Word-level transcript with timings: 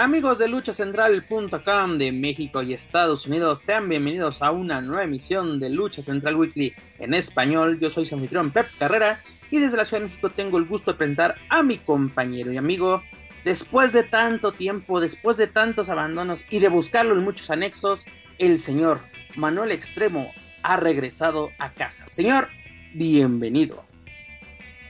Amigos 0.00 0.38
de 0.38 0.48
luchacentral.com 0.48 1.98
de 1.98 2.10
México 2.10 2.62
y 2.62 2.72
Estados 2.72 3.26
Unidos, 3.26 3.58
sean 3.58 3.86
bienvenidos 3.86 4.40
a 4.40 4.50
una 4.50 4.80
nueva 4.80 5.04
emisión 5.04 5.60
de 5.60 5.68
Lucha 5.68 6.00
Central 6.00 6.36
Weekly 6.36 6.72
en 6.98 7.12
español. 7.12 7.78
Yo 7.78 7.90
soy 7.90 8.06
su 8.06 8.14
anfitrión 8.14 8.50
Pep 8.50 8.66
Carrera 8.78 9.20
y 9.50 9.58
desde 9.58 9.76
la 9.76 9.84
Ciudad 9.84 10.00
de 10.00 10.08
México 10.08 10.30
tengo 10.30 10.56
el 10.56 10.64
gusto 10.64 10.92
de 10.92 10.96
presentar 10.96 11.34
a 11.50 11.62
mi 11.62 11.76
compañero 11.76 12.50
y 12.50 12.56
amigo. 12.56 13.02
Después 13.44 13.92
de 13.92 14.02
tanto 14.02 14.52
tiempo, 14.52 15.00
después 15.00 15.36
de 15.36 15.48
tantos 15.48 15.90
abandonos 15.90 16.44
y 16.48 16.60
de 16.60 16.70
buscarlo 16.70 17.12
en 17.12 17.22
muchos 17.22 17.50
anexos, 17.50 18.06
el 18.38 18.58
señor 18.58 19.00
Manuel 19.36 19.70
Extremo 19.70 20.32
ha 20.62 20.78
regresado 20.78 21.50
a 21.58 21.74
casa. 21.74 22.08
Señor, 22.08 22.48
bienvenido. 22.94 23.84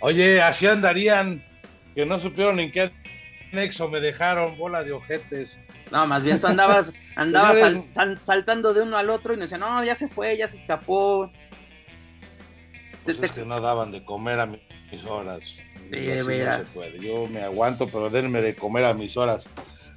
Oye, 0.02 0.40
así 0.40 0.68
andarían, 0.68 1.44
que 1.96 2.06
no 2.06 2.20
supieron 2.20 2.60
en 2.60 2.70
qué 2.70 2.92
Nexo 3.52 3.88
me 3.88 4.00
dejaron 4.00 4.56
bola 4.56 4.82
de 4.82 4.92
ojetes. 4.92 5.60
No, 5.90 6.06
más 6.06 6.24
bien 6.24 6.40
tú 6.40 6.46
andabas, 6.46 6.92
andabas 7.16 7.58
saltando 8.22 8.72
de 8.72 8.82
uno 8.82 8.96
al 8.96 9.10
otro 9.10 9.34
y 9.34 9.36
nos 9.36 9.50
decían, 9.50 9.60
no, 9.60 9.82
ya 9.84 9.96
se 9.96 10.08
fue, 10.08 10.36
ya 10.36 10.48
se 10.48 10.58
escapó. 10.58 11.30
Pues 13.04 13.18
es 13.20 13.32
que 13.32 13.44
no 13.44 13.60
daban 13.60 13.90
de 13.90 14.04
comer 14.04 14.40
a 14.40 14.46
mis 14.46 15.04
horas. 15.04 15.58
Yo 17.00 17.26
me 17.26 17.42
aguanto, 17.42 17.86
pero 17.88 18.10
denme 18.10 18.42
de 18.42 18.54
comer 18.54 18.84
a 18.84 18.94
mis 18.94 19.16
horas. 19.16 19.48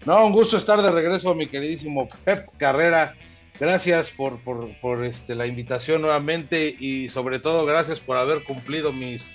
No, 0.05 0.25
un 0.25 0.33
gusto 0.33 0.57
estar 0.57 0.81
de 0.81 0.91
regreso, 0.91 1.33
mi 1.35 1.47
queridísimo 1.47 2.07
Pep 2.25 2.47
Carrera. 2.57 3.15
Gracias 3.59 4.09
por, 4.09 4.39
por, 4.39 4.75
por 4.81 5.05
este, 5.05 5.35
la 5.35 5.45
invitación 5.45 6.01
nuevamente 6.01 6.75
y 6.77 7.07
sobre 7.09 7.39
todo 7.39 7.65
gracias 7.65 7.99
por 7.99 8.17
haber 8.17 8.43
cumplido 8.43 8.91
mis, 8.91 9.31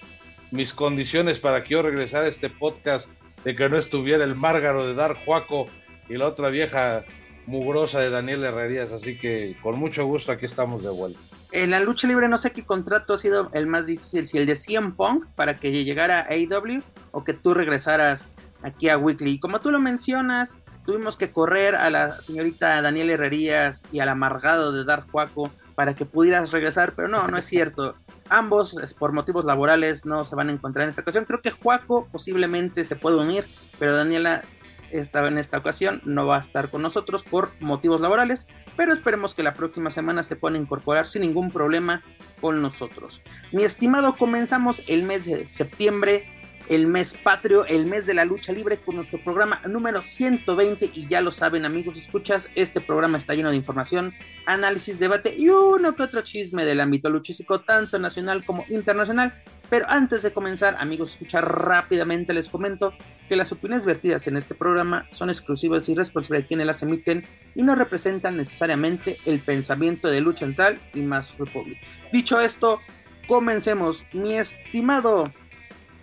mis 0.50 0.74
condiciones 0.74 1.38
para 1.38 1.62
que 1.62 1.70
yo 1.70 1.82
regresara 1.82 2.26
a 2.26 2.28
este 2.28 2.50
podcast 2.50 3.12
de 3.44 3.56
que 3.56 3.68
no 3.68 3.76
estuviera 3.76 4.24
el 4.24 4.34
Márgaro 4.34 4.86
de 4.86 4.94
Dar 4.94 5.14
Juaco 5.24 5.66
y 6.08 6.16
la 6.16 6.26
otra 6.26 6.48
vieja 6.50 7.04
mugrosa 7.46 8.00
de 8.00 8.10
Daniel 8.10 8.44
Herrerías. 8.44 8.92
Así 8.92 9.18
que 9.18 9.56
con 9.62 9.78
mucho 9.78 10.06
gusto 10.06 10.32
aquí 10.32 10.46
estamos 10.46 10.82
de 10.82 10.90
vuelta. 10.90 11.18
En 11.50 11.70
la 11.70 11.80
lucha 11.80 12.06
libre 12.06 12.28
no 12.28 12.36
sé 12.36 12.52
qué 12.52 12.64
contrato 12.64 13.14
ha 13.14 13.18
sido 13.18 13.50
el 13.54 13.66
más 13.66 13.86
difícil, 13.86 14.26
si 14.26 14.36
el 14.36 14.46
de 14.46 14.54
CM 14.54 14.92
Punk 14.92 15.26
para 15.34 15.56
que 15.56 15.72
llegara 15.84 16.20
a 16.20 16.32
AEW 16.32 16.82
o 17.10 17.24
que 17.24 17.32
tú 17.32 17.54
regresaras 17.54 18.26
aquí 18.62 18.90
a 18.90 18.98
Weekly. 18.98 19.32
Y 19.32 19.40
como 19.40 19.60
tú 19.60 19.70
lo 19.70 19.80
mencionas, 19.80 20.58
tuvimos 20.84 21.16
que 21.16 21.30
correr 21.30 21.74
a 21.74 21.88
la 21.88 22.20
señorita 22.20 22.82
Daniel 22.82 23.10
Herrerías 23.10 23.82
y 23.90 24.00
al 24.00 24.10
amargado 24.10 24.72
de 24.72 24.84
Dar 24.84 25.08
Juaco 25.10 25.50
para 25.78 25.94
que 25.94 26.04
pudieras 26.04 26.50
regresar, 26.50 26.94
pero 26.96 27.06
no, 27.06 27.28
no 27.28 27.36
es 27.36 27.44
cierto. 27.44 27.94
Ambos, 28.28 28.80
por 28.98 29.12
motivos 29.12 29.44
laborales, 29.44 30.04
no 30.04 30.24
se 30.24 30.34
van 30.34 30.48
a 30.48 30.52
encontrar 30.52 30.82
en 30.82 30.90
esta 30.90 31.02
ocasión. 31.02 31.24
Creo 31.24 31.40
que 31.40 31.52
Juaco 31.52 32.08
posiblemente 32.10 32.84
se 32.84 32.96
puede 32.96 33.16
unir, 33.16 33.44
pero 33.78 33.94
Daniela 33.94 34.42
estaba 34.90 35.28
en 35.28 35.38
esta 35.38 35.58
ocasión, 35.58 36.02
no 36.04 36.26
va 36.26 36.38
a 36.38 36.40
estar 36.40 36.72
con 36.72 36.82
nosotros 36.82 37.22
por 37.22 37.52
motivos 37.60 38.00
laborales, 38.00 38.48
pero 38.76 38.92
esperemos 38.92 39.36
que 39.36 39.44
la 39.44 39.54
próxima 39.54 39.90
semana 39.90 40.24
se 40.24 40.34
pueda 40.34 40.58
incorporar 40.58 41.06
sin 41.06 41.22
ningún 41.22 41.52
problema 41.52 42.02
con 42.40 42.60
nosotros. 42.60 43.22
Mi 43.52 43.62
estimado, 43.62 44.16
comenzamos 44.16 44.82
el 44.88 45.04
mes 45.04 45.26
de 45.26 45.46
septiembre 45.52 46.24
el 46.68 46.86
mes 46.86 47.16
patrio, 47.22 47.64
el 47.64 47.86
mes 47.86 48.06
de 48.06 48.14
la 48.14 48.24
lucha 48.24 48.52
libre 48.52 48.78
con 48.78 48.96
nuestro 48.96 49.18
programa 49.22 49.60
número 49.66 50.02
120 50.02 50.90
y 50.92 51.08
ya 51.08 51.20
lo 51.20 51.30
saben 51.30 51.64
amigos, 51.64 51.96
escuchas, 51.96 52.50
este 52.54 52.80
programa 52.80 53.18
está 53.18 53.34
lleno 53.34 53.50
de 53.50 53.56
información, 53.56 54.12
análisis, 54.46 54.98
debate 54.98 55.34
y 55.36 55.48
uno 55.48 55.94
que 55.94 56.02
otro 56.02 56.20
chisme 56.20 56.64
del 56.64 56.80
ámbito 56.80 57.08
luchístico, 57.10 57.60
tanto 57.60 57.98
nacional 57.98 58.44
como 58.44 58.64
internacional. 58.68 59.42
Pero 59.70 59.84
antes 59.88 60.22
de 60.22 60.32
comenzar, 60.32 60.76
amigos, 60.78 61.10
escuchar 61.10 61.44
rápidamente 61.46 62.32
les 62.32 62.48
comento 62.48 62.94
que 63.28 63.36
las 63.36 63.52
opiniones 63.52 63.84
vertidas 63.84 64.26
en 64.26 64.38
este 64.38 64.54
programa 64.54 65.06
son 65.10 65.28
exclusivas 65.28 65.88
y 65.90 65.94
responsables 65.94 66.44
de 66.44 66.46
quienes 66.48 66.66
las 66.66 66.82
emiten 66.82 67.26
y 67.54 67.62
no 67.62 67.74
representan 67.74 68.38
necesariamente 68.38 69.18
el 69.26 69.40
pensamiento 69.40 70.08
de 70.08 70.22
Lucha 70.22 70.46
Central 70.46 70.80
y 70.94 71.00
más 71.00 71.36
Republic. 71.36 71.78
Dicho 72.12 72.40
esto, 72.40 72.80
comencemos, 73.26 74.06
mi 74.14 74.36
estimado 74.36 75.30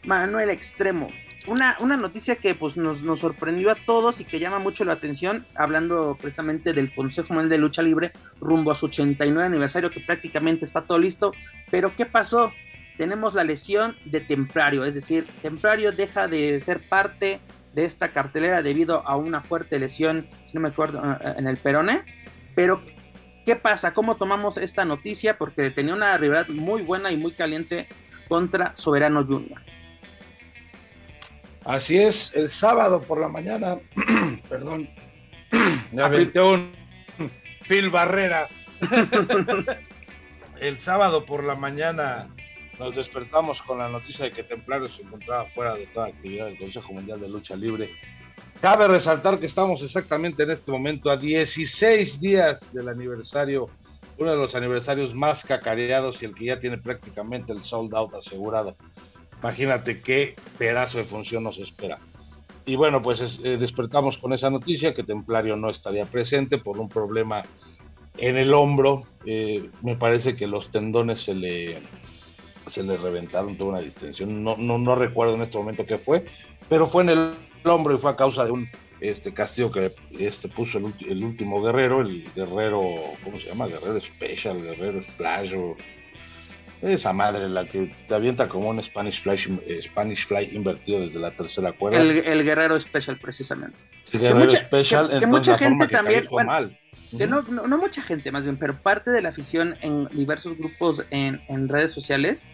Manuel 0.05 0.49
Extremo. 0.49 1.09
Una, 1.47 1.77
una 1.79 1.97
noticia 1.97 2.37
que 2.37 2.55
pues, 2.55 2.75
nos, 2.75 3.01
nos, 3.03 3.19
sorprendió 3.19 3.71
a 3.71 3.75
todos 3.75 4.19
y 4.19 4.23
que 4.23 4.39
llama 4.39 4.59
mucho 4.59 4.83
la 4.83 4.93
atención, 4.93 5.45
hablando 5.55 6.17
precisamente 6.19 6.73
del 6.73 6.93
Consejo 6.93 7.33
Mundial 7.33 7.49
de 7.49 7.57
Lucha 7.57 7.81
Libre 7.81 8.13
rumbo 8.39 8.71
a 8.71 8.75
su 8.75 8.87
89 8.87 9.45
aniversario, 9.47 9.91
que 9.91 9.99
prácticamente 9.99 10.65
está 10.65 10.81
todo 10.81 10.97
listo. 10.97 11.33
Pero 11.69 11.95
¿qué 11.95 12.05
pasó? 12.05 12.51
Tenemos 12.97 13.33
la 13.35 13.43
lesión 13.43 13.95
de 14.05 14.21
Templario, 14.21 14.85
es 14.85 14.95
decir, 14.95 15.27
Templario 15.41 15.91
deja 15.91 16.27
de 16.27 16.59
ser 16.59 16.87
parte 16.87 17.41
de 17.73 17.83
esta 17.83 18.09
cartelera 18.09 18.61
debido 18.61 19.05
a 19.05 19.17
una 19.17 19.41
fuerte 19.41 19.77
lesión, 19.77 20.27
si 20.45 20.53
no 20.53 20.61
me 20.61 20.69
acuerdo, 20.69 21.01
eh, 21.03 21.35
en 21.37 21.47
el 21.47 21.57
perone. 21.57 22.03
Pero, 22.55 22.81
¿qué 23.45 23.57
pasa? 23.57 23.93
¿Cómo 23.93 24.15
tomamos 24.15 24.57
esta 24.57 24.85
noticia? 24.85 25.37
Porque 25.37 25.69
tenía 25.71 25.93
una 25.93 26.17
rivalidad 26.17 26.47
muy 26.47 26.83
buena 26.83 27.11
y 27.11 27.17
muy 27.17 27.33
caliente 27.33 27.87
contra 28.29 28.75
Soberano 28.77 29.25
Junior. 29.25 29.61
Así 31.65 31.97
es, 31.97 32.31
el 32.35 32.51
sábado 32.51 33.01
por 33.01 33.19
la 33.19 33.27
mañana, 33.27 33.79
perdón, 34.49 34.87
me 35.91 36.03
aventé 36.03 36.39
un 36.39 36.71
Phil 37.67 37.89
Barrera. 37.89 38.47
el 40.59 40.79
sábado 40.79 41.25
por 41.25 41.43
la 41.43 41.55
mañana 41.55 42.29
nos 42.77 42.95
despertamos 42.95 43.63
con 43.63 43.79
la 43.79 43.89
noticia 43.89 44.25
de 44.25 44.31
que 44.31 44.43
Templario 44.43 44.87
se 44.89 45.01
encontraba 45.01 45.45
fuera 45.45 45.73
de 45.73 45.87
toda 45.87 46.07
actividad 46.07 46.45
del 46.45 46.59
Consejo 46.59 46.93
Mundial 46.93 47.19
de 47.19 47.29
Lucha 47.29 47.55
Libre. 47.55 47.89
Cabe 48.61 48.87
resaltar 48.87 49.39
que 49.39 49.47
estamos 49.47 49.81
exactamente 49.81 50.43
en 50.43 50.51
este 50.51 50.71
momento 50.71 51.09
a 51.09 51.17
16 51.17 52.21
días 52.21 52.71
del 52.73 52.89
aniversario, 52.89 53.69
uno 54.19 54.29
de 54.29 54.37
los 54.37 54.53
aniversarios 54.53 55.15
más 55.15 55.43
cacareados 55.43 56.21
y 56.21 56.25
el 56.25 56.35
que 56.35 56.45
ya 56.45 56.59
tiene 56.59 56.77
prácticamente 56.77 57.53
el 57.53 57.63
sold 57.63 57.95
out 57.95 58.13
asegurado 58.13 58.77
Imagínate 59.41 60.01
qué 60.01 60.35
pedazo 60.57 60.97
de 60.97 61.03
función 61.03 61.43
nos 61.43 61.59
espera. 61.59 61.99
Y 62.65 62.75
bueno, 62.75 63.01
pues 63.01 63.39
eh, 63.43 63.57
despertamos 63.57 64.17
con 64.17 64.33
esa 64.33 64.49
noticia 64.49 64.93
que 64.93 65.03
Templario 65.03 65.55
no 65.55 65.69
estaría 65.69 66.05
presente 66.05 66.57
por 66.57 66.79
un 66.79 66.89
problema 66.89 67.43
en 68.17 68.37
el 68.37 68.53
hombro. 68.53 69.03
Eh, 69.25 69.69
me 69.83 69.95
parece 69.95 70.35
que 70.35 70.47
los 70.47 70.71
tendones 70.71 71.21
se 71.21 71.35
le, 71.35 71.77
se 72.65 72.83
le 72.83 72.97
reventaron, 72.97 73.55
toda 73.55 73.71
una 73.71 73.81
distensión. 73.81 74.43
No, 74.43 74.57
no, 74.57 74.79
no 74.79 74.95
recuerdo 74.95 75.35
en 75.35 75.43
este 75.43 75.57
momento 75.57 75.85
qué 75.85 75.99
fue, 75.99 76.25
pero 76.67 76.87
fue 76.87 77.03
en 77.03 77.09
el 77.09 77.33
hombro 77.65 77.93
y 77.93 77.99
fue 77.99 78.11
a 78.11 78.15
causa 78.15 78.45
de 78.45 78.51
un 78.51 78.67
este 78.99 79.33
castigo 79.33 79.71
que 79.71 79.93
este 80.17 80.47
puso 80.47 80.79
el, 80.79 80.93
el 81.07 81.23
último 81.23 81.61
guerrero, 81.61 82.01
el 82.01 82.31
guerrero, 82.33 82.81
¿cómo 83.23 83.37
se 83.37 83.47
llama? 83.47 83.67
Guerrero 83.67 83.99
Special, 83.99 84.61
guerrero 84.61 85.03
Splash 85.03 85.53
o 85.53 85.75
esa 86.81 87.13
madre, 87.13 87.47
la 87.49 87.65
que 87.65 87.91
te 88.07 88.13
avienta 88.13 88.47
como 88.47 88.69
un 88.69 88.81
Spanish 88.83 89.21
Fly, 89.21 89.81
Spanish 89.81 90.25
Fly 90.27 90.49
invertido 90.53 91.01
desde 91.01 91.19
la 91.19 91.31
tercera 91.31 91.71
cuerda. 91.71 91.99
El, 91.99 92.43
Guerrero 92.43 92.79
Special, 92.79 93.17
precisamente. 93.17 93.77
El 94.13 94.19
Guerrero 94.19 94.51
Special, 94.51 95.19
que, 95.19 95.25
mucha 95.25 95.57
gente 95.57 95.87
también. 95.87 96.27
mal. 96.45 96.77
no, 97.11 97.41
no, 97.41 97.77
mucha 97.77 98.01
gente, 98.01 98.31
más 98.31 98.43
bien, 98.43 98.57
pero 98.57 98.81
parte 98.81 99.11
de 99.11 99.21
la 99.21 99.29
afición 99.29 99.75
en 99.81 100.07
diversos 100.09 100.57
grupos 100.57 101.03
en, 101.09 101.41
en 101.47 101.67
redes 101.69 101.91
sociales. 101.91 102.47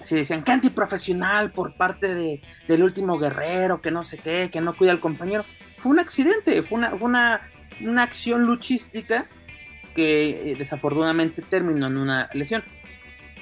Así 0.00 0.14
decían, 0.14 0.44
qué 0.44 0.52
antiprofesional 0.52 1.50
por 1.50 1.76
parte 1.76 2.14
de, 2.14 2.40
del 2.68 2.82
último 2.84 3.18
guerrero, 3.18 3.80
que 3.82 3.90
no 3.90 4.04
sé 4.04 4.18
qué, 4.18 4.48
que 4.50 4.60
no 4.60 4.74
cuida 4.74 4.92
al 4.92 5.00
compañero. 5.00 5.44
Fue 5.74 5.90
un 5.90 5.98
accidente, 5.98 6.62
fue 6.62 6.78
una, 6.78 6.90
fue 6.90 7.08
una, 7.08 7.40
una 7.80 8.02
acción 8.04 8.42
luchística 8.42 9.28
que 9.94 10.52
eh, 10.52 10.54
desafortunadamente 10.56 11.42
terminó 11.42 11.88
en 11.88 11.96
una 11.96 12.28
lesión. 12.32 12.62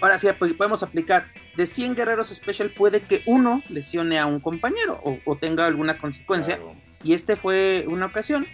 Ahora 0.01 0.19
sí 0.19 0.29
podemos 0.39 0.83
aplicar 0.83 1.27
de 1.57 1.67
100 1.67 1.95
guerreros 1.95 2.29
special 2.29 2.71
puede 2.71 3.01
que 3.01 3.23
uno 3.27 3.63
lesione 3.69 4.19
a 4.19 4.27
un 4.27 4.41
compañero 4.41 5.01
o, 5.25 5.37
tenga 5.37 5.67
alguna 5.67 5.99
consecuencia. 5.99 6.59
Y 7.03 7.15
este 7.15 7.37
fue 7.37 7.87
una 7.89 8.07
ocasión. 8.07 8.47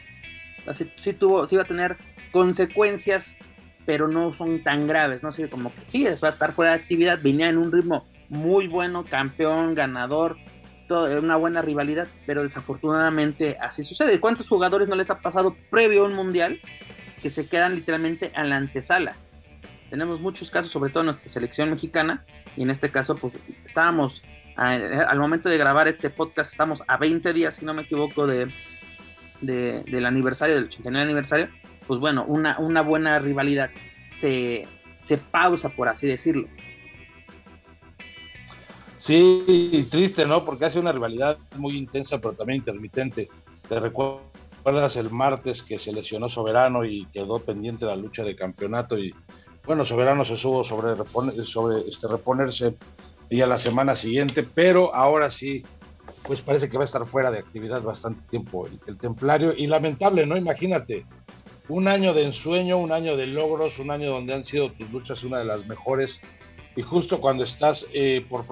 Sí, 0.95 1.13
tuvo, 1.13 1.47
sí 1.49 1.57
iba 1.57 1.65
a 1.65 1.67
tener 1.67 1.97
consecuencias, 2.31 3.37
pero 3.85 4.07
no 4.07 4.33
son 4.33 4.63
tan 4.63 4.87
graves, 4.87 5.23
¿no? 5.23 5.33
sé 5.33 5.49
como 5.49 5.75
que 5.75 5.81
sí, 5.87 6.05
va 6.05 6.29
a 6.29 6.31
estar 6.31 6.53
fuera 6.53 6.73
de 6.73 6.79
actividad, 6.79 7.21
venía 7.21 7.49
en 7.49 7.59
un 7.59 7.73
ritmo 7.73 8.07
muy 8.29 8.69
bueno, 8.69 9.05
campeón, 9.05 9.75
ganador, 9.75 10.37
todo, 10.87 11.19
una 11.21 11.37
buena 11.37 11.63
rivalidad, 11.63 12.09
pero 12.27 12.43
desafortunadamente 12.43 13.59
así 13.61 13.83
sucede. 13.83 14.21
¿Cuántos 14.21 14.49
jugadores 14.49 14.89
no 14.89 14.95
les 14.95 15.11
ha 15.11 15.21
pasado 15.21 15.57
previo 15.71 16.05
a 16.05 16.07
un 16.07 16.15
mundial 16.15 16.61
que 17.21 17.31
se 17.31 17.49
quedan 17.49 17.75
literalmente 17.75 18.33
en 18.35 18.51
la 18.51 18.57
antesala? 18.57 19.17
Tenemos 19.93 20.23
muchos 20.23 20.51
casos, 20.51 20.71
sobre 20.71 20.89
todo 20.89 21.01
en 21.01 21.07
nuestra 21.09 21.29
selección 21.29 21.69
mexicana, 21.69 22.25
y 22.57 22.63
en 22.63 22.71
este 22.71 22.91
caso, 22.91 23.15
pues 23.15 23.35
estábamos 23.67 24.23
al 24.57 25.19
momento 25.19 25.51
de 25.51 25.59
grabar 25.59 25.87
este 25.87 26.09
podcast 26.09 26.51
estamos 26.51 26.83
a 26.89 26.97
20 26.97 27.31
días, 27.35 27.57
si 27.57 27.67
no 27.67 27.75
me 27.75 27.83
equivoco, 27.83 28.27
de, 28.27 28.49
del 29.43 30.07
aniversario, 30.07 30.55
del 30.55 30.65
89 30.65 31.05
aniversario, 31.05 31.51
pues 31.87 32.01
bueno, 32.01 32.25
una, 32.27 32.59
una 32.59 32.81
buena 32.81 33.19
rivalidad 33.19 33.69
se, 34.09 34.67
se 34.97 35.19
pausa, 35.19 35.69
por 35.69 35.91
así 35.91 36.07
decirlo. 36.07 36.49
Sí, 38.97 39.87
triste, 39.91 40.25
¿no? 40.25 40.43
Porque 40.47 40.65
hace 40.65 40.79
una 40.79 40.93
rivalidad 40.93 41.37
muy 41.57 41.77
intensa, 41.77 42.19
pero 42.19 42.33
también 42.33 42.61
intermitente. 42.61 43.29
Te 43.69 43.79
recuerdas 43.79 44.97
el 44.97 45.11
martes 45.11 45.63
que 45.63 45.79
se 45.79 45.93
lesionó 45.93 46.31
Soberano 46.31 46.83
y 46.83 47.05
quedó 47.13 47.41
pendiente 47.41 47.85
la 47.85 47.97
lucha 47.97 48.25
de 48.25 48.35
campeonato 48.35 48.99
y 48.99 49.15
bueno, 49.65 49.85
Soberano 49.85 50.25
se 50.25 50.37
subo 50.37 50.65
sobre, 50.65 50.97
sobre 51.45 51.89
este, 51.89 52.09
reponerse 52.09 52.75
y 53.31 53.41
a 53.41 53.47
la 53.47 53.59
semana 53.59 53.97
siguiente, 53.97 54.43
pero 54.43 54.95
ahora 54.95 55.31
sí, 55.31 55.65
pues 56.25 56.43
parece 56.43 56.69
que 56.69 56.77
va 56.77 56.85
a 56.85 56.87
estar 56.87 57.07
fuera 57.07 57.31
de 57.31 57.39
actividad 57.39 57.83
bastante 57.83 58.21
tiempo 58.29 58.67
el, 58.87 58.99
templario 58.99 59.55
y 59.57 59.67
lamentable, 59.67 60.27
¿no? 60.27 60.37
Imagínate, 60.37 61.07
un 61.69 61.89
año 61.89 62.13
de 62.13 62.25
ensueño, 62.25 62.79
un 62.79 62.93
año 62.93 63.17
de 63.17 63.27
logros, 63.29 63.79
un 63.79 63.91
año 63.91 64.11
donde 64.11 64.35
han 64.35 64.45
sido 64.45 64.73
tus 64.73 64.91
luchas 64.91 65.23
una 65.23 65.39
de 65.39 65.45
las 65.45 65.67
mejores 65.67 66.21
y 66.77 66.83
justo 66.83 67.21
cuando 67.21 67.45
estás 67.45 67.87
eh, 67.93 68.27
por 68.29 68.45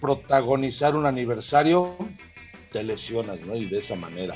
protagonizar 0.00 0.94
un 0.94 1.06
aniversario, 1.06 1.96
te 2.70 2.82
lesionas, 2.82 3.40
¿no? 3.40 3.56
Y 3.56 3.66
de 3.66 3.78
esa 3.78 3.96
manera. 3.96 4.34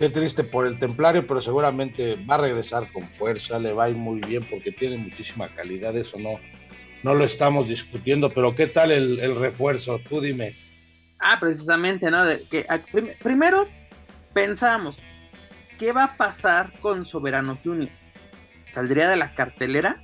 Qué 0.00 0.08
triste 0.08 0.44
por 0.44 0.66
el 0.66 0.78
templario, 0.78 1.26
pero 1.26 1.42
seguramente 1.42 2.16
va 2.24 2.36
a 2.36 2.38
regresar 2.38 2.90
con 2.90 3.06
fuerza, 3.06 3.58
le 3.58 3.74
va 3.74 3.84
a 3.84 3.90
ir 3.90 3.96
muy 3.96 4.18
bien 4.20 4.42
porque 4.48 4.72
tiene 4.72 4.96
muchísima 4.96 5.54
calidad, 5.54 5.94
eso 5.94 6.18
no, 6.18 6.40
no 7.02 7.14
lo 7.14 7.22
estamos 7.22 7.68
discutiendo, 7.68 8.30
pero 8.30 8.56
¿qué 8.56 8.66
tal 8.66 8.92
el, 8.92 9.36
refuerzo? 9.36 10.00
Tú 10.08 10.22
dime. 10.22 10.54
Ah, 11.18 11.36
precisamente, 11.38 12.10
¿no? 12.10 12.24
Que, 12.50 12.66
primero 13.22 13.68
pensamos, 14.32 15.02
¿qué 15.78 15.92
va 15.92 16.04
a 16.04 16.16
pasar 16.16 16.72
con 16.80 17.04
Soberano 17.04 17.58
Junior? 17.62 17.90
¿Saldría 18.64 19.06
de 19.06 19.16
la 19.16 19.34
cartelera? 19.34 20.02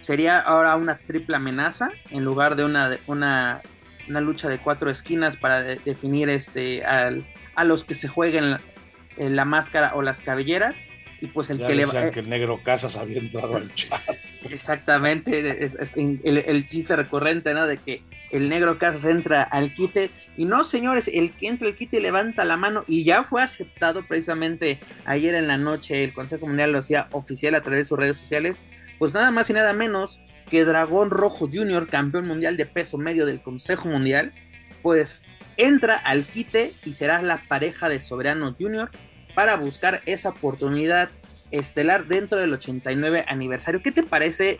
¿Sería 0.00 0.40
ahora 0.40 0.74
una 0.74 0.98
triple 0.98 1.36
amenaza 1.36 1.90
en 2.10 2.24
lugar 2.24 2.56
de 2.56 2.64
una, 2.64 2.98
una, 3.06 3.62
una 4.08 4.20
lucha 4.20 4.48
de 4.48 4.58
cuatro 4.58 4.90
esquinas 4.90 5.36
para 5.36 5.62
definir 5.62 6.28
este, 6.30 6.84
al, 6.84 7.24
a 7.54 7.62
los 7.62 7.84
que 7.84 7.94
se 7.94 8.08
jueguen 8.08 8.42
en 8.42 8.73
la 9.18 9.44
máscara 9.44 9.94
o 9.94 10.02
las 10.02 10.20
cabelleras? 10.20 10.76
y 11.24 11.26
pues 11.28 11.48
el 11.48 11.58
que 11.58 11.74
le 11.74 11.86
va... 11.86 12.10
que 12.10 12.20
el 12.20 12.28
negro 12.28 12.60
Casas 12.62 12.96
había 12.98 13.18
entrado 13.18 13.56
al 13.56 13.72
chat. 13.74 14.02
Exactamente, 14.50 15.64
es, 15.64 15.76
el, 15.96 16.68
chiste 16.68 16.96
recurrente, 16.96 17.54
¿no? 17.54 17.66
De 17.66 17.78
que 17.78 18.02
el 18.30 18.50
negro 18.50 18.78
Casas 18.78 19.06
entra 19.06 19.42
al 19.42 19.72
quite 19.72 20.10
y 20.36 20.44
no, 20.44 20.64
señores, 20.64 21.08
el 21.12 21.32
que 21.32 21.48
entra 21.48 21.66
al 21.66 21.76
quite 21.76 22.00
levanta 22.00 22.44
la 22.44 22.58
mano 22.58 22.84
y 22.86 23.04
ya 23.04 23.22
fue 23.22 23.42
aceptado 23.42 24.06
precisamente 24.06 24.80
ayer 25.06 25.34
en 25.34 25.48
la 25.48 25.56
noche, 25.56 26.04
el 26.04 26.12
Consejo 26.12 26.46
Mundial 26.46 26.72
lo 26.72 26.80
hacía 26.80 27.08
oficial 27.12 27.54
a 27.54 27.62
través 27.62 27.80
de 27.80 27.84
sus 27.88 27.98
redes 27.98 28.18
sociales, 28.18 28.64
pues 28.98 29.14
nada 29.14 29.30
más 29.30 29.48
y 29.48 29.54
nada 29.54 29.72
menos 29.72 30.20
que 30.50 30.66
Dragón 30.66 31.08
Rojo 31.10 31.48
Jr., 31.50 31.88
campeón 31.88 32.26
mundial 32.26 32.58
de 32.58 32.66
peso 32.66 32.98
medio 32.98 33.24
del 33.24 33.40
Consejo 33.40 33.88
Mundial, 33.88 34.34
pues 34.82 35.24
entra 35.56 35.96
al 35.96 36.24
quite 36.24 36.72
y 36.84 36.94
será 36.94 37.22
la 37.22 37.42
pareja 37.48 37.88
de 37.88 38.00
Soberano 38.00 38.54
Jr., 38.58 38.90
para 39.34 39.56
buscar 39.56 40.00
esa 40.06 40.30
oportunidad 40.30 41.10
estelar 41.50 42.06
dentro 42.06 42.38
del 42.38 42.52
89 42.52 43.24
aniversario. 43.28 43.82
¿Qué 43.82 43.92
te 43.92 44.02
parece 44.02 44.58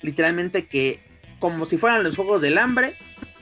literalmente 0.00 0.66
que 0.66 1.02
como 1.38 1.66
si 1.66 1.76
fueran 1.76 2.04
los 2.04 2.16
Juegos 2.16 2.40
del 2.40 2.58
Hambre, 2.58 2.94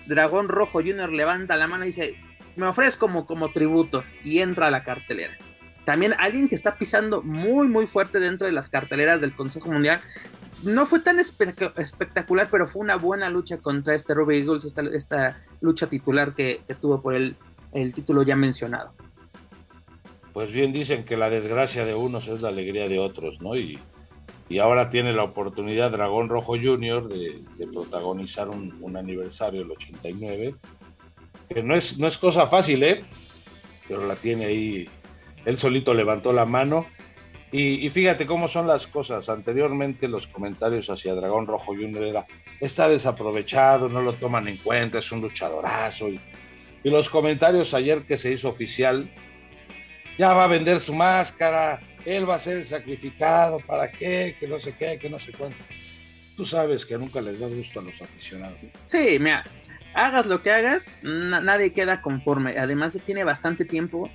Dragón 0.06 0.48
Rojo 0.48 0.80
Jr. 0.80 1.12
levanta 1.12 1.56
la 1.56 1.68
mano 1.68 1.84
y 1.84 1.88
dice, 1.88 2.14
me 2.56 2.66
ofrezco 2.66 3.06
como, 3.06 3.26
como 3.26 3.50
tributo 3.52 4.04
y 4.24 4.38
entra 4.38 4.68
a 4.68 4.70
la 4.70 4.84
cartelera? 4.84 5.36
También 5.84 6.14
alguien 6.18 6.48
que 6.48 6.54
está 6.54 6.76
pisando 6.76 7.22
muy 7.22 7.68
muy 7.68 7.86
fuerte 7.86 8.20
dentro 8.20 8.46
de 8.46 8.52
las 8.52 8.70
carteleras 8.70 9.20
del 9.20 9.34
Consejo 9.34 9.70
Mundial. 9.70 10.00
No 10.62 10.86
fue 10.86 11.00
tan 11.00 11.18
espectacular, 11.18 12.48
pero 12.50 12.68
fue 12.68 12.82
una 12.82 12.96
buena 12.96 13.30
lucha 13.30 13.58
contra 13.58 13.94
este 13.94 14.14
Ruby 14.14 14.38
Eagles, 14.38 14.64
esta, 14.64 15.40
lucha 15.60 15.86
titular 15.88 16.34
que, 16.34 16.62
tuvo 16.80 17.00
por 17.00 17.14
el 17.14 17.36
título 17.94 18.22
ya 18.22 18.36
mencionado 18.36 18.92
pues 20.32 20.52
bien 20.52 20.72
dicen 20.72 21.04
que 21.04 21.16
la 21.16 21.30
desgracia 21.30 21.84
de 21.84 21.94
unos 21.94 22.28
es 22.28 22.42
la 22.42 22.48
alegría 22.48 22.88
de 22.88 22.98
otros, 22.98 23.40
¿no? 23.40 23.56
Y, 23.56 23.78
ahora 24.60 24.90
tiene 24.90 25.12
la 25.12 25.22
oportunidad 25.22 25.92
Dragón 25.92 26.28
Rojo 26.28 26.56
Jr. 26.60 27.06
de, 27.06 27.40
protagonizar 27.72 28.48
un, 28.48 28.96
aniversario, 28.96 29.62
el 29.62 29.70
89, 29.70 30.56
que 31.48 31.62
no 31.62 31.76
es, 31.76 31.98
no 31.98 32.08
es 32.08 32.18
cosa 32.18 32.48
fácil, 32.48 32.82
¿eh? 32.82 33.04
Pero 33.86 34.06
la 34.06 34.16
tiene 34.16 34.46
ahí, 34.46 34.88
él 35.44 35.56
solito 35.56 35.94
levantó 35.94 36.32
la 36.32 36.46
mano. 36.46 36.86
Y, 37.52 37.88
fíjate 37.88 38.26
cómo 38.26 38.46
son 38.46 38.68
las 38.68 38.86
cosas. 38.86 39.28
Anteriormente 39.28 40.06
los 40.06 40.28
comentarios 40.28 40.88
hacia 40.88 41.14
Dragón 41.14 41.46
Rojo 41.46 41.74
Jr. 41.74 42.04
era, 42.04 42.26
está 42.60 42.88
desaprovechado, 42.88 43.88
no 43.88 44.02
lo 44.02 44.12
toman 44.12 44.46
en 44.46 44.56
cuenta, 44.58 44.98
es 44.98 45.10
un 45.10 45.20
luchadorazo. 45.20 46.08
y 46.08 46.20
los 46.84 47.10
comentarios 47.10 47.74
ayer 47.74 48.02
que 48.02 48.16
se 48.16 48.32
hizo 48.32 48.48
oficial, 48.48 49.10
ya 50.16 50.32
va 50.32 50.44
a 50.44 50.48
vender 50.48 50.80
su 50.80 50.94
máscara, 50.94 51.80
él 52.04 52.28
va 52.28 52.36
a 52.36 52.38
ser 52.38 52.64
sacrificado, 52.64 53.58
¿para 53.60 53.90
qué? 53.90 54.36
Que 54.38 54.46
no 54.46 54.60
sé 54.60 54.74
qué, 54.78 54.98
que 54.98 55.10
no 55.10 55.18
sé 55.18 55.32
cuánto. 55.32 55.58
Tú 56.36 56.44
sabes 56.44 56.86
que 56.86 56.96
nunca 56.96 57.20
les 57.20 57.38
das 57.40 57.52
gusto 57.52 57.80
a 57.80 57.82
los 57.82 58.00
aficionados. 58.00 58.58
Sí, 58.86 59.18
mira, 59.18 59.44
hagas 59.94 60.26
lo 60.26 60.42
que 60.42 60.50
hagas, 60.50 60.86
nadie 61.02 61.72
queda 61.72 62.00
conforme. 62.00 62.58
Además, 62.58 62.98
tiene 63.04 63.24
bastante 63.24 63.64
tiempo 63.64 64.08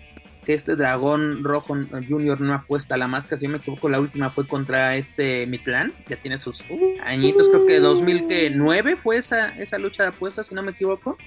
que 0.45 0.53
este 0.53 0.75
dragón 0.75 1.43
rojo 1.43 1.75
junior 2.07 2.39
no 2.39 2.53
apuesta 2.53 2.95
a 2.95 2.97
la 2.97 3.07
máscara. 3.07 3.37
Si 3.37 3.45
yo 3.45 3.51
me 3.51 3.57
equivoco, 3.57 3.89
la 3.89 3.99
última 3.99 4.29
fue 4.29 4.47
contra 4.47 4.95
este 4.95 5.45
Mitlán. 5.47 5.93
Ya 6.07 6.15
tiene 6.15 6.37
sus 6.37 6.63
añitos, 7.03 7.49
creo 7.49 7.65
que 7.65 7.79
2009 7.79 8.95
fue 8.95 9.17
esa, 9.17 9.49
esa 9.59 9.77
lucha 9.77 10.03
de 10.03 10.09
apuestas, 10.09 10.47
si 10.47 10.55
no 10.55 10.63
me 10.63 10.71
equivoco. 10.71 11.17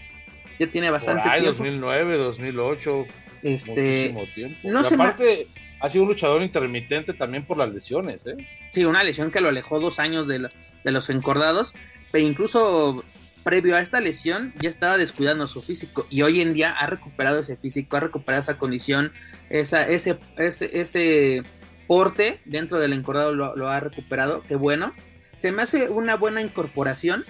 Ya 0.58 0.66
tiene 0.68 0.90
bastante 0.90 1.22
Por 1.22 1.32
ahí, 1.32 1.40
tiempo. 1.42 1.58
2009, 1.58 2.16
2008. 2.16 3.06
Este, 3.42 4.14
tiempo. 4.34 4.58
No 4.64 4.80
aparte, 4.80 5.48
ha 5.80 5.88
sido 5.88 6.04
un 6.04 6.10
luchador 6.10 6.42
intermitente 6.42 7.12
también 7.12 7.44
por 7.44 7.56
las 7.56 7.72
lesiones, 7.72 8.26
¿eh? 8.26 8.36
Sí, 8.70 8.84
una 8.84 9.04
lesión 9.04 9.30
que 9.30 9.40
lo 9.40 9.48
alejó 9.48 9.80
dos 9.80 9.98
años 9.98 10.26
de, 10.26 10.48
los 10.84 11.10
encordados, 11.10 11.74
pero 12.10 12.26
incluso 12.26 13.04
previo 13.48 13.76
a 13.76 13.80
esta 13.80 14.02
lesión 14.02 14.52
ya 14.60 14.68
estaba 14.68 14.98
descuidando 14.98 15.46
su 15.46 15.62
físico 15.62 16.06
y 16.10 16.20
hoy 16.20 16.42
en 16.42 16.52
día 16.52 16.70
ha 16.70 16.86
recuperado 16.86 17.38
ese 17.38 17.56
físico, 17.56 17.96
ha 17.96 18.00
recuperado 18.00 18.42
esa 18.42 18.58
condición, 18.58 19.10
esa, 19.48 19.88
ese, 19.88 20.18
ese, 20.36 20.78
ese 20.78 21.44
porte 21.86 22.42
dentro 22.44 22.78
del 22.78 22.92
encordado 22.92 23.32
lo, 23.32 23.68
ha 23.70 23.80
recuperado, 23.80 24.42
qué 24.46 24.54
bueno. 24.54 24.92
Se 25.38 25.50
me 25.50 25.62
hace 25.62 25.88
una 25.88 26.16
buena 26.16 26.42
incorporación, 26.42 27.24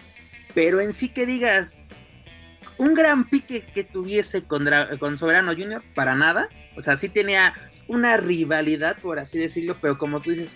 pero 0.56 0.80
en 0.80 0.92
sí 0.92 1.10
que 1.10 1.24
digas, 1.24 1.78
un 2.78 2.94
gran 2.94 3.30
pique 3.30 3.60
que 3.60 3.84
tuviese 3.84 4.42
con, 4.42 4.68
con 4.98 5.18
Soberano 5.18 5.52
Junior, 5.52 5.84
para 5.94 6.16
nada. 6.16 6.48
O 6.76 6.80
sea, 6.80 6.96
sí 6.96 7.08
tenía 7.08 7.54
una 7.88 8.18
rivalidad, 8.18 8.98
por 8.98 9.18
así 9.18 9.38
decirlo, 9.38 9.76
pero 9.80 9.98
como 9.98 10.20
tú 10.20 10.30
dices, 10.30 10.54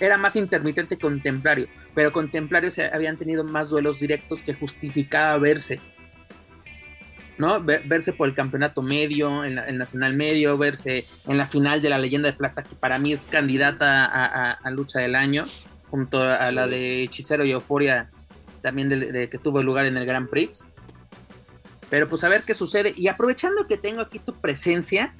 era 0.00 0.18
más 0.18 0.36
intermitente 0.36 0.98
contemplario. 0.98 1.68
Pero 1.94 2.12
contemplarios 2.12 2.78
habían 2.78 3.16
tenido 3.16 3.44
más 3.44 3.70
duelos 3.70 4.00
directos 4.00 4.42
que 4.42 4.54
justificaba 4.54 5.38
verse. 5.38 5.80
¿no? 7.38 7.60
verse 7.62 8.12
por 8.12 8.28
el 8.28 8.34
campeonato 8.34 8.82
medio, 8.82 9.44
en 9.44 9.58
el 9.58 9.78
nacional 9.78 10.14
medio, 10.14 10.56
verse 10.56 11.04
en 11.26 11.36
la 11.36 11.46
final 11.46 11.80
de 11.80 11.88
la 11.88 11.98
leyenda 11.98 12.30
de 12.30 12.36
plata, 12.36 12.62
que 12.62 12.76
para 12.76 12.98
mí 12.98 13.12
es 13.12 13.26
candidata 13.26 14.04
a, 14.52 14.70
lucha 14.70 15.00
del 15.00 15.14
año, 15.14 15.44
junto 15.90 16.22
a 16.22 16.50
la 16.52 16.66
de 16.66 17.04
Hechicero 17.04 17.44
y 17.44 17.50
Euforia, 17.50 18.10
también 18.62 18.88
de, 18.88 19.28
que 19.28 19.38
tuvo 19.38 19.62
lugar 19.62 19.86
en 19.86 19.96
el 19.96 20.06
Grand 20.06 20.28
Prix. 20.28 20.64
Pero 21.90 22.08
pues 22.08 22.24
a 22.24 22.28
ver 22.28 22.42
qué 22.42 22.54
sucede. 22.54 22.94
Y 22.96 23.08
aprovechando 23.08 23.66
que 23.66 23.76
tengo 23.76 24.00
aquí 24.00 24.18
tu 24.18 24.34
presencia, 24.40 25.14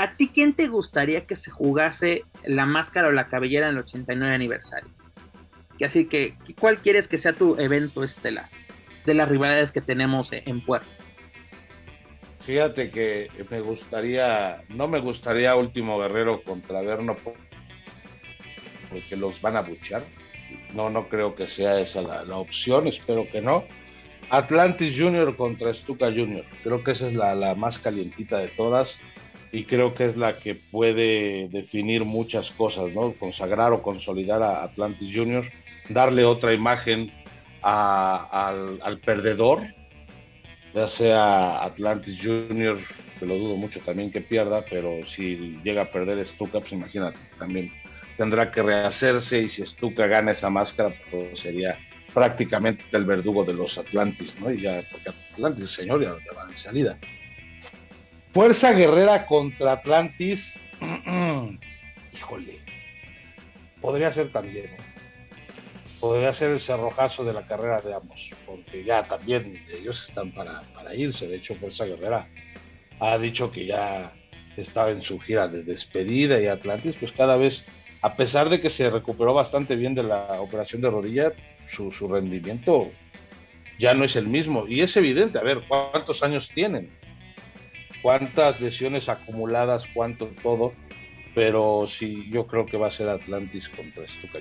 ¿a 0.00 0.16
ti 0.16 0.30
quién 0.32 0.54
te 0.54 0.66
gustaría 0.66 1.26
que 1.26 1.36
se 1.36 1.50
jugase 1.50 2.24
la 2.44 2.64
máscara 2.64 3.08
o 3.08 3.12
la 3.12 3.28
cabellera 3.28 3.68
en 3.68 3.74
el 3.74 3.80
89 3.80 4.34
aniversario? 4.34 4.90
Así 5.84 6.06
que, 6.06 6.36
¿cuál 6.58 6.78
quieres 6.78 7.08
que 7.08 7.18
sea 7.18 7.32
tu 7.32 7.58
evento 7.58 8.02
estelar? 8.02 8.48
De 9.04 9.14
las 9.14 9.28
rivalidades 9.28 9.72
que 9.72 9.80
tenemos 9.80 10.30
en 10.32 10.64
Puerto. 10.64 10.88
Fíjate 12.40 12.90
que 12.90 13.30
me 13.50 13.60
gustaría, 13.60 14.62
no 14.68 14.88
me 14.88 15.00
gustaría 15.00 15.54
Último 15.56 15.98
Guerrero 15.98 16.42
contra 16.42 16.82
Verno 16.82 17.16
porque 18.90 19.16
los 19.16 19.40
van 19.40 19.56
a 19.56 19.62
buchar. 19.62 20.04
No, 20.74 20.90
no 20.90 21.08
creo 21.08 21.34
que 21.34 21.46
sea 21.46 21.80
esa 21.80 22.02
la 22.02 22.36
opción, 22.36 22.86
espero 22.86 23.26
que 23.30 23.40
no 23.40 23.64
Atlantis 24.30 24.96
Junior 24.96 25.36
contra 25.36 25.74
Stuka 25.74 26.06
Junior. 26.06 26.44
Creo 26.62 26.84
que 26.84 26.92
esa 26.92 27.08
es 27.08 27.14
la, 27.14 27.54
más 27.56 27.80
calientita 27.80 28.38
de 28.38 28.48
todas 28.48 29.00
y 29.52 29.64
creo 29.64 29.94
que 29.94 30.04
es 30.04 30.16
la 30.16 30.38
que 30.38 30.54
puede 30.54 31.48
definir 31.48 32.04
muchas 32.04 32.50
cosas, 32.52 32.92
¿no? 32.92 33.12
Consagrar 33.14 33.72
o 33.72 33.82
consolidar 33.82 34.42
a 34.42 34.62
Atlantis 34.62 35.10
Junior, 35.14 35.44
darle 35.88 36.24
otra 36.24 36.52
imagen 36.52 37.12
al, 37.62 39.00
perdedor 39.04 39.60
ya 40.74 40.88
sea 40.88 41.64
Atlantis 41.64 42.18
Junior, 42.22 42.78
que 43.18 43.26
lo 43.26 43.36
dudo 43.36 43.56
mucho 43.56 43.80
también 43.80 44.10
que 44.10 44.20
pierda, 44.20 44.64
pero 44.70 45.04
si 45.04 45.58
llega 45.64 45.82
a 45.82 45.90
perder 45.90 46.24
Stuka, 46.24 46.60
pues 46.60 46.72
imagínate, 46.72 47.18
también 47.38 47.72
tendrá 48.16 48.50
que 48.52 48.62
rehacerse 48.62 49.42
y 49.42 49.48
si 49.48 49.66
Stuka 49.66 50.06
gana 50.06 50.30
esa 50.30 50.48
máscara, 50.48 50.94
pues 51.10 51.40
sería 51.40 51.76
prácticamente 52.14 52.84
el 52.92 53.04
verdugo 53.04 53.44
de 53.44 53.54
los 53.54 53.78
Atlantis, 53.78 54.36
¿no? 54.40 54.50
Y 54.52 54.60
ya, 54.60 54.82
porque 54.90 55.10
Atlantis, 55.32 55.70
señor, 55.70 56.02
ya, 56.02 56.12
va 56.36 56.46
de 56.46 56.56
salida. 56.56 56.98
Fuerza 58.32 58.72
Guerrera 58.72 59.26
contra 59.26 59.72
Atlantis, 59.72 60.54
híjole, 62.12 62.60
podría 63.80 64.12
ser 64.12 64.30
también, 64.30 64.70
podría 65.98 66.32
ser 66.32 66.50
el 66.50 66.60
cerrojazo 66.60 67.24
de 67.24 67.32
la 67.32 67.44
carrera 67.48 67.80
de 67.80 67.92
ambos, 67.92 68.30
porque 68.46 68.84
ya 68.84 69.02
también 69.02 69.60
ellos 69.76 70.06
están 70.08 70.30
para, 70.30 70.62
para 70.74 70.94
irse, 70.94 71.26
de 71.26 71.36
hecho 71.36 71.56
Fuerza 71.56 71.86
Guerrera 71.86 72.28
ha 73.00 73.18
dicho 73.18 73.50
que 73.50 73.66
ya 73.66 74.12
estaba 74.56 74.90
en 74.90 75.02
su 75.02 75.18
gira 75.18 75.48
de 75.48 75.64
despedida 75.64 76.40
y 76.40 76.46
Atlantis, 76.46 76.94
pues 77.00 77.10
cada 77.10 77.36
vez, 77.36 77.64
a 78.00 78.14
pesar 78.14 78.48
de 78.48 78.60
que 78.60 78.70
se 78.70 78.90
recuperó 78.90 79.34
bastante 79.34 79.74
bien 79.74 79.96
de 79.96 80.04
la 80.04 80.40
operación 80.40 80.82
de 80.82 80.90
rodilla, 80.90 81.32
su, 81.68 81.90
su 81.90 82.06
rendimiento 82.06 82.92
ya 83.80 83.92
no 83.94 84.04
es 84.04 84.14
el 84.14 84.28
mismo. 84.28 84.68
Y 84.68 84.82
es 84.82 84.96
evidente, 84.96 85.38
a 85.38 85.42
ver, 85.42 85.62
¿cuántos 85.66 86.22
años 86.22 86.50
tienen? 86.54 86.99
¿Cuántas 88.02 88.60
lesiones 88.60 89.08
acumuladas? 89.08 89.86
¿Cuánto 89.92 90.26
todo? 90.42 90.72
Pero 91.34 91.86
sí, 91.88 92.28
yo 92.30 92.46
creo 92.46 92.66
que 92.66 92.76
va 92.76 92.88
a 92.88 92.92
ser 92.92 93.08
Atlantis 93.08 93.68
contra 93.68 94.06
Stuka 94.08 94.40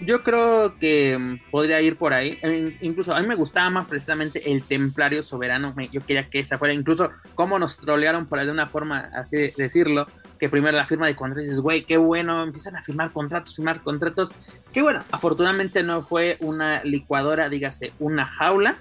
yo 0.00 0.22
creo 0.22 0.76
que 0.78 1.16
mm, 1.16 1.50
podría 1.50 1.80
ir 1.80 1.96
por 1.96 2.12
ahí. 2.12 2.38
Eh, 2.42 2.76
incluso 2.80 3.14
a 3.14 3.20
mí 3.20 3.26
me 3.26 3.34
gustaba 3.34 3.70
más 3.70 3.86
precisamente 3.86 4.50
el 4.52 4.64
Templario 4.64 5.22
Soberano. 5.22 5.74
Yo 5.92 6.04
quería 6.04 6.28
que 6.28 6.40
esa 6.40 6.58
fuera. 6.58 6.74
Incluso 6.74 7.10
cómo 7.34 7.58
nos 7.58 7.78
trolearon 7.78 8.26
por 8.26 8.44
de 8.44 8.50
una 8.50 8.66
forma, 8.66 9.10
así 9.14 9.36
de 9.36 9.54
decirlo, 9.56 10.08
que 10.38 10.48
primero 10.48 10.76
la 10.76 10.84
firma 10.84 11.06
de 11.06 11.14
contratos, 11.14 11.44
dices, 11.44 11.60
güey, 11.60 11.84
qué 11.84 11.96
bueno, 11.96 12.42
empiezan 12.42 12.76
a 12.76 12.82
firmar 12.82 13.12
contratos, 13.12 13.54
firmar 13.54 13.82
contratos. 13.82 14.32
Qué 14.72 14.82
bueno, 14.82 15.04
afortunadamente 15.12 15.82
no 15.82 16.02
fue 16.02 16.36
una 16.40 16.82
licuadora, 16.82 17.48
dígase, 17.48 17.92
una 18.00 18.26
jaula, 18.26 18.78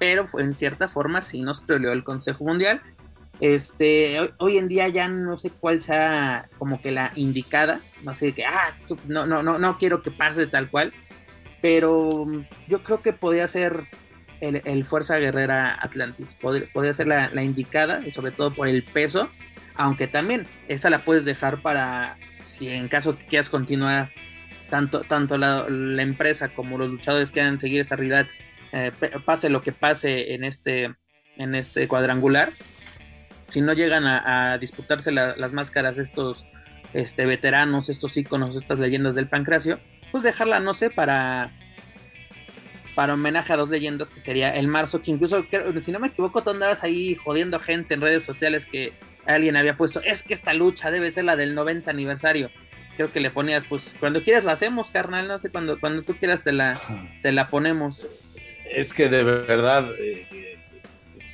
pero 0.00 0.26
fue, 0.26 0.42
en 0.42 0.56
cierta 0.56 0.88
forma 0.88 1.22
sí 1.22 1.42
nos 1.42 1.64
troleó 1.66 1.92
el 1.92 2.02
Consejo 2.02 2.44
Mundial. 2.44 2.82
Este, 3.38 4.18
hoy, 4.38 4.58
en 4.58 4.66
día 4.66 4.88
ya 4.88 5.08
no 5.08 5.38
sé 5.38 5.50
cuál 5.50 5.80
sea 5.80 6.48
como 6.58 6.82
que 6.82 6.90
la 6.90 7.12
indicada, 7.14 7.80
no 8.02 8.14
sé 8.14 8.32
que, 8.32 8.44
ah, 8.44 8.76
no, 9.06 9.26
no, 9.26 9.42
no, 9.42 9.58
no 9.58 9.78
quiero 9.78 10.02
que 10.02 10.10
pase 10.10 10.46
tal 10.46 10.68
cual, 10.70 10.92
pero 11.62 12.26
yo 12.68 12.82
creo 12.82 13.02
que 13.02 13.12
podría 13.12 13.46
ser 13.46 13.84
el, 14.40 14.84
Fuerza 14.84 15.18
Guerrera 15.18 15.76
Atlantis, 15.80 16.34
podría, 16.34 16.94
ser 16.94 17.06
la, 17.06 17.42
indicada, 17.42 18.02
y 18.06 18.10
sobre 18.10 18.32
todo 18.32 18.50
por 18.50 18.68
el 18.68 18.82
peso, 18.82 19.30
aunque 19.74 20.06
también 20.06 20.46
esa 20.68 20.90
la 20.90 21.04
puedes 21.04 21.24
dejar 21.24 21.62
para 21.62 22.16
si 22.42 22.68
en 22.68 22.88
caso 22.88 23.16
que 23.16 23.26
quieras 23.26 23.50
continuar 23.50 24.10
tanto, 24.70 25.02
tanto 25.02 25.36
la, 25.36 25.66
empresa 26.02 26.48
como 26.48 26.78
los 26.78 26.90
luchadores 26.90 27.30
quieran 27.30 27.58
seguir 27.58 27.80
esa 27.80 27.96
realidad, 27.96 28.26
eh, 28.72 28.92
pase 29.24 29.48
lo 29.48 29.62
que 29.62 29.72
pase 29.72 30.34
en 30.34 30.44
este, 30.44 30.94
en 31.36 31.54
este 31.54 31.88
cuadrangular, 31.88 32.50
si 33.46 33.60
no 33.60 33.72
llegan 33.72 34.06
a, 34.06 34.58
disputarse 34.58 35.10
las 35.10 35.52
máscaras 35.52 35.98
estos 35.98 36.46
este, 36.94 37.26
veteranos, 37.26 37.88
estos 37.88 38.16
íconos, 38.16 38.56
estas 38.56 38.78
leyendas 38.78 39.14
del 39.14 39.28
pancracio, 39.28 39.80
pues 40.12 40.22
dejarla, 40.22 40.60
no 40.60 40.74
sé, 40.74 40.90
para 40.90 41.52
para 42.94 43.14
homenaje 43.14 43.52
a 43.52 43.56
dos 43.56 43.70
leyendas 43.70 44.10
que 44.10 44.20
sería 44.20 44.50
el 44.50 44.68
marzo, 44.68 45.00
que 45.00 45.10
incluso, 45.10 45.44
si 45.80 45.92
no 45.92 46.00
me 46.00 46.08
equivoco, 46.08 46.42
tú 46.42 46.50
andabas 46.50 46.82
ahí 46.82 47.14
jodiendo 47.14 47.58
gente 47.58 47.94
en 47.94 48.00
redes 48.00 48.24
sociales 48.24 48.66
que 48.66 48.92
alguien 49.26 49.56
había 49.56 49.76
puesto, 49.76 50.02
es 50.02 50.22
que 50.22 50.34
esta 50.34 50.54
lucha 50.54 50.90
debe 50.90 51.10
ser 51.10 51.24
la 51.24 51.36
del 51.36 51.54
90 51.54 51.90
aniversario. 51.90 52.50
Creo 52.96 53.12
que 53.12 53.20
le 53.20 53.30
ponías, 53.30 53.64
pues 53.64 53.96
cuando 53.98 54.22
quieras 54.22 54.44
la 54.44 54.52
hacemos, 54.52 54.90
carnal, 54.90 55.28
no 55.28 55.38
sé, 55.38 55.50
cuando, 55.50 55.78
cuando 55.80 56.02
tú 56.02 56.16
quieras 56.16 56.42
te 56.42 56.52
la, 56.52 56.78
te 57.22 57.32
la 57.32 57.48
ponemos. 57.48 58.06
Es 58.70 58.94
que 58.94 59.08
de 59.08 59.22
verdad, 59.24 59.90
eh, 59.98 60.26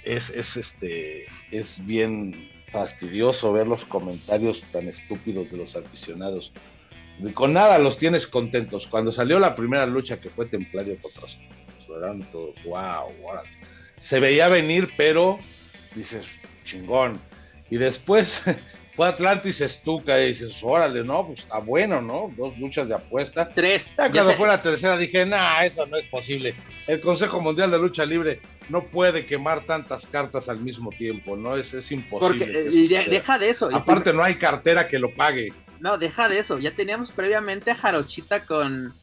es, 0.04 0.30
es, 0.30 0.56
este, 0.56 1.26
es 1.50 1.84
bien 1.84 2.50
fastidioso 2.70 3.52
ver 3.52 3.66
los 3.66 3.84
comentarios 3.84 4.62
tan 4.72 4.88
estúpidos 4.88 5.50
de 5.50 5.58
los 5.58 5.76
aficionados. 5.76 6.52
Con 7.34 7.52
nada 7.52 7.78
los 7.78 7.98
tienes 7.98 8.26
contentos. 8.26 8.86
Cuando 8.86 9.12
salió 9.12 9.38
la 9.38 9.54
primera 9.54 9.86
lucha 9.86 10.20
que 10.20 10.30
fue 10.30 10.46
Templario 10.46 10.98
contra 11.00 11.26
wow, 12.64 13.12
wow, 13.22 13.40
se 13.98 14.20
veía 14.20 14.48
venir, 14.48 14.90
pero 14.96 15.38
dices, 15.94 16.26
chingón. 16.64 17.20
Y 17.70 17.76
después 17.76 18.44
fue 18.96 19.06
Atlantis 19.08 19.60
Estuca 19.60 20.18
y 20.20 20.28
dices, 20.28 20.56
órale, 20.62 21.04
no, 21.04 21.26
pues 21.26 21.40
está 21.40 21.58
bueno, 21.58 22.00
¿no? 22.00 22.32
Dos 22.34 22.58
luchas 22.58 22.88
de 22.88 22.94
apuesta. 22.94 23.50
Tres. 23.50 23.94
Ya 23.96 24.10
cuando 24.10 24.32
fue 24.32 24.48
la 24.48 24.62
tercera 24.62 24.96
dije, 24.96 25.26
nah, 25.26 25.62
eso 25.64 25.84
no 25.86 25.98
es 25.98 26.08
posible. 26.08 26.54
El 26.86 27.02
Consejo 27.02 27.38
Mundial 27.40 27.70
de 27.70 27.78
Lucha 27.78 28.06
Libre 28.06 28.40
no 28.70 28.84
puede 28.84 29.26
quemar 29.26 29.66
tantas 29.66 30.06
cartas 30.06 30.48
al 30.48 30.60
mismo 30.60 30.90
tiempo, 30.90 31.36
¿no? 31.36 31.56
Es, 31.58 31.74
es 31.74 31.92
imposible. 31.92 32.46
Porque, 32.46 33.06
deja 33.10 33.38
de 33.38 33.50
eso. 33.50 33.68
Aparte 33.70 34.14
no 34.14 34.22
hay 34.22 34.36
cartera 34.36 34.88
que 34.88 34.98
lo 34.98 35.14
pague. 35.14 35.52
No, 35.78 35.98
deja 35.98 36.30
de 36.30 36.38
eso. 36.38 36.58
Ya 36.58 36.74
teníamos 36.74 37.12
previamente 37.12 37.70
a 37.70 37.74
Jarochita 37.74 38.46
con 38.46 38.94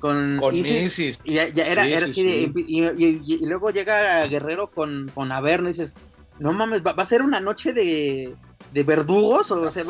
con, 0.00 0.40
Isis, 0.54 1.20
Y 1.24 1.34
ya, 1.34 1.44
era, 1.44 1.82
así 2.04 2.52
y, 2.54 3.46
luego 3.46 3.70
llega 3.70 4.26
Guerrero 4.26 4.70
con, 4.70 5.10
con 5.14 5.32
Averno 5.32 5.68
y 5.68 5.72
dices, 5.72 5.94
no 6.38 6.52
mames, 6.52 6.82
va, 6.86 6.92
a 6.96 7.04
ser 7.04 7.22
una 7.22 7.40
noche 7.40 7.72
de, 7.72 8.34
de 8.76 8.82
verdugos, 8.82 9.50
o 9.50 9.70
sea, 9.70 9.84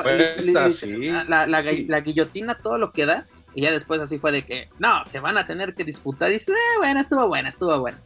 la, 1.27 2.01
guillotina, 2.01 2.55
todo 2.55 2.79
lo 2.79 2.93
que 2.93 3.05
da, 3.05 3.27
y 3.53 3.63
ya 3.63 3.73
después 3.73 4.01
así 4.01 4.21
fue 4.21 4.31
de 4.31 4.45
que, 4.45 4.69
no, 4.79 5.05
se 5.07 5.19
van 5.19 5.37
a 5.39 5.45
tener 5.45 5.75
que 5.75 5.83
disputar, 5.83 6.31
y 6.31 6.35
dice, 6.35 6.53
eh, 6.53 6.79
bueno, 6.79 7.01
estuvo 7.01 7.27
buena, 7.27 7.49
estuvo 7.49 7.77
buena. 7.81 8.01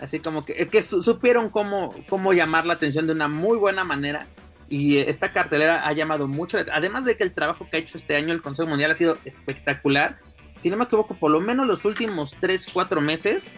Así 0.00 0.20
como 0.20 0.46
que, 0.46 0.66
que 0.68 0.80
supieron 0.80 1.50
cómo, 1.50 1.94
cómo 2.08 2.32
llamar 2.32 2.64
la 2.64 2.72
atención 2.72 3.06
de 3.06 3.12
una 3.12 3.28
muy 3.28 3.58
buena 3.58 3.84
manera. 3.84 4.26
Y 4.66 4.96
esta 4.96 5.30
cartelera 5.30 5.86
ha 5.86 5.92
llamado 5.92 6.26
mucho, 6.26 6.56
además 6.72 7.04
de 7.04 7.18
que 7.18 7.24
el 7.24 7.34
trabajo 7.34 7.68
que 7.68 7.76
ha 7.76 7.80
hecho 7.80 7.98
este 7.98 8.16
año 8.16 8.32
el 8.32 8.40
Consejo 8.40 8.66
Mundial 8.66 8.92
ha 8.92 8.94
sido 8.94 9.18
espectacular. 9.26 10.18
Si 10.56 10.70
no 10.70 10.78
me 10.78 10.84
equivoco, 10.84 11.18
por 11.18 11.32
lo 11.32 11.40
menos 11.40 11.66
los 11.66 11.84
últimos 11.84 12.34
3, 12.40 12.68
4 12.72 13.02
meses, 13.02 13.52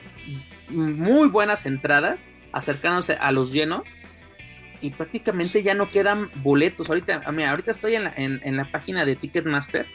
muy 0.69 1.29
buenas 1.29 1.65
entradas, 1.65 2.19
acercándose 2.51 3.13
a 3.13 3.31
los 3.31 3.53
llenos 3.53 3.83
y 4.81 4.91
prácticamente 4.91 5.63
ya 5.63 5.75
no 5.75 5.91
quedan 5.91 6.31
boletos. 6.37 6.89
Ahorita, 6.89 7.31
mira, 7.33 7.51
ahorita 7.51 7.71
estoy 7.71 7.95
en 7.95 8.05
la, 8.05 8.13
en, 8.17 8.57
la 8.57 8.71
página 8.71 9.05
de 9.05 9.17
Ticketmaster. 9.17 9.87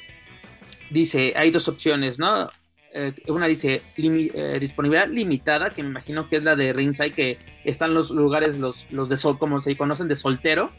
Dice, 0.89 1.33
hay 1.35 1.51
dos 1.51 1.67
opciones, 1.67 2.19
¿no? 2.19 2.49
Eh, 2.93 3.13
una 3.27 3.47
dice 3.47 3.81
eh, 3.95 4.57
disponibilidad 4.59 5.07
limitada, 5.07 5.69
que 5.69 5.81
me 5.81 5.89
imagino 5.89 6.27
que 6.27 6.35
es 6.35 6.43
la 6.43 6.57
de 6.57 6.73
Ringside, 6.73 7.13
que 7.13 7.37
están 7.63 7.93
los 7.93 8.11
lugares, 8.11 8.59
los, 8.59 8.87
los 8.91 9.07
de 9.07 9.15
sol, 9.15 9.39
como 9.39 9.61
se 9.61 9.77
conocen, 9.77 10.07
de 10.07 10.15
soltero. 10.15 10.71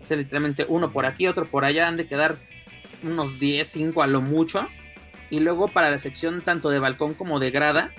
O 0.00 0.14
literalmente 0.14 0.64
uno 0.68 0.92
por 0.92 1.06
aquí, 1.06 1.26
otro 1.26 1.46
por 1.46 1.64
allá, 1.64 1.88
han 1.88 1.96
de 1.96 2.06
quedar 2.06 2.38
unos 3.02 3.40
10, 3.40 3.66
5 3.66 4.02
a 4.02 4.06
lo 4.06 4.20
mucho. 4.20 4.68
Y 5.30 5.40
luego 5.40 5.68
para 5.68 5.90
la 5.90 5.98
sección 5.98 6.42
tanto 6.42 6.70
de 6.70 6.78
balcón 6.78 7.14
como 7.14 7.40
de 7.40 7.50
grada. 7.50 7.92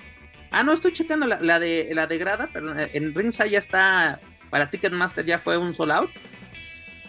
Ah, 0.50 0.62
no, 0.62 0.72
estoy 0.72 0.92
checando 0.92 1.26
la, 1.26 1.40
la 1.40 1.60
de, 1.60 1.90
la 1.92 2.06
de 2.08 2.18
grada, 2.18 2.48
pero 2.52 2.74
en 2.76 3.14
Ringside 3.14 3.50
ya 3.50 3.58
está 3.60 4.20
para 4.50 4.70
Ticketmaster 4.70 5.24
ya 5.24 5.38
fue 5.38 5.56
un 5.56 5.72
sold 5.72 5.92
out. 5.92 6.10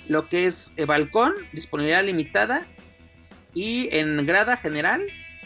Lo 0.08 0.30
que 0.30 0.46
es 0.46 0.72
eh, 0.78 0.86
balcón, 0.86 1.34
disponibilidad 1.52 2.04
limitada. 2.04 2.66
Y 3.54 3.90
en 3.96 4.26
grada 4.26 4.56
general, 4.56 5.02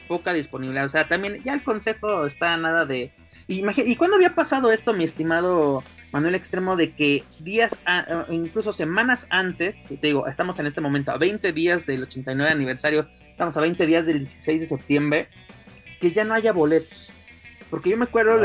poca 0.07 0.33
disponibilidad. 0.33 0.85
O 0.85 0.89
sea, 0.89 1.07
también 1.07 1.41
ya 1.43 1.53
el 1.53 1.63
consejo 1.63 2.25
está 2.25 2.55
nada 2.57 2.85
de. 2.85 3.11
¿Y 3.47 3.95
cuándo 3.95 4.15
había 4.15 4.35
pasado 4.35 4.71
esto, 4.71 4.93
mi 4.93 5.03
estimado 5.03 5.83
Manuel 6.11 6.35
Extremo, 6.35 6.75
de 6.75 6.93
que 6.93 7.23
días, 7.39 7.77
eh, 7.87 8.23
incluso 8.29 8.73
semanas 8.73 9.27
antes, 9.29 9.83
te 9.85 9.97
digo, 10.01 10.27
estamos 10.27 10.57
en 10.59 10.65
este 10.65 10.81
momento 10.81 11.11
a 11.11 11.17
20 11.17 11.51
días 11.51 11.85
del 11.85 12.03
89 12.03 12.49
aniversario, 12.49 13.07
estamos 13.11 13.57
a 13.57 13.61
20 13.61 13.85
días 13.85 14.05
del 14.05 14.19
16 14.19 14.61
de 14.61 14.65
septiembre, 14.65 15.29
que 15.99 16.11
ya 16.11 16.23
no 16.23 16.33
haya 16.33 16.53
boletos? 16.53 17.11
Porque 17.69 17.89
yo 17.89 17.97
me 17.97 18.05
acuerdo, 18.05 18.39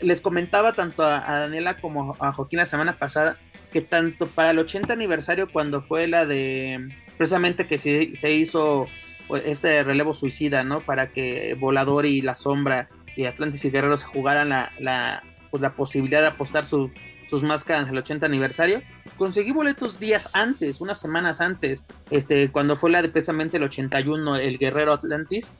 les, 0.00 0.20
comentaba 0.20 0.72
tanto 0.72 1.04
a, 1.04 1.20
Daniela 1.20 1.76
como 1.76 2.16
a 2.18 2.32
Joaquín 2.32 2.58
la 2.58 2.66
semana 2.66 2.98
pasada, 2.98 3.36
que 3.72 3.82
tanto 3.82 4.26
para 4.26 4.50
el 4.50 4.58
80 4.58 4.92
aniversario, 4.92 5.50
cuando 5.52 5.82
fue 5.82 6.06
la 6.06 6.26
de, 6.26 6.88
precisamente 7.16 7.66
que 7.66 7.78
se, 7.78 8.16
se 8.16 8.32
hizo 8.32 8.86
pues, 9.28 9.42
este 9.46 9.82
relevo 9.82 10.14
suicida, 10.14 10.64
¿no? 10.64 10.80
Para 10.80 11.10
que 11.10 11.56
Volador 11.58 12.06
y 12.06 12.22
La 12.22 12.34
Sombra 12.34 12.88
y 13.16 13.26
Atlantis 13.26 13.64
y 13.64 13.70
Guerreros 13.70 14.00
se 14.00 14.06
jugaran 14.06 14.48
la, 14.48 14.70
la, 14.78 15.22
pues, 15.50 15.60
la 15.60 15.74
posibilidad 15.74 16.20
de 16.20 16.28
apostar 16.28 16.64
sus, 16.64 16.92
sus 17.28 17.42
máscaras 17.42 17.90
el 17.90 17.98
80 17.98 18.26
aniversario. 18.26 18.82
Conseguí 19.16 19.52
boletos 19.52 20.00
días 20.00 20.28
antes, 20.32 20.80
unas 20.80 21.00
semanas 21.00 21.40
antes, 21.40 21.84
este, 22.10 22.50
cuando 22.50 22.76
fue 22.76 22.90
la 22.90 23.02
de 23.02 23.08
precisamente 23.08 23.58
el 23.58 23.64
81, 23.64 24.36
el 24.36 24.58
Guerrero 24.58 24.92
Atlantis 24.92 25.50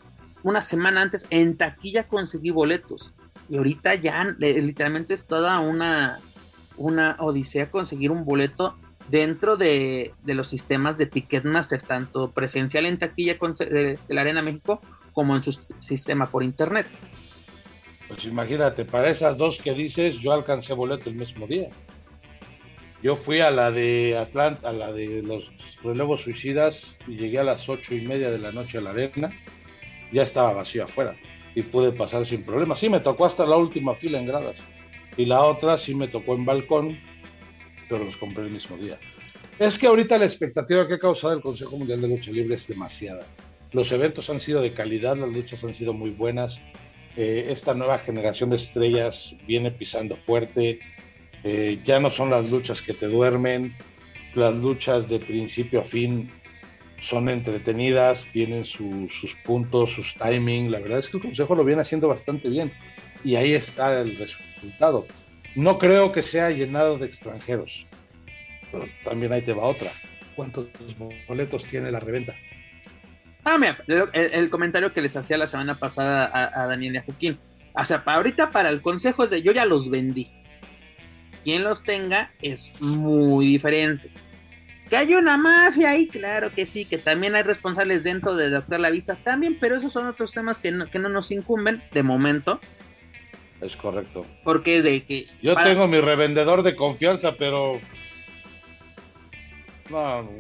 una 0.44 0.62
semana 0.62 1.02
antes 1.02 1.26
en 1.30 1.56
taquilla 1.56 2.06
conseguí 2.06 2.50
boletos. 2.50 3.14
Y 3.48 3.56
ahorita 3.56 3.94
ya 3.96 4.24
literalmente 4.38 5.14
es 5.14 5.26
toda 5.26 5.58
una, 5.58 6.20
una 6.76 7.16
odisea 7.18 7.70
conseguir 7.70 8.10
un 8.10 8.24
boleto 8.24 8.76
dentro 9.08 9.56
de, 9.56 10.12
los 10.24 10.46
sistemas 10.46 10.98
de 10.98 11.06
Ticketmaster, 11.06 11.82
tanto 11.82 12.30
presencial 12.30 12.86
en 12.86 12.98
taquilla 12.98 13.36
de, 13.58 13.98
la 14.08 14.20
Arena 14.20 14.42
México 14.42 14.80
como 15.12 15.34
en 15.34 15.42
su 15.42 15.52
sistema 15.78 16.26
por 16.26 16.42
internet. 16.42 16.86
Pues 18.08 18.26
imagínate, 18.26 18.84
para 18.84 19.08
esas 19.08 19.38
dos 19.38 19.60
que 19.62 19.72
dices, 19.72 20.16
yo 20.18 20.32
alcancé 20.32 20.74
boleto 20.74 21.08
el 21.08 21.16
mismo 21.16 21.46
día. 21.46 21.70
Yo 23.02 23.16
fui 23.16 23.40
a 23.40 23.50
la 23.50 23.70
de 23.70 24.16
Atlanta, 24.18 24.68
a 24.68 24.72
la 24.72 24.92
de 24.92 25.22
los 25.22 25.52
relevos 25.82 26.22
suicidas 26.22 26.98
y 27.06 27.16
llegué 27.16 27.38
a 27.38 27.44
las 27.44 27.68
ocho 27.68 27.94
y 27.94 28.02
media 28.02 28.30
de 28.30 28.38
la 28.38 28.52
noche 28.52 28.78
a 28.78 28.82
la 28.82 28.90
arena. 28.90 29.30
Ya 30.12 30.22
estaba 30.22 30.52
vacío 30.52 30.84
afuera 30.84 31.16
y 31.54 31.62
pude 31.62 31.92
pasar 31.92 32.26
sin 32.26 32.42
problema. 32.42 32.76
Sí, 32.76 32.88
me 32.88 33.00
tocó 33.00 33.26
hasta 33.26 33.46
la 33.46 33.56
última 33.56 33.94
fila 33.94 34.18
en 34.18 34.26
gradas. 34.26 34.56
Y 35.16 35.24
la 35.24 35.42
otra 35.44 35.78
sí 35.78 35.94
me 35.94 36.08
tocó 36.08 36.34
en 36.34 36.44
balcón, 36.44 36.98
pero 37.88 38.04
los 38.04 38.16
compré 38.16 38.44
el 38.44 38.50
mismo 38.50 38.76
día. 38.76 38.98
Es 39.58 39.78
que 39.78 39.86
ahorita 39.86 40.18
la 40.18 40.24
expectativa 40.24 40.86
que 40.88 40.94
ha 40.94 40.98
causado 40.98 41.32
el 41.32 41.40
Consejo 41.40 41.76
Mundial 41.76 42.00
de 42.00 42.08
Lucha 42.08 42.32
Libre 42.32 42.56
es 42.56 42.66
demasiada. 42.66 43.26
Los 43.70 43.92
eventos 43.92 44.28
han 44.30 44.40
sido 44.40 44.60
de 44.60 44.74
calidad, 44.74 45.16
las 45.16 45.30
luchas 45.30 45.62
han 45.62 45.74
sido 45.74 45.92
muy 45.92 46.10
buenas. 46.10 46.60
Eh, 47.16 47.46
esta 47.50 47.74
nueva 47.74 47.98
generación 47.98 48.50
de 48.50 48.56
estrellas 48.56 49.34
viene 49.46 49.70
pisando 49.70 50.16
fuerte. 50.26 50.80
Eh, 51.44 51.80
ya 51.84 52.00
no 52.00 52.10
son 52.10 52.30
las 52.30 52.50
luchas 52.50 52.82
que 52.82 52.94
te 52.94 53.06
duermen, 53.06 53.76
las 54.34 54.54
luchas 54.56 55.08
de 55.08 55.20
principio 55.20 55.80
a 55.80 55.84
fin 55.84 56.30
son 57.04 57.28
entretenidas, 57.28 58.28
tienen 58.32 58.64
sus 58.64 59.34
puntos, 59.44 59.92
sus 59.92 60.14
timing. 60.14 60.70
La 60.70 60.80
verdad 60.80 60.98
es 60.98 61.08
que 61.08 61.18
el 61.18 61.22
Consejo 61.22 61.54
lo 61.54 61.64
viene 61.64 61.82
haciendo 61.82 62.08
bastante 62.08 62.48
bien 62.48 62.72
y 63.22 63.36
ahí 63.36 63.54
está 63.54 64.00
el 64.00 64.16
resultado. 64.16 65.06
No 65.54 65.78
creo 65.78 66.12
que 66.12 66.22
sea 66.22 66.50
llenado 66.50 66.98
de 66.98 67.06
extranjeros, 67.06 67.86
pero 68.72 68.84
también 69.04 69.32
ahí 69.32 69.42
te 69.42 69.52
va 69.52 69.64
otra. 69.64 69.90
¿Cuántos 70.34 70.66
boletos 71.28 71.64
tiene 71.64 71.92
la 71.92 72.00
reventa? 72.00 72.34
Ah, 73.44 73.58
mira, 73.58 73.78
el, 74.12 74.50
comentario 74.50 74.92
que 74.92 75.02
les 75.02 75.14
hacía 75.14 75.36
la 75.36 75.46
semana 75.46 75.78
pasada 75.78 76.30
a, 76.32 76.66
Daniel 76.66 76.94
y 76.94 76.98
a 76.98 77.02
Joaquín. 77.02 77.38
O 77.74 77.84
sea, 77.84 78.02
para 78.02 78.16
ahorita 78.16 78.50
para 78.50 78.70
el 78.70 78.80
consejo 78.80 79.24
es 79.24 79.30
de 79.30 79.42
yo 79.42 79.52
ya 79.52 79.66
los 79.66 79.90
vendí 79.90 80.32
quien 81.44 81.62
los 81.62 81.82
tenga 81.82 82.32
es 82.40 82.72
muy 82.80 83.46
diferente. 83.46 84.10
Que 84.94 84.98
hay 84.98 85.14
una 85.14 85.36
mafia 85.36 85.90
ahí, 85.90 86.06
claro 86.06 86.52
que 86.52 86.66
sí, 86.66 86.84
que 86.84 86.98
también 86.98 87.34
hay 87.34 87.42
responsables 87.42 88.04
dentro 88.04 88.36
de 88.36 88.48
Doctor 88.48 88.78
La 88.78 88.90
Vista 88.90 89.16
también, 89.16 89.58
pero 89.60 89.74
esos 89.74 89.92
son 89.92 90.06
otros 90.06 90.30
temas 90.30 90.60
que 90.60 90.70
no, 90.70 90.88
que 90.88 91.00
no 91.00 91.08
nos 91.08 91.32
incumben 91.32 91.82
de 91.90 92.04
momento. 92.04 92.60
Es 93.60 93.74
correcto. 93.74 94.24
Porque 94.44 94.76
es 94.76 94.84
de 94.84 95.04
que... 95.04 95.26
Yo 95.42 95.56
tengo 95.56 95.88
mi 95.88 95.98
revendedor 95.98 96.62
de 96.62 96.76
confianza, 96.76 97.34
pero... 97.36 97.80
No, 99.90 100.30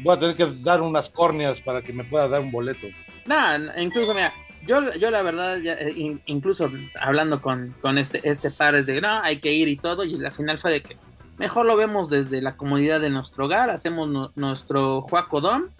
voy 0.00 0.16
a 0.16 0.18
tener 0.18 0.34
que 0.34 0.48
dar 0.60 0.82
unas 0.82 1.08
córneas 1.08 1.60
para 1.60 1.80
que 1.80 1.92
me 1.92 2.02
pueda 2.02 2.26
dar 2.26 2.40
un 2.40 2.50
boleto. 2.50 2.88
No, 3.26 3.36
incluso 3.80 4.12
mira, 4.12 4.34
yo, 4.66 4.92
yo 4.94 5.12
la 5.12 5.22
verdad, 5.22 5.64
eh, 5.64 6.18
incluso 6.26 6.68
hablando 7.00 7.40
con, 7.40 7.76
este, 7.96 8.28
este 8.28 8.50
par, 8.50 8.74
es 8.74 8.86
de, 8.86 9.00
no, 9.00 9.22
hay 9.22 9.36
que 9.36 9.52
ir 9.52 9.68
y 9.68 9.76
todo, 9.76 10.02
y 10.02 10.18
la 10.18 10.32
final 10.32 10.58
fue 10.58 10.72
de 10.72 10.82
que 10.82 10.96
mejor 11.40 11.64
lo 11.64 11.74
vemos 11.74 12.10
desde 12.10 12.42
la 12.42 12.54
comodidad 12.58 13.00
de 13.00 13.08
nuestro 13.08 13.46
hogar, 13.46 13.70
hacemos 13.70 14.30
nuestro 14.36 15.00
Juacodón 15.00 15.70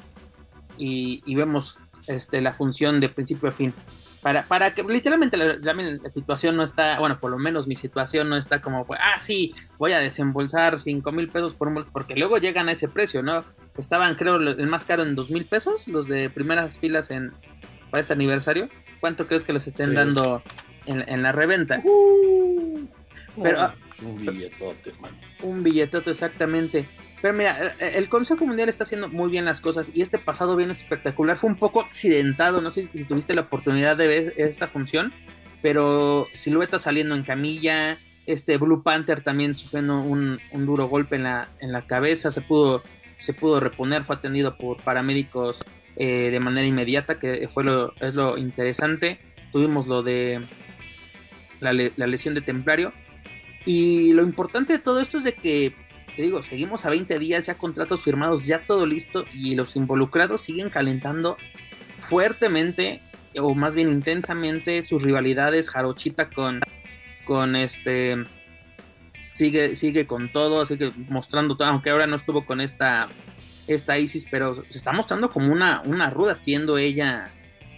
y, 0.78 1.22
y 1.26 1.34
vemos 1.34 1.78
este, 2.06 2.40
la 2.40 2.54
función 2.54 2.98
de 2.98 3.10
principio 3.10 3.50
a 3.50 3.52
fin. 3.52 3.74
Para, 4.22 4.44
para 4.44 4.72
que 4.72 4.82
literalmente 4.82 5.36
la, 5.36 5.56
la, 5.56 6.10
situación 6.10 6.56
no 6.56 6.62
está, 6.62 6.98
bueno, 6.98 7.20
por 7.20 7.30
lo 7.30 7.38
menos 7.38 7.66
mi 7.66 7.74
situación 7.74 8.30
no 8.30 8.36
está 8.36 8.62
como, 8.62 8.86
ah, 8.98 9.20
sí, 9.20 9.54
voy 9.76 9.92
a 9.92 9.98
desembolsar 9.98 10.78
cinco 10.78 11.12
mil 11.12 11.28
pesos 11.28 11.54
por 11.54 11.68
un 11.68 11.84
porque 11.92 12.16
luego 12.16 12.38
llegan 12.38 12.70
a 12.70 12.72
ese 12.72 12.88
precio, 12.88 13.22
¿no? 13.22 13.44
Estaban, 13.76 14.14
creo, 14.14 14.36
el 14.36 14.66
más 14.66 14.86
caro 14.86 15.02
en 15.02 15.14
dos 15.14 15.30
mil 15.30 15.44
pesos, 15.44 15.88
los 15.88 16.08
de 16.08 16.30
primeras 16.30 16.78
filas 16.78 17.10
en, 17.10 17.32
para 17.90 18.00
este 18.00 18.14
aniversario, 18.14 18.70
¿cuánto 19.00 19.26
crees 19.26 19.44
que 19.44 19.52
los 19.52 19.66
estén 19.66 19.94
dando 19.94 20.42
en, 20.86 21.22
la 21.22 21.32
reventa? 21.32 21.80
Uh, 21.84 22.86
Pero, 23.42 23.72
un 24.02 24.24
billetote, 24.24 24.92
man. 25.00 25.12
Un 25.42 25.62
billetote, 25.62 26.10
exactamente. 26.10 26.86
Pero 27.20 27.34
mira, 27.34 27.76
el 27.78 28.08
Consejo 28.08 28.46
Mundial 28.46 28.68
está 28.68 28.84
haciendo 28.84 29.08
muy 29.08 29.30
bien 29.30 29.44
las 29.44 29.60
cosas 29.60 29.90
y 29.92 30.00
este 30.00 30.18
pasado 30.18 30.56
bien 30.56 30.70
espectacular. 30.70 31.36
Fue 31.36 31.50
un 31.50 31.56
poco 31.56 31.80
accidentado, 31.80 32.62
no 32.62 32.70
sé 32.70 32.84
si 32.84 33.04
tuviste 33.04 33.34
la 33.34 33.42
oportunidad 33.42 33.96
de 33.96 34.06
ver 34.06 34.34
esta 34.38 34.66
función, 34.66 35.12
pero 35.60 36.28
Silueta 36.34 36.78
saliendo 36.78 37.14
en 37.14 37.22
camilla, 37.22 37.98
este 38.26 38.56
Blue 38.56 38.82
Panther 38.82 39.22
también 39.22 39.54
sufriendo 39.54 40.00
un, 40.00 40.40
un, 40.52 40.66
duro 40.66 40.88
golpe 40.88 41.16
en 41.16 41.24
la, 41.24 41.50
en 41.60 41.72
la 41.72 41.86
cabeza, 41.86 42.30
se 42.30 42.40
pudo, 42.40 42.82
se 43.18 43.34
pudo 43.34 43.60
reponer, 43.60 44.04
fue 44.04 44.16
atendido 44.16 44.56
por 44.56 44.78
paramédicos 44.82 45.62
eh, 45.96 46.30
de 46.30 46.40
manera 46.40 46.66
inmediata, 46.66 47.18
que 47.18 47.46
fue 47.52 47.64
lo, 47.64 47.94
es 47.96 48.14
lo 48.14 48.38
interesante. 48.38 49.18
Tuvimos 49.52 49.86
lo 49.86 50.02
de 50.02 50.40
la, 51.60 51.72
lesión 51.72 52.34
de 52.34 52.40
Templario. 52.40 52.92
Y 53.64 54.12
lo 54.12 54.22
importante 54.22 54.72
de 54.74 54.78
todo 54.78 55.00
esto 55.00 55.18
es 55.18 55.24
de 55.24 55.34
que, 55.34 55.74
te 56.16 56.22
digo, 56.22 56.42
seguimos 56.42 56.86
a 56.86 56.90
20 56.90 57.18
días, 57.18 57.46
ya 57.46 57.54
contratos 57.54 58.02
firmados, 58.02 58.46
ya 58.46 58.60
todo 58.66 58.86
listo 58.86 59.24
y 59.32 59.54
los 59.54 59.76
involucrados 59.76 60.40
siguen 60.40 60.70
calentando 60.70 61.36
fuertemente 62.08 63.02
o 63.36 63.54
más 63.54 63.74
bien 63.74 63.90
intensamente 63.90 64.82
sus 64.82 65.02
rivalidades. 65.02 65.70
Jarochita 65.70 66.30
con, 66.30 66.60
con 67.24 67.54
este 67.56 68.16
sigue, 69.30 69.76
sigue 69.76 70.06
con 70.06 70.30
todo, 70.30 70.66
sigue 70.66 70.92
mostrando 71.08 71.56
todo, 71.56 71.68
aunque 71.68 71.90
ahora 71.90 72.06
no 72.06 72.16
estuvo 72.16 72.44
con 72.44 72.60
esta 72.60 73.08
esta 73.66 73.98
Isis, 73.98 74.26
pero 74.30 74.64
se 74.68 74.78
está 74.78 74.92
mostrando 74.92 75.30
como 75.30 75.52
una, 75.52 75.82
una 75.84 76.10
ruda, 76.10 76.34
siendo 76.34 76.76
ella, 76.76 77.30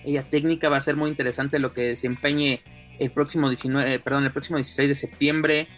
ella 0.04 0.22
técnica, 0.22 0.68
va 0.68 0.78
a 0.78 0.80
ser 0.80 0.96
muy 0.96 1.10
interesante 1.10 1.58
lo 1.58 1.72
que 1.72 1.82
desempeñe 1.82 2.60
el 2.98 3.10
próximo 3.10 3.48
19, 3.48 3.98
perdón, 4.00 4.24
el 4.24 4.32
próximo 4.32 4.56
16 4.56 4.90
de 4.90 4.94
septiembre. 4.94 5.68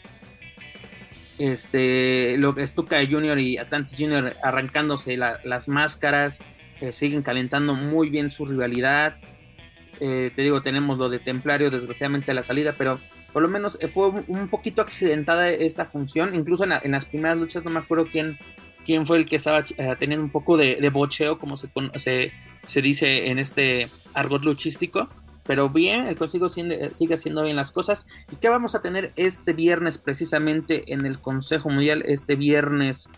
Este, 1.39 2.37
lo 2.39 2.55
que 2.55 2.67
Stuka 2.67 2.99
Junior 3.09 3.39
y 3.39 3.59
Atlantis 3.59 3.97
Junior 3.99 4.37
arrancándose 4.43 5.17
las 5.17 5.69
máscaras, 5.69 6.41
eh, 6.81 6.93
siguen 6.93 7.23
calentando 7.23 7.75
muy 7.75 8.11
bien 8.11 8.31
su 8.31 8.47
rivalidad. 8.47 9.17
Eh, 10.01 10.31
te 10.35 10.43
digo, 10.43 10.63
tenemos 10.63 10.99
lo 10.99 11.09
de 11.09 11.19
Templario, 11.19 11.71
desgraciadamente 11.71 12.35
la 12.35 12.43
salida, 12.43 12.75
pero 12.77 13.01
por 13.33 13.43
lo 13.43 13.49
menos 13.49 13.79
eh, 13.81 13.89
fue 13.89 14.09
un 14.09 14.49
poquito 14.49 14.83
accidentada 14.83 15.51
esta 15.51 15.85
función. 15.85 16.35
Incluso 16.35 16.65
en, 16.65 16.73
en, 16.73 16.93
las 16.93 17.05
primeras 17.05 17.39
luchas, 17.39 17.65
no 17.65 17.71
me 17.71 17.81
acuerdo 17.81 18.07
quién 18.07 18.39
quién 18.85 19.07
fue 19.07 19.19
el 19.19 19.27
que 19.27 19.37
estaba 19.37 19.65
eh, 19.77 19.97
teniendo 19.99 20.25
un 20.25 20.31
poco 20.31 20.57
de, 20.57 20.89
bocheo, 20.91 21.39
como 21.39 21.57
se, 21.57 21.69
se, 22.67 22.83
dice 22.83 23.29
en 23.29 23.39
este 23.39 23.89
argot 24.13 24.45
luchístico. 24.45 25.09
Pero 25.47 25.69
bien, 25.69 26.07
el 26.07 26.17
Consejo 26.17 26.49
sigue 26.49 27.15
haciendo 27.15 27.43
bien 27.43 27.57
las 27.57 27.71
cosas. 27.71 28.07
¿Y 28.33 28.37
qué 28.37 28.49
vamos 28.49 28.75
a 28.75 28.83
tener 28.83 29.13
este 29.17 29.53
viernes 29.53 29.99
precisamente 29.99 30.93
en 30.93 31.07
el 31.07 31.21
Consejo 31.21 31.69
Mundial? 31.69 32.03
Este 32.07 32.35
viernes 32.35 33.09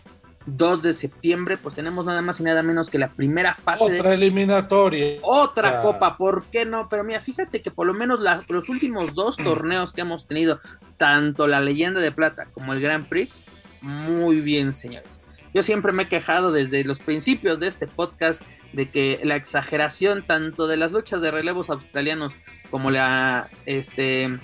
2 0.45 0.81
de 0.81 0.93
septiembre, 0.93 1.57
pues 1.57 1.75
tenemos 1.75 2.05
nada 2.05 2.21
más 2.21 2.39
y 2.39 2.43
nada 2.43 2.63
menos 2.63 2.89
que 2.89 2.97
la 2.97 3.09
primera 3.09 3.53
fase. 3.53 3.99
Otra 3.99 4.13
eliminatoria. 4.13 5.19
Otra 5.21 5.81
copa, 5.81 6.17
¿por 6.17 6.45
qué 6.45 6.65
no? 6.65 6.87
Pero 6.89 7.03
mira, 7.03 7.19
fíjate 7.19 7.61
que 7.61 7.69
por 7.71 7.85
lo 7.85 7.93
menos 7.93 8.21
los 8.47 8.69
últimos 8.69 9.13
dos 9.13 9.35
torneos 9.37 9.91
que 9.91 10.01
hemos 10.01 10.25
tenido, 10.25 10.59
tanto 10.95 11.47
la 11.47 11.59
leyenda 11.59 11.99
de 11.99 12.11
plata 12.11 12.45
como 12.53 12.71
el 12.73 12.79
Grand 12.79 13.07
Prix, 13.07 13.45
muy 13.81 14.39
bien, 14.41 14.73
señores. 14.73 15.21
Yo 15.57 15.63
siempre 15.63 15.91
me 15.91 16.03
he 16.03 16.07
quejado 16.07 16.51
desde 16.51 16.83
los 16.83 16.99
principios 16.99 17.59
de 17.59 17.65
este 17.65 17.87
podcast 17.87 18.43
de 18.73 18.91
que 18.91 19.19
la 19.23 19.35
exageración 19.35 20.23
tanto 20.23 20.67
de 20.67 20.77
las 20.77 20.91
luchas 20.91 21.19
de 21.19 21.31
relevos 21.31 21.71
australianos 21.71 22.35
como 22.69 22.91
la 22.91 23.49
este, 23.65 24.37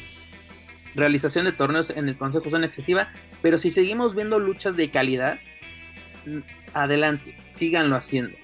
realización 0.96 1.46
de 1.46 1.52
torneos 1.52 1.92
en 1.92 2.10
el 2.10 2.18
Consejo 2.18 2.50
son 2.50 2.64
excesiva, 2.64 3.14
pero 3.44 3.60
si 3.60 3.70
seguimos 3.70 4.16
viendo 4.16 4.40
luchas 4.40 4.76
de 4.76 4.90
calidad, 4.90 5.38
mm, 6.26 6.40
adelante, 6.74 7.36
síganlo 7.40 7.96
haciendo. 7.96 8.36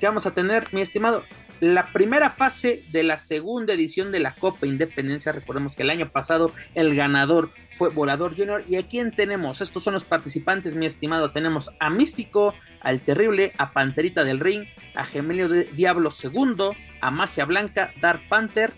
¿Qué 0.00 0.06
vamos 0.06 0.24
a 0.24 0.32
tener, 0.32 0.68
mi 0.72 0.80
estimado? 0.80 1.26
La 1.60 1.86
primera 1.86 2.30
fase 2.30 2.84
de 2.90 3.02
la 3.02 3.18
segunda 3.18 3.74
edición 3.74 4.12
de 4.12 4.20
la 4.20 4.32
Copa 4.32 4.66
Independencia. 4.66 5.32
Recordemos 5.32 5.76
que 5.76 5.82
el 5.82 5.90
año 5.90 6.10
pasado 6.10 6.52
el 6.74 6.94
ganador 6.94 7.50
fue 7.76 7.90
Volador 7.90 8.36
Junior. 8.36 8.64
¿Y 8.68 8.76
a 8.76 8.86
quién 8.86 9.10
tenemos? 9.10 9.60
Estos 9.60 9.82
son 9.82 9.94
los 9.94 10.04
participantes, 10.04 10.74
mi 10.74 10.86
estimado. 10.86 11.30
Tenemos 11.30 11.70
a 11.80 11.90
Místico, 11.90 12.54
al 12.80 13.02
Terrible, 13.02 13.52
a 13.58 13.72
Panterita 13.72 14.24
del 14.24 14.40
Ring, 14.40 14.66
a 14.94 15.04
Gemelio 15.04 15.48
de 15.48 15.64
Diablo 15.64 16.10
II, 16.22 16.76
a 17.00 17.10
Magia 17.10 17.44
Blanca, 17.44 17.92
Dark 18.00 18.22
Panther, 18.28 18.72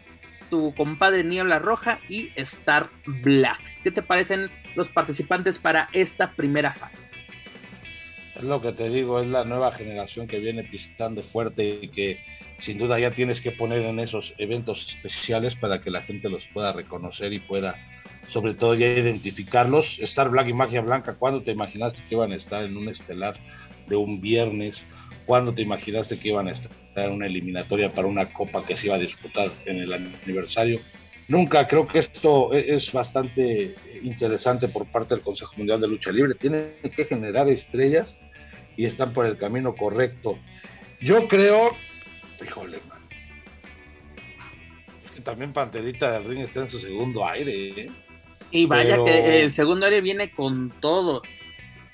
tu 0.51 0.75
compadre 0.75 1.25
Niebla 1.25 1.59
Roja 1.59 1.99
y 2.09 2.31
Star 2.37 2.91
Black. 3.07 3.61
¿Qué 3.83 3.91
te 3.91 4.03
parecen 4.03 4.51
los 4.75 4.89
participantes 4.89 5.59
para 5.59 5.89
esta 5.93 6.33
primera 6.33 6.73
fase? 6.73 7.09
Es 8.37 8.45
lo 8.45 8.61
que 8.61 8.73
te 8.73 8.91
digo, 8.91 9.21
es 9.21 9.29
la 9.29 9.45
nueva 9.45 9.73
generación 9.73 10.27
que 10.27 10.39
viene 10.39 10.63
pisando 10.63 11.23
fuerte 11.23 11.79
y 11.81 11.89
que 11.89 12.21
sin 12.59 12.79
duda 12.79 12.99
ya 12.99 13.11
tienes 13.11 13.41
que 13.41 13.53
poner 13.53 13.83
en 13.83 13.99
esos 13.99 14.35
eventos 14.39 14.89
especiales 14.89 15.57
para 15.57 15.81
que 15.81 15.91
la 15.91 16.03
gente 16.03 16.29
los 16.29 16.49
pueda 16.49 16.73
reconocer 16.73 17.33
y 17.33 17.39
pueda, 17.39 17.77
sobre 18.29 18.55
todo, 18.55 18.75
ya 18.75 18.87
identificarlos. 18.87 19.99
Star 20.01 20.31
Black 20.31 20.49
y 20.49 20.53
Magia 20.53 20.81
Blanca, 20.81 21.15
¿cuándo 21.15 21.43
te 21.43 21.53
imaginaste 21.53 22.03
que 22.09 22.15
iban 22.15 22.33
a 22.33 22.37
estar 22.37 22.65
en 22.65 22.77
un 22.77 22.89
estelar 22.89 23.37
de 23.87 23.97
un 23.97 24.21
viernes? 24.21 24.85
¿Cuándo 25.27 25.53
te 25.53 25.63
imaginaste 25.63 26.19
que 26.19 26.29
iban 26.29 26.49
a 26.49 26.53
estar 26.53 26.73
en 26.95 27.13
una 27.13 27.27
eliminatoria 27.27 27.93
para 27.93 28.09
una 28.09 28.33
copa 28.33 28.65
que 28.65 28.77
se 28.77 28.87
iba 28.87 28.97
a 28.97 29.01
disputar 29.01 29.53
en 29.67 29.79
el 29.79 29.93
aniversario? 29.93 30.81
Nunca, 31.29 31.67
creo 31.67 31.87
que 31.87 31.99
esto 31.99 32.55
e-, 32.55 32.75
es 32.75 32.93
bastante 32.93 33.75
interesante 34.03 34.69
por 34.69 34.87
parte 34.87 35.15
del 35.15 35.25
Consejo 35.25 35.53
Mundial 35.57 35.81
de 35.81 35.89
Lucha 35.89 36.13
Libre. 36.13 36.35
Tienen 36.35 36.73
que 36.95 37.05
generar 37.05 37.49
estrellas 37.49 38.19
y 38.77 38.85
están 38.85 39.13
por 39.13 39.27
el 39.27 39.37
camino 39.37 39.75
correcto. 39.75 40.39
Yo 41.01 41.29
creo 41.29 41.77
Híjole, 42.43 42.81
man. 42.89 42.99
Es 45.05 45.11
que 45.11 45.21
también 45.21 45.53
Panterita 45.53 46.13
del 46.13 46.25
Ring 46.25 46.41
está 46.41 46.61
en 46.61 46.69
su 46.69 46.79
segundo 46.79 47.27
aire, 47.27 47.83
¿eh? 47.83 47.91
Y 48.51 48.67
vaya 48.67 49.03
que 49.03 49.43
el 49.43 49.53
segundo 49.53 49.87
aire 49.87 50.01
viene 50.01 50.31
con 50.31 50.71
todo. 50.81 51.23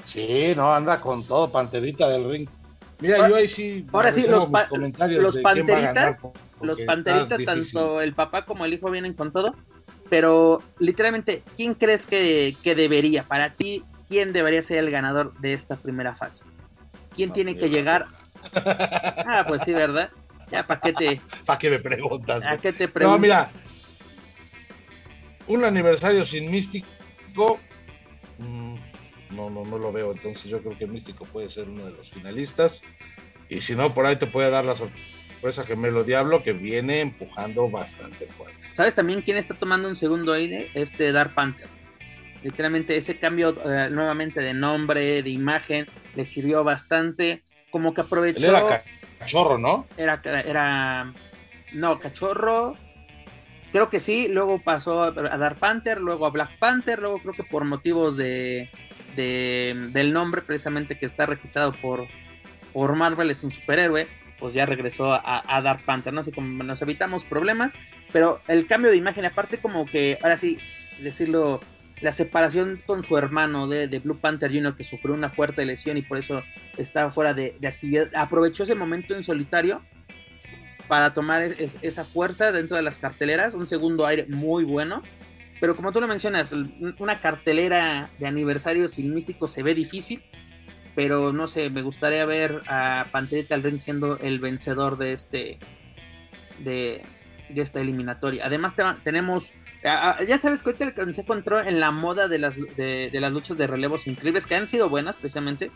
Sí, 0.05 0.53
no, 0.57 0.75
anda 0.75 1.01
con 1.01 1.25
todo, 1.25 1.51
Panterita 1.51 2.09
del 2.09 2.31
Ring. 2.31 2.49
Mira, 3.01 3.29
yo 3.29 3.37
ahí 3.37 3.49
sí. 3.49 3.85
Ahora 3.93 4.13
sí, 4.13 4.23
los, 4.23 4.45
los 4.45 5.39
panteritas, 5.39 6.23
los 6.61 6.81
panteritas, 6.81 7.45
tanto 7.45 8.01
el 8.01 8.15
papá 8.15 8.45
como 8.45 8.65
el 8.65 8.73
hijo 8.73 8.91
vienen 8.91 9.15
con 9.15 9.33
todo. 9.33 9.57
Pero 10.09 10.63
literalmente, 10.79 11.43
¿quién 11.57 11.75
crees 11.75 12.07
que, 12.07 12.55
que, 12.63 12.75
debería? 12.75 13.25
Para 13.25 13.55
ti, 13.55 13.83
¿quién 14.09 14.33
debería 14.33 14.63
ser 14.63 14.79
el 14.79 14.91
ganador 14.91 15.37
de 15.41 15.55
esta 15.55 15.77
primera 15.77 16.15
fase? 16.15 16.45
¿Quién 17.15 17.33
tiene 17.33 17.57
que 17.57 17.71
llegar? 17.71 18.07
Ah, 18.55 19.45
pues 19.47 19.63
sí, 19.63 19.73
¿verdad? 19.73 20.11
Ya, 20.53 20.67
¿para 20.67 20.81
qué 20.81 20.93
te. 20.93 21.21
¿Para 21.47 21.59
qué 21.59 21.71
me 21.71 21.79
preguntas? 21.79 22.47
¿A 22.47 22.59
qué 22.59 22.73
te 22.73 22.89
preguntas? 22.89 23.17
No, 23.17 23.19
mira. 23.19 23.51
Un 25.47 25.65
aniversario 25.65 26.25
sin 26.25 26.51
místico. 26.51 27.59
Mm, 28.39 28.77
no, 29.31 29.51
no, 29.51 29.65
no 29.65 29.79
lo 29.79 29.93
veo. 29.93 30.13
Entonces 30.13 30.45
yo 30.45 30.61
creo 30.61 30.79
que 30.79 30.87
Místico 30.87 31.25
puede 31.25 31.51
ser 31.51 31.69
uno 31.69 31.85
de 31.87 31.93
los 31.93 32.11
finalistas. 32.11 32.83
Y 33.49 33.61
si 33.61 33.75
no, 33.75 33.93
por 33.93 34.07
ahí 34.07 34.17
te 34.17 34.27
puede 34.27 34.51
dar 34.51 34.65
la 34.65 34.75
sorpresa 34.75 35.65
Gemelo 35.65 36.05
Diablo, 36.05 36.43
que 36.43 36.53
viene 36.53 37.01
empujando 37.01 37.69
bastante 37.69 38.27
fuerte. 38.27 38.59
¿Sabes 38.73 38.95
también 38.95 39.23
quién 39.23 39.37
está 39.37 39.55
tomando 39.55 39.89
un 39.89 39.97
segundo 39.97 40.33
aire? 40.33 40.71
Este 40.75 41.13
Dark 41.13 41.35
Panther. 41.35 41.69
Literalmente 42.43 42.97
ese 42.97 43.19
cambio 43.19 43.55
eh, 43.65 43.89
nuevamente 43.91 44.41
de 44.41 44.55
nombre, 44.55 45.23
de 45.23 45.31
imagen, 45.31 45.87
le 46.15 46.25
sirvió 46.25 46.65
bastante. 46.65 47.43
Como 47.73 47.93
que 47.93 48.03
aprovechó. 48.03 48.69
Cachorro, 49.19 49.59
¿no? 49.59 49.87
Era, 49.97 50.21
era. 50.25 51.13
No, 51.73 51.99
Cachorro. 51.99 52.77
Creo 53.73 53.89
que 53.89 53.99
sí. 53.99 54.29
Luego 54.29 54.61
pasó 54.61 55.03
a 55.03 55.11
Dark 55.11 55.57
Panther, 55.57 56.01
luego 56.01 56.27
a 56.27 56.31
Black 56.31 56.59
Panther, 56.59 57.01
luego 57.01 57.19
creo 57.19 57.33
que 57.33 57.43
por 57.43 57.65
motivos 57.65 58.19
de, 58.19 58.69
del 59.17 60.13
nombre 60.13 60.43
precisamente 60.43 60.99
que 60.99 61.07
está 61.07 61.25
registrado 61.25 61.73
por, 61.73 62.07
por 62.75 62.95
Marvel, 62.95 63.31
es 63.31 63.43
un 63.43 63.51
superhéroe, 63.51 64.07
pues 64.39 64.53
ya 64.53 64.67
regresó 64.67 65.15
a, 65.15 65.43
a, 65.47 65.63
Dark 65.63 65.85
Panther, 65.87 66.13
¿no? 66.13 66.21
Así 66.21 66.33
como 66.33 66.63
nos 66.63 66.83
evitamos 66.83 67.25
problemas, 67.25 67.73
pero 68.13 68.43
el 68.47 68.67
cambio 68.67 68.91
de 68.91 68.99
imagen, 68.99 69.25
aparte 69.25 69.57
como 69.57 69.87
que, 69.87 70.19
ahora 70.23 70.37
sí, 70.37 70.59
decirlo 71.01 71.61
la 72.03 72.11
separación 72.11 72.83
con 72.85 73.05
su 73.05 73.17
hermano 73.17 73.69
de, 73.69 73.87
Blue 74.01 74.19
Panther 74.19 74.53
Jr., 74.53 74.75
que 74.75 74.83
sufrió 74.83 75.15
una 75.15 75.31
fuerte 75.31 75.65
lesión 75.65 75.97
y 75.97 76.03
por 76.03 76.19
eso 76.19 76.43
estaba 76.77 77.11
fuera 77.11 77.33
de, 77.33 77.55
actividad, 77.67 78.11
aprovechó 78.15 78.65
ese 78.65 78.75
momento 78.75 79.15
en 79.15 79.23
solitario 79.23 79.83
para 80.89 81.15
tomar 81.15 81.43
esa 81.43 82.05
fuerza 82.05 82.51
dentro 82.51 82.77
de 82.77 82.83
las 82.83 82.99
carteleras, 82.99 83.55
un 83.55 83.69
segundo 83.69 84.05
aire 84.05 84.27
muy 84.29 84.65
bueno. 84.65 85.03
Pero 85.61 85.77
como 85.77 85.93
tú 85.93 86.01
lo 86.01 86.09
mencionas, 86.09 86.53
una 86.99 87.21
cartelera 87.21 88.11
de 88.19 88.27
aniversario 88.27 88.89
sin 88.89 89.15
místico 89.15 89.47
se 89.47 89.63
ve 89.63 89.75
difícil, 89.75 90.25
pero 90.97 91.33
no 91.33 91.47
sé, 91.47 91.71
me 91.71 91.83
gustaría 91.83 92.27
ver 92.27 92.63
a 92.67 93.07
Panterita 93.13 93.55
al 93.55 93.63
ring 93.63 93.79
siendo 93.79 94.19
el 94.19 94.41
vencedor 94.41 94.99
de 94.99 95.13
este 95.13 95.59
de, 96.59 97.05
de 97.49 97.63
esta 97.63 97.81
eliminatoria. 97.81 98.45
Además 98.45 98.75
tenemos 99.05 99.55
ya 99.83 100.39
sabes 100.39 100.63
que 100.63 100.71
ahorita 100.71 100.85
el 100.85 100.95
consejo 100.95 101.35
entró 101.35 101.61
en 101.61 101.81
la 101.81 101.91
moda 101.91 102.29
de 102.29 102.39
las, 102.39 102.55
de, 102.55 103.11
las 103.13 103.33
luchas 103.33 103.59
de 103.59 103.67
relevos 103.67 104.07
increíbles 104.07 104.47
que 104.47 104.55
han 104.55 104.69
sido 104.69 104.89
buenas 104.89 105.17
precisamente. 105.17 105.71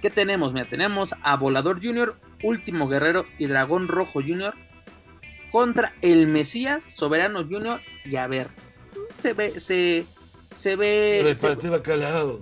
¿Qué 0.00 0.10
tenemos? 0.10 0.52
Mira, 0.52 0.66
tenemos 0.66 1.14
a 1.22 1.36
Volador 1.36 1.82
Junior, 1.82 2.16
Último 2.42 2.88
Guerrero 2.88 3.26
y 3.38 3.46
Dragón 3.46 3.88
Rojo 3.88 4.20
Junior 4.20 4.54
contra 5.50 5.94
el 6.02 6.26
Mesías, 6.26 6.84
Soberano 6.84 7.44
Junior 7.44 7.80
y 8.04 8.16
a 8.16 8.26
ver, 8.26 8.48
se 9.20 9.34
ve, 9.34 9.60
se, 9.60 10.04
se 10.52 10.76
ve... 10.76 11.20
Reparte 11.22 11.70
bacalao. 11.70 12.40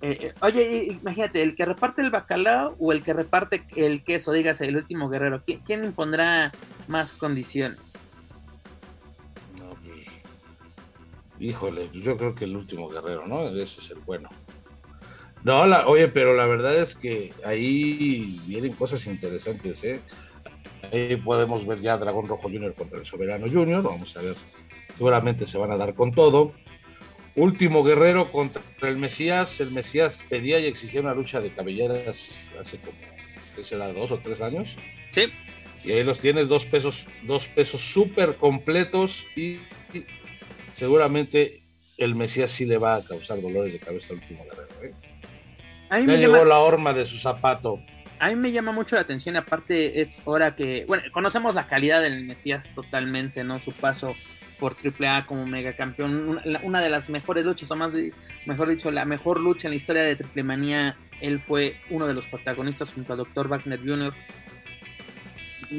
Eh, 0.00 0.18
eh, 0.20 0.34
oye, 0.40 0.98
imagínate, 1.00 1.42
el 1.42 1.54
que 1.54 1.66
reparte 1.66 2.02
el 2.02 2.10
bacalao 2.10 2.74
o 2.78 2.92
el 2.92 3.02
que 3.02 3.12
reparte 3.12 3.64
el 3.76 4.02
queso, 4.02 4.32
dígase, 4.32 4.66
el 4.66 4.76
último 4.76 5.08
guerrero, 5.08 5.42
quién 5.44 5.84
impondrá 5.84 6.52
más 6.86 7.14
condiciones? 7.14 7.98
Híjole, 11.40 11.88
yo 11.92 12.16
creo 12.16 12.34
que 12.34 12.44
el 12.44 12.56
último 12.56 12.88
guerrero, 12.88 13.26
¿no? 13.26 13.48
Ese 13.48 13.80
es 13.80 13.90
el 13.90 13.98
bueno. 14.00 14.28
No, 15.44 15.66
la, 15.66 15.86
oye, 15.86 16.08
pero 16.08 16.34
la 16.34 16.46
verdad 16.46 16.76
es 16.76 16.96
que 16.96 17.32
ahí 17.44 18.40
vienen 18.46 18.72
cosas 18.72 19.06
interesantes, 19.06 19.82
¿eh? 19.84 20.00
Ahí 20.92 21.16
podemos 21.16 21.66
ver 21.66 21.80
ya 21.80 21.96
Dragón 21.96 22.26
Rojo 22.26 22.42
Junior 22.42 22.74
contra 22.74 22.98
el 22.98 23.04
Soberano 23.04 23.46
Junior, 23.50 23.82
vamos 23.82 24.16
a 24.16 24.22
ver, 24.22 24.34
seguramente 24.96 25.46
se 25.46 25.58
van 25.58 25.70
a 25.70 25.76
dar 25.76 25.94
con 25.94 26.12
todo. 26.12 26.52
Último 27.36 27.84
guerrero 27.84 28.32
contra 28.32 28.62
el 28.82 28.98
Mesías, 28.98 29.60
el 29.60 29.70
Mesías 29.70 30.24
pedía 30.28 30.58
y 30.58 30.66
exigía 30.66 31.00
una 31.00 31.14
lucha 31.14 31.40
de 31.40 31.52
cabelleras 31.52 32.34
hace 32.60 32.78
como, 32.78 32.98
¿qué 33.54 33.62
será? 33.62 33.92
¿Dos 33.92 34.10
o 34.10 34.18
tres 34.18 34.40
años? 34.40 34.76
Sí. 35.12 35.26
Y 35.84 35.92
ahí 35.92 36.02
los 36.02 36.18
tienes, 36.18 36.48
dos 36.48 36.66
pesos, 36.66 37.06
dos 37.22 37.46
pesos 37.46 37.80
súper 37.80 38.34
completos 38.34 39.24
y 39.36 39.58
seguramente 40.78 41.62
el 41.96 42.14
Mesías 42.14 42.50
sí 42.50 42.64
le 42.64 42.78
va 42.78 42.96
a 42.96 43.02
causar 43.02 43.40
dolores 43.42 43.72
de 43.72 43.80
cabeza 43.80 44.08
al 44.10 44.16
último 44.16 44.44
guerrero. 44.44 44.68
¿eh? 44.82 44.94
ya 46.06 46.16
llevó 46.16 46.44
la 46.44 46.58
horma 46.58 46.92
de 46.92 47.06
su 47.06 47.18
zapato. 47.18 47.80
A 48.20 48.28
mí 48.28 48.36
me 48.36 48.52
llama 48.52 48.72
mucho 48.72 48.96
la 48.96 49.02
atención, 49.02 49.36
aparte 49.36 50.00
es 50.00 50.16
hora 50.24 50.54
que, 50.54 50.84
bueno, 50.86 51.04
conocemos 51.12 51.54
la 51.54 51.66
calidad 51.66 52.02
del 52.02 52.24
Mesías 52.24 52.68
totalmente, 52.74 53.44
¿no? 53.44 53.60
Su 53.60 53.72
paso 53.72 54.14
por 54.58 54.76
AAA 54.76 55.26
como 55.26 55.46
megacampeón, 55.46 56.28
una, 56.28 56.60
una 56.62 56.80
de 56.80 56.90
las 56.90 57.08
mejores 57.10 57.44
luchas, 57.44 57.70
o 57.70 57.76
más, 57.76 57.92
mejor 58.44 58.68
dicho, 58.68 58.90
la 58.90 59.04
mejor 59.04 59.40
lucha 59.40 59.68
en 59.68 59.72
la 59.72 59.76
historia 59.76 60.02
de 60.02 60.16
Triple 60.16 60.42
Manía, 60.42 60.96
él 61.20 61.40
fue 61.40 61.76
uno 61.90 62.06
de 62.06 62.14
los 62.14 62.26
protagonistas 62.26 62.92
junto 62.92 63.12
a 63.12 63.16
Dr. 63.16 63.48
Wagner 63.48 63.80
Jr. 63.80 64.14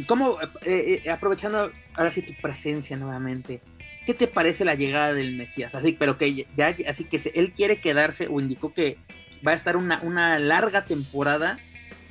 ¿Cómo, 0.08 0.40
eh, 0.42 1.02
eh, 1.04 1.10
aprovechando 1.10 1.72
ahora 1.94 2.12
sí 2.12 2.22
tu 2.22 2.34
presencia 2.42 2.96
nuevamente, 2.96 3.62
¿qué 4.10 4.16
te 4.16 4.26
parece 4.26 4.66
la 4.66 4.74
llegada 4.74 5.14
del 5.14 5.36
Mesías? 5.36 5.76
Así, 5.76 5.92
pero 5.92 6.18
que 6.18 6.48
ya, 6.56 6.76
así 6.88 7.04
que 7.04 7.22
él 7.36 7.52
quiere 7.52 7.80
quedarse 7.80 8.26
o 8.28 8.40
indicó 8.40 8.74
que 8.74 8.98
va 9.48 9.52
a 9.52 9.54
estar 9.54 9.78
una, 9.78 10.00
una 10.02 10.40
larga 10.40 10.84
temporada 10.84 11.60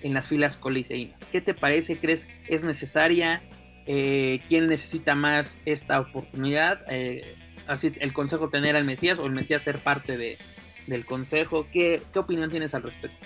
en 0.03 0.15
las 0.15 0.29
filas 0.29 0.57
coliseínas. 0.57 1.27
¿Qué 1.27 1.41
te 1.41 1.55
parece? 1.55 1.97
¿Crees 1.97 2.29
es 2.47 2.63
necesaria? 2.63 3.43
Eh, 3.87 4.43
¿Quién 4.47 4.69
necesita 4.69 5.17
más 5.17 5.59
esta 5.65 5.99
oportunidad? 5.99 6.87
Eh, 6.89 7.35
así, 7.67 7.93
el 7.99 8.13
consejo 8.13 8.49
tener 8.49 8.77
al 8.77 8.85
Mesías 8.85 9.19
o 9.19 9.27
el 9.27 9.33
Mesías 9.33 9.63
ser 9.63 9.81
parte 9.81 10.17
de, 10.17 10.39
del 10.87 11.05
consejo. 11.05 11.67
¿Qué, 11.73 12.01
¿Qué 12.13 12.19
opinión 12.21 12.49
tienes 12.49 12.75
al 12.75 12.85
respecto? 12.85 13.17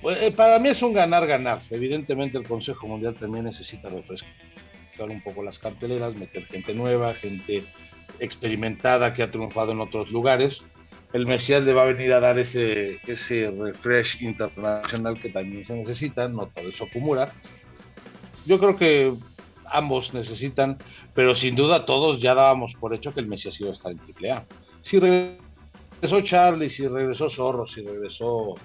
Pues, 0.00 0.16
eh, 0.22 0.32
para 0.32 0.58
mí 0.58 0.70
es 0.70 0.80
un 0.80 0.94
ganar-ganar. 0.94 1.60
Evidentemente 1.68 2.38
el 2.38 2.44
Consejo 2.44 2.86
Mundial 2.86 3.14
también 3.16 3.44
necesita 3.44 3.90
refrescar 4.98 5.10
un 5.10 5.22
poco 5.22 5.42
las 5.42 5.58
carteleras, 5.58 6.16
meter 6.16 6.44
gente 6.46 6.74
nueva, 6.74 7.14
gente 7.14 7.64
experimentada 8.18 9.14
que 9.14 9.22
ha 9.22 9.30
triunfado 9.30 9.72
en 9.72 9.80
otros 9.80 10.10
lugares. 10.10 10.66
El 11.12 11.26
Mesías 11.26 11.62
le 11.62 11.72
va 11.72 11.82
a 11.82 11.86
venir 11.86 12.12
a 12.12 12.20
dar 12.20 12.38
ese, 12.38 12.98
ese 13.06 13.50
refresh 13.50 14.22
internacional 14.22 15.18
que 15.18 15.30
también 15.30 15.64
se 15.64 15.74
necesita, 15.74 16.28
no 16.28 16.46
todo 16.46 16.68
eso 16.68 16.84
acumula. 16.84 17.32
Yo 18.44 18.58
creo 18.58 18.76
que 18.76 19.14
ambos 19.66 20.12
necesitan, 20.14 20.78
pero 21.14 21.34
sin 21.34 21.54
duda 21.54 21.86
todos 21.86 22.20
ya 22.20 22.34
dábamos 22.34 22.74
por 22.74 22.94
hecho 22.94 23.14
que 23.14 23.20
el 23.20 23.26
Mesías 23.26 23.58
iba 23.60 23.70
a 23.70 23.74
estar 23.74 23.92
en 23.92 24.00
AAA. 24.00 24.44
Si 24.82 24.98
regresó 25.00 26.20
Charlie, 26.22 26.70
si 26.70 26.86
regresó 26.86 27.30
Zorro, 27.30 27.66
si 27.66 27.82
regresó 27.82 28.56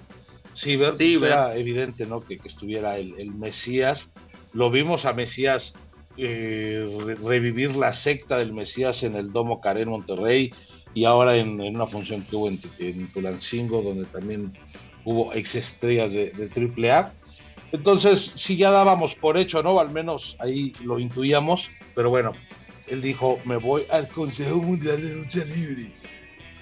Ciber, 0.56 0.92
sí, 0.92 1.18
era 1.20 1.56
evidente 1.56 2.06
¿no? 2.06 2.20
que, 2.20 2.40
estuviera 2.44 2.96
el, 2.98 3.18
el 3.18 3.32
Mesías. 3.32 4.10
Lo 4.52 4.70
vimos 4.70 5.04
a 5.04 5.12
Mesías 5.12 5.74
eh, 6.16 7.16
revivir 7.24 7.76
la 7.76 7.92
secta 7.92 8.38
del 8.38 8.52
Mesías 8.52 9.02
en 9.02 9.16
el 9.16 9.32
Domo 9.32 9.60
Carén 9.60 9.88
Monterrey 9.88 10.52
y 10.94 11.04
ahora 11.04 11.36
en, 11.36 11.60
una 11.60 11.86
función 11.86 12.22
que 12.22 12.36
hubo 12.36 12.48
en, 12.48 13.12
Tulancingo, 13.12 13.82
donde 13.82 14.04
también 14.06 14.52
hubo 15.04 15.32
ex 15.34 15.54
estrellas 15.56 16.12
de, 16.12 16.30
de 16.30 16.90
AAA. 16.90 17.12
Entonces, 17.72 18.32
si 18.36 18.56
ya 18.56 18.70
dábamos 18.70 19.16
por 19.16 19.36
hecho, 19.36 19.62
¿no? 19.62 19.80
Al 19.80 19.90
menos 19.90 20.36
ahí 20.38 20.72
lo 20.84 21.00
intuíamos, 21.00 21.70
pero 21.94 22.10
bueno, 22.10 22.32
él 22.86 23.02
dijo, 23.02 23.40
me 23.44 23.56
voy 23.56 23.82
al 23.90 24.08
Consejo 24.08 24.56
Mundial 24.56 25.02
de 25.02 25.14
Lucha 25.16 25.44
Libre. 25.44 25.90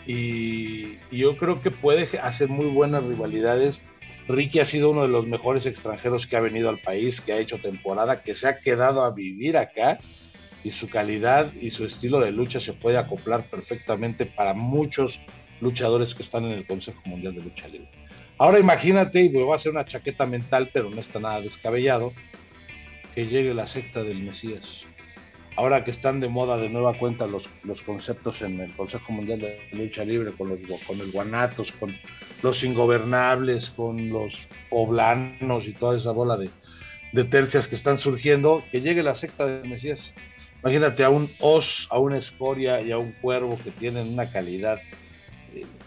Y 0.06 0.98
yo 1.10 1.36
creo 1.36 1.60
que 1.60 1.70
puede 1.70 2.08
hacer 2.18 2.48
muy 2.48 2.66
buenas 2.66 3.04
rivalidades. 3.04 3.82
Ricky 4.28 4.60
ha 4.60 4.64
sido 4.64 4.90
uno 4.90 5.02
de 5.02 5.08
los 5.08 5.26
mejores 5.26 5.66
extranjeros 5.66 6.26
que 6.26 6.36
ha 6.36 6.40
venido 6.40 6.68
al 6.68 6.78
país, 6.78 7.20
que 7.20 7.32
ha 7.32 7.38
hecho 7.38 7.58
temporada, 7.58 8.22
que 8.22 8.34
se 8.34 8.48
ha 8.48 8.60
quedado 8.60 9.04
a 9.04 9.10
vivir 9.10 9.56
acá 9.56 9.98
y 10.64 10.70
su 10.70 10.88
calidad 10.88 11.52
y 11.54 11.70
su 11.70 11.84
estilo 11.84 12.20
de 12.20 12.30
lucha 12.30 12.60
se 12.60 12.72
puede 12.72 12.98
acoplar 12.98 13.50
perfectamente 13.50 14.26
para 14.26 14.54
muchos 14.54 15.20
luchadores 15.60 16.14
que 16.14 16.22
están 16.22 16.44
en 16.44 16.52
el 16.52 16.66
Consejo 16.66 17.00
Mundial 17.04 17.34
de 17.34 17.42
Lucha 17.42 17.68
Libre. 17.68 17.90
Ahora 18.38 18.58
imagínate, 18.58 19.22
y 19.22 19.28
voy 19.28 19.52
a 19.52 19.56
hacer 19.56 19.72
una 19.72 19.84
chaqueta 19.84 20.26
mental, 20.26 20.70
pero 20.72 20.90
no 20.90 21.00
está 21.00 21.20
nada 21.20 21.40
descabellado, 21.40 22.12
que 23.14 23.26
llegue 23.26 23.54
la 23.54 23.68
secta 23.68 24.02
del 24.02 24.22
Mesías. 24.22 24.84
Ahora 25.56 25.84
que 25.84 25.90
están 25.90 26.20
de 26.20 26.28
moda 26.28 26.56
de 26.56 26.70
nueva 26.70 26.94
cuenta 26.94 27.26
los, 27.26 27.48
los 27.62 27.82
conceptos 27.82 28.40
en 28.40 28.58
el 28.60 28.72
Consejo 28.74 29.12
Mundial 29.12 29.40
de 29.40 29.58
Lucha 29.72 30.04
Libre, 30.04 30.32
con, 30.32 30.48
los, 30.48 30.80
con 30.82 30.98
el 30.98 31.10
Guanatos, 31.12 31.72
con 31.72 31.94
los 32.42 32.64
Ingobernables, 32.64 33.70
con 33.70 34.08
los 34.08 34.48
Poblanos 34.70 35.66
y 35.66 35.72
toda 35.72 35.98
esa 35.98 36.12
bola 36.12 36.38
de, 36.38 36.50
de 37.12 37.24
tercias 37.24 37.68
que 37.68 37.74
están 37.74 37.98
surgiendo, 37.98 38.64
que 38.72 38.80
llegue 38.80 39.02
la 39.02 39.14
secta 39.14 39.46
del 39.46 39.68
Mesías. 39.68 40.12
Imagínate 40.62 41.04
a 41.04 41.10
un 41.10 41.28
os, 41.40 41.86
a 41.90 41.98
una 41.98 42.16
escoria 42.16 42.80
y 42.80 42.90
a 42.90 42.98
un 42.98 43.12
cuervo 43.12 43.58
que 43.62 43.72
tienen 43.72 44.08
una 44.08 44.30
calidad 44.30 44.80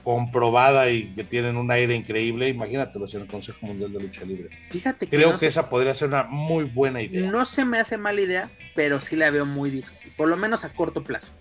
comprobada 0.05 0.89
y 0.89 1.07
que 1.15 1.23
tienen 1.25 1.57
un 1.57 1.69
aire 1.71 1.93
increíble. 1.95 2.47
Imagínatelos 2.47 3.13
en 3.15 3.21
el 3.23 3.27
Consejo 3.27 3.57
Mundial 3.65 3.91
de 3.91 3.99
Lucha 3.99 4.23
Libre. 4.23 4.49
Fíjate 4.71 5.07
que 5.07 5.17
Creo 5.17 5.29
no 5.31 5.33
que 5.33 5.39
se- 5.39 5.47
esa 5.47 5.67
podría 5.67 5.93
ser 5.95 6.07
una 6.09 6.23
muy 6.23 6.63
buena 6.63 7.01
idea. 7.01 7.29
no 7.29 7.43
se 7.43 7.65
me 7.65 7.79
hace 7.79 7.97
mala 7.97 8.21
idea, 8.21 8.49
pero 8.75 9.01
sí 9.01 9.17
la 9.17 9.29
veo 9.31 9.45
muy 9.45 9.69
difícil, 9.71 10.13
por 10.15 10.29
lo 10.29 10.37
menos 10.37 10.63
a 10.63 10.71
corto 10.73 11.03
plazo. 11.03 11.33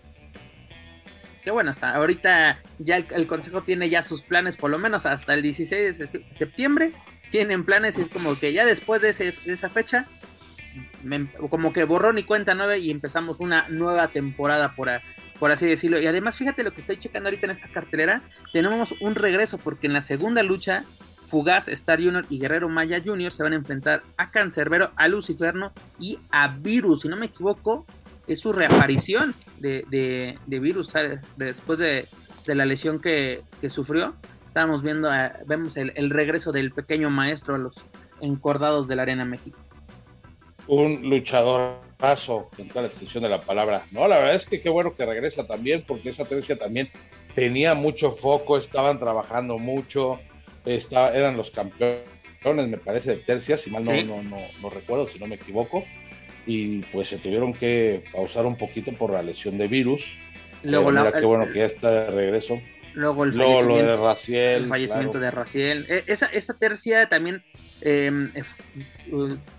Que 1.45 1.51
bueno, 1.51 1.71
hasta 1.71 1.95
ahorita 1.95 2.59
ya 2.79 2.97
el, 2.97 3.07
el 3.15 3.27
consejo 3.27 3.63
tiene 3.63 3.91
ya 3.91 4.03
sus 4.03 4.23
planes, 4.23 4.57
por 4.57 4.71
lo 4.71 4.79
menos 4.79 5.05
hasta 5.05 5.35
el 5.35 5.43
16 5.43 5.99
de 5.99 6.07
se- 6.07 6.25
septiembre, 6.35 6.93
tienen 7.31 7.65
planes 7.67 7.99
y 7.99 8.01
es 8.01 8.09
como 8.09 8.39
que 8.39 8.55
ya 8.55 8.65
después 8.65 9.03
de, 9.03 9.11
ese- 9.11 9.35
de 9.45 9.53
esa 9.53 9.69
fecha, 9.69 10.09
me- 11.03 11.29
como 11.51 11.75
que 11.75 11.85
borrón 11.85 12.17
y 12.17 12.23
cuenta 12.23 12.55
nueva 12.55 12.79
y 12.79 12.91
empezamos 12.91 13.41
una 13.41 13.67
nueva 13.69 14.09
temporada 14.09 14.75
por, 14.75 14.89
a- 14.89 15.03
por 15.45 15.53
así 15.53 15.67
decirlo. 15.67 16.01
Y 16.01 16.07
además, 16.07 16.39
fíjate 16.39 16.63
lo 16.65 16.71
que 16.71 16.81
estoy 16.81 16.97
checando 16.97 17.29
ahorita 17.29 17.45
en 17.45 17.51
esta 17.51 17.69
cartelera, 17.69 18.23
tenemos 18.55 18.95
un 19.03 19.15
regreso 19.15 19.59
porque 19.59 19.87
en 19.87 19.93
la 19.93 20.01
segunda 20.01 20.43
lucha 20.43 20.85
Fugaz, 21.29 21.69
Star 21.69 21.99
Junior 22.03 22.25
y 22.31 22.39
Guerrero 22.39 22.71
Maya 22.71 23.03
Jr. 23.05 23.31
se 23.31 23.43
van 23.43 23.53
a 23.53 23.57
enfrentar 23.57 24.03
a 24.17 24.31
Cancerbero, 24.31 24.93
a 24.97 25.07
Luciferno 25.07 25.75
y 25.99 26.19
a 26.31 26.49
Virus. 26.49 27.03
Si 27.03 27.09
no 27.09 27.19
me 27.19 27.27
equivoco, 27.27 27.85
es 28.27 28.41
su 28.41 28.55
reaparición 28.55 29.35
de, 29.59 29.85
de- 29.91 30.59
Virus 30.61 30.95
después 31.37 31.79
de, 31.79 32.09
de 32.47 32.55
la 32.55 32.65
lesión 32.65 32.99
que, 32.99 33.43
que 33.61 33.69
sufrió. 33.69 34.15
Estábamos 34.47 34.83
viendo, 34.83 35.11
a- 35.11 35.35
vemos 35.47 35.77
el, 35.77 35.93
el 35.97 36.09
regreso 36.09 36.53
del 36.53 36.73
pequeño 36.73 37.11
maestro 37.11 37.55
a 37.55 37.59
los 37.59 37.85
encordados 38.23 38.89
de 38.89 38.97
la 38.97 39.03
Arena 39.03 39.27
México. 39.27 39.59
un 40.69 41.07
luchadorazo 41.99 42.51
en 42.59 42.69
toda 42.69 42.83
la 42.83 42.89
extensión 42.89 43.23
de 43.23 43.29
la 43.31 43.39
palabra. 43.41 43.87
No, 43.91 44.07
la 44.09 44.19
verdad 44.19 44.35
es 44.37 44.47
que 44.47 44.61
qué 44.61 44.69
bueno 44.69 44.95
que 44.95 45.07
regresa 45.07 45.47
también, 45.47 45.85
porque 45.87 46.11
esa 46.11 46.25
tercia 46.25 46.57
también 46.57 46.89
tenía 47.35 47.75
mucho 47.75 48.13
foco, 48.13 48.59
estaban 48.59 48.99
trabajando 48.99 49.59
mucho, 49.59 50.21
está- 50.65 51.15
eran 51.15 51.37
los 51.37 51.51
campeones, 51.51 52.05
me 52.69 52.79
parece, 52.79 53.11
de 53.13 53.17
tercias, 53.19 53.63
si 53.63 53.71
mal 53.71 53.85
no, 53.85 53.93
Sí. 53.93 54.05
no, 54.05 54.23
no, 54.23 54.37
no 54.63 54.71
recuerdo, 54.71 55.07
si 55.07 55.19
no 55.19 55.27
me 55.27 55.37
equivoco, 55.37 55.85
y 56.47 56.83
pues 56.93 57.09
se 57.09 57.19
tuvieron 57.19 57.55
que 57.55 58.05
pausar 58.13 58.47
un 58.47 58.57
poquito 58.57 58.93
por 58.93 59.11
la 59.13 59.23
lesión 59.23 59.57
de 59.59 59.69
virus. 59.69 60.05
Luego, 60.63 60.91
la- 60.91 61.05
mira 61.05 61.21
qué 61.21 61.27
bueno 61.27 61.51
que 61.53 61.59
ya 61.61 61.67
está 61.67 61.91
de 61.91 62.11
regreso. 62.11 62.61
luego 62.95 63.25
el 63.25 63.31
Luego 63.31 63.55
fallecimiento, 63.55 63.91
de 63.91 63.97
Raciel. 63.97 64.63
el 64.63 64.69
fallecimiento 64.69 65.11
claro. 65.19 65.25
de 65.25 65.31
Raciel. 65.33 65.87
Eh, 65.89 66.05
esa, 66.07 66.27
esa 66.27 66.55
tercia 66.55 67.09
también 67.09 67.43
eh, 67.81 68.31
eh, 68.37 68.43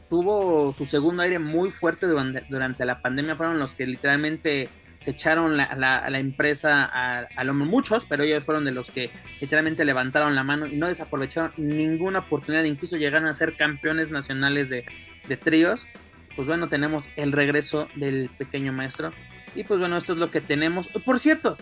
tuvo 0.10 0.74
su 0.74 0.86
segundo 0.86 1.24
aire 1.24 1.40
muy 1.40 1.72
fuerte 1.72 2.08
durante, 2.08 2.86
la 2.86 3.02
pandemia. 3.02 3.36
Fueron 3.36 3.60
los 3.60 3.76
que 3.76 3.86
literalmente 3.86 4.70
se 4.98 5.12
echaron 5.12 5.58
la, 5.58 5.76
la- 5.76 6.10
la 6.10 6.20
empresa 6.20 6.84
al 6.86 7.50
hombro. 7.50 7.66
Muchos, 7.66 8.06
pero 8.06 8.24
ellos 8.24 8.44
fueron 8.44 8.66
de 8.66 8.72
los 8.72 8.92
que 8.92 9.10
literalmente 9.42 9.84
levantaron 9.86 10.36
la 10.36 10.44
mano 10.44 10.66
y 10.68 10.76
no 10.78 10.88
desaprovecharon 10.88 11.54
ninguna 11.58 12.20
oportunidad. 12.20 12.64
Incluso 12.64 12.98
llegaron 12.98 13.28
a 13.28 13.34
ser 13.34 13.56
campeones 13.56 14.10
nacionales 14.12 14.70
de, 14.70 14.86
de 15.28 15.38
tríos. 15.38 15.88
Pues 16.36 16.48
bueno, 16.48 16.68
tenemos 16.68 17.10
el 17.16 17.32
regreso 17.32 17.88
del 17.96 18.30
pequeño 18.38 18.74
maestro. 18.74 19.12
Y 19.56 19.64
pues 19.64 19.80
bueno, 19.80 19.96
esto 19.98 20.14
es 20.14 20.20
lo 20.20 20.32
que 20.32 20.42
tenemos. 20.42 20.88
Por 20.88 21.20
cierto, 21.20 21.58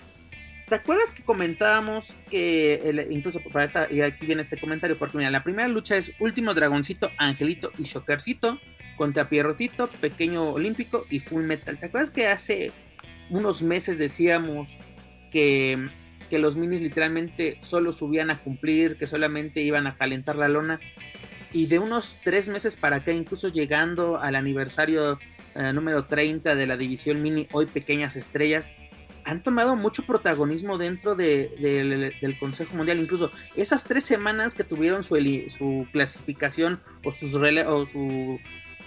¿Te 0.67 0.75
acuerdas 0.75 1.11
que 1.11 1.23
comentábamos 1.23 2.15
que, 2.29 3.07
incluso 3.09 3.39
para 3.51 3.65
esta, 3.65 3.87
y 3.91 4.01
aquí 4.01 4.25
viene 4.25 4.41
este 4.41 4.57
comentario, 4.57 4.97
porque 4.97 5.17
mira, 5.17 5.29
la 5.29 5.43
primera 5.43 5.67
lucha 5.67 5.97
es 5.97 6.13
Último 6.19 6.53
Dragoncito, 6.53 7.09
Angelito 7.17 7.71
y 7.77 7.83
Shockercito 7.83 8.59
contra 8.97 9.27
Pierrotito, 9.27 9.87
Pequeño 9.87 10.49
Olímpico 10.49 11.05
y 11.09 11.19
Full 11.19 11.43
Metal. 11.43 11.77
¿Te 11.77 11.87
acuerdas 11.87 12.11
que 12.11 12.27
hace 12.27 12.71
unos 13.29 13.61
meses 13.61 13.97
decíamos 13.97 14.77
que, 15.31 15.89
que 16.29 16.39
los 16.39 16.55
minis 16.55 16.81
literalmente 16.81 17.57
solo 17.59 17.91
subían 17.91 18.29
a 18.29 18.39
cumplir, 18.39 18.97
que 18.97 19.07
solamente 19.07 19.61
iban 19.61 19.85
a 19.87 19.95
calentar 19.95 20.37
la 20.37 20.47
lona? 20.47 20.79
Y 21.51 21.67
de 21.67 21.77
unos 21.77 22.17
tres 22.23 22.47
meses 22.47 22.77
para 22.77 22.97
acá, 22.97 23.11
incluso 23.11 23.49
llegando 23.49 24.17
al 24.19 24.35
aniversario 24.35 25.19
eh, 25.55 25.71
número 25.71 26.05
30 26.05 26.55
de 26.55 26.65
la 26.65 26.77
división 26.77 27.21
mini, 27.21 27.47
hoy 27.51 27.67
Pequeñas 27.67 28.15
Estrellas, 28.15 28.73
han 29.25 29.41
tomado 29.43 29.75
mucho 29.75 30.03
protagonismo 30.05 30.77
dentro 30.77 31.15
de- 31.15 31.49
del- 31.59 32.13
Consejo 32.39 32.75
Mundial. 32.75 32.99
Incluso 32.99 33.31
esas 33.55 33.83
tres 33.83 34.03
semanas 34.03 34.53
que 34.55 34.63
tuvieron 34.63 35.03
su, 35.03 35.15
su 35.49 35.87
clasificación 35.91 36.79
o, 37.03 37.11
sus 37.11 37.35
su 37.85 38.39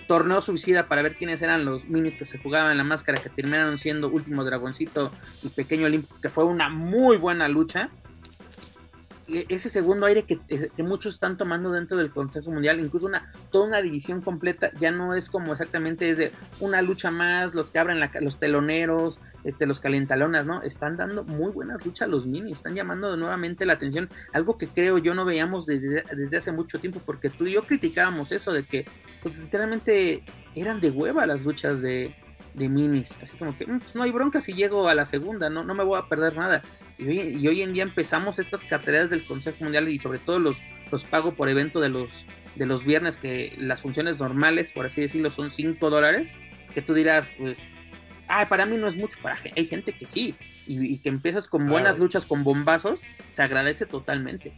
torneo 0.07 0.41
suicida 0.41 0.87
para 0.87 1.03
ver 1.03 1.17
quiénes 1.17 1.43
eran 1.43 1.65
los 1.65 1.87
minis 1.89 2.17
que 2.17 2.25
se 2.25 2.39
jugaban 2.39 2.71
en 2.71 2.79
la 2.79 2.85
máscara, 2.85 3.21
que 3.21 3.29
terminaron 3.29 3.79
siendo 3.79 4.09
Último 4.09 4.45
Dragoncito 4.45 5.11
y 5.43 5.49
Pequeño 5.49 5.87
Olímpico, 5.87 6.17
que 6.21 6.29
fue 6.31 6.45
una 6.45 6.69
muy 6.69 7.17
buena 7.17 7.49
lucha. 7.49 7.91
E- 9.29 9.47
Ese 9.49 9.69
segundo 9.69 10.07
aire 10.07 10.25
que, 10.25 10.39
eh, 10.49 10.69
que 10.75 10.83
muchos 10.83 11.15
están 11.15 11.37
tomando 11.37 11.71
dentro 11.71 11.97
del 11.97 12.11
Consejo 12.11 12.51
Mundial, 12.51 12.81
incluso 12.81 13.07
una 13.07 13.33
toda 13.51 13.67
una 13.67 13.83
división 13.83 14.21
completa, 14.21 14.71
ya 14.79 14.91
no 14.91 15.15
es 15.15 15.31
como 15.31 15.53
exactamente 15.53 16.09
es 16.11 16.19
de 16.19 16.33
una 16.61 16.83
lucha 16.83 17.11
más, 17.11 17.55
los 17.55 17.71
que 17.71 17.79
abren 17.79 18.01
la 18.01 18.11
los 18.21 18.39
teloneros, 18.39 19.19
este, 19.45 19.67
los 19.67 19.81
calentalonas, 19.81 20.47
¿no? 20.47 20.63
Están 20.63 20.97
dando 20.97 21.25
muy 21.25 21.53
buenas 21.53 21.85
luchas 21.85 22.09
los 22.09 22.27
minis, 22.27 22.53
están 22.59 22.75
llamando 22.75 23.17
nuevamente 23.17 23.67
la 23.67 23.75
atención, 23.75 24.09
algo 24.33 24.57
que 24.57 24.69
creo 24.69 24.99
yo 24.99 25.15
no 25.15 25.25
veíamos 25.25 25.67
desde, 25.67 26.05
desde 26.15 26.37
hace 26.37 26.53
mucho 26.53 26.79
tiempo, 26.79 27.01
porque 27.05 27.31
tú 27.31 27.47
y 27.47 27.53
yo 27.53 27.63
criticábamos 27.65 28.33
eso 28.33 28.53
de 28.53 28.65
que 28.65 28.87
pues, 29.23 29.37
literalmente 29.39 30.25
eran 30.55 30.81
de 30.81 30.91
hueva 30.91 31.27
las 31.27 31.43
luchas 31.43 31.83
de, 31.83 32.15
de 32.55 32.69
minis, 32.71 33.17
así 33.23 33.37
como 33.37 33.55
que 33.57 33.67
"Mm, 33.67 33.81
pues, 33.81 33.95
no 33.95 34.03
hay 34.03 34.13
bronca 34.13 34.41
si 34.41 34.55
llego 34.55 34.89
a 34.89 34.95
la 34.95 35.05
segunda, 35.07 35.51
no, 35.51 35.63
no 35.65 35.75
me 35.75 35.85
voy 35.85 35.99
a 35.99 36.09
perder 36.09 36.37
nada. 36.37 36.63
Y 36.99 37.07
hoy, 37.07 37.21
y 37.39 37.49
hoy 37.49 37.63
en 37.63 37.73
día 37.75 37.83
empezamos 37.83 38.39
estas 38.39 38.65
carteras 38.65 39.11
del 39.11 39.25
Consejo 39.25 39.59
Mundial 39.65 39.89
y 39.89 39.99
sobre 39.99 40.19
todo 40.19 40.39
los, 40.39 40.57
los 40.91 41.05
pago 41.05 41.35
por 41.35 41.49
evento 41.51 41.81
de 41.81 41.91
los, 41.91 42.25
de 42.55 42.65
los 42.67 42.85
viernes, 42.85 43.17
que 43.19 43.55
las 43.59 43.83
funciones 43.83 44.19
normales, 44.21 44.73
por 44.73 44.87
así 44.87 45.03
decirlo, 45.03 45.31
son 45.31 45.51
5 45.51 45.91
dólares, 45.91 46.31
que 46.75 46.81
tú 46.81 46.95
dirás, 46.95 47.31
pues, 47.39 47.75
ah, 48.29 48.49
para 48.49 48.65
mí 48.65 48.77
no 48.79 48.87
es 48.87 48.97
mucho, 48.97 49.19
para, 49.21 49.37
hay 49.55 49.67
gente 49.67 49.93
que 49.93 50.07
sí, 50.07 50.35
y, 50.67 50.95
y 50.95 50.99
que 50.99 51.11
empiezas 51.11 51.49
con 51.49 51.69
buenas 51.69 51.93
Claro. 51.93 52.05
luchas, 52.05 52.25
con 52.27 52.43
bombazos, 52.43 53.03
se 53.29 53.43
agradece 53.43 53.85
totalmente. 53.87 54.55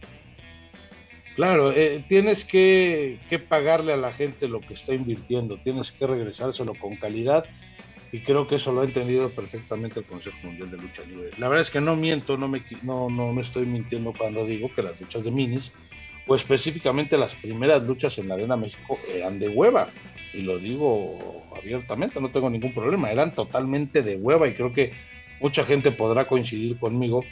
Claro, 1.36 1.70
eh, 1.72 2.04
tienes 2.08 2.44
que, 2.44 3.20
que 3.30 3.38
pagarle 3.38 3.92
a 3.92 3.96
la 3.96 4.12
gente 4.12 4.48
lo 4.48 4.60
que 4.60 4.74
está 4.74 4.92
invirtiendo, 4.94 5.56
tienes 5.58 5.92
que 5.92 6.04
regresárselo 6.06 6.74
con 6.74 6.96
calidad 6.96 7.44
y 8.10 8.20
creo 8.20 8.46
que 8.46 8.56
eso 8.56 8.72
lo 8.72 8.80
ha 8.80 8.84
entendido 8.84 9.30
perfectamente 9.30 10.00
el 10.00 10.06
Consejo 10.06 10.36
Mundial 10.42 10.70
de 10.70 10.78
Lucha 10.78 11.02
Libre. 11.02 11.30
La 11.38 11.48
verdad 11.48 11.62
es 11.62 11.70
que 11.70 11.80
no 11.80 11.96
miento, 11.96 12.36
no, 12.36 12.48
me, 12.48 12.62
no, 12.82 13.10
no, 13.10 13.32
no 13.32 13.40
estoy 13.40 13.66
mintiendo 13.66 14.12
cuando 14.16 14.44
digo 14.44 14.70
que 14.74 14.82
las 14.82 15.00
luchas 15.00 15.24
de 15.24 15.30
minis, 15.30 15.72
o 16.26 16.36
específicamente 16.36 17.16
las 17.18 17.34
primeras 17.34 17.82
luchas 17.82 18.18
en 18.18 18.28
la 18.28 18.34
Arena 18.34 18.56
México, 18.56 18.98
eran 19.14 19.38
de 19.38 19.48
hueva, 19.48 19.88
y 20.32 20.42
lo 20.42 20.58
digo 20.58 21.44
abiertamente, 21.56 22.20
no 22.20 22.30
tengo 22.30 22.50
ningún 22.50 22.72
problema, 22.72 23.10
eran 23.10 23.34
totalmente 23.34 24.02
de 24.02 24.16
hueva 24.16 24.48
y 24.48 24.54
creo 24.54 24.72
que 24.72 24.92
mucha 25.40 25.64
gente 25.64 25.90
podrá 25.90 26.26
coincidir 26.26 26.78
conmigo. 26.78 27.24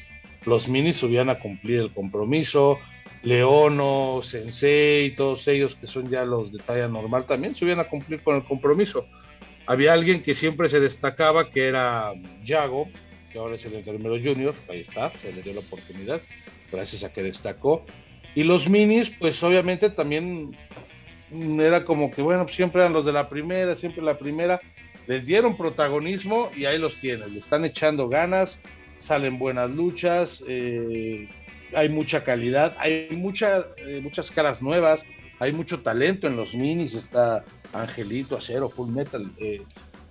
Los 0.45 0.69
minis 0.69 0.97
subían 0.97 1.29
a 1.29 1.39
cumplir 1.39 1.81
el 1.81 1.93
compromiso, 1.93 2.79
Leono, 3.23 4.21
Sensei, 4.23 5.15
todos 5.17 5.49
ellos 5.49 5.75
que 5.75 5.87
son 5.87 6.09
ya 6.09 6.25
los 6.25 6.53
de 6.53 6.59
talla 6.59 6.87
normal, 6.87 7.27
también 7.27 7.55
subían 7.55 7.81
a 7.81 7.85
cumplir 7.85 8.23
con 8.23 8.37
el 8.37 8.45
compromiso. 8.45 9.07
Había 9.67 9.93
alguien 9.93 10.23
que 10.23 10.35
siempre 10.35 10.69
se 10.69 10.81
destacaba, 10.81 11.51
que 11.51 11.67
era 11.67 12.13
Yago, 12.45 12.89
que 13.33 13.39
ahora 13.39 13.57
es 13.57 13.65
el 13.65 13.75
enfermero 13.75 14.17
junior, 14.17 14.55
ahí 14.69 14.81
está, 14.81 15.13
se 15.21 15.33
le 15.33 15.43
dio 15.43 15.53
la 15.55 15.61
oportunidad, 15.61 16.21
gracias 16.71 17.05
a 17.05 17.13
que 17.13 17.23
destacó. 17.23 17.85
Y 18.35 18.45
los 18.45 18.69
minis, 18.69 19.11
pues 19.11 19.43
obviamente 19.43 19.91
también 19.91 20.57
era 21.31 21.85
como 21.85 22.11
que, 22.11 22.23
bueno, 22.23 22.47
siempre 22.49 22.83
eran 22.83 22.93
los 22.93 23.05
de 23.05 23.13
la 23.13 23.29
primera, 23.29 23.75
siempre 23.75 24.03
la 24.03 24.19
primera. 24.19 24.61
Les 25.07 25.27
dieron 25.27 25.57
protagonismo 25.57 26.51
y 26.57 26.67
ahí 26.67 26.79
los 26.79 26.97
tienen. 26.97 27.33
Le 27.33 27.41
están 27.41 27.65
echando 27.65 28.09
ganas, 28.09 28.61
salen 28.99 29.39
buenas 29.39 29.71
luchas, 29.71 30.43
eh, 30.47 31.29
hay 31.75 31.89
mucha 31.89 32.25
calidad, 32.25 32.77
hay 32.79 33.09
mucha, 33.11 33.67
eh, 33.79 34.01
muchas 34.03 34.31
caras 34.31 34.63
nuevas, 34.63 35.05
hay 35.39 35.53
mucho 35.53 35.83
talento 35.83 36.27
en 36.27 36.37
los 36.37 36.55
minis. 36.55 36.95
Está 36.95 37.45
Angelito, 37.73 38.37
Acero, 38.37 38.69
Full 38.69 38.91
Metal. 38.91 39.31
Eh, 39.39 39.63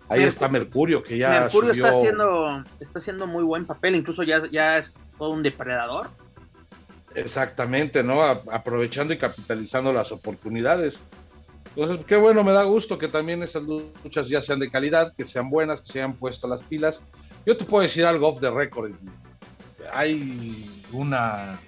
ahí 0.10 0.24
está 0.24 0.48
Mercurio, 0.48 1.04
que 1.04 1.18
ya. 1.18 1.42
Mercurio 1.42 1.72
está 1.72 1.90
haciendo, 1.90 2.64
está 2.80 3.00
haciendo 3.00 3.28
muy 3.28 3.44
buen 3.44 3.66
papel, 3.66 3.96
incluso 3.96 4.24
ya, 4.24 4.48
ya 4.50 4.78
es 4.78 5.02
todo 5.18 5.32
un 5.32 5.44
depredador. 5.44 6.10
Exactamente, 7.16 8.04
¿no? 8.04 8.22
aprovechando 8.22 9.14
y 9.14 9.18
capitalizando 9.18 9.94
las 9.94 10.12
oportunidades. 10.12 10.98
Entonces, 11.76 12.06
qué 12.06 12.16
bueno, 12.16 12.44
me 12.44 12.52
da 12.52 12.64
gusto 12.64 12.98
que 12.98 13.08
también 13.08 13.42
esas 13.44 13.64
luchas 13.64 14.28
ya 14.28 14.42
sean 14.42 14.60
de 14.60 14.70
calidad, 14.70 15.14
que 15.16 15.26
sean 15.26 15.50
buenas, 15.50 15.82
que 15.82 15.92
se 15.92 16.00
hayan 16.00 16.14
puesto 16.14 16.48
las 16.48 16.62
pilas. 16.64 17.02
Yo 17.46 17.56
te 17.58 17.66
puedo 17.66 17.84
decir 17.84 18.06
algo 18.06 18.28
off 18.28 18.40
the 18.42 18.50
record. 18.50 18.94
Hay 19.92 20.70
una 20.92 21.60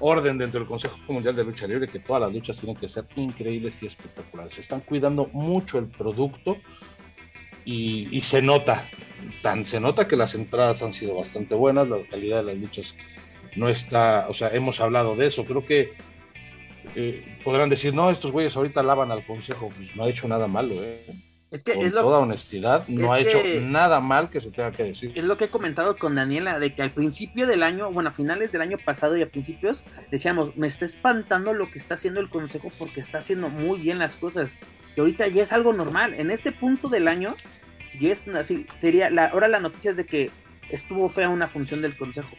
orden 0.00 0.38
dentro 0.38 0.60
del 0.60 0.68
Consejo 0.68 0.98
Mundial 1.08 1.34
de 1.34 1.44
Lucha 1.44 1.66
Libre 1.66 1.88
que 1.88 2.00
todas 2.00 2.22
las 2.22 2.32
luchas 2.32 2.58
tienen 2.58 2.76
que 2.76 2.88
ser 2.88 3.04
increíbles 3.16 3.82
y 3.82 3.86
espectaculares. 3.86 4.54
Se 4.54 4.60
están 4.60 4.80
cuidando 4.80 5.28
mucho 5.32 5.78
el 5.78 5.86
producto 5.86 6.58
y, 7.64 8.20
se 8.20 8.42
nota, 8.42 8.88
tan 9.42 9.66
se 9.66 9.80
nota 9.80 10.06
que 10.06 10.16
las 10.16 10.34
entradas 10.34 10.82
han 10.82 10.92
sido 10.92 11.16
bastante 11.16 11.54
buenas, 11.54 11.88
la 11.88 11.98
calidad 12.08 12.38
de 12.38 12.54
las 12.54 12.60
luchas 12.60 12.94
no 13.56 13.68
está, 13.68 14.26
o 14.28 14.34
sea, 14.34 14.48
hemos 14.50 14.80
hablado 14.80 15.16
de 15.16 15.26
eso, 15.26 15.44
creo 15.44 15.66
que 15.66 15.94
eh, 16.94 17.38
podrán 17.42 17.68
decir, 17.68 17.92
no, 17.92 18.10
estos 18.10 18.30
güeyes 18.30 18.56
ahorita 18.56 18.82
lavan 18.82 19.10
al 19.10 19.26
consejo, 19.26 19.70
pues 19.76 19.96
no 19.96 20.04
ha 20.04 20.08
hecho 20.08 20.28
nada 20.28 20.46
malo, 20.46 20.74
¿eh? 20.74 21.04
Es 21.50 21.62
que 21.62 21.74
con 21.74 21.86
es 21.86 21.92
lo, 21.92 22.02
toda 22.02 22.18
honestidad, 22.18 22.86
no 22.88 23.12
ha 23.12 23.20
hecho 23.20 23.38
nada 23.60 24.00
mal 24.00 24.30
que 24.30 24.40
se 24.40 24.50
tenga 24.50 24.72
que 24.72 24.82
decir. 24.82 25.12
Es 25.14 25.24
lo 25.24 25.36
que 25.36 25.44
he 25.44 25.48
comentado 25.48 25.96
con 25.96 26.16
Daniela, 26.16 26.58
de 26.58 26.74
que 26.74 26.82
al 26.82 26.90
principio 26.90 27.46
del 27.46 27.62
año, 27.62 27.90
bueno, 27.92 28.08
a 28.10 28.12
finales 28.12 28.50
del 28.50 28.62
año 28.62 28.78
pasado 28.84 29.16
y 29.16 29.22
a 29.22 29.30
principios, 29.30 29.84
decíamos, 30.10 30.56
me 30.56 30.66
está 30.66 30.84
espantando 30.84 31.52
lo 31.52 31.70
que 31.70 31.78
está 31.78 31.94
haciendo 31.94 32.20
el 32.20 32.30
Consejo 32.30 32.72
porque 32.78 33.00
está 33.00 33.18
haciendo 33.18 33.48
muy 33.48 33.78
bien 33.78 33.98
las 33.98 34.16
cosas. 34.16 34.54
Y 34.96 35.00
ahorita 35.00 35.28
ya 35.28 35.44
es 35.44 35.52
algo 35.52 35.72
normal. 35.72 36.14
En 36.14 36.30
este 36.30 36.50
punto 36.50 36.88
del 36.88 37.06
año, 37.06 37.36
y 37.98 38.08
es 38.08 38.26
así, 38.28 38.66
sería, 38.76 39.08
la, 39.10 39.26
ahora 39.26 39.46
la 39.46 39.60
noticia 39.60 39.92
es 39.92 39.96
de 39.96 40.04
que 40.04 40.30
estuvo 40.70 41.08
fea 41.08 41.28
una 41.28 41.46
función 41.46 41.80
del 41.80 41.96
Consejo 41.96 42.36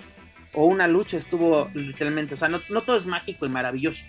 o 0.54 0.65
una 0.65 0.88
lucha 0.88 1.17
estuvo 1.17 1.70
literalmente, 1.74 2.34
o 2.34 2.38
sea, 2.38 2.48
no, 2.48 2.60
todo 2.60 2.98
es 2.98 3.06
mágico 3.06 3.46
y 3.46 3.50
maravilloso, 3.50 4.04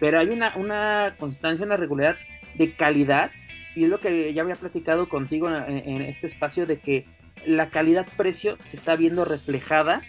pero 0.00 0.18
hay 0.18 0.28
una, 0.28 0.52
una 0.56 1.14
constancia, 1.18 1.64
una 1.64 1.76
regularidad 1.76 2.16
de 2.54 2.74
calidad, 2.74 3.30
y 3.74 3.84
es 3.84 3.90
lo 3.90 4.00
que 4.00 4.32
ya 4.32 4.42
había 4.42 4.56
platicado 4.56 5.08
contigo 5.08 5.48
en, 5.48 6.02
este 6.02 6.26
espacio 6.26 6.66
de 6.66 6.78
que 6.78 7.06
la 7.46 7.70
calidad-precio 7.70 8.56
se 8.62 8.76
está 8.76 8.96
viendo 8.96 9.24
reflejada 9.24 10.02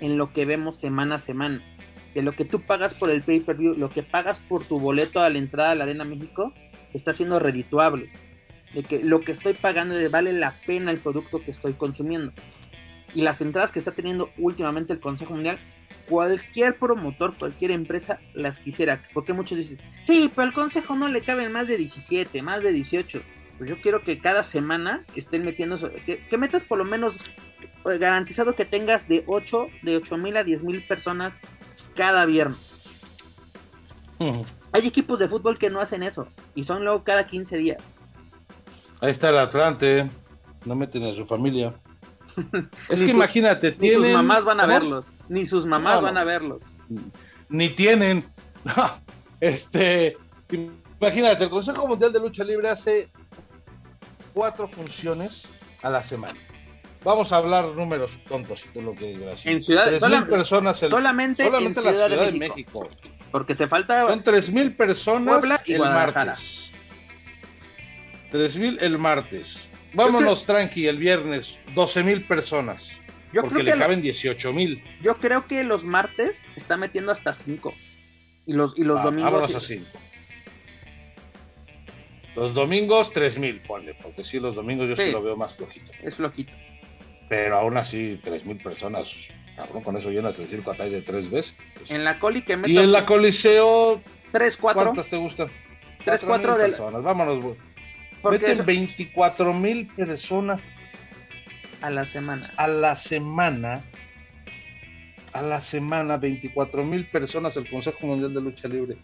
en 0.00 0.18
lo 0.18 0.32
que 0.32 0.44
vemos 0.44 0.80
semana 0.80 1.16
a 1.16 1.18
semana. 1.18 1.62
De 2.14 2.22
lo 2.22 2.32
que 2.32 2.44
tú 2.44 2.60
pagas 2.60 2.94
por 2.94 3.10
el 3.10 3.22
pay-per-view, 3.22 3.74
lo 3.74 3.88
que 3.88 4.02
pagas 4.02 4.40
por 4.40 4.64
tu 4.64 4.78
boleto 4.78 5.20
a 5.20 5.30
la 5.30 5.38
entrada 5.38 5.70
a 5.70 5.74
la 5.74 5.84
Arena 5.84 6.04
México, 6.04 6.52
está 6.92 7.12
siendo 7.12 7.38
redituable. 7.38 8.10
De 8.74 8.82
que 8.82 9.02
lo 9.02 9.20
que 9.20 9.32
estoy 9.32 9.54
pagando 9.54 9.94
vale 10.10 10.32
la 10.32 10.54
pena 10.66 10.90
el 10.90 10.98
producto 10.98 11.42
que 11.42 11.50
estoy 11.50 11.74
consumiendo 11.74 12.32
y 13.14 13.22
las 13.22 13.40
entradas 13.40 13.72
que 13.72 13.78
está 13.78 13.92
teniendo 13.92 14.30
últimamente 14.38 14.92
el 14.92 15.00
Consejo 15.00 15.34
Mundial, 15.34 15.58
cualquier 16.12 16.76
promotor, 16.76 17.34
cualquier 17.38 17.70
empresa 17.70 18.20
las 18.34 18.58
quisiera. 18.58 19.00
Porque 19.14 19.32
muchos 19.32 19.56
dicen, 19.56 19.78
sí, 20.02 20.30
pero 20.34 20.46
al 20.48 20.52
Consejo 20.52 20.94
no 20.94 21.08
le 21.08 21.22
caben 21.22 21.50
más 21.50 21.68
de 21.68 21.78
17, 21.78 22.42
más 22.42 22.62
de 22.62 22.70
18. 22.70 23.22
Pues 23.56 23.70
yo 23.70 23.80
quiero 23.80 24.02
que 24.02 24.18
cada 24.18 24.44
semana 24.44 25.06
estén 25.16 25.42
metiendo, 25.42 25.78
que, 26.04 26.26
que 26.28 26.38
metas 26.38 26.64
por 26.64 26.76
lo 26.76 26.84
menos 26.84 27.16
eh, 27.86 27.96
garantizado 27.96 28.54
que 28.54 28.66
tengas 28.66 29.08
de 29.08 29.24
8, 29.26 29.68
de 29.82 29.96
8 29.96 30.18
mil 30.18 30.36
a 30.36 30.44
10 30.44 30.64
mil 30.64 30.86
personas 30.86 31.40
cada 31.96 32.26
viernes. 32.26 33.00
Hay 34.70 34.86
equipos 34.86 35.18
de 35.18 35.28
fútbol 35.28 35.58
que 35.58 35.70
no 35.70 35.80
hacen 35.80 36.02
eso 36.02 36.28
y 36.54 36.64
son 36.64 36.84
luego 36.84 37.04
cada 37.04 37.26
15 37.26 37.56
días. 37.56 37.94
Ahí 39.00 39.10
está 39.10 39.30
el 39.30 39.38
Atlante, 39.38 40.08
no 40.66 40.76
meten 40.76 41.04
a 41.04 41.14
su 41.14 41.26
familia. 41.26 41.74
Es 42.88 43.02
que 43.02 43.10
imagínate, 43.10 43.76
ni 43.78 43.90
sus 43.90 44.08
mamás 44.08 44.44
van 44.44 44.60
a 44.60 44.66
verlos, 44.66 45.14
ni 45.28 45.46
sus 45.46 45.66
mamás 45.66 46.02
van 46.02 46.16
a 46.16 46.24
verlos. 46.24 46.68
Ni 47.48 47.70
tienen. 47.70 48.24
este, 49.40 50.16
imagínate, 51.00 51.44
el 51.44 51.50
Consejo 51.50 51.86
Mundial 51.86 52.12
de 52.12 52.20
Lucha 52.20 52.44
Libre 52.44 52.68
hace 52.68 53.10
cuatro 54.32 54.68
funciones 54.68 55.46
a 55.82 55.90
la 55.90 56.02
semana. 56.02 56.38
Vamos 57.04 57.32
a 57.32 57.36
hablar 57.36 57.66
números 57.74 58.12
tontos, 58.28 58.64
tú 58.72 58.80
lo 58.80 58.94
que 58.94 59.06
digas. 59.06 59.44
En 59.44 59.60
ciudad, 59.60 59.86
personas 60.28 60.78
solamente, 60.78 61.44
en 61.44 61.74
ciudad, 61.74 62.08
de, 62.08 62.32
México, 62.32 62.88
Porque 63.32 63.54
te 63.54 63.66
falta. 63.66 64.06
Son 64.06 64.22
tres 64.22 64.50
mil 64.50 64.76
personas 64.76 65.42
el 65.66 65.78
martes. 65.80 66.72
Tres 68.30 68.56
mil 68.56 68.78
el 68.80 68.98
martes. 68.98 69.71
Vámonos 69.94 70.46
tranqui 70.46 70.86
el 70.86 70.98
viernes, 70.98 71.58
12 71.74 72.02
mil 72.02 72.24
personas. 72.26 72.98
Yo 73.32 73.42
porque 73.42 73.56
creo 73.56 73.66
que 73.66 73.72
le 73.76 73.80
caben 73.80 74.02
18 74.02 74.52
mil. 74.52 74.82
Yo 75.00 75.16
creo 75.16 75.46
que 75.46 75.64
los 75.64 75.84
martes 75.84 76.44
está 76.56 76.76
metiendo 76.76 77.12
hasta 77.12 77.32
5. 77.32 77.72
Y 78.46 78.52
los, 78.52 78.74
y 78.76 78.84
los 78.84 79.00
ah, 79.00 79.04
domingos. 79.04 79.32
Vámonos 79.32 79.54
a 79.54 79.60
5. 79.60 79.86
Los 82.34 82.54
domingos 82.54 83.12
3 83.12 83.38
mil, 83.38 83.60
ponle, 83.60 83.94
porque 83.94 84.24
sí, 84.24 84.40
los 84.40 84.54
domingos 84.54 84.88
yo 84.88 84.96
sí. 84.96 85.10
lo 85.10 85.22
veo 85.22 85.36
más 85.36 85.54
flojito. 85.54 85.92
Es 86.02 86.16
flojito. 86.16 86.52
Pero 87.28 87.56
aún 87.56 87.76
así, 87.76 88.20
3 88.22 88.46
mil 88.46 88.56
personas, 88.58 89.08
cabrón, 89.56 89.82
con 89.82 89.96
eso 89.96 90.10
llenas 90.10 90.38
el 90.38 90.48
circo 90.48 90.70
a 90.70 90.74
de 90.74 91.02
tres 91.02 91.30
veces. 91.30 91.54
en 91.88 92.04
la 92.04 92.18
coli 92.18 92.42
que 92.42 92.58
Y 92.66 92.78
en 92.78 92.92
la 92.92 93.04
coliseo. 93.06 94.02
3, 94.32 94.56
4. 94.56 94.82
¿Cuántas 94.82 95.08
te 95.08 95.16
gustan? 95.16 95.48
3, 96.04 96.24
4 96.24 96.58
de. 96.58 96.64
Personas. 96.64 97.02
Vámonos, 97.02 97.40
güey. 97.40 97.71
Meten 98.30 98.64
24 98.64 99.52
mil 99.52 99.86
personas 99.88 100.62
a 101.80 101.90
la 101.90 102.06
semana. 102.06 102.46
A 102.56 102.68
la 102.68 102.96
semana. 102.96 103.84
A 105.32 105.42
la 105.42 105.60
semana, 105.60 106.18
24 106.18 106.84
mil 106.84 107.06
personas 107.06 107.56
el 107.56 107.68
Consejo 107.68 108.06
Mundial 108.06 108.34
de 108.34 108.40
Lucha 108.40 108.68
Libre. 108.68 108.96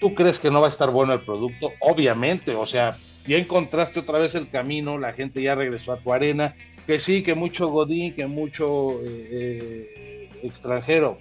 ¿Tú 0.00 0.14
crees 0.14 0.38
que 0.38 0.50
no 0.50 0.60
va 0.60 0.66
a 0.66 0.70
estar 0.70 0.90
bueno 0.90 1.12
el 1.12 1.20
producto? 1.20 1.72
Obviamente, 1.80 2.54
o 2.54 2.66
sea, 2.66 2.96
ya 3.26 3.38
encontraste 3.38 4.00
otra 4.00 4.18
vez 4.18 4.34
el 4.34 4.50
camino, 4.50 4.98
la 4.98 5.12
gente 5.12 5.42
ya 5.42 5.54
regresó 5.54 5.92
a 5.92 6.00
tu 6.00 6.12
arena, 6.12 6.54
que 6.86 6.98
sí, 6.98 7.22
que 7.22 7.34
mucho 7.34 7.68
Godín, 7.68 8.14
que 8.14 8.26
mucho 8.26 9.00
eh, 9.02 9.28
eh, 9.30 10.30
extranjero. 10.42 11.18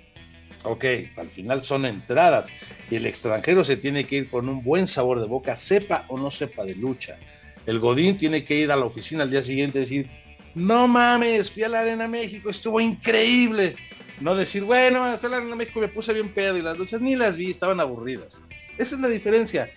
Ok, 0.63 0.85
al 1.17 1.29
final 1.29 1.63
son 1.63 1.85
entradas 1.85 2.49
y 2.89 2.95
el 2.95 3.07
extranjero 3.07 3.63
se 3.63 3.77
tiene 3.77 4.05
que 4.05 4.17
ir 4.17 4.29
con 4.29 4.47
un 4.47 4.63
buen 4.63 4.87
sabor 4.87 5.19
de 5.19 5.27
boca, 5.27 5.55
sepa 5.55 6.05
o 6.07 6.17
no 6.17 6.29
sepa 6.29 6.63
de 6.63 6.75
lucha. 6.75 7.17
El 7.65 7.79
Godín 7.79 8.17
tiene 8.17 8.45
que 8.45 8.55
ir 8.55 8.71
a 8.71 8.75
la 8.75 8.85
oficina 8.85 9.23
al 9.23 9.31
día 9.31 9.41
siguiente 9.41 9.79
y 9.79 9.81
decir, 9.81 10.09
no 10.53 10.87
mames, 10.87 11.49
fui 11.49 11.63
a 11.63 11.69
la 11.69 11.81
Arena 11.81 12.07
México, 12.07 12.49
estuvo 12.49 12.79
increíble. 12.79 13.75
No 14.19 14.35
decir, 14.35 14.63
bueno, 14.63 15.17
fui 15.17 15.27
a 15.27 15.31
la 15.31 15.37
Arena 15.37 15.55
México 15.55 15.79
me 15.79 15.87
puse 15.87 16.13
bien 16.13 16.29
pedo 16.29 16.57
y 16.57 16.61
las 16.61 16.77
luchas 16.77 17.01
ni 17.01 17.15
las 17.15 17.37
vi, 17.37 17.51
estaban 17.51 17.79
aburridas. 17.79 18.39
Esa 18.77 18.95
es 18.95 19.01
la 19.01 19.07
diferencia. 19.07 19.71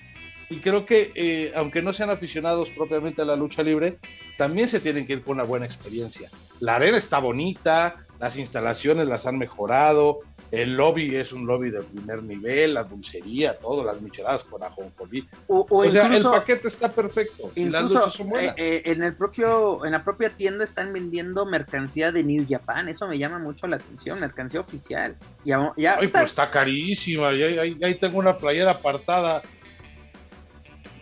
Y 0.50 0.58
creo 0.58 0.84
que, 0.84 1.12
eh, 1.14 1.52
aunque 1.56 1.80
no 1.80 1.94
sean 1.94 2.10
aficionados 2.10 2.68
propiamente 2.70 3.22
a 3.22 3.24
la 3.24 3.36
lucha 3.36 3.62
libre, 3.62 3.98
también 4.36 4.68
se 4.68 4.80
tienen 4.80 5.06
que 5.06 5.14
ir 5.14 5.22
con 5.22 5.36
una 5.36 5.44
buena 5.44 5.64
experiencia. 5.64 6.30
La 6.60 6.76
arena 6.76 6.98
está 6.98 7.18
bonita, 7.18 7.96
las 8.20 8.36
instalaciones 8.36 9.08
las 9.08 9.26
han 9.26 9.38
mejorado, 9.38 10.20
el 10.54 10.76
lobby 10.76 11.16
es 11.16 11.32
un 11.32 11.46
lobby 11.46 11.70
de 11.70 11.82
primer 11.82 12.22
nivel, 12.22 12.74
la 12.74 12.84
dulcería, 12.84 13.58
todo, 13.58 13.82
las 13.82 14.00
micheladas 14.00 14.44
con 14.44 14.62
ajonjolí. 14.62 15.28
O, 15.48 15.66
o, 15.68 15.90
sea, 15.90 16.06
el 16.06 16.22
paquete 16.22 16.68
está 16.68 16.92
perfecto. 16.92 17.50
Incluso 17.54 18.12
eh, 18.38 18.54
eh, 18.56 18.82
en 18.86 19.02
el 19.02 19.16
propio, 19.16 19.84
en 19.84 19.92
la 19.92 20.04
propia 20.04 20.30
tienda 20.30 20.64
están 20.64 20.92
vendiendo 20.92 21.44
mercancía 21.44 22.12
de 22.12 22.22
New 22.22 22.46
Japan. 22.48 22.88
Eso 22.88 23.08
me 23.08 23.18
llama 23.18 23.38
mucho 23.38 23.66
la 23.66 23.76
atención, 23.76 24.20
mercancía 24.20 24.60
oficial. 24.60 25.16
Ya, 25.44 25.72
ya 25.76 25.96
Ay, 25.98 26.08
pues 26.08 26.24
está 26.24 26.50
carísima. 26.50 27.28
Ahí, 27.28 27.76
ahí, 27.82 27.94
tengo 27.96 28.18
una 28.18 28.36
playera 28.36 28.72
apartada. 28.72 29.42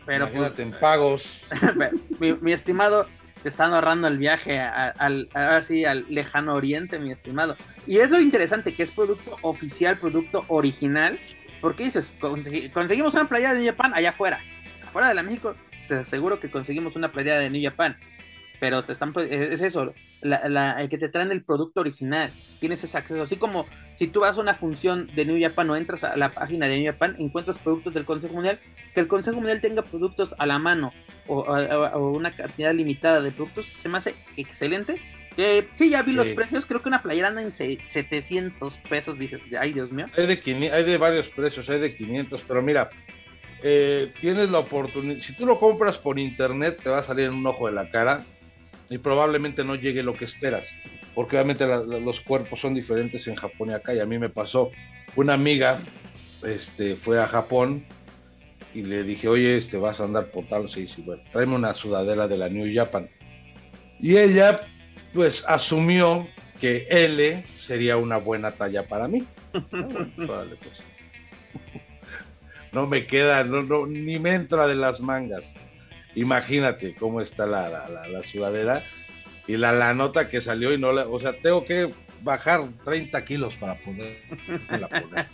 Pero 0.07 0.26
pues, 0.26 0.36
Imagínate 0.36 0.62
en 0.62 0.72
pagos. 0.72 1.40
mi, 2.18 2.32
mi 2.34 2.53
estimado, 2.53 3.07
te 3.43 3.49
están 3.49 3.72
ahorrando 3.74 4.07
el 4.09 4.18
viaje 4.18 4.61
al, 4.61 5.28
ahora 5.34 5.61
sí, 5.61 5.84
al 5.84 6.07
lejano 6.09 6.55
oriente, 6.55 6.99
mi 6.99 7.11
estimado. 7.11 7.57
Y 7.86 7.99
es 7.99 8.11
lo 8.11 8.20
interesante, 8.20 8.74
que 8.74 8.82
es 8.82 8.90
producto 8.90 9.36
oficial, 9.43 9.99
producto 9.99 10.45
original. 10.49 11.18
Porque 11.61 11.84
dices, 11.84 12.12
conseguimos 12.72 13.14
una 13.14 13.28
playa 13.28 13.55
de 13.55 13.61
New 13.61 13.74
allá 13.95 14.11
afuera. 14.11 14.40
Afuera 14.86 15.09
de 15.09 15.14
la 15.14 15.22
México, 15.22 15.57
te 15.88 15.95
aseguro 15.95 16.40
que 16.40 16.51
conseguimos 16.51 16.97
una 16.97 17.12
playa 17.12 17.38
de 17.38 17.51
New 17.51 17.62
Japan. 17.62 17.97
Pero 18.62 18.84
te 18.84 18.92
están, 18.92 19.12
es 19.28 19.60
eso, 19.60 19.92
el 20.22 20.88
que 20.88 20.96
te 20.96 21.08
traen 21.08 21.32
el 21.32 21.42
producto 21.42 21.80
original, 21.80 22.30
tienes 22.60 22.84
ese 22.84 22.96
acceso, 22.96 23.20
así 23.20 23.34
como 23.34 23.66
si 23.96 24.06
tú 24.06 24.20
vas 24.20 24.38
a 24.38 24.40
una 24.40 24.54
función 24.54 25.10
de 25.16 25.24
New 25.24 25.36
Japan 25.40 25.68
o 25.70 25.74
entras 25.74 26.04
a 26.04 26.16
la 26.16 26.32
página 26.32 26.68
de 26.68 26.78
New 26.78 26.92
Japan, 26.92 27.16
encuentras 27.18 27.58
productos 27.58 27.94
del 27.94 28.04
Consejo 28.04 28.34
Mundial, 28.34 28.60
que 28.94 29.00
el 29.00 29.08
Consejo 29.08 29.38
Mundial 29.38 29.60
tenga 29.60 29.82
productos 29.82 30.36
a 30.38 30.46
la 30.46 30.60
mano 30.60 30.92
o, 31.26 31.42
una 32.10 32.36
cantidad 32.36 32.72
limitada 32.72 33.20
de 33.20 33.32
productos, 33.32 33.66
se 33.66 33.88
me 33.88 33.98
hace 33.98 34.14
excelente. 34.36 34.94
Eh, 35.36 35.66
sí, 35.74 35.90
ya 35.90 36.02
vi 36.02 36.12
los 36.12 36.28
precios, 36.28 36.64
creo 36.64 36.82
que 36.82 36.88
una 36.88 37.02
playera 37.02 37.26
anda 37.26 37.42
en 37.42 37.52
700 37.52 38.78
pesos, 38.88 39.18
dices, 39.18 39.42
ay 39.58 39.72
Dios 39.72 39.90
mío. 39.90 40.06
Hay 40.16 40.28
de, 40.28 40.70
hay 40.70 40.84
de 40.84 40.98
varios 40.98 41.28
precios, 41.30 41.68
hay 41.68 41.80
de 41.80 41.96
500, 41.96 42.44
pero 42.46 42.62
mira, 42.62 42.90
eh, 43.64 44.12
tienes 44.20 44.52
la 44.52 44.60
oportunidad, 44.60 45.18
si 45.18 45.34
tú 45.34 45.46
lo 45.46 45.58
compras 45.58 45.98
por 45.98 46.20
internet 46.20 46.78
te 46.80 46.90
va 46.90 46.98
a 46.98 47.02
salir 47.02 47.24
en 47.24 47.34
un 47.34 47.46
ojo 47.48 47.66
de 47.66 47.72
la 47.72 47.90
cara 47.90 48.24
y 48.93 48.99
probablemente 48.99 49.64
no 49.64 49.74
llegue 49.74 50.03
lo 50.03 50.14
que 50.14 50.26
esperas, 50.26 50.74
porque 51.14 51.36
obviamente 51.36 51.66
los 51.66 52.20
cuerpos 52.20 52.61
son 52.61 52.74
diferentes 52.74 53.26
en 53.26 53.36
Japón 53.36 53.70
y 53.70 53.72
acá, 53.72 53.95
y 53.95 54.01
a 54.01 54.07
mí 54.07 54.18
me 54.18 54.28
pasó, 54.28 54.70
una 55.16 55.34
amiga 55.34 55.80
este, 56.45 56.97
fue 56.97 57.20
a 57.20 57.26
Japón 57.26 57.84
y 58.74 58.82
le 58.82 59.03
dije, 59.03 59.28
oye, 59.28 59.57
este, 59.57 59.76
vas 59.76 60.01
a 60.01 60.05
andar 60.05 60.30
por 60.30 60.47
tal, 60.47 60.68
sí, 60.68 60.86
sí, 60.86 61.03
bueno, 61.03 61.22
tráeme 61.32 61.55
una 61.55 61.74
sudadera 61.74 62.28
de 62.28 62.38
la 62.38 62.49
New 62.49 62.70
Japan. 62.74 63.09
Y 63.99 64.16
ella, 64.16 64.61
pues, 65.12 65.45
asumió 65.49 66.26
que 66.61 66.86
L 66.90 67.45
sería 67.59 67.97
una 67.97 68.16
buena 68.16 68.53
talla 68.53 68.86
para 68.86 69.09
mí. 69.09 69.24
Pues. 70.16 70.49
No 72.72 72.86
me 72.86 73.07
queda, 73.07 73.45
no, 73.45 73.86
ni 73.86 74.18
me 74.18 74.32
entra 74.32 74.66
de 74.66 74.74
las 74.74 74.99
mangas. 75.03 75.55
Imagínate 76.14 76.94
cómo 76.94 77.20
está 77.20 77.46
la, 77.46 77.68
la, 77.88 78.22
sudadera 78.22 78.82
y 79.46 79.56
la, 79.56 79.72
la 79.72 79.94
nota 79.94 80.28
que 80.28 80.40
salió 80.40 80.72
y 80.72 80.78
no 80.78 80.92
la, 80.92 81.06
o 81.06 81.18
sea, 81.18 81.32
tengo 81.32 81.64
que 81.64 81.92
bajar 82.22 82.68
30 82.84 83.24
kilos 83.24 83.56
para 83.56 83.74
poder 83.78 84.18
poner. 84.68 85.26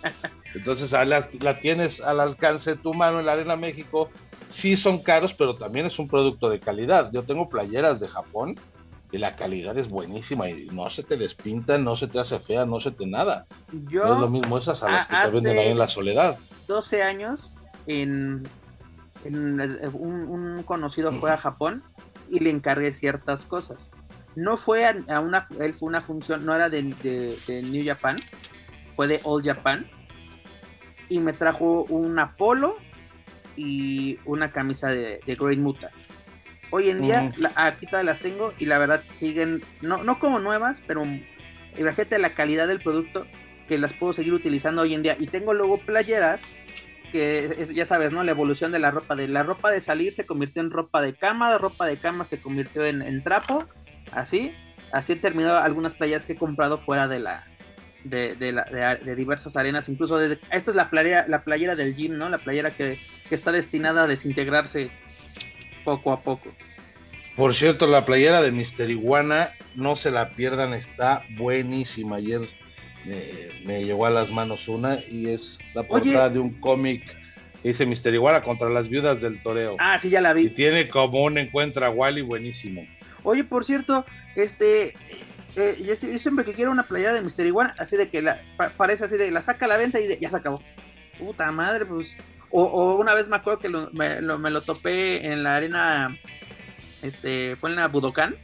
Entonces 0.54 0.92
la, 0.92 1.04
la, 1.40 1.58
tienes 1.60 2.00
al 2.00 2.20
alcance 2.20 2.70
de 2.70 2.76
tu 2.76 2.94
mano 2.94 3.20
en 3.20 3.26
la 3.26 3.32
Arena 3.32 3.56
México. 3.56 4.10
Sí 4.50 4.76
son 4.76 5.02
caros, 5.02 5.34
pero 5.34 5.56
también 5.56 5.86
es 5.86 5.98
un 5.98 6.08
producto 6.08 6.48
de 6.48 6.60
calidad. 6.60 7.10
Yo 7.12 7.22
tengo 7.24 7.48
playeras 7.48 8.00
de 8.00 8.08
Japón 8.08 8.58
y 9.10 9.18
la 9.18 9.36
calidad 9.36 9.76
es 9.76 9.88
buenísima 9.88 10.48
y 10.48 10.66
no 10.66 10.88
se 10.90 11.02
te 11.02 11.16
despinta, 11.16 11.78
no 11.78 11.96
se 11.96 12.08
te 12.08 12.18
hace 12.18 12.38
fea, 12.38 12.64
no 12.64 12.80
se 12.80 12.90
te 12.90 13.06
nada. 13.06 13.46
Yo, 13.88 14.06
no 14.06 14.14
es 14.14 14.20
lo 14.20 14.30
mismo 14.30 14.58
esas 14.58 14.82
a 14.82 14.90
las 14.90 15.06
que 15.06 15.16
te 15.16 15.34
venden 15.34 15.58
ahí 15.58 15.68
en 15.68 15.78
la 15.78 15.88
soledad. 15.88 16.38
12 16.66 17.02
años 17.02 17.54
en 17.86 18.48
un, 19.24 20.62
conocido 20.64 21.12
fue 21.12 21.30
a 21.30 21.36
Japón 21.36 21.82
y 22.30 22.40
le 22.40 22.50
encargué 22.50 22.92
ciertas 22.92 23.44
cosas. 23.44 23.90
No 24.36 24.56
fue 24.56 24.86
a, 24.86 25.20
una, 25.20 25.46
él 25.58 25.74
fue 25.74 25.88
una 25.88 26.00
función, 26.00 26.44
no 26.44 26.54
era 26.54 26.68
de, 26.68 26.82
New 26.82 27.84
Japan, 27.84 28.16
fue 28.94 29.08
de 29.08 29.20
All 29.24 29.42
Japan. 29.42 29.90
Y 31.08 31.20
me 31.20 31.32
trajo 31.32 31.84
un 31.84 32.18
Apolo 32.18 32.76
y 33.56 34.18
una 34.26 34.52
camisa 34.52 34.88
de, 34.88 35.20
Great 35.26 35.58
Muta. 35.58 35.90
Hoy 36.70 36.90
en 36.90 37.00
día, 37.00 37.32
aquí 37.54 37.86
todas 37.86 38.04
las 38.04 38.20
tengo 38.20 38.52
y 38.58 38.66
la 38.66 38.76
verdad 38.76 39.02
siguen, 39.16 39.64
no, 39.80 40.04
no 40.04 40.18
como 40.18 40.38
nuevas, 40.38 40.82
pero 40.86 41.02
imagínate 41.78 42.18
la 42.18 42.34
calidad 42.34 42.68
del 42.68 42.80
producto 42.80 43.26
que 43.66 43.78
las 43.78 43.94
puedo 43.94 44.12
seguir 44.12 44.34
utilizando 44.34 44.82
hoy 44.82 44.94
en 44.94 45.02
día. 45.02 45.16
Y 45.18 45.28
tengo 45.28 45.54
luego 45.54 45.78
playeras 45.78 46.42
que 47.10 47.66
ya 47.74 47.84
sabes, 47.84 48.12
¿no? 48.12 48.24
La 48.24 48.32
evolución 48.32 48.72
de 48.72 48.78
la 48.78 48.90
ropa, 48.90 49.16
de 49.16 49.28
la 49.28 49.42
ropa 49.42 49.70
de 49.70 49.80
salir 49.80 50.12
se 50.12 50.26
convirtió 50.26 50.62
en 50.62 50.70
ropa 50.70 51.02
de 51.02 51.14
cama, 51.14 51.50
de 51.50 51.58
ropa 51.58 51.86
de 51.86 51.96
cama 51.96 52.24
se 52.24 52.40
convirtió 52.40 52.84
en, 52.84 53.22
trapo, 53.22 53.66
así, 54.12 54.54
así 54.92 55.14
he 55.14 55.16
terminado 55.16 55.58
algunas 55.58 55.94
playas 55.94 56.26
que 56.26 56.34
he 56.34 56.36
comprado 56.36 56.78
fuera 56.78 57.08
de 57.08 57.18
la, 57.18 57.46
de, 58.04 58.34
de, 58.34 59.14
diversas 59.16 59.56
arenas, 59.56 59.88
incluso 59.88 60.18
desde, 60.18 60.38
esta 60.50 60.70
es 60.70 60.76
la 60.76 60.90
playera, 60.90 61.26
la 61.28 61.44
playera 61.44 61.76
del 61.76 61.94
gym, 61.94 62.16
¿no? 62.16 62.28
La 62.28 62.38
playera 62.38 62.70
que, 62.70 62.98
que 63.28 63.34
está 63.34 63.52
destinada 63.52 64.04
a 64.04 64.06
desintegrarse 64.06 64.90
poco 65.84 66.12
a 66.12 66.22
poco. 66.22 66.54
Por 67.36 67.54
cierto, 67.54 67.86
la 67.86 68.04
playera 68.04 68.42
de 68.42 68.50
Mister 68.50 68.90
Iguana, 68.90 69.50
no 69.76 69.94
se 69.94 70.10
la 70.10 70.30
pierdan, 70.30 70.72
está 70.72 71.22
buenísima. 71.36 72.16
Ayer 72.16 72.40
me, 73.64 73.84
llegó 73.84 74.06
a 74.06 74.10
las 74.10 74.30
manos 74.30 74.68
una 74.68 74.98
y 75.08 75.28
es 75.28 75.58
la 75.74 75.82
portada 75.82 76.28
de 76.28 76.38
un 76.38 76.60
cómic 76.60 77.04
que 77.62 77.68
dice 77.68 77.86
Mister 77.86 78.14
Iguana 78.14 78.42
contra 78.42 78.68
las 78.68 78.88
viudas 78.88 79.20
del 79.20 79.42
toreo. 79.42 79.76
Ah, 79.78 79.98
sí, 79.98 80.10
ya 80.10 80.20
la 80.20 80.32
vi. 80.32 80.46
Y 80.46 80.50
tiene 80.50 80.88
como 80.88 81.24
un 81.24 81.38
encuentro 81.38 81.84
a 81.84 81.90
Wally 81.90 82.22
buenísimo. 82.22 82.86
Oye, 83.24 83.44
por 83.44 83.64
cierto, 83.64 84.04
este, 84.36 84.94
eh, 85.56 85.76
yo, 85.84 86.18
siempre 86.18 86.44
que 86.44 86.54
quiero 86.54 86.70
una 86.70 86.84
playera 86.84 87.12
de 87.12 87.22
Mister 87.22 87.46
Iguana, 87.46 87.74
así 87.78 87.96
de 87.96 88.08
que 88.08 88.22
la, 88.22 88.40
parece 88.76 89.04
así 89.04 89.16
de 89.16 89.30
la 89.32 89.42
saca 89.42 89.66
a 89.66 89.68
la 89.68 89.76
venta 89.76 90.00
y 90.00 90.18
ya 90.18 90.30
se 90.30 90.36
acabó. 90.36 90.62
Puta 91.18 91.50
madre, 91.50 91.84
pues. 91.84 92.16
O, 92.50 92.96
una 92.96 93.12
vez 93.12 93.28
me 93.28 93.36
acuerdo 93.36 93.58
que 93.58 93.68
me, 93.68 94.22
lo, 94.22 94.38
me, 94.38 94.50
lo, 94.50 94.62
topé 94.62 95.26
en 95.30 95.42
la 95.42 95.56
arena, 95.56 96.16
este, 97.02 97.56
fue 97.56 97.68
en 97.68 97.76
la 97.76 97.88
Budokan 97.88 98.36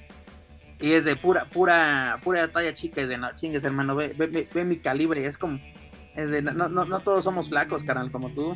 y 0.84 0.92
es 0.92 1.06
de 1.06 1.16
pura, 1.16 1.46
pura, 1.46 2.20
pura 2.22 2.52
talla 2.52 2.74
chica, 2.74 3.00
es 3.00 3.08
de 3.08 3.16
no 3.16 3.34
chingues 3.34 3.64
hermano, 3.64 3.96
ve, 3.96 4.12
ve, 4.18 4.64
mi 4.66 4.76
calibre, 4.76 5.24
es 5.24 5.38
como, 5.38 5.58
es 6.14 6.28
de, 6.28 6.42
no, 6.42 6.52
no, 6.68 6.84
no 6.84 7.00
todos 7.00 7.24
somos 7.24 7.48
flacos, 7.48 7.84
carnal, 7.84 8.12
como 8.12 8.28
tú. 8.34 8.54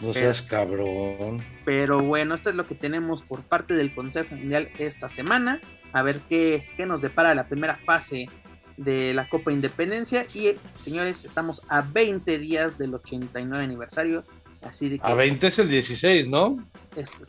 No 0.00 0.12
seas 0.12 0.42
cabrón. 0.42 1.40
Pero 1.64 2.02
bueno, 2.02 2.34
esto 2.34 2.50
es 2.50 2.56
lo 2.56 2.66
que 2.66 2.74
tenemos 2.74 3.22
por 3.22 3.44
parte 3.44 3.74
del 3.74 3.94
Consejo 3.94 4.34
Mundial 4.34 4.68
esta 4.78 5.08
semana. 5.08 5.60
A 5.92 6.02
ver 6.02 6.18
qué, 6.28 6.68
qué 6.76 6.84
nos 6.84 7.00
depara 7.00 7.32
la 7.36 7.46
primera 7.46 7.76
fase 7.76 8.28
de 8.76 9.14
la 9.14 9.28
Copa 9.28 9.52
Independencia. 9.52 10.26
Y 10.34 10.56
señores, 10.74 11.24
estamos 11.24 11.62
a 11.68 11.82
20 11.82 12.38
días 12.38 12.76
del 12.76 12.92
89 12.92 13.62
aniversario. 13.62 14.24
Así 14.62 14.88
de 14.88 14.98
que. 14.98 15.06
A 15.06 15.14
20 15.14 15.46
es 15.46 15.58
el 15.60 15.68
16, 15.68 16.26
¿no? 16.26 16.58
Esto 16.96 17.24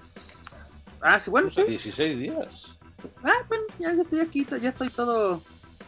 Ah, 1.02 1.20
sí, 1.20 1.30
bueno. 1.30 1.50
16 1.50 2.20
días. 2.20 2.77
Ah, 3.24 3.46
bueno, 3.48 3.64
ya, 3.80 3.92
estoy 3.92 4.20
aquí, 4.20 4.46
ya 4.62 4.70
estoy 4.70 4.90
todo, 4.90 5.42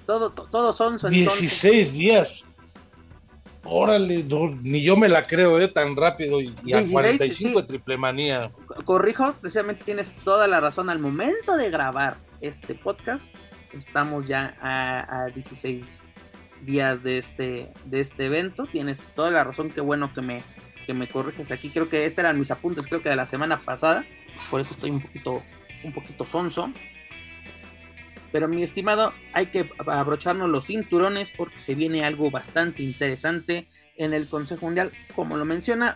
todo, 0.05 0.31
todo 0.31 0.73
sonso. 0.73 1.09
16 1.09 1.93
días. 1.93 2.45
Órale, 3.63 4.25
ni 4.63 4.81
yo 4.81 4.95
me 4.95 5.09
la 5.09 5.27
creo, 5.27 5.59
¿eh? 5.59 5.67
Tan 5.67 5.95
rápido. 5.95 6.41
Y, 6.41 6.53
a 6.73 6.81
45 6.89 7.61
de 7.61 7.67
triple 7.67 7.97
manía. 7.97 8.51
Corrijo, 8.85 9.33
precisamente 9.33 9.83
tienes 9.83 10.15
toda 10.23 10.47
la 10.47 10.59
razón. 10.59 10.89
Al 10.89 10.99
momento 10.99 11.57
de 11.57 11.69
grabar 11.69 12.17
este 12.41 12.73
podcast, 12.73 13.33
estamos 13.73 14.25
ya 14.25 14.57
a, 14.61 15.27
16 15.27 16.01
días 16.63 17.03
de 17.03 17.17
este, 17.17 17.71
de 17.85 17.99
este 17.99 18.25
evento. 18.25 18.65
Tienes 18.65 19.05
toda 19.15 19.29
la 19.29 19.43
razón. 19.43 19.69
Qué 19.69 19.81
bueno 19.81 20.13
que 20.13 20.21
me, 20.21 20.43
que 20.85 20.93
me 20.93 21.09
corriges 21.09 21.51
aquí. 21.51 21.69
Creo 21.69 21.89
que 21.89 22.05
estos 22.05 22.19
eran 22.19 22.39
mis 22.39 22.51
apuntes, 22.51 22.87
creo 22.87 23.01
que 23.01 23.09
de 23.09 23.17
la 23.17 23.25
semana 23.25 23.59
pasada. 23.59 24.05
Por 24.49 24.61
eso 24.61 24.73
estoy 24.73 24.91
un 24.91 25.01
poquito, 25.01 25.43
un 25.83 25.93
poquito 25.93 26.25
sonso. 26.25 26.71
Pero 28.31 28.47
mi 28.47 28.63
estimado, 28.63 29.13
hay 29.33 29.47
que 29.47 29.69
abrocharnos 29.87 30.49
los 30.49 30.65
cinturones 30.65 31.31
porque 31.31 31.59
se 31.59 31.75
viene 31.75 32.03
algo 32.03 32.29
bastante 32.29 32.83
interesante 32.83 33.65
en 33.97 34.13
el 34.13 34.27
Consejo 34.27 34.65
Mundial, 34.67 34.91
como 35.15 35.37
lo 35.37 35.45
menciona 35.45 35.95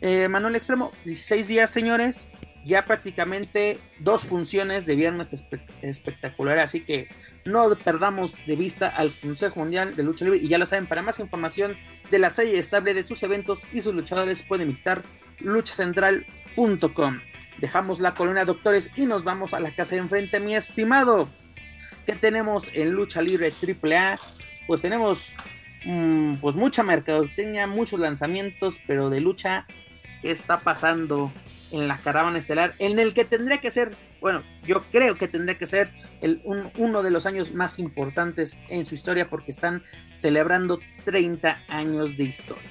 eh, 0.00 0.28
Manuel 0.28 0.56
Extremo. 0.56 0.92
16 1.04 1.48
días, 1.48 1.70
señores, 1.70 2.28
ya 2.64 2.84
prácticamente 2.84 3.78
dos 3.98 4.22
funciones 4.22 4.86
de 4.86 4.96
viernes 4.96 5.34
espectacular, 5.82 6.58
así 6.58 6.80
que 6.80 7.08
no 7.44 7.68
perdamos 7.76 8.36
de 8.46 8.56
vista 8.56 8.88
al 8.88 9.10
Consejo 9.10 9.60
Mundial 9.60 9.96
de 9.96 10.02
Lucha 10.02 10.24
Libre 10.24 10.40
y 10.40 10.48
ya 10.48 10.58
lo 10.58 10.66
saben, 10.66 10.86
para 10.86 11.02
más 11.02 11.18
información 11.18 11.76
de 12.10 12.18
la 12.18 12.30
serie 12.30 12.58
estable 12.58 12.94
de 12.94 13.06
sus 13.06 13.22
eventos 13.22 13.60
y 13.72 13.80
sus 13.80 13.94
luchadores 13.94 14.42
pueden 14.42 14.68
visitar 14.68 15.02
luchacentral.com. 15.40 17.20
Dejamos 17.58 18.00
la 18.00 18.14
colonia 18.14 18.44
doctores 18.44 18.90
y 18.96 19.06
nos 19.06 19.24
vamos 19.24 19.54
a 19.54 19.60
la 19.60 19.70
casa 19.70 19.94
de 19.94 20.02
enfrente, 20.02 20.40
mi 20.40 20.54
estimado. 20.54 21.28
¿Qué 22.06 22.16
tenemos 22.16 22.68
en 22.74 22.90
lucha 22.90 23.22
libre 23.22 23.50
AAA? 23.50 24.18
Pues 24.66 24.82
tenemos 24.82 25.32
mm, 25.84 26.36
pues 26.36 26.56
mucha 26.56 26.82
mercadotecnia, 26.82 27.66
muchos 27.66 28.00
lanzamientos, 28.00 28.80
pero 28.86 29.08
de 29.08 29.20
lucha, 29.20 29.66
¿qué 30.20 30.32
está 30.32 30.60
pasando 30.60 31.32
en 31.70 31.86
la 31.86 31.98
caravana 31.98 32.38
estelar? 32.38 32.74
En 32.80 32.98
el 32.98 33.14
que 33.14 33.24
tendría 33.24 33.58
que 33.58 33.70
ser, 33.70 33.92
bueno, 34.20 34.42
yo 34.64 34.82
creo 34.90 35.16
que 35.16 35.28
tendría 35.28 35.56
que 35.58 35.68
ser 35.68 35.92
el, 36.20 36.42
uno 36.44 37.02
de 37.04 37.10
los 37.12 37.24
años 37.24 37.52
más 37.52 37.78
importantes 37.78 38.58
en 38.68 38.84
su 38.84 38.96
historia 38.96 39.30
porque 39.30 39.52
están 39.52 39.84
celebrando 40.12 40.80
30 41.04 41.62
años 41.68 42.16
de 42.16 42.24
historia. 42.24 42.70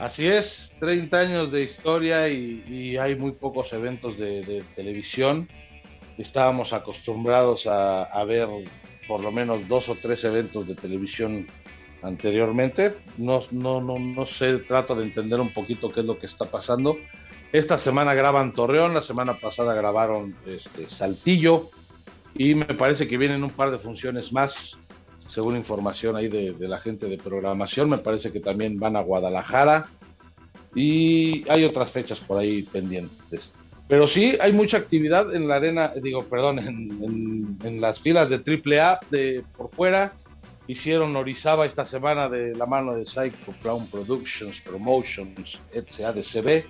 Así 0.00 0.26
es, 0.26 0.72
30 0.80 1.18
años 1.18 1.52
de 1.52 1.62
historia 1.62 2.28
y, 2.28 2.96
hay 2.96 3.14
muy 3.14 3.32
pocos 3.32 3.72
eventos 3.72 4.18
de 4.18 4.64
televisión 4.74 5.46
estábamos 6.22 6.72
acostumbrados 6.72 7.66
a, 7.66 8.24
ver 8.24 8.48
por 9.08 9.22
lo 9.22 9.32
menos 9.32 9.66
dos 9.68 9.88
o 9.88 9.94
tres 9.94 10.24
eventos 10.24 10.66
de 10.66 10.74
televisión 10.74 11.46
anteriormente. 12.02 12.96
No, 13.18 13.42
no, 13.50 13.80
no, 13.80 13.98
no 13.98 14.26
sé, 14.26 14.58
trato 14.58 14.94
de 14.94 15.04
entender 15.04 15.40
un 15.40 15.52
poquito 15.52 15.90
qué 15.90 16.00
es 16.00 16.06
lo 16.06 16.18
que 16.18 16.26
está 16.26 16.46
pasando, 16.46 16.96
Esta 17.52 17.78
semana 17.78 18.14
graban 18.14 18.52
Torreón, 18.54 18.94
la 18.94 19.02
semana 19.02 19.34
pasada 19.34 19.74
grabaron 19.74 20.34
este, 20.46 20.88
Saltillo 20.88 21.70
y 22.34 22.54
me 22.54 22.66
parece 22.66 23.08
que 23.08 23.18
vienen 23.18 23.42
un 23.42 23.50
par 23.50 23.70
de 23.70 23.78
funciones 23.78 24.32
más, 24.32 24.78
según 25.26 25.56
información 25.56 26.16
ahí 26.16 26.28
de, 26.28 26.54
la 26.60 26.78
gente 26.78 27.06
de 27.06 27.18
programación. 27.18 27.90
Me 27.90 27.98
parece 27.98 28.32
que 28.32 28.40
también 28.40 28.78
van 28.78 28.96
a 28.96 29.00
Guadalajara 29.00 29.88
y 30.74 31.48
hay 31.50 31.64
otras 31.64 31.90
fechas 31.90 32.20
por 32.20 32.38
ahí 32.38 32.62
pendientes. 32.62 33.52
Pero 33.90 34.06
sí, 34.06 34.38
hay 34.40 34.52
mucha 34.52 34.76
actividad 34.76 35.34
en 35.34 35.48
la 35.48 35.56
arena, 35.56 35.92
digo, 36.00 36.24
perdón, 36.26 36.60
en, 36.60 37.80
las 37.80 37.98
filas 37.98 38.30
de 38.30 38.36
AAA 38.36 39.00
de, 39.10 39.42
por 39.56 39.68
fuera. 39.74 40.12
Hicieron 40.68 41.16
Orizaba 41.16 41.66
esta 41.66 41.84
semana 41.84 42.28
de 42.28 42.54
la 42.54 42.66
mano 42.66 42.94
de 42.94 43.04
Psycho 43.04 43.52
Clown 43.60 43.88
Productions, 43.88 44.60
Promotions, 44.60 45.60
SADCB 45.72 46.64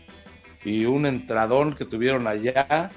y 0.64 0.86
un 0.86 1.04
entradón 1.04 1.74
que 1.74 1.84
tuvieron 1.84 2.26
allá. 2.26 2.90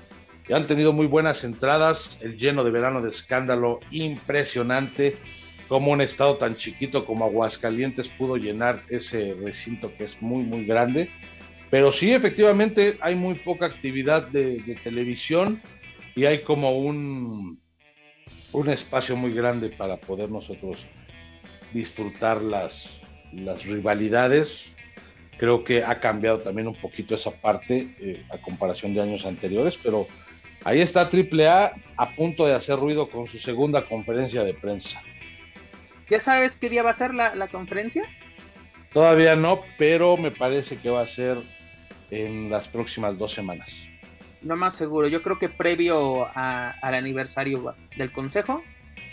Y 0.47 0.53
han 0.53 0.67
tenido 0.67 0.93
muy 0.93 1.07
buenas 1.07 1.43
entradas, 1.43 2.19
el 2.21 2.37
lleno 2.37 2.63
de 2.63 2.71
verano 2.71 3.01
de 3.01 3.09
escándalo 3.09 3.81
impresionante, 3.91 5.17
como 5.67 5.91
un 5.91 5.99
estado 5.99 6.37
tan 6.37 6.55
chiquito 6.55 7.05
como 7.05 7.25
Aguascalientes 7.25 8.07
pudo 8.07 8.37
llenar 8.37 8.83
ese 8.87 9.33
recinto 9.33 9.93
que 9.97 10.05
es 10.05 10.21
muy, 10.21 10.43
muy 10.43 10.65
grande. 10.65 11.09
Pero 11.73 11.91
sí, 11.91 12.13
efectivamente, 12.13 12.99
hay 13.01 13.15
muy 13.15 13.33
poca 13.33 13.65
actividad 13.65 14.27
de, 14.27 14.61
de 14.61 14.75
televisión 14.75 15.59
y 16.13 16.25
hay 16.25 16.43
como 16.43 16.77
un, 16.77 17.59
un 18.51 18.69
espacio 18.69 19.15
muy 19.15 19.33
grande 19.33 19.69
para 19.69 19.97
poder 19.97 20.29
nosotros 20.29 20.85
disfrutar 21.73 22.43
las, 22.43 23.01
las 23.31 23.65
rivalidades. 23.65 24.75
Creo 25.39 25.63
que 25.63 25.83
ha 25.83 25.99
cambiado 25.99 26.41
también 26.41 26.67
un 26.67 26.75
poquito 26.75 27.15
esa 27.15 27.31
parte 27.31 27.95
eh, 27.99 28.23
a 28.29 28.37
comparación 28.37 28.93
de 28.93 29.01
años 29.01 29.25
anteriores, 29.25 29.75
pero 29.81 30.05
ahí 30.65 30.79
está 30.79 31.09
AAA 31.11 31.73
a 31.97 32.15
punto 32.15 32.45
de 32.45 32.53
hacer 32.53 32.77
ruido 32.77 33.09
con 33.09 33.25
su 33.25 33.39
segunda 33.39 33.83
conferencia 33.87 34.43
de 34.43 34.53
prensa. 34.53 35.01
¿Ya 36.07 36.19
sabes 36.19 36.55
qué 36.55 36.69
día 36.69 36.83
va 36.83 36.91
a 36.91 36.93
ser 36.93 37.15
la, 37.15 37.33
la 37.33 37.47
conferencia? 37.47 38.03
Todavía 38.93 39.35
no, 39.35 39.61
pero 39.79 40.17
me 40.17 40.29
parece 40.29 40.77
que 40.77 40.91
va 40.91 41.01
a 41.01 41.07
ser 41.07 41.39
en 42.13 42.49
las 42.49 42.67
próximas 42.67 43.17
dos 43.17 43.33
semanas. 43.33 43.69
No 44.41 44.55
más 44.55 44.75
seguro, 44.75 45.07
yo 45.07 45.21
creo 45.21 45.39
que 45.39 45.49
previo 45.49 46.25
a, 46.25 46.71
al 46.81 46.95
aniversario 46.95 47.75
del 47.97 48.11
consejo 48.11 48.61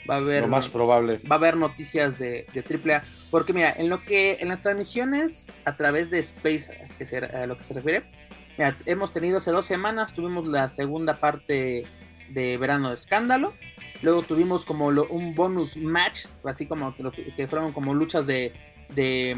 va 0.08 0.14
a 0.14 0.18
haber 0.18 0.42
lo 0.42 0.48
más 0.48 0.68
probable 0.68 1.18
va 1.30 1.36
a 1.36 1.38
haber 1.38 1.56
noticias 1.56 2.18
de, 2.18 2.46
de 2.52 2.60
AAA 2.60 3.02
porque 3.30 3.52
mira 3.52 3.72
en 3.76 3.88
lo 3.88 4.02
que 4.02 4.38
en 4.40 4.48
las 4.48 4.62
transmisiones 4.62 5.46
a 5.64 5.76
través 5.76 6.10
de 6.10 6.18
Space 6.18 6.70
que 6.98 7.06
se, 7.06 7.18
a 7.18 7.46
lo 7.46 7.56
que 7.56 7.62
se 7.62 7.74
refiere 7.74 8.04
mira, 8.56 8.76
hemos 8.86 9.12
tenido 9.12 9.38
hace 9.38 9.50
dos 9.50 9.66
semanas 9.66 10.14
tuvimos 10.14 10.46
la 10.46 10.68
segunda 10.68 11.16
parte 11.16 11.84
de 12.30 12.56
verano 12.56 12.88
de 12.88 12.94
escándalo 12.94 13.54
luego 14.02 14.22
tuvimos 14.22 14.64
como 14.64 14.90
lo, 14.90 15.06
un 15.08 15.34
bonus 15.34 15.76
match 15.76 16.26
así 16.44 16.66
como 16.66 16.94
que, 16.94 17.34
que 17.34 17.46
fueron 17.46 17.72
como 17.72 17.94
luchas 17.94 18.26
de, 18.26 18.52
de, 18.94 19.36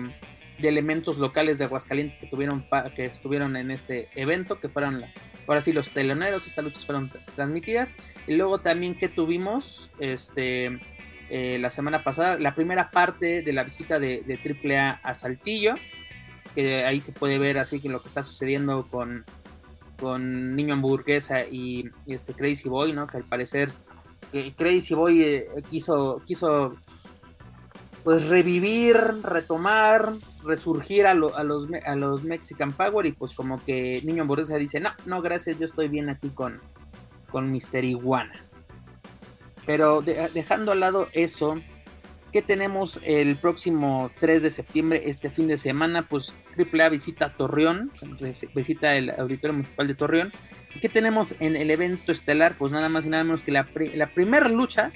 de, 0.62 0.68
elementos 0.68 1.18
locales 1.18 1.58
de 1.58 1.64
Aguascalientes 1.64 2.18
que 2.18 2.26
tuvieron 2.26 2.64
que 2.94 3.06
estuvieron 3.06 3.56
en 3.56 3.70
este 3.70 4.08
evento 4.14 4.60
que 4.60 4.68
fueron 4.68 5.04
ahora 5.46 5.60
sí 5.60 5.72
los 5.72 5.90
teloneros, 5.90 6.46
estas 6.46 6.64
luchas 6.64 6.86
fueron 6.86 7.10
transmitidas. 7.34 7.94
Y 8.26 8.34
luego 8.34 8.58
también 8.58 8.94
que 8.94 9.08
tuvimos 9.08 9.90
este 9.98 10.78
eh, 11.30 11.58
la 11.58 11.70
semana 11.70 12.04
pasada, 12.04 12.38
la 12.38 12.54
primera 12.54 12.90
parte 12.90 13.42
de 13.42 13.52
la 13.52 13.64
visita 13.64 13.98
de, 13.98 14.22
de 14.22 14.38
AAA 14.74 15.00
a 15.02 15.14
Saltillo, 15.14 15.74
que 16.54 16.84
ahí 16.84 17.00
se 17.00 17.12
puede 17.12 17.38
ver 17.38 17.58
así 17.58 17.80
que 17.80 17.88
lo 17.88 18.02
que 18.02 18.08
está 18.08 18.22
sucediendo 18.22 18.86
con, 18.88 19.24
con 19.98 20.54
Niño 20.54 20.74
Hamburguesa 20.74 21.44
y, 21.44 21.90
este 22.06 22.34
Crazy 22.34 22.68
Boy, 22.68 22.92
¿no? 22.92 23.06
Que 23.06 23.18
al 23.18 23.24
parecer 23.24 23.72
Crazy 24.56 24.94
Boy 24.94 25.22
eh, 25.22 25.46
quiso, 25.70 26.20
quiso 26.26 26.76
pues 28.04 28.28
revivir, 28.28 28.96
retomar, 29.22 30.12
resurgir 30.44 31.06
a, 31.06 31.14
lo, 31.14 31.36
a, 31.36 31.44
los, 31.44 31.68
a 31.84 31.94
los 31.94 32.24
Mexican 32.24 32.72
Power 32.72 33.06
y 33.06 33.12
pues 33.12 33.32
como 33.32 33.62
que 33.64 34.00
Niño 34.04 34.22
Hamburguesa 34.22 34.56
dice, 34.56 34.80
no, 34.80 34.90
no, 35.06 35.22
gracias, 35.22 35.58
yo 35.58 35.64
estoy 35.64 35.88
bien 35.88 36.08
aquí 36.08 36.30
con, 36.30 36.60
con 37.30 37.50
Mister 37.50 37.84
Iguana. 37.84 38.34
Pero 39.66 40.02
de, 40.02 40.28
dejando 40.34 40.72
al 40.72 40.80
lado 40.80 41.08
eso, 41.12 41.54
¿qué 42.32 42.42
tenemos 42.42 42.98
el 43.04 43.36
próximo 43.38 44.10
3 44.18 44.42
de 44.42 44.50
septiembre, 44.50 45.02
este 45.06 45.30
fin 45.30 45.46
de 45.46 45.56
semana? 45.56 46.08
Pues 46.08 46.34
AAA 46.58 46.88
visita 46.88 47.34
Torreón, 47.34 47.92
visita 48.54 48.96
el 48.96 49.10
Auditorio 49.10 49.54
Municipal 49.54 49.86
de 49.86 49.94
Torreón. 49.94 50.32
¿Qué 50.80 50.88
tenemos 50.88 51.36
en 51.38 51.54
el 51.54 51.70
evento 51.70 52.10
estelar? 52.10 52.56
Pues 52.58 52.72
nada 52.72 52.88
más 52.88 53.06
y 53.06 53.10
nada 53.10 53.22
menos 53.22 53.44
que 53.44 53.52
la, 53.52 53.68
la 53.94 54.12
primera 54.12 54.48
lucha 54.48 54.90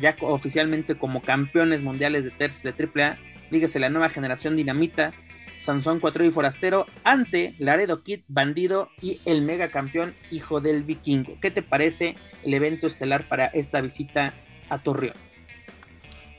ya 0.00 0.16
oficialmente 0.20 0.96
como 0.96 1.22
campeones 1.22 1.82
mundiales 1.82 2.24
de 2.24 2.30
tercios 2.30 2.62
de 2.62 2.84
AAA, 2.84 3.18
dígase 3.50 3.78
la 3.78 3.88
nueva 3.88 4.08
generación 4.08 4.56
Dinamita, 4.56 5.12
Sansón 5.60 6.00
Cuatro 6.00 6.24
y 6.24 6.30
Forastero 6.30 6.86
ante 7.04 7.54
Laredo 7.58 8.02
Kid, 8.02 8.20
Bandido 8.28 8.90
y 9.00 9.20
el 9.24 9.42
mega 9.42 9.68
campeón 9.68 10.14
Hijo 10.30 10.60
del 10.60 10.82
Vikingo. 10.84 11.38
¿Qué 11.40 11.50
te 11.50 11.62
parece 11.62 12.14
el 12.44 12.54
evento 12.54 12.86
estelar 12.86 13.28
para 13.28 13.46
esta 13.46 13.80
visita 13.80 14.32
a 14.68 14.78
Torreón? 14.78 15.16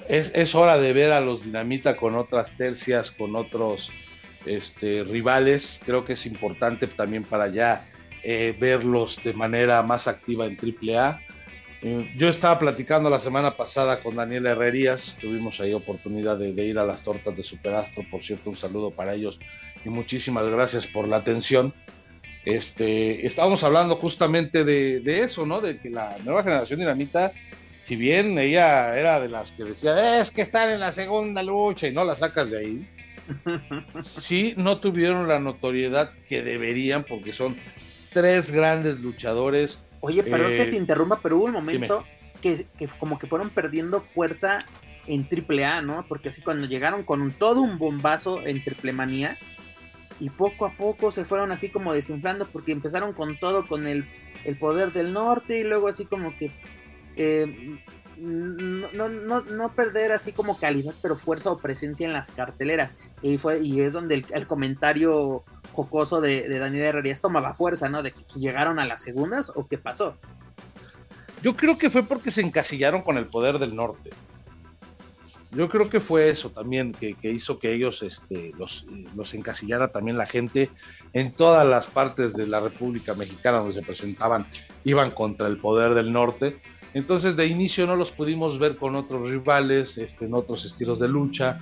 Es, 0.08 0.56
hora 0.56 0.78
de 0.78 0.94
ver 0.94 1.12
a 1.12 1.20
los 1.20 1.44
Dinamita 1.44 1.98
con 1.98 2.16
otras 2.16 2.56
tercias, 2.56 3.12
con 3.12 3.36
otros 3.36 3.92
este, 4.46 5.04
rivales. 5.04 5.82
Creo 5.86 6.06
que 6.06 6.14
es 6.14 6.26
importante 6.26 6.88
también 6.88 7.26
para 7.26 7.50
ya 7.50 7.86
eh, 8.24 8.56
verlos 8.58 9.22
de 9.22 9.34
manera 9.34 9.84
más 9.84 10.08
activa 10.08 10.46
en 10.46 10.58
AAA 10.58 11.20
yo 11.82 12.28
estaba 12.28 12.58
platicando 12.58 13.10
la 13.10 13.20
semana 13.20 13.56
pasada 13.56 14.02
con 14.02 14.16
Daniel 14.16 14.48
Herrerías, 14.48 15.16
tuvimos 15.22 15.60
ahí 15.60 15.74
oportunidad 15.74 16.38
de, 16.38 16.54
de, 16.54 16.66
ir 16.66 16.80
a 16.80 16.86
las 16.86 17.04
tortas 17.04 17.36
de 17.36 17.44
Superastro, 17.44 18.04
por 18.10 18.24
cierto, 18.24 18.50
un 18.50 18.56
saludo 18.56 18.92
para 18.92 19.14
ellos 19.14 19.40
y 19.86 19.90
muchísimas 19.90 20.50
gracias 20.50 20.88
por 20.88 21.08
la 21.08 21.18
atención. 21.18 21.74
Este, 22.46 23.26
estábamos 23.28 23.64
hablando 23.64 23.98
justamente 23.98 24.64
de, 24.64 25.02
de 25.02 25.22
eso, 25.22 25.46
¿no? 25.46 25.60
De 25.60 25.80
que 25.80 25.90
la 25.90 26.18
nueva 26.24 26.44
generación 26.44 26.80
dinamita, 26.80 27.34
si 27.82 27.96
bien 27.96 28.40
ella 28.40 28.98
era 28.98 29.20
de 29.20 29.30
las 29.30 29.52
que 29.52 29.66
decía, 29.66 30.22
es 30.22 30.32
que 30.32 30.42
están 30.42 30.70
en 30.70 30.80
la 30.80 30.92
segunda 30.92 31.44
lucha 31.44 31.88
y 31.88 31.94
no 31.94 32.04
la 32.06 32.16
sacas 32.16 32.50
de 32.50 32.58
ahí, 32.58 32.90
sí 34.06 34.54
no 34.58 34.80
tuvieron 34.80 35.28
la 35.28 35.40
notoriedad 35.40 36.12
que 36.30 36.42
deberían 36.42 37.04
porque 37.04 37.34
son 37.34 37.58
tres 38.14 38.50
grandes 38.50 39.00
luchadores 39.00 39.84
Oye, 40.02 40.24
perdón 40.24 40.54
eh, 40.54 40.58
que 40.58 40.66
te 40.66 40.76
interrumpa, 40.76 41.20
pero 41.22 41.38
hubo 41.38 41.46
un 41.46 41.54
momento 41.54 42.04
que, 42.42 42.68
que, 42.78 42.88
como 43.00 43.18
que 43.18 43.28
fueron 43.28 43.50
perdiendo 43.50 44.00
fuerza 44.00 44.60
en 45.08 45.28
AAA, 45.30 45.82
¿no? 45.82 46.06
Porque 46.08 46.30
así 46.30 46.42
cuando 46.42 46.68
llegaron 46.68 47.04
con 47.04 47.32
todo 47.32 47.62
un 47.62 47.78
bombazo 47.78 48.46
en 48.46 48.64
Triple 48.64 48.94
Manía 48.94 49.38
y 50.20 50.30
poco 50.30 50.66
a 50.66 50.72
poco 50.72 51.12
se 51.12 51.26
fueron 51.26 51.52
así 51.52 51.70
como 51.70 51.94
desinflando 51.94 52.48
porque 52.48 52.72
empezaron 52.72 53.14
con 53.14 53.38
todo, 53.38 53.68
con 53.68 53.88
el, 53.88 54.06
el 54.46 54.58
poder 54.58 54.92
del 54.92 55.14
norte 55.14 55.60
y 55.60 55.64
luego 55.64 55.88
así 55.88 56.06
como 56.06 56.36
que 56.38 56.52
eh, 57.16 57.80
no, 58.18 59.10
no, 59.10 59.42
no, 59.42 59.76
perder 59.76 60.12
así 60.12 60.32
como 60.32 60.58
calidad, 60.58 60.96
pero 61.02 61.16
fuerza 61.16 61.52
o 61.52 61.60
presencia 61.60 62.06
en 62.06 62.14
las 62.14 62.32
carteleras. 62.32 62.96
Y, 63.22 63.38
fue, 63.38 63.62
y 63.62 63.82
es 63.82 63.94
donde 63.94 64.16
el, 64.16 64.26
el 64.34 64.48
comentario 64.48 65.44
jocoso 65.78 66.22
de, 66.22 66.50
de 66.50 66.58
Daniel 66.58 66.86
Herrerías 66.86 67.22
tomaba 67.22 67.54
fuerza, 67.54 67.88
¿no? 67.88 68.02
De 68.02 68.12
que 68.12 68.24
llegaron 68.40 68.80
a 68.80 68.86
las 68.86 69.04
segundas 69.04 69.52
o 69.54 69.68
qué 69.68 69.78
pasó. 69.78 70.16
Yo 71.44 71.56
creo 71.56 71.78
que 71.78 71.92
fue 71.92 72.02
porque 72.02 72.32
se 72.32 72.42
encasillaron 72.42 73.04
con 73.04 73.16
el 73.18 73.28
poder 73.28 73.60
del 73.60 73.76
norte. 73.76 74.10
Yo 75.52 75.70
creo 75.70 75.88
que 75.88 76.00
fue 76.00 76.30
eso 76.30 76.50
también 76.50 76.94
que, 76.94 77.14
que 77.14 77.30
hizo 77.30 77.60
que 77.60 77.74
ellos 77.74 78.02
este, 78.02 78.52
los, 78.58 78.88
los, 79.16 79.34
encasillara 79.36 79.90
también 79.90 80.18
la 80.18 80.26
gente 80.26 80.70
en 81.14 81.32
todas 81.32 81.66
las 81.66 81.88
partes 81.88 82.34
de 82.34 82.48
la 82.48 82.60
República 82.60 83.14
Mexicana 83.14 83.60
donde 83.60 83.76
se 83.76 83.82
presentaban, 83.84 84.48
iban 84.84 85.12
contra 85.12 85.48
el 85.48 85.58
poder 85.58 85.94
del 85.94 86.12
norte. 86.12 86.60
Entonces 86.96 87.36
de 87.36 87.46
inicio 87.46 87.86
no 87.86 87.96
los 87.96 88.12
pudimos 88.12 88.58
ver 88.58 88.78
con 88.78 88.96
otros 88.96 89.30
rivales, 89.30 89.98
este, 89.98 90.26
en 90.26 90.34
otros 90.34 90.66
estilos 90.66 91.00
de 91.00 91.08
lucha, 91.08 91.60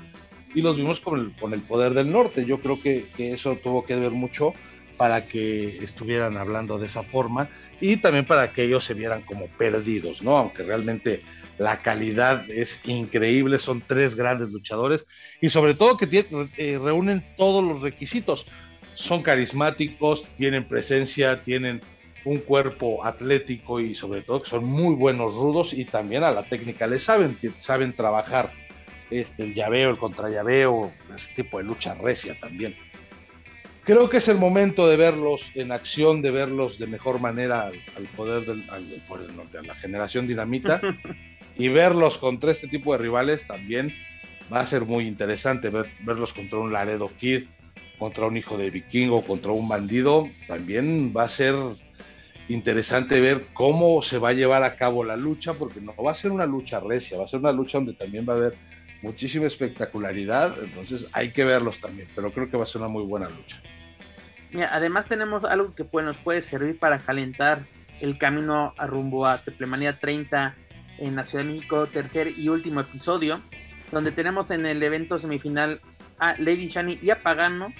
y 0.55 0.61
los 0.61 0.77
vimos 0.77 0.99
con 0.99 1.19
el, 1.19 1.31
con 1.33 1.53
el 1.53 1.61
poder 1.61 1.93
del 1.93 2.11
norte. 2.11 2.45
Yo 2.45 2.59
creo 2.59 2.81
que, 2.81 3.05
que, 3.15 3.33
eso 3.33 3.57
tuvo 3.57 3.85
que 3.85 3.95
ver 3.95 4.11
mucho 4.11 4.53
para 4.97 5.25
que 5.25 5.77
estuvieran 5.83 6.37
hablando 6.37 6.77
de 6.79 6.87
esa 6.87 7.03
forma 7.03 7.49
y 7.81 7.97
también 7.97 8.25
para 8.25 8.51
que 8.53 8.63
ellos 8.63 8.85
se 8.85 8.93
vieran 8.93 9.21
como 9.23 9.47
perdidos, 9.47 10.23
¿no? 10.23 10.37
Aunque 10.37 10.63
realmente 10.63 11.21
la 11.57 11.79
calidad 11.81 12.49
es 12.49 12.81
increíble, 12.85 13.59
son 13.59 13.83
tres 13.85 14.15
grandes 14.15 14.49
luchadores 14.51 15.05
y 15.41 15.49
sobre 15.49 15.73
todo 15.73 15.97
que 15.97 16.25
eh, 16.57 16.79
reúnen 16.81 17.25
todos 17.37 17.63
los 17.63 17.81
requisitos. 17.81 18.47
Son 18.93 19.21
carismáticos, 19.21 20.23
tienen 20.37 20.65
presencia, 20.65 21.43
tienen 21.43 21.81
un 22.23 22.39
cuerpo 22.39 23.05
atlético 23.05 23.81
y 23.81 23.93
sobre 23.93 24.21
todo 24.21 24.41
que 24.41 24.49
son 24.49 24.63
muy 24.65 24.95
buenos 24.95 25.33
rudos 25.35 25.73
y 25.73 25.83
también 25.83 26.23
a 26.23 26.31
la 26.31 26.43
técnica 26.43 26.87
le 26.87 26.99
saben, 26.99 27.37
saben 27.59 27.93
trabajar 27.93 28.51
este, 29.19 29.43
el 29.43 29.53
llaveo, 29.53 29.89
el 29.89 29.97
contrallaveo, 29.97 30.91
ese 31.15 31.27
tipo 31.35 31.57
de 31.57 31.65
lucha 31.65 31.93
recia 31.95 32.39
también. 32.39 32.75
creo 33.83 34.09
que 34.09 34.17
es 34.17 34.27
el 34.27 34.37
momento 34.37 34.87
de 34.87 34.97
verlos 34.97 35.51
en 35.55 35.71
acción, 35.71 36.21
de 36.21 36.31
verlos 36.31 36.79
de 36.79 36.87
mejor 36.87 37.19
manera 37.19 37.71
al, 37.95 38.03
poder 38.15 38.45
del 38.45 38.63
al, 38.69 38.83
poder 39.07 39.31
norte, 39.33 39.57
a 39.57 39.61
la 39.61 39.75
generación 39.75 40.27
dinamita 40.27 40.81
y 41.57 41.67
verlos 41.69 42.17
contra 42.17 42.51
este 42.51 42.67
tipo 42.67 42.93
de 42.93 42.99
rivales 42.99 43.45
también 43.47 43.93
va 44.51 44.59
a 44.59 44.65
ser 44.65 44.85
muy 44.85 45.07
interesante 45.07 45.71
verlos 46.01 46.33
contra 46.33 46.59
un 46.59 46.71
Laredo 46.71 47.11
Kid, 47.17 47.45
contra 47.97 48.25
un 48.25 48.37
hijo 48.37 48.57
de 48.57 48.69
vikingo, 48.69 49.23
contra 49.23 49.51
un 49.51 49.67
bandido, 49.67 50.29
también 50.47 51.13
va 51.15 51.23
a 51.23 51.29
ser 51.29 51.55
interesante 52.47 53.21
ver 53.21 53.47
cómo 53.53 54.01
se 54.01 54.17
va 54.19 54.29
a 54.29 54.33
llevar 54.33 54.63
a 54.63 54.75
cabo 54.75 55.03
la 55.03 55.15
lucha, 55.15 55.53
porque 55.53 55.81
no 55.81 55.95
va 55.95 56.11
a 56.11 56.15
ser 56.15 56.31
una 56.31 56.45
lucha 56.45 56.79
recia, 56.79 57.17
va 57.17 57.25
a 57.25 57.27
ser 57.27 57.39
una 57.39 57.51
lucha 57.51 57.77
donde 57.77 57.93
también 57.93 58.25
va 58.27 58.33
a 58.33 58.37
haber 58.37 58.55
muchísima 59.05 59.45
espectacularidad, 59.45 60.61
entonces 60.63 61.07
hay 61.13 61.31
que 61.31 61.45
verlos 61.45 61.79
también, 61.79 62.07
pero 62.15 62.31
creo 62.31 62.49
que 62.49 62.57
va 62.57 62.63
a 62.63 62.67
ser 62.67 62.81
una 62.81 62.89
muy 62.89 63.03
buena 63.03 63.29
lucha. 63.29 63.61
Mira, 64.51 64.69
además 64.73 65.07
tenemos 65.07 65.43
algo 65.43 65.75
que 65.75 65.85
nos 66.01 66.17
puede 66.17 66.41
servir 66.41 66.79
para 66.79 66.99
calentar 66.99 67.63
el 68.01 68.17
camino 68.17 68.73
a 68.77 68.87
rumbo 68.87 69.27
a 69.27 69.37
Triplemanía 69.37 69.99
30 69.99 70.55
en 70.97 71.15
la 71.15 71.23
Ciudad 71.23 71.45
de 71.45 71.53
México, 71.53 71.87
tercer 71.87 72.33
y 72.35 72.49
último 72.49 72.79
episodio, 72.81 73.41
donde 73.91 74.11
tenemos 74.11 74.49
en 74.51 74.65
el 74.65 74.81
evento 74.81 75.19
semifinal 75.19 75.79
a 76.17 76.33
Lady 76.39 76.67
Shani 76.67 76.99
y 77.01 77.11
a 77.11 77.21
Pagano 77.21 77.73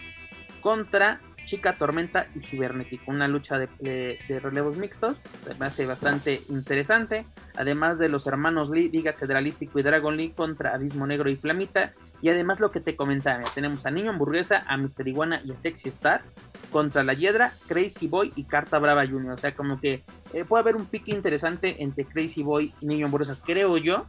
contra 0.62 1.22
Chica 1.46 1.78
Tormenta 1.78 2.28
y 2.36 2.40
Cibernético. 2.40 3.12
Una 3.12 3.28
lucha 3.28 3.58
de, 3.58 4.20
relevos 4.42 4.78
mixtos, 4.78 5.18
me 5.60 5.68
hace 5.68 5.86
bastante 5.86 6.44
interesante. 6.50 7.26
Además 7.56 8.00
de 8.00 8.10
los 8.10 8.28
hermanos 8.28 8.70
Lee, 8.70 8.92
Cedralístico 9.16 9.80
y 9.80 9.84
Dragon 9.84 10.18
Lee 10.18 10.32
contra 10.32 10.74
Abismo 10.74 11.08
Negro 11.08 11.30
y 11.30 11.36
Flamita. 11.36 11.94
Y 12.22 12.30
además 12.30 12.60
lo 12.60 12.72
que 12.72 12.80
te 12.80 12.96
comentaba, 12.96 13.44
tenemos 13.54 13.86
a 13.86 13.92
Niño 13.92 14.10
Hamburguesa, 14.10 14.64
a 14.68 14.78
Mister 14.78 15.08
Iguana 15.08 15.40
y 15.46 15.52
a 15.52 15.58
Sexy 15.58 15.90
Star 15.90 16.24
contra 16.72 17.04
la 17.04 17.14
Hiedra, 17.14 17.54
Crazy 17.68 18.08
Boy 18.08 18.34
y 18.36 18.46
Carta 18.46 18.80
Brava 18.80 19.06
Junior. 19.06 19.36
O 19.36 19.38
sea, 19.38 19.56
como 19.56 19.80
que 19.80 20.04
eh, 20.34 20.44
puede 20.46 20.62
haber 20.62 20.76
un 20.76 20.86
pique 20.86 21.12
interesante 21.12 21.84
entre 21.84 22.06
Crazy 22.06 22.42
Boy 22.44 22.74
y 22.82 22.86
Niño 22.86 23.06
Hamburguesa, 23.06 23.38
creo 23.46 23.78
yo. 23.78 24.08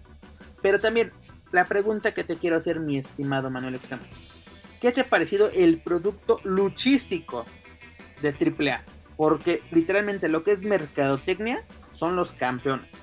Pero 0.62 0.80
también 0.80 1.12
la 1.52 1.66
pregunta 1.66 2.12
que 2.12 2.24
te 2.24 2.36
quiero 2.36 2.56
hacer, 2.56 2.80
mi 2.80 2.98
estimado 2.98 3.50
Manuel 3.50 3.74
Extremo. 3.74 4.02
¿Qué 4.86 4.92
te 4.92 5.00
ha 5.00 5.10
parecido 5.10 5.50
el 5.50 5.78
producto 5.78 6.40
luchístico 6.44 7.44
de 8.22 8.28
AAA? 8.28 8.84
Porque 9.16 9.60
literalmente 9.72 10.28
lo 10.28 10.44
que 10.44 10.52
es 10.52 10.64
mercadotecnia 10.64 11.64
son 11.90 12.14
los 12.14 12.32
campeones. 12.32 13.02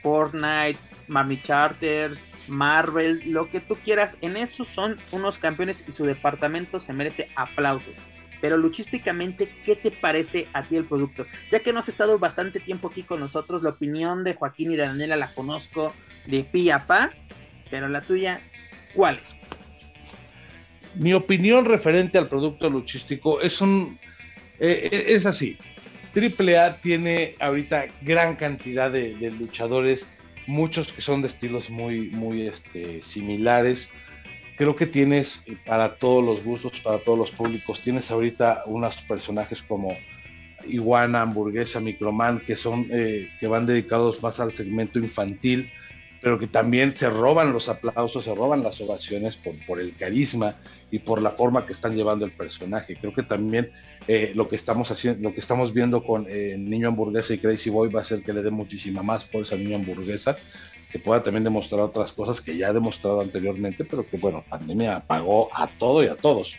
Fortnite, 0.00 0.78
Marmy 1.08 1.42
Charters, 1.42 2.24
Marvel, 2.46 3.22
lo 3.26 3.50
que 3.50 3.58
tú 3.58 3.74
quieras, 3.74 4.18
en 4.20 4.36
eso 4.36 4.64
son 4.64 4.98
unos 5.10 5.40
campeones 5.40 5.82
y 5.88 5.90
su 5.90 6.04
departamento 6.04 6.78
se 6.78 6.92
merece 6.92 7.28
aplausos. 7.34 8.04
Pero 8.40 8.56
luchísticamente, 8.56 9.52
¿qué 9.64 9.74
te 9.74 9.90
parece 9.90 10.46
a 10.52 10.62
ti 10.62 10.76
el 10.76 10.84
producto? 10.84 11.26
Ya 11.50 11.58
que 11.58 11.72
no 11.72 11.80
has 11.80 11.88
estado 11.88 12.20
bastante 12.20 12.60
tiempo 12.60 12.86
aquí 12.86 13.02
con 13.02 13.18
nosotros, 13.18 13.64
la 13.64 13.70
opinión 13.70 14.22
de 14.22 14.34
Joaquín 14.34 14.70
y 14.70 14.76
de 14.76 14.86
Daniela 14.86 15.16
la 15.16 15.34
conozco 15.34 15.92
de 16.26 16.44
pi 16.44 16.70
a 16.70 16.86
pa, 16.86 17.10
pero 17.68 17.88
la 17.88 18.02
tuya, 18.02 18.40
¿cuál 18.94 19.16
es? 19.16 19.42
Mi 20.98 21.12
opinión 21.12 21.64
referente 21.64 22.18
al 22.18 22.28
producto 22.28 22.68
luchístico 22.70 23.40
es 23.40 23.60
un 23.60 23.98
eh, 24.58 24.88
eh, 24.90 25.04
es 25.08 25.26
así. 25.26 25.58
AAA 26.14 26.78
tiene 26.80 27.34
ahorita 27.40 27.86
gran 28.00 28.36
cantidad 28.36 28.90
de, 28.90 29.14
luchadores, 29.38 30.08
muchos 30.46 30.92
que 30.92 31.02
son 31.02 31.20
de 31.20 31.28
estilos 31.28 31.68
muy, 31.68 32.08
muy 32.08 32.46
este, 32.46 33.04
similares. 33.04 33.88
Creo 34.56 34.74
que 34.74 34.86
tienes 34.86 35.42
eh, 35.46 35.56
para 35.66 35.96
todos 35.96 36.24
los 36.24 36.42
gustos, 36.42 36.80
para 36.80 36.98
todos 36.98 37.18
los 37.18 37.30
públicos, 37.30 37.82
tienes 37.82 38.10
ahorita 38.10 38.62
unos 38.66 38.96
personajes 39.02 39.62
como 39.62 39.94
Iguana, 40.66 41.20
Hamburguesa, 41.20 41.80
Microman, 41.80 42.40
que 42.40 42.56
son, 42.56 42.88
que 42.88 43.46
van 43.46 43.66
dedicados 43.66 44.22
más 44.22 44.40
al 44.40 44.52
segmento 44.52 44.98
infantil 44.98 45.70
pero 46.26 46.40
que 46.40 46.48
también 46.48 46.92
se 46.96 47.08
roban 47.08 47.52
los 47.52 47.68
aplausos, 47.68 48.24
se 48.24 48.34
roban 48.34 48.64
las 48.64 48.80
ovaciones 48.80 49.36
por, 49.36 49.54
por 49.64 49.80
el 49.80 49.94
carisma 49.94 50.56
y 50.90 50.98
por 50.98 51.22
la 51.22 51.30
forma 51.30 51.64
que 51.64 51.72
están 51.72 51.94
llevando 51.94 52.24
el 52.24 52.32
personaje. 52.32 52.96
Creo 52.96 53.14
que 53.14 53.22
también 53.22 53.70
eh, 54.08 54.32
lo 54.34 54.48
que 54.48 54.56
estamos 54.56 54.90
haciendo, 54.90 55.28
lo 55.28 55.32
que 55.32 55.38
estamos 55.38 55.72
viendo 55.72 56.02
con 56.02 56.26
eh, 56.28 56.56
Niño 56.58 56.88
Hamburguesa 56.88 57.32
y 57.32 57.38
Crazy 57.38 57.70
Boy 57.70 57.90
va 57.90 58.00
a 58.00 58.04
ser 58.04 58.24
que 58.24 58.32
le 58.32 58.42
dé 58.42 58.50
muchísima 58.50 59.04
más 59.04 59.24
fuerza 59.24 59.54
a 59.54 59.58
Niño 59.58 59.76
Hamburguesa, 59.76 60.36
que 60.90 60.98
pueda 60.98 61.22
también 61.22 61.44
demostrar 61.44 61.82
otras 61.82 62.10
cosas 62.10 62.40
que 62.40 62.56
ya 62.56 62.70
ha 62.70 62.72
demostrado 62.72 63.20
anteriormente, 63.20 63.84
pero 63.84 64.04
que 64.04 64.16
bueno, 64.16 64.44
pandemia 64.50 64.96
apagó 64.96 65.48
a 65.54 65.68
todo 65.78 66.02
y 66.02 66.08
a 66.08 66.16
todos. 66.16 66.56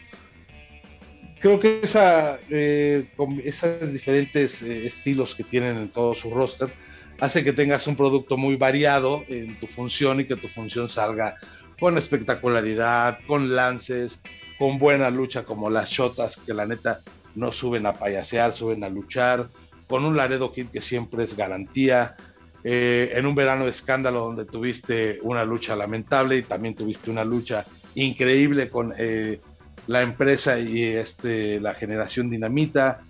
Creo 1.41 1.59
que 1.59 1.81
esa, 1.83 2.39
eh, 2.49 3.05
esos 3.43 3.91
diferentes 3.91 4.61
estilos 4.61 5.35
que 5.35 5.43
tienen 5.43 5.75
en 5.75 5.91
todo 5.91 6.15
su 6.15 6.29
roster, 6.29 6.71
hace 7.19 7.43
que 7.43 7.53
tengas 7.53 7.87
un 7.87 7.95
producto 7.95 8.37
muy 8.37 8.55
variado 8.55 9.23
en 9.27 9.59
tu 9.59 9.67
función 9.67 10.19
y 10.19 10.25
que 10.25 10.35
tu 10.35 10.47
función 10.47 10.89
salga 10.89 11.35
con 11.79 11.97
espectacularidad, 11.97 13.19
con 13.27 13.55
lances, 13.55 14.21
con 14.57 14.79
buena 14.79 15.09
lucha 15.09 15.43
como 15.43 15.69
las 15.69 15.89
shotas 15.89 16.37
que 16.37 16.53
la 16.53 16.65
neta 16.65 17.01
no 17.35 17.51
suben 17.51 17.85
a 17.85 17.93
payasear, 17.93 18.51
suben 18.53 18.83
a 18.83 18.89
luchar, 18.89 19.49
con 19.87 20.03
un 20.05 20.17
Laredo 20.17 20.51
Kid 20.51 20.67
que 20.67 20.81
siempre 20.81 21.23
es 21.23 21.37
garantía, 21.37 22.15
eh, 22.63 23.11
en 23.13 23.25
un 23.25 23.35
verano 23.35 23.65
de 23.65 23.69
escándalo 23.69 24.21
donde 24.21 24.45
tuviste 24.45 25.19
una 25.21 25.45
lucha 25.45 25.75
lamentable 25.75 26.37
y 26.37 26.43
también 26.43 26.75
tuviste 26.75 27.11
una 27.11 27.23
lucha 27.23 27.63
increíble 27.95 28.69
con 28.69 28.93
eh, 28.97 29.39
la 29.85 30.01
empresa 30.01 30.59
y 30.59 30.83
este, 30.83 31.59
la 31.61 31.75
generación 31.75 32.29
dinamita, 32.29 33.03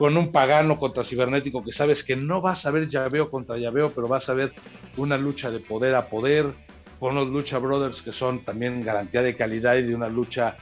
con 0.00 0.16
un 0.16 0.32
pagano 0.32 0.78
contra 0.78 1.04
cibernético 1.04 1.62
que 1.62 1.72
sabes 1.72 2.02
que 2.02 2.16
no 2.16 2.40
vas 2.40 2.64
a 2.64 2.70
ver 2.70 2.88
llaveo 2.88 3.30
contra 3.30 3.58
llaveo, 3.58 3.92
pero 3.92 4.08
vas 4.08 4.30
a 4.30 4.32
ver 4.32 4.54
una 4.96 5.18
lucha 5.18 5.50
de 5.50 5.60
poder 5.60 5.94
a 5.94 6.08
poder, 6.08 6.54
con 6.98 7.14
los 7.14 7.28
Lucha 7.28 7.58
Brothers 7.58 8.00
que 8.00 8.10
son 8.10 8.42
también 8.42 8.82
garantía 8.82 9.20
de 9.20 9.36
calidad 9.36 9.76
y 9.76 9.82
de 9.82 9.94
una 9.94 10.08
lucha 10.08 10.56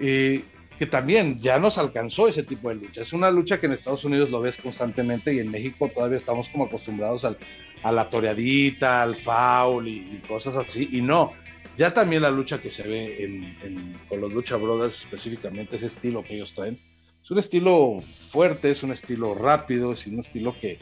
eh, 0.00 0.42
que 0.78 0.86
también 0.86 1.36
ya 1.36 1.58
nos 1.58 1.76
alcanzó 1.76 2.28
ese 2.28 2.44
tipo 2.44 2.70
de 2.70 2.76
lucha. 2.76 3.02
Es 3.02 3.12
una 3.12 3.30
lucha 3.30 3.60
que 3.60 3.66
en 3.66 3.72
Estados 3.72 4.06
Unidos 4.06 4.30
lo 4.30 4.40
ves 4.40 4.56
constantemente 4.56 5.34
y 5.34 5.40
en 5.40 5.50
México 5.50 5.90
todavía 5.94 6.16
estamos 6.16 6.48
como 6.48 6.64
acostumbrados 6.64 7.26
al, 7.26 7.36
a 7.82 7.92
la 7.92 8.08
toreadita, 8.08 9.02
al 9.02 9.16
foul 9.16 9.86
y, 9.86 10.22
cosas 10.26 10.56
así, 10.56 10.88
y 10.92 11.02
no. 11.02 11.34
Ya 11.76 11.92
también 11.92 12.22
la 12.22 12.30
lucha 12.30 12.58
que 12.58 12.70
se 12.70 12.84
ve 12.84 13.54
con 14.08 14.22
los 14.22 14.32
Lucha 14.32 14.56
Brothers, 14.56 15.02
específicamente 15.02 15.76
ese 15.76 15.88
estilo 15.88 16.24
que 16.24 16.36
ellos 16.36 16.54
traen, 16.54 16.78
es 17.22 17.30
un 17.30 17.38
estilo 17.38 18.00
fuerte, 18.30 18.70
es 18.70 18.82
un 18.82 18.92
estilo 18.92 19.34
rápido, 19.34 19.92
es 19.92 20.06
un 20.06 20.20
estilo 20.20 20.58
que, 20.60 20.78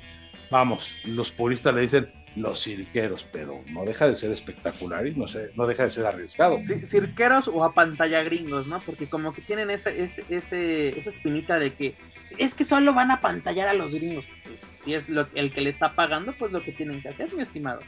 vamos, 0.51 0.97
los 1.05 1.33
puristas 1.33 1.75
le 1.75 1.83
dicen 1.83 2.11
los 2.37 2.63
cirqueros, 2.63 3.27
pero 3.33 3.61
no 3.71 3.85
deja 3.85 4.07
de 4.07 4.15
ser 4.15 4.31
espectacular 4.31 5.07
y 5.07 5.15
no, 5.15 5.27
sé, 5.27 5.51
no 5.57 5.67
deja 5.67 5.85
de 5.85 5.91
ser 5.91 6.07
arriesgado. 6.07 6.59
cirqueros 6.63 7.49
o 7.49 7.65
a 7.65 7.75
pantalla 7.75 8.23
gringos, 8.23 8.67
¿no? 8.69 8.79
Porque 8.79 9.09
como 9.09 9.33
que 9.33 9.43
tienen 9.43 9.71
esa, 9.71 9.91
ese, 9.91 10.25
esa 10.29 11.11
espinita 11.11 11.59
de 11.59 11.75
que 11.75 11.97
es 12.39 12.55
que 12.55 12.65
solo 12.65 12.95
van 12.95 13.11
a 13.11 13.21
pantallar 13.21 13.69
a 13.69 13.75
los 13.75 13.95
gringos. 13.95 14.25
Pues, 14.45 14.61
si 14.73 14.95
es 14.95 15.09
lo, 15.09 15.27
el 15.35 15.53
que 15.53 15.61
le 15.61 15.71
está 15.71 15.95
pagando, 15.95 16.33
pues 16.39 16.53
lo 16.53 16.63
que 16.63 16.73
tienen 16.73 17.03
que 17.03 17.09
hacer, 17.09 17.35
mi 17.35 17.43
estimado. 17.43 17.81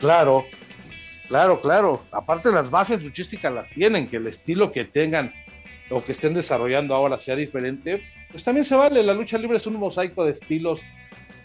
Claro, 0.00 0.44
claro, 1.28 1.60
claro. 1.60 2.04
Aparte 2.12 2.50
las 2.50 2.70
bases 2.70 3.02
luchísticas 3.02 3.52
las 3.52 3.70
tienen, 3.70 4.08
que 4.08 4.16
el 4.16 4.26
estilo 4.26 4.72
que 4.72 4.86
tengan 4.86 5.32
o 5.90 6.04
que 6.04 6.12
estén 6.12 6.34
desarrollando 6.34 6.94
ahora 6.94 7.18
sea 7.18 7.36
diferente, 7.36 8.02
pues 8.30 8.44
también 8.44 8.64
se 8.64 8.74
vale. 8.74 9.02
La 9.02 9.14
lucha 9.14 9.38
libre 9.38 9.58
es 9.58 9.66
un 9.66 9.74
mosaico 9.74 10.24
de 10.24 10.32
estilos 10.32 10.80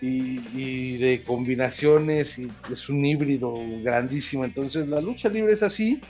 y, 0.02 0.98
de 0.98 1.24
combinaciones 1.24 2.40
y 2.40 2.50
es 2.72 2.90
un 2.90 3.06
híbrido 3.06 3.54
grandísimo. 3.84 4.46
Entonces 4.46 4.88
la 4.88 5.02
lucha 5.02 5.30
libre 5.30 5.54
es 5.54 5.64
así 5.64 6.02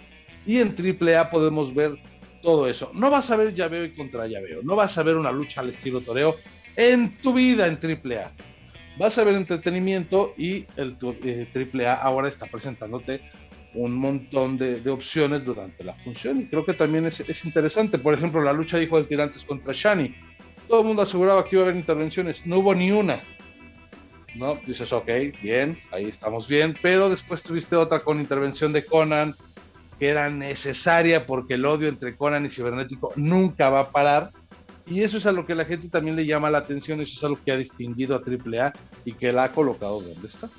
y 0.45 0.59
en 0.59 0.75
AAA 0.75 1.29
podemos 1.29 1.73
ver 1.73 1.97
todo 2.41 2.69
eso. 2.69 2.91
No 2.93 3.09
vas 3.09 3.31
a 3.31 3.37
ver 3.37 3.53
llaveo 3.53 3.85
y 3.85 3.95
contra 3.95 4.27
llaveo, 4.27 4.61
no 4.63 4.75
vas 4.75 4.97
a 4.97 5.03
ver 5.03 5.15
una 5.15 5.31
lucha 5.31 5.61
al 5.61 5.69
estilo 5.69 6.01
toreo 6.01 6.35
en 6.75 7.17
tu 7.17 7.33
vida 7.33 7.67
en 7.67 7.79
AAA. 7.81 8.31
Vas 8.97 9.17
a 9.17 9.23
ver 9.23 9.35
entretenimiento 9.35 10.33
y 10.37 10.65
el 10.75 10.97
AAA 11.01 11.13
eh, 11.23 11.97
ahora 12.01 12.27
está 12.27 12.45
presentándote 12.47 13.21
un 13.73 13.93
montón 13.93 14.57
de, 14.57 14.81
opciones 14.89 15.45
durante 15.45 15.83
la 15.83 15.93
función 15.93 16.41
y 16.41 16.45
creo 16.47 16.65
que 16.65 16.73
también 16.73 17.05
es, 17.05 17.45
interesante. 17.45 17.99
Por 17.99 18.13
ejemplo, 18.13 18.41
la 18.41 18.53
lucha 18.53 18.77
de 18.77 18.83
Hijo 18.83 18.97
del 18.97 19.07
Tirantes 19.07 19.43
contra 19.43 19.73
Shani. 19.73 20.15
Todo 20.67 20.81
el 20.81 20.87
mundo 20.87 21.01
aseguraba 21.01 21.43
que 21.43 21.55
iba 21.55 21.63
a 21.63 21.65
haber 21.65 21.75
intervenciones, 21.75 22.45
no 22.45 22.59
hubo 22.59 22.75
ni 22.75 22.91
una. 22.91 23.19
¿No? 24.35 24.55
Dices, 24.67 24.93
ok, 24.93 25.09
bien, 25.41 25.77
ahí 25.91 26.05
estamos 26.05 26.47
bien, 26.47 26.75
pero 26.81 27.09
después 27.09 27.41
tuviste 27.41 27.75
otra 27.75 28.01
con 28.01 28.19
intervención 28.19 28.71
de 28.71 28.85
Conan, 28.85 29.35
que 29.97 30.07
era 30.07 30.29
necesaria 30.29 31.25
porque 31.25 31.55
el 31.55 31.65
odio 31.65 31.89
entre 31.89 32.15
Conan 32.15 32.45
y 32.45 32.49
Cibernético 32.49 33.11
nunca 33.15 33.69
va 33.69 33.81
a 33.81 33.91
parar. 33.91 34.31
Y 34.85 35.01
eso 35.01 35.17
es 35.17 35.25
a 35.25 35.31
lo 35.31 35.45
que 35.45 35.55
la 35.55 35.65
gente 35.65 35.89
también 35.89 36.15
le 36.15 36.25
llama 36.25 36.49
la 36.49 36.59
atención, 36.59 37.01
eso 37.01 37.17
es 37.17 37.23
algo 37.23 37.39
que 37.43 37.51
ha 37.51 37.57
distinguido 37.57 38.15
a 38.15 38.19
AAA 38.19 38.73
y 39.05 39.13
que 39.13 39.31
la 39.31 39.45
ha 39.45 39.51
colocado 39.51 40.01
donde 40.01 40.27
está. 40.27 40.49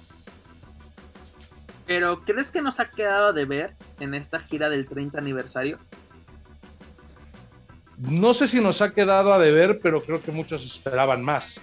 Pero, 1.91 2.22
¿crees 2.24 2.53
que 2.53 2.62
nos 2.62 2.78
ha 2.78 2.88
quedado 2.88 3.32
de 3.32 3.47
ver 3.47 3.74
en 3.99 4.14
esta 4.14 4.38
gira 4.38 4.70
del 4.70 4.86
30 4.86 5.18
aniversario? 5.18 5.80
no 7.99 8.32
sé 8.32 8.47
si 8.47 8.61
nos 8.61 8.80
ha 8.80 8.95
quedado 8.95 9.34
a 9.34 9.41
deber, 9.41 9.80
pero 9.80 10.01
creo 10.01 10.22
que 10.22 10.30
muchos 10.30 10.64
esperaban 10.64 11.24
más, 11.24 11.61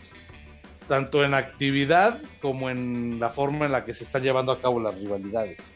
tanto 0.89 1.23
en 1.23 1.33
actividad 1.33 2.21
como 2.41 2.69
en 2.69 3.21
la 3.21 3.29
forma 3.29 3.67
en 3.67 3.71
la 3.71 3.85
que 3.85 3.93
se 3.93 4.03
están 4.03 4.21
llevando 4.21 4.51
a 4.51 4.59
cabo 4.61 4.81
las 4.81 4.95
rivalidades. 4.95 5.73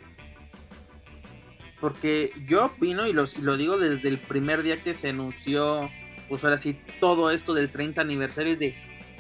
Porque 1.80 2.34
yo 2.46 2.66
opino, 2.66 3.08
y 3.08 3.14
lo, 3.14 3.24
lo 3.40 3.56
digo 3.56 3.78
desde 3.78 4.10
el 4.10 4.18
primer 4.18 4.64
día 4.64 4.84
que 4.84 4.94
se 4.94 5.10
anunció, 5.10 5.90
pues 6.28 6.44
ahora 6.44 6.58
sí, 6.58 6.78
todo 7.00 7.32
esto 7.32 7.54
del 7.54 7.72
30 7.72 8.02
aniversario, 8.02 8.52
es 8.52 8.60
de, 8.60 8.76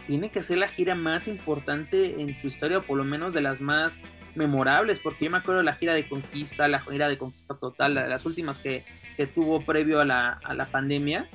tiene 0.07 0.29
que 0.29 0.43
ser 0.43 0.57
la 0.57 0.67
gira 0.67 0.93
más 0.93 1.29
importante 1.29 2.21
en 2.21 2.39
tu 2.41 2.49
historia, 2.49 2.79
o 2.79 2.81
por 2.83 2.97
lo 2.97 3.05
menos 3.05 3.33
de 3.33 3.39
las 3.39 3.61
más 3.61 4.03
memorables, 4.35 4.99
porque 4.99 5.25
yo 5.25 5.31
me 5.31 5.37
acuerdo 5.37 5.59
de 5.59 5.65
la 5.65 5.75
gira 5.75 5.93
de 5.93 6.07
conquista, 6.07 6.67
la 6.67 6.79
gira 6.79 7.09
de 7.09 7.17
conquista 7.17 7.55
total, 7.55 7.95
las 7.95 8.25
últimas 8.25 8.59
que, 8.59 8.83
que 9.17 9.27
tuvo 9.27 9.61
previo 9.61 10.01
a 10.01 10.05
la, 10.05 10.39
a 10.43 10.53
la 10.53 10.65
pandemia, 10.65 11.29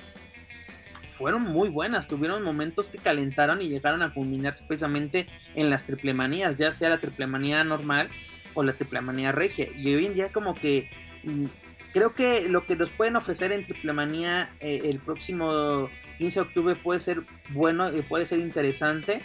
fueron 1.17 1.43
muy 1.43 1.71
buenas, 1.71 2.09
tuvieron 2.09 2.43
momentos 2.43 2.89
que 2.89 2.99
calentaron 2.99 3.63
y 3.63 3.69
llegaron 3.69 4.03
a 4.03 4.13
culminarse 4.13 4.65
precisamente 4.67 5.27
en 5.55 5.71
las 5.71 5.85
triplemanías, 5.85 6.59
ya 6.59 6.73
sea 6.73 6.91
la 6.91 6.99
triplemanía 6.99 7.65
normal 7.65 8.09
o 8.55 8.63
la 8.63 8.75
triplemanía 8.75 9.33
regia. 9.33 9.69
Y 9.75 9.95
hoy 9.95 10.07
en 10.07 10.15
día 10.15 10.29
como 10.31 10.55
que 10.55 10.91
mm, 11.25 11.47
creo 11.93 12.15
que 12.15 12.49
lo 12.49 12.67
que 12.67 12.77
nos 12.77 12.91
pueden 12.91 13.17
ofrecer 13.17 13.53
en 13.53 13.65
triplemanía 13.65 14.51
eh, 14.61 14.83
el 14.85 14.99
próximo 14.99 15.89
15 16.19 16.41
de 16.41 16.47
octubre 16.47 16.75
puede 16.77 17.01
ser 17.01 17.23
bueno 17.51 17.97
y 17.97 18.03
puede 18.03 18.27
ser 18.27 18.41
interesante, 18.41 19.23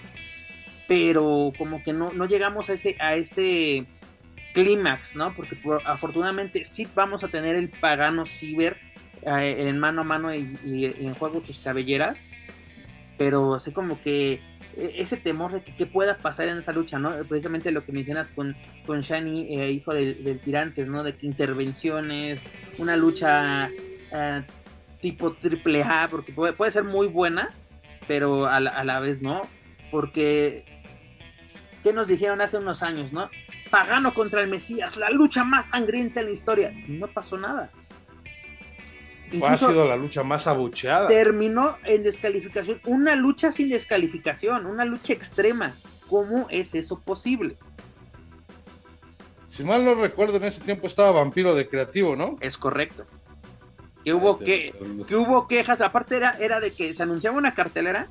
pero 0.92 1.54
como 1.58 1.82
que 1.82 1.94
no, 1.94 2.12
no 2.12 2.26
llegamos 2.26 2.70
a 2.70 2.74
ese, 2.74 2.98
a 3.00 3.16
ese 3.16 3.86
clímax, 4.54 5.16
¿no? 5.16 5.34
Porque 5.34 5.58
afortunadamente 5.86 6.66
sí 6.66 6.86
vamos 6.94 7.24
a 7.24 7.30
tener 7.30 7.56
el 7.56 7.70
pagano 7.70 8.26
ciber 8.26 8.76
eh, 9.22 9.68
en 9.70 9.80
mano 9.80 10.02
a 10.02 10.04
mano 10.04 10.36
y, 10.36 10.54
en 10.66 11.14
juego 11.14 11.40
sus 11.40 11.60
cabelleras, 11.60 12.26
pero 13.18 13.58
sé 13.62 13.72
como 13.72 14.02
que 14.02 14.42
e, 14.76 14.96
ese 14.98 15.16
temor 15.16 15.54
de 15.54 15.64
que, 15.64 15.86
pueda 15.86 16.18
pasar 16.18 16.50
en 16.50 16.58
esa 16.58 16.74
lucha, 16.74 17.00
¿no? 17.00 17.16
Precisamente 17.24 17.72
lo 17.72 17.86
que 17.86 17.94
mencionas 17.94 18.34
con, 18.34 18.58
con 18.86 19.00
Shani, 19.00 19.62
eh, 19.62 19.72
hijo 19.72 19.94
del, 19.94 20.42
Tirantes, 20.44 20.90
¿no? 20.90 21.04
De 21.04 21.16
que 21.16 21.26
intervenciones, 21.26 22.44
una 22.80 22.98
lucha 22.98 23.70
eh, 24.12 24.44
tipo 25.00 25.32
triple 25.36 25.84
A, 25.84 26.10
porque 26.12 26.34
puede, 26.34 26.52
puede, 26.52 26.74
ser 26.74 26.84
muy 26.84 27.08
buena, 27.08 27.50
pero 28.10 28.48
a 28.48 28.60
la, 28.60 28.72
a 28.72 28.84
la 28.84 29.00
vez 29.00 29.22
no, 29.22 29.48
porque 29.90 30.81
¿Qué 31.84 31.94
nos 31.94 32.08
dijeron 32.08 32.42
hace 32.42 32.58
unos 32.58 32.84
años, 32.84 33.12
no? 33.12 33.30
Pagano 33.70 34.14
contra 34.14 34.42
el 34.42 34.50
Mesías, 34.50 34.98
la 34.98 35.10
lucha 35.10 35.44
más 35.44 35.68
sangrienta 35.70 36.20
en 36.20 36.28
la 36.28 36.32
historia. 36.32 36.74
No 36.88 37.08
pasó 37.08 37.38
nada. 37.38 37.72
ha 39.44 39.58
sido 39.58 39.88
la 39.88 39.96
lucha 39.96 40.24
más 40.24 40.46
abucheada. 40.46 41.08
Terminó 41.08 41.78
en 41.86 42.04
descalificación. 42.04 42.80
Una 42.86 43.16
lucha 43.16 43.52
sin 43.52 43.70
descalificación, 43.70 44.66
una 44.68 44.86
lucha 44.86 45.14
extrema. 45.14 45.76
¿Cómo 46.08 46.48
es 46.50 46.76
eso 46.76 47.00
posible? 47.00 47.58
Si 49.48 49.64
mal 49.64 49.84
no 49.84 49.96
recuerdo, 49.96 50.38
en 50.38 50.46
ese 50.46 50.62
tiempo 50.62 50.88
estaba 50.88 51.12
Vampiro 51.12 51.56
de 51.56 51.68
Creativo, 51.68 52.16
¿no? 52.16 52.38
Es 52.42 52.58
correcto. 52.58 53.06
Que 54.04 54.14
hubo, 54.14 54.40
que, 54.40 54.74
que 55.08 55.16
hubo 55.16 55.48
quejas, 55.48 55.82
aparte 55.82 56.18
era, 56.18 56.32
era 56.40 56.60
de 56.60 56.72
que 56.72 56.94
se 56.94 57.04
anunciaba 57.04 57.38
una 57.38 57.54
cartelera 57.54 58.10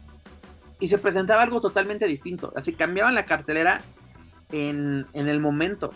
y 0.81 0.89
se 0.89 0.99
presentaba 0.99 1.43
algo 1.43 1.61
totalmente 1.61 2.07
distinto. 2.07 2.53
Así 2.57 2.73
cambiaban 2.73 3.15
la 3.15 3.27
cartelera 3.27 3.83
en, 4.51 5.07
el 5.13 5.41
momento. 5.41 5.93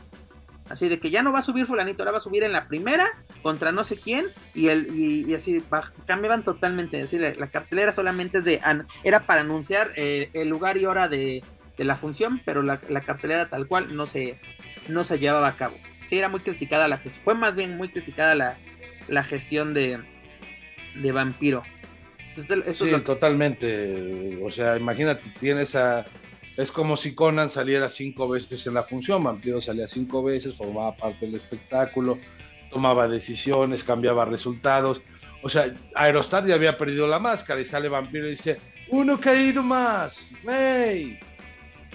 Así 0.68 0.88
de 0.88 0.98
que 0.98 1.10
ya 1.10 1.22
no 1.22 1.32
va 1.32 1.40
a 1.40 1.42
subir 1.42 1.66
fulanito, 1.66 2.02
ahora 2.02 2.12
va 2.12 2.18
a 2.18 2.22
subir 2.22 2.42
en 2.42 2.52
la 2.52 2.68
primera 2.68 3.06
contra 3.42 3.70
no 3.70 3.84
sé 3.84 3.96
quién 3.96 4.26
y 4.54 4.68
el 4.68 4.96
y, 4.96 5.34
así 5.34 5.62
cambiaban 6.06 6.42
totalmente. 6.42 7.00
Es 7.00 7.10
decir, 7.10 7.36
la, 7.38 7.46
cartelera 7.48 7.92
solamente 7.92 8.38
es 8.38 8.44
de 8.44 8.60
era 9.02 9.26
para 9.26 9.42
anunciar 9.42 9.92
eh, 9.96 10.30
el 10.32 10.48
lugar 10.48 10.76
y 10.76 10.86
hora 10.86 11.08
de, 11.08 11.42
la 11.76 11.96
función, 11.96 12.40
pero 12.44 12.62
la, 12.62 12.78
cartelera 12.78 13.48
tal 13.48 13.66
cual 13.66 13.94
no 13.96 14.06
se 14.06 14.38
no 14.88 15.04
se 15.04 15.18
llevaba 15.18 15.48
a 15.48 15.56
cabo. 15.56 15.76
Sí, 16.06 16.18
era 16.18 16.28
muy 16.28 16.40
criticada 16.40 16.88
la 16.88 16.98
gestión, 16.98 17.24
fue 17.24 17.34
más 17.34 17.56
bien 17.56 17.76
muy 17.76 17.88
criticada 17.88 18.34
la, 18.34 18.56
la 19.08 19.24
gestión 19.24 19.74
de, 19.74 20.02
de 20.94 21.12
Vampiro 21.12 21.62
sí, 22.72 22.90
totalmente. 23.04 24.40
O 24.42 24.50
sea, 24.50 24.76
imagínate, 24.76 25.32
tienes 25.40 25.74
a. 25.74 26.06
Es 26.56 26.70
como 26.70 26.96
si 26.96 27.14
Conan 27.14 27.50
saliera 27.50 27.90
cinco 27.90 28.28
veces 28.28 28.66
en 28.66 28.74
la 28.74 28.84
función. 28.84 29.24
Vampiro 29.24 29.60
salía 29.60 29.88
cinco 29.88 30.22
veces, 30.22 30.54
formaba 30.54 30.96
parte 30.96 31.26
del 31.26 31.34
espectáculo, 31.34 32.18
tomaba 32.70 33.08
decisiones, 33.08 33.82
cambiaba 33.82 34.24
resultados. 34.24 35.02
O 35.42 35.50
sea, 35.50 35.74
Aerostar 35.94 36.46
ya 36.46 36.54
había 36.54 36.78
perdido 36.78 37.08
la 37.08 37.18
máscara 37.18 37.60
y 37.60 37.64
sale 37.64 37.88
Vampiro 37.88 38.26
y 38.28 38.30
dice: 38.30 38.58
Uno 38.88 39.20
caído 39.20 39.62
más, 39.62 40.30
¡Hey! 40.48 41.18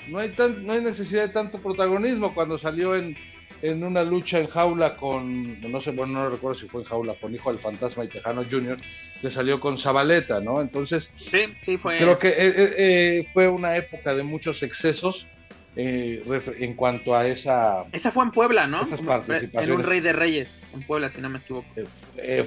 No 0.09 0.17
hay, 0.17 0.29
tan, 0.29 0.63
no 0.63 0.73
hay 0.73 0.81
necesidad 0.81 1.23
de 1.23 1.29
tanto 1.29 1.61
protagonismo 1.61 2.33
cuando 2.33 2.57
salió 2.57 2.95
en 2.95 3.15
en 3.61 3.83
una 3.83 4.03
lucha 4.03 4.39
en 4.39 4.47
jaula 4.47 4.95
con, 4.95 5.59
no 5.69 5.81
sé, 5.81 5.91
bueno, 5.91 6.13
no 6.13 6.29
recuerdo 6.29 6.59
si 6.59 6.67
fue 6.67 6.81
en 6.81 6.87
jaula, 6.87 7.15
con 7.15 7.33
Hijo 7.33 7.51
del 7.51 7.59
Fantasma 7.61 8.05
y 8.05 8.07
Tejano 8.07 8.43
Jr., 8.49 8.77
que 9.21 9.29
salió 9.29 9.59
con 9.59 9.77
Zabaleta, 9.77 10.39
¿no? 10.39 10.61
Entonces, 10.61 11.09
sí, 11.13 11.53
sí, 11.59 11.77
fue. 11.77 11.97
Creo 11.97 12.17
que 12.17 12.29
eh, 12.29 12.35
eh, 12.37 12.73
eh, 12.77 13.29
fue 13.33 13.49
una 13.49 13.75
época 13.75 14.15
de 14.15 14.23
muchos 14.23 14.63
excesos 14.63 15.27
en 15.75 16.73
cuanto 16.73 17.15
a 17.15 17.27
esa. 17.27 17.85
Esa 17.91 18.11
fue 18.11 18.25
en 18.25 18.31
Puebla, 18.31 18.67
¿no? 18.67 18.81
Esas 18.81 19.01
participaciones. 19.01 19.69
En 19.69 19.75
un 19.75 19.83
Rey 19.83 20.01
de 20.01 20.13
Reyes, 20.13 20.61
en 20.73 20.83
Puebla, 20.83 21.09
si 21.09 21.21
no 21.21 21.29
me 21.29 21.39
equivoco. 21.39 21.67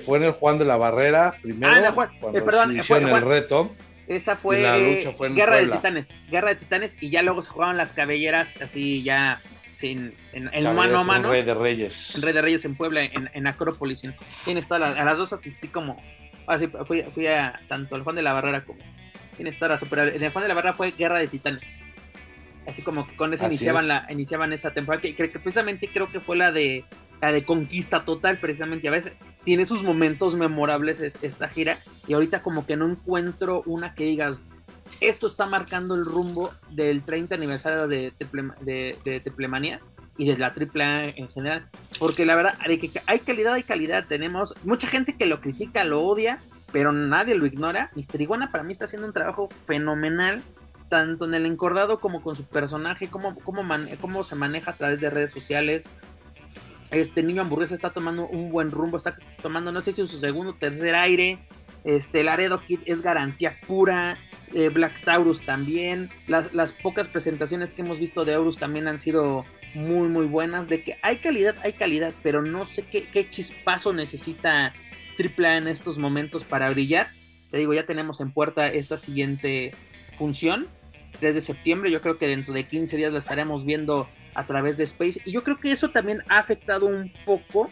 fue 0.04 0.18
en 0.18 0.24
el 0.24 0.32
Juan 0.32 0.58
de 0.58 0.64
la 0.64 0.76
Barrera, 0.76 1.34
primero, 1.40 1.72
ah, 1.72 1.92
Juan, 1.92 2.10
perdón, 2.32 2.80
fue, 2.82 2.98
en 2.98 3.08
el 3.08 3.20
reto. 3.22 3.74
Esa 4.08 4.36
fue, 4.36 4.60
Guerra 5.30 5.56
de 5.56 5.68
Titanes. 5.68 6.14
Guerra 6.30 6.48
de 6.50 6.56
Titanes, 6.56 6.96
y 7.00 7.10
ya 7.10 7.22
luego 7.22 7.42
se 7.42 7.50
jugaban 7.50 7.76
las 7.76 7.92
cabelleras 7.92 8.60
así 8.60 9.02
ya 9.02 9.40
en, 9.82 10.14
mano 10.74 10.98
a 10.98 11.04
mano. 11.04 11.30
Rey 11.30 11.42
de 11.42 11.54
Reyes. 11.54 12.14
En 12.14 12.22
Rey 12.22 12.32
de 12.32 12.42
Reyes 12.42 12.64
en 12.64 12.74
Puebla, 12.74 13.02
en, 13.04 13.46
Acrópolis. 13.46 14.02
Tienes 14.44 14.68
todas 14.68 14.98
a 14.98 15.04
las 15.04 15.18
dos 15.18 15.32
asistí 15.32 15.68
como. 15.68 16.02
Así, 16.46 16.68
fui, 16.86 17.02
fui 17.02 17.26
a 17.26 17.60
tanto 17.68 17.96
el 17.96 18.02
Juan 18.02 18.16
de 18.16 18.22
la 18.22 18.32
Barrera 18.32 18.64
como. 18.64 18.80
Tienes 19.36 19.58
todas 19.58 19.80
las 19.80 19.90
pero 19.90 20.04
en 20.04 20.22
el 20.22 20.30
Juan 20.30 20.42
de 20.42 20.48
la 20.48 20.54
Barrera 20.54 20.74
fue 20.74 20.92
Guerra 20.92 21.18
de 21.18 21.28
Titanes. 21.28 21.72
Así 22.66 22.82
como 22.82 23.06
que 23.06 23.16
con 23.16 23.32
eso 23.32 23.46
iniciaban, 23.46 23.88
la, 23.88 24.06
iniciaban 24.10 24.52
esa 24.52 24.72
temporada. 24.72 25.02
Que, 25.02 25.14
que, 25.14 25.28
precisamente 25.28 25.88
creo 25.88 26.10
que 26.10 26.20
fue 26.20 26.36
la 26.36 26.52
de 26.52 26.84
la 27.20 27.32
de 27.32 27.44
conquista 27.44 28.04
total, 28.04 28.38
precisamente. 28.38 28.88
A 28.88 28.92
veces 28.92 29.12
tiene 29.44 29.66
sus 29.66 29.82
momentos 29.82 30.34
memorables 30.34 31.00
esa 31.00 31.48
gira. 31.48 31.78
Y 32.06 32.14
ahorita 32.14 32.42
como 32.42 32.66
que 32.66 32.76
no 32.76 32.88
encuentro 32.88 33.62
una 33.66 33.94
que 33.94 34.04
digas, 34.04 34.42
esto 35.00 35.26
está 35.26 35.46
marcando 35.46 35.94
el 35.94 36.04
rumbo 36.04 36.50
del 36.70 37.02
30 37.02 37.34
aniversario 37.34 37.88
de, 37.88 38.12
Triplemania 39.22 39.80
y 40.16 40.26
de 40.26 40.36
la 40.36 40.48
AAA 40.48 41.14
en 41.16 41.28
general. 41.28 41.66
Porque 41.98 42.26
la 42.26 42.34
verdad, 42.34 42.58
hay 43.06 43.18
calidad, 43.20 43.54
hay 43.54 43.62
calidad. 43.62 44.06
Tenemos 44.06 44.54
mucha 44.64 44.86
gente 44.86 45.16
que 45.16 45.26
lo 45.26 45.40
critica, 45.40 45.84
lo 45.84 46.02
odia, 46.02 46.40
pero 46.72 46.92
nadie 46.92 47.34
lo 47.34 47.46
ignora. 47.46 47.90
Mister 47.94 48.20
Iguana 48.20 48.50
para 48.50 48.64
mí 48.64 48.72
está 48.72 48.84
haciendo 48.86 49.06
un 49.06 49.12
trabajo 49.12 49.48
fenomenal, 49.48 50.42
tanto 50.88 51.24
en 51.24 51.34
el 51.34 51.46
encordado 51.46 52.00
como 52.00 52.22
con 52.22 52.36
su 52.36 52.44
personaje, 52.44 53.08
cómo, 53.08 53.34
cómo, 53.36 53.62
cómo 54.00 54.24
se 54.24 54.34
maneja 54.34 54.72
a 54.72 54.76
través 54.76 55.00
de 55.00 55.10
redes 55.10 55.30
sociales. 55.30 55.88
Este 56.90 57.22
niño 57.22 57.40
hamburguesa 57.40 57.74
está 57.74 57.90
tomando 57.90 58.26
un 58.26 58.50
buen 58.50 58.70
rumbo, 58.70 58.98
está 58.98 59.16
tomando, 59.40 59.72
no 59.72 59.82
sé 59.82 59.92
si 59.92 60.06
su 60.06 60.18
segundo 60.18 60.52
o 60.52 60.54
tercer 60.54 60.94
aire. 60.94 61.38
Este 61.84 62.22
Laredo 62.22 62.62
Kid 62.64 62.80
es 62.84 63.02
garantía 63.02 63.58
pura. 63.66 64.18
Eh, 64.54 64.68
Black 64.68 65.04
Taurus 65.04 65.42
también. 65.42 66.10
Las, 66.26 66.72
pocas 66.72 67.08
presentaciones 67.08 67.72
que 67.72 67.82
hemos 67.82 67.98
visto 67.98 68.24
de 68.24 68.34
Aurus 68.34 68.58
también 68.58 68.88
han 68.88 68.98
sido 68.98 69.44
muy, 69.74 70.08
muy 70.08 70.26
buenas. 70.26 70.68
De 70.68 70.82
que 70.82 70.98
hay 71.02 71.16
calidad, 71.16 71.56
hay 71.62 71.72
calidad, 71.72 72.12
pero 72.22 72.42
no 72.42 72.66
sé 72.66 72.82
qué, 72.82 73.04
qué 73.04 73.28
chispazo 73.28 73.92
necesita 73.92 74.74
AAA 75.18 75.56
en 75.56 75.68
estos 75.68 75.98
momentos 75.98 76.44
para 76.44 76.70
brillar. 76.70 77.08
Te 77.50 77.58
digo, 77.58 77.74
ya 77.74 77.86
tenemos 77.86 78.20
en 78.20 78.32
puerta 78.32 78.68
esta 78.68 78.96
siguiente 78.96 79.72
función. 80.16 80.68
3 81.20 81.34
de 81.34 81.40
septiembre, 81.40 81.90
yo 81.90 82.00
creo 82.00 82.18
que 82.18 82.26
dentro 82.26 82.52
de 82.54 82.66
15 82.66 82.96
días 82.96 83.12
la 83.12 83.18
estaremos 83.18 83.64
viendo 83.64 84.08
a 84.34 84.46
través 84.46 84.76
de 84.76 84.84
Space. 84.84 85.20
Y 85.24 85.32
yo 85.32 85.44
creo 85.44 85.58
que 85.58 85.72
eso 85.72 85.90
también 85.90 86.22
ha 86.28 86.38
afectado 86.38 86.86
un 86.86 87.12
poco 87.24 87.70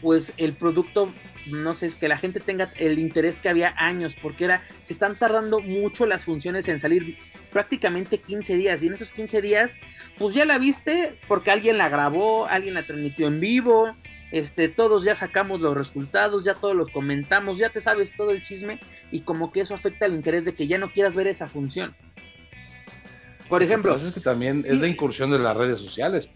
pues 0.00 0.32
el 0.36 0.54
producto, 0.54 1.12
no 1.46 1.74
sé, 1.74 1.86
es 1.86 1.94
que 1.94 2.08
la 2.08 2.18
gente 2.18 2.40
tenga 2.40 2.72
el 2.76 2.98
interés 2.98 3.38
que 3.38 3.48
había 3.48 3.74
años, 3.76 4.16
porque 4.20 4.44
era, 4.44 4.62
se 4.82 4.92
están 4.92 5.16
tardando 5.16 5.60
mucho 5.60 6.06
las 6.06 6.24
funciones 6.24 6.68
en 6.68 6.80
salir, 6.80 7.18
prácticamente 7.52 8.18
15 8.18 8.56
días, 8.56 8.82
y 8.82 8.86
en 8.86 8.94
esos 8.94 9.10
15 9.10 9.42
días, 9.42 9.80
pues 10.18 10.34
ya 10.34 10.44
la 10.44 10.58
viste, 10.58 11.18
porque 11.28 11.50
alguien 11.50 11.78
la 11.78 11.88
grabó, 11.88 12.46
alguien 12.46 12.74
la 12.74 12.82
transmitió 12.82 13.26
en 13.26 13.40
vivo, 13.40 13.94
este, 14.30 14.68
todos 14.68 15.04
ya 15.04 15.14
sacamos 15.14 15.60
los 15.60 15.74
resultados, 15.74 16.44
ya 16.44 16.54
todos 16.54 16.76
los 16.76 16.90
comentamos, 16.90 17.58
ya 17.58 17.68
te 17.68 17.80
sabes 17.80 18.14
todo 18.16 18.30
el 18.30 18.42
chisme, 18.42 18.78
y 19.10 19.20
como 19.20 19.52
que 19.52 19.60
eso 19.60 19.74
afecta 19.74 20.06
el 20.06 20.14
interés 20.14 20.44
de 20.44 20.54
que 20.54 20.66
ya 20.66 20.78
no 20.78 20.90
quieras 20.90 21.14
ver 21.14 21.26
esa 21.26 21.48
función. 21.48 21.94
Por 23.50 23.64
ejemplo. 23.64 23.96
es 23.96 24.14
que 24.14 24.20
también 24.20 24.64
es 24.66 24.80
la 24.80 24.86
incursión 24.86 25.32
de 25.32 25.40
las 25.40 25.56
redes 25.56 25.80
sociales. 25.80 26.30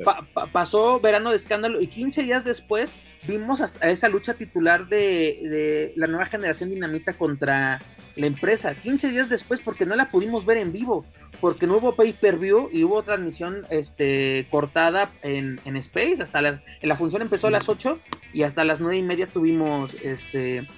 pasó 0.53 0.99
verano 1.01 1.31
de 1.31 1.37
escándalo 1.37 1.81
y 1.81 1.87
15 1.87 2.25
días 2.25 2.45
después 2.45 2.97
vimos 3.27 3.61
hasta 3.61 3.89
esa 3.89 4.09
lucha 4.09 4.35
titular 4.35 4.89
de, 4.89 5.39
de, 5.43 5.93
la 5.97 6.09
nueva 6.09 6.27
generación 6.27 6.71
dinamita 6.71 7.13
contra 7.13 7.81
la 8.17 8.27
empresa. 8.27 8.75
15 8.75 9.11
días 9.11 9.31
después 9.31 9.61
porque 9.61 9.87
no 9.87 9.95
la 9.95 10.11
pudimos 10.11 10.45
ver 10.45 10.57
en 10.57 10.73
vivo. 10.73 11.07
Porque 11.41 11.69
no 11.69 11.77
hubo 11.77 11.93
pay-per-view 11.93 12.71
y 12.73 12.83
hubo 12.83 13.03
transmisión 13.03 13.65
este, 13.71 14.47
cortada 14.51 15.13
en, 15.23 15.61
en 15.65 15.77
Space. 15.77 16.21
Hasta 16.21 16.43
la, 16.43 16.61
la 16.83 16.97
función 16.97 17.23
empezó 17.23 17.47
a 17.47 17.51
las 17.53 17.69
8 17.69 18.01
y 18.33 18.43
hasta 18.43 18.65
las 18.65 18.81
9 18.81 18.97
y 18.97 19.03
media 19.03 19.29
tuvimos 19.29 19.95
este 20.03 20.69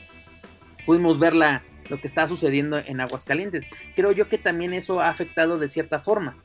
pudimos 0.85 1.19
verla 1.19 1.65
lo 1.89 2.01
que 2.01 2.07
está 2.07 2.29
sucediendo 2.29 2.79
en 2.79 3.01
Aguascalientes. 3.01 3.65
Creo 3.95 4.13
yo 4.13 4.29
que 4.29 4.39
también 4.39 4.73
eso 4.73 5.01
ha 5.01 5.09
afectado 5.09 5.59
de 5.59 5.69
cierta 5.69 6.01
forma. 6.01 6.37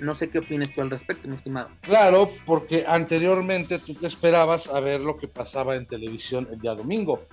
No 0.00 0.14
sé 0.14 0.30
qué 0.30 0.38
opinas 0.38 0.72
tú 0.72 0.80
al 0.80 0.90
respecto, 0.90 1.28
mi 1.28 1.34
estimado. 1.34 1.70
Claro, 1.80 2.30
porque 2.46 2.84
anteriormente 2.86 3.78
tú 3.78 3.94
te 3.94 4.06
esperabas 4.06 4.68
a 4.68 4.80
ver 4.80 5.00
lo 5.00 5.16
que 5.16 5.26
pasaba 5.26 5.76
en 5.76 5.86
televisión 5.86 6.48
el 6.52 6.58
día 6.60 6.74
domingo. 6.74 7.26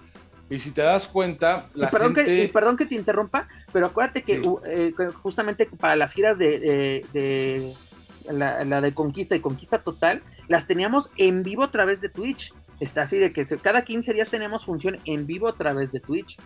Y 0.49 0.59
si 0.59 0.71
te 0.71 0.81
das 0.81 1.07
cuenta, 1.07 1.69
la 1.73 1.87
y 1.87 1.91
perdón, 1.91 2.13
que, 2.13 2.49
perdón 2.53 2.77
que 2.77 2.85
te 2.85 2.95
interrumpa, 2.95 3.47
pero 3.71 3.87
acuérdate 3.87 4.21
que 4.21 4.41
eh, 4.67 4.93
justamente 5.23 5.65
para 5.65 5.95
las 5.95 6.13
giras 6.13 6.37
de, 6.37 7.03
la, 8.29 8.63
la, 8.63 8.81
de 8.81 8.93
Conquista 8.93 9.35
y 9.35 9.39
Conquista 9.39 9.79
Total, 9.79 10.21
las 10.47 10.67
teníamos 10.67 11.09
en 11.17 11.41
vivo 11.41 11.63
a 11.63 11.71
través 11.71 12.01
de 12.01 12.09
Twitch. 12.09 12.53
Está 12.79 13.03
así 13.03 13.17
de 13.17 13.31
que 13.33 13.45
cada 13.59 13.83
15 13.83 14.13
días 14.13 14.29
teníamos 14.29 14.65
función 14.65 14.99
en 15.05 15.25
vivo 15.25 15.47
a 15.47 15.55
través 15.55 15.91
de 15.91 15.99
Twitch 15.99 16.37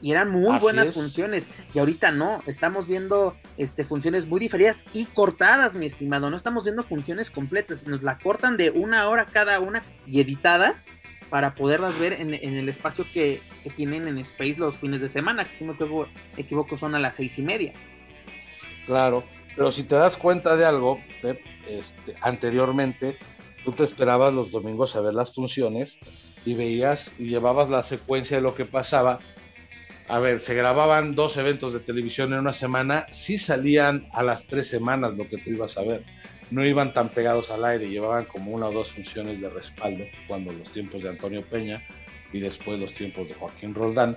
y 0.00 0.12
eran 0.12 0.30
muy 0.30 0.58
buenas 0.58 0.92
funciones 0.92 1.48
y 1.74 1.78
ahorita 1.78 2.10
no, 2.10 2.42
estamos 2.46 2.86
viendo 2.86 3.36
este 3.56 3.84
funciones 3.84 4.26
muy 4.26 4.40
diferidas 4.40 4.84
y 4.92 5.06
cortadas, 5.06 5.76
mi 5.76 5.86
estimado, 5.86 6.30
no 6.30 6.36
estamos 6.36 6.64
viendo 6.64 6.82
funciones 6.82 7.30
completas, 7.30 7.86
nos 7.86 8.02
la 8.02 8.18
cortan 8.18 8.56
de 8.56 8.70
una 8.70 9.08
hora 9.08 9.26
cada 9.26 9.60
una 9.60 9.82
y 10.06 10.20
editadas 10.20 10.86
para 11.30 11.54
poderlas 11.54 11.98
ver 11.98 12.14
en, 12.14 12.32
el 12.32 12.68
espacio 12.68 13.04
que, 13.12 13.42
tienen 13.76 14.08
en 14.08 14.16
Space 14.18 14.58
los 14.58 14.78
fines 14.78 15.02
de 15.02 15.08
semana, 15.08 15.44
que 15.44 15.54
si 15.54 15.64
me 15.64 15.76
equivoco, 16.38 16.78
son 16.78 16.94
a 16.94 16.98
las 16.98 17.16
seis 17.16 17.38
y 17.38 17.42
media. 17.42 17.74
Claro, 18.86 19.24
pero 19.54 19.70
si 19.70 19.82
te 19.82 19.94
das 19.94 20.16
cuenta 20.16 20.56
de 20.56 20.64
algo, 20.64 20.98
este, 21.68 22.14
anteriormente 22.22 23.18
tú 23.62 23.72
te 23.72 23.84
esperabas 23.84 24.32
los 24.32 24.50
domingos 24.50 24.96
a 24.96 25.02
ver 25.02 25.12
las 25.12 25.34
funciones 25.34 25.98
y 26.46 26.54
veías 26.54 27.12
y 27.18 27.26
llevabas 27.26 27.68
la 27.68 27.82
secuencia 27.82 28.38
de 28.38 28.42
lo 28.42 28.54
que 28.54 28.64
pasaba 28.64 29.18
a 30.08 30.18
ver, 30.20 30.40
se 30.40 30.54
grababan 30.54 31.14
dos 31.14 31.36
eventos 31.36 31.74
de 31.74 31.80
televisión 31.80 32.32
en 32.32 32.40
una 32.40 32.54
semana, 32.54 33.06
sí 33.12 33.36
salían 33.36 34.08
a 34.12 34.22
las 34.22 34.46
tres 34.46 34.68
semanas 34.68 35.14
lo 35.16 35.28
que 35.28 35.36
tú 35.36 35.50
ibas 35.50 35.76
a 35.76 35.82
ver. 35.82 36.02
No 36.50 36.64
iban 36.64 36.94
tan 36.94 37.10
pegados 37.10 37.50
al 37.50 37.64
aire, 37.66 37.90
llevaban 37.90 38.24
como 38.24 38.52
una 38.52 38.68
o 38.68 38.72
dos 38.72 38.92
funciones 38.92 39.38
de 39.38 39.50
respaldo, 39.50 40.04
cuando 40.26 40.50
los 40.50 40.72
tiempos 40.72 41.02
de 41.02 41.10
Antonio 41.10 41.42
Peña 41.42 41.82
y 42.32 42.40
después 42.40 42.80
los 42.80 42.94
tiempos 42.94 43.28
de 43.28 43.34
Joaquín 43.34 43.74
Roldán. 43.74 44.16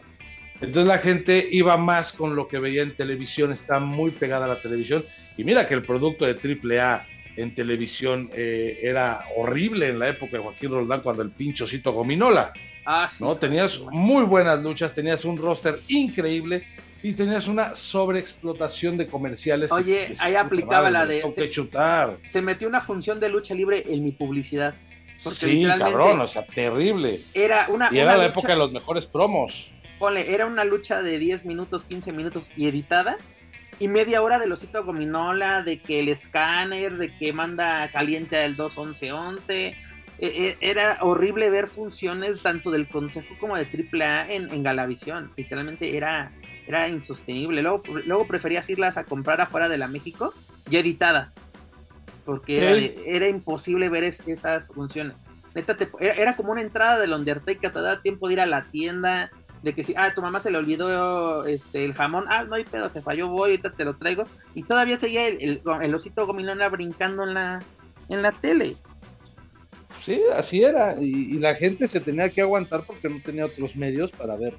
Entonces 0.61 0.87
la 0.87 0.99
gente 0.99 1.45
iba 1.51 1.75
más 1.75 2.13
con 2.13 2.37
lo 2.37 2.47
que 2.47 2.59
veía 2.59 2.83
en 2.83 2.95
televisión, 2.95 3.51
está 3.51 3.79
muy 3.79 4.11
pegada 4.11 4.45
a 4.45 4.49
la 4.49 4.61
televisión. 4.61 5.03
Y 5.35 5.43
mira 5.43 5.67
que 5.67 5.73
el 5.73 5.83
producto 5.83 6.25
de 6.25 6.33
AAA 6.33 7.05
en 7.35 7.53
televisión 7.53 8.29
eh, 8.33 8.79
era 8.81 9.25
horrible 9.35 9.89
en 9.89 9.99
la 9.99 10.09
época 10.09 10.37
de 10.37 10.43
Joaquín 10.43 10.71
Roldán 10.71 11.01
cuando 11.01 11.23
el 11.23 11.31
pinchocito 11.31 11.91
gominola. 11.91 12.53
Ah, 12.85 13.09
¿no? 13.19 13.35
Tenías 13.37 13.79
muy 13.91 14.23
buenas 14.23 14.61
luchas, 14.61 14.93
tenías 14.93 15.23
un 15.25 15.37
roster 15.37 15.79
increíble 15.87 16.63
y 17.03 17.13
tenías 17.13 17.47
una 17.47 17.75
sobreexplotación 17.75 18.97
de 18.97 19.07
comerciales. 19.07 19.71
Oye, 19.71 20.13
ahí 20.19 20.35
aplicaba 20.35 20.89
la 20.89 21.05
de. 21.05 21.27
Se, 21.27 21.49
chutar. 21.49 22.17
Se, 22.21 22.41
metió 22.41 22.67
una 22.67 22.81
función 22.81 23.19
de 23.19 23.29
lucha 23.29 23.53
libre 23.53 23.83
en 23.87 24.03
mi 24.03 24.11
publicidad. 24.11 24.75
sí, 25.19 25.65
cabrón, 25.65 26.21
o 26.21 26.27
sea, 26.27 26.45
terrible. 26.45 27.21
Era 27.33 27.67
una. 27.69 27.89
Y 27.91 27.99
era 27.99 28.17
la 28.17 28.25
época 28.25 28.49
de 28.49 28.57
los 28.57 28.71
mejores 28.71 29.05
promos. 29.05 29.71
Ponle, 29.99 30.33
era 30.33 30.47
una 30.47 30.63
lucha 30.63 31.03
de 31.03 31.19
10 31.19 31.45
minutos, 31.45 31.83
15 31.83 32.11
minutos 32.11 32.51
y 32.55 32.67
editada. 32.67 33.17
Y 33.79 33.87
media 33.87 34.21
hora 34.21 34.37
de 34.37 34.51
osito 34.51 34.83
gominola, 34.83 35.63
de 35.63 35.79
que 35.79 35.99
el 35.99 36.09
escáner, 36.09 36.97
de 36.97 37.15
que 37.17 37.33
manda 37.33 37.89
caliente 37.91 38.37
al 38.37 38.55
21111 38.55 39.75
e, 40.21 40.27
e, 40.27 40.57
era 40.61 40.99
horrible 41.01 41.49
ver 41.49 41.67
funciones 41.67 42.43
tanto 42.43 42.69
del 42.69 42.87
Consejo 42.87 43.35
como 43.39 43.57
de 43.57 43.63
AAA 43.63 44.31
en, 44.31 44.51
en 44.51 44.61
Galavisión. 44.61 45.31
Literalmente 45.35 45.97
era, 45.97 46.31
era 46.67 46.87
insostenible. 46.87 47.63
Luego, 47.63 47.81
luego 48.05 48.27
preferías 48.27 48.69
irlas 48.69 48.97
a 48.97 49.03
comprar 49.03 49.41
afuera 49.41 49.67
de 49.67 49.79
la 49.79 49.87
México 49.87 50.33
y 50.69 50.77
editadas. 50.77 51.41
Porque 52.23 52.95
era, 53.07 53.27
imposible 53.27 53.89
ver 53.89 54.03
esas 54.03 54.67
funciones. 54.67 55.15
Neta, 55.55 55.75
era, 55.99 56.35
como 56.35 56.51
una 56.51 56.61
entrada 56.61 56.99
del 56.99 57.13
Undertaker, 57.13 57.73
te 57.73 57.81
da 57.81 58.01
tiempo 58.01 58.27
de 58.27 58.33
ir 58.33 58.41
a 58.41 58.45
la 58.45 58.65
tienda, 58.69 59.31
de 59.63 59.73
que 59.73 59.83
si, 59.83 59.95
ah, 59.97 60.13
tu 60.13 60.21
mamá 60.21 60.39
se 60.39 60.51
le 60.51 60.59
olvidó 60.59 61.45
este, 61.45 61.83
el 61.83 61.93
jamón, 61.93 62.25
ah, 62.29 62.43
no 62.43 62.55
hay 62.55 62.63
pedo, 62.63 62.89
se 62.89 63.01
falló, 63.01 63.27
voy, 63.27 63.49
ahorita 63.49 63.71
te 63.71 63.85
lo 63.85 63.97
traigo. 63.97 64.27
Y 64.53 64.63
todavía 64.63 64.97
seguía 64.97 65.27
el, 65.27 65.61
el, 65.81 65.95
osito 65.95 66.27
gomilona 66.27 66.69
brincando 66.69 67.23
en 67.23 67.33
la, 67.33 67.63
en 68.07 68.21
la 68.21 68.31
tele. 68.31 68.77
Sí, 70.03 70.19
así 70.35 70.63
era. 70.63 70.95
Y, 70.99 71.39
la 71.39 71.55
gente 71.55 71.87
se 71.87 71.99
tenía 71.99 72.29
que 72.29 72.41
aguantar 72.41 72.83
porque 72.85 73.09
no 73.09 73.21
tenía 73.21 73.45
otros 73.45 73.75
medios 73.75 74.11
para 74.11 74.35
ver 74.35 74.55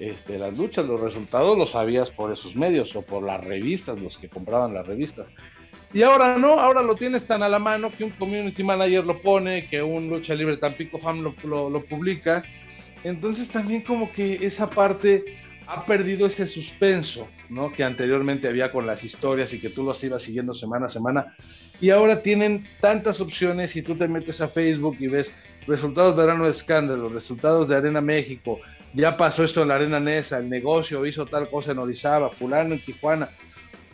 este, 0.00 0.38
las 0.38 0.56
luchas. 0.56 0.86
Los 0.86 1.00
resultados 1.00 1.58
los 1.58 1.70
sabías 1.70 2.10
por 2.10 2.32
esos 2.32 2.56
medios 2.56 2.96
o 2.96 3.02
por 3.02 3.22
las 3.22 3.42
revistas, 3.44 4.00
los 4.00 4.18
que 4.18 4.28
compraban 4.28 4.74
las 4.74 4.86
revistas. 4.86 5.32
Y 5.92 6.02
ahora 6.02 6.38
no, 6.38 6.58
ahora 6.58 6.82
lo 6.82 6.96
tienes 6.96 7.26
tan 7.26 7.42
a 7.42 7.50
la 7.50 7.58
mano 7.58 7.92
que 7.96 8.04
un 8.04 8.10
community 8.10 8.64
manager 8.64 9.04
lo 9.04 9.20
pone, 9.20 9.68
que 9.68 9.82
un 9.82 10.08
lucha 10.08 10.34
libre 10.34 10.56
Tampico 10.56 10.98
Fan 10.98 11.22
lo, 11.22 11.34
lo, 11.44 11.68
lo 11.68 11.84
publica. 11.84 12.42
Entonces 13.04 13.50
también 13.50 13.82
como 13.82 14.10
que 14.10 14.44
esa 14.46 14.70
parte 14.70 15.24
ha 15.66 15.84
perdido 15.84 16.26
ese 16.26 16.46
suspenso, 16.46 17.28
¿no? 17.50 17.72
Que 17.72 17.84
anteriormente 17.84 18.48
había 18.48 18.72
con 18.72 18.86
las 18.86 19.04
historias 19.04 19.52
y 19.52 19.60
que 19.60 19.68
tú 19.68 19.84
los 19.84 20.02
ibas 20.02 20.22
siguiendo 20.22 20.54
semana 20.54 20.86
a 20.86 20.88
semana 20.88 21.36
y 21.82 21.90
ahora 21.90 22.22
tienen 22.22 22.64
tantas 22.80 23.20
opciones 23.20 23.74
y 23.74 23.82
tú 23.82 23.96
te 23.96 24.06
metes 24.06 24.40
a 24.40 24.46
Facebook 24.46 24.96
y 25.00 25.08
ves 25.08 25.32
resultados 25.66 26.16
de 26.16 26.22
verano 26.22 26.44
de 26.44 26.52
escándalo, 26.52 27.08
resultados 27.08 27.68
de 27.68 27.74
Arena 27.74 28.00
México, 28.00 28.60
ya 28.94 29.16
pasó 29.16 29.42
esto 29.42 29.62
en 29.62 29.68
la 29.68 29.74
Arena 29.74 29.98
Nesa, 29.98 30.38
el 30.38 30.48
negocio 30.48 31.04
hizo 31.04 31.26
tal 31.26 31.50
cosa 31.50 31.72
en 31.72 31.78
Orizaba, 31.78 32.30
fulano 32.30 32.74
en 32.74 32.80
Tijuana, 32.80 33.30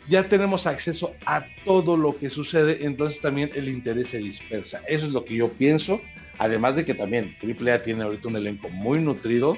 ya 0.07 0.29
tenemos 0.29 0.67
acceso 0.67 1.15
a 1.25 1.43
todo 1.65 1.97
lo 1.97 2.15
que 2.15 2.29
sucede, 2.29 2.85
entonces 2.85 3.21
también 3.21 3.49
el 3.55 3.67
interés 3.67 4.09
se 4.09 4.19
dispersa. 4.19 4.83
Eso 4.87 5.07
es 5.07 5.11
lo 5.11 5.25
que 5.25 5.35
yo 5.35 5.49
pienso, 5.49 5.99
además 6.37 6.75
de 6.75 6.85
que 6.85 6.93
también 6.93 7.35
AAA 7.41 7.81
tiene 7.81 8.03
ahorita 8.03 8.27
un 8.27 8.35
elenco 8.35 8.69
muy 8.69 8.99
nutrido, 8.99 9.57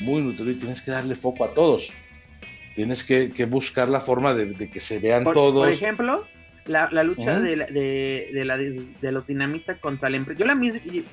muy 0.00 0.20
nutrido 0.20 0.50
y 0.50 0.56
tienes 0.56 0.82
que 0.82 0.90
darle 0.90 1.14
foco 1.14 1.46
a 1.46 1.54
todos. 1.54 1.90
Tienes 2.74 3.04
que, 3.04 3.28
buscar 3.46 3.88
la 3.88 4.00
forma 4.00 4.34
de, 4.34 4.68
que 4.70 4.80
se 4.80 4.98
vean 4.98 5.24
todos. 5.24 5.64
Por 5.64 5.70
ejemplo, 5.70 6.26
la, 6.70 7.02
lucha 7.02 7.40
de, 7.40 7.56
de, 7.56 8.44
la, 8.44 8.56
de, 8.56 9.12
los 9.12 9.26
dinamita 9.26 9.78
contra 9.78 10.08
la 10.08 10.16
empresa. 10.16 10.38
Yo 10.38 10.46
la, 10.46 10.58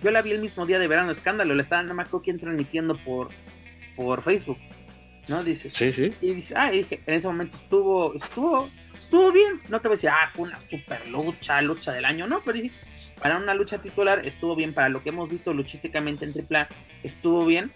yo 0.04 0.12
la 0.12 0.22
vi 0.22 0.32
el 0.32 0.40
mismo 0.40 0.66
día 0.66 0.80
de 0.80 0.88
verano 0.88 1.12
escándalo, 1.12 1.54
la 1.54 1.62
estaba, 1.62 1.84
no 1.84 1.94
me 1.94 2.04
acuerdo 2.04 2.24
quién 2.24 2.40
transmitiendo 2.40 2.98
por, 3.04 3.30
por 3.96 4.22
Facebook. 4.22 4.58
¿No? 5.28 5.44
Dices. 5.44 5.74
Sí, 5.74 5.92
sí. 5.92 6.14
Y 6.22 6.36
dice, 6.36 6.54
ah, 6.56 6.72
dije, 6.72 7.02
en 7.06 7.14
ese 7.14 7.28
momento 7.28 7.58
estuvo, 7.58 8.14
estuvo, 8.14 8.70
estuvo 8.98 9.32
bien. 9.32 9.62
No 9.68 9.82
te 9.82 9.90
voy 9.90 9.96
a 9.96 9.98
decir, 9.98 10.10
ah, 10.10 10.28
fue 10.30 10.48
una 10.48 10.62
super 10.62 11.06
lucha, 11.08 11.62
lucha 11.62 11.92
del 11.92 12.06
año, 12.06 12.28
no, 12.28 12.42
pero 12.46 12.60
dije, 12.60 12.76
para 13.22 13.38
una 13.38 13.54
lucha 13.54 13.80
titular 13.80 14.26
estuvo 14.26 14.56
bien, 14.56 14.74
para 14.74 14.90
lo 14.90 15.04
que 15.04 15.10
hemos 15.10 15.30
visto 15.30 15.54
luchísticamente 15.54 16.24
en 16.24 16.32
AAA 16.32 16.70
estuvo 17.04 17.46
bien, 17.46 17.74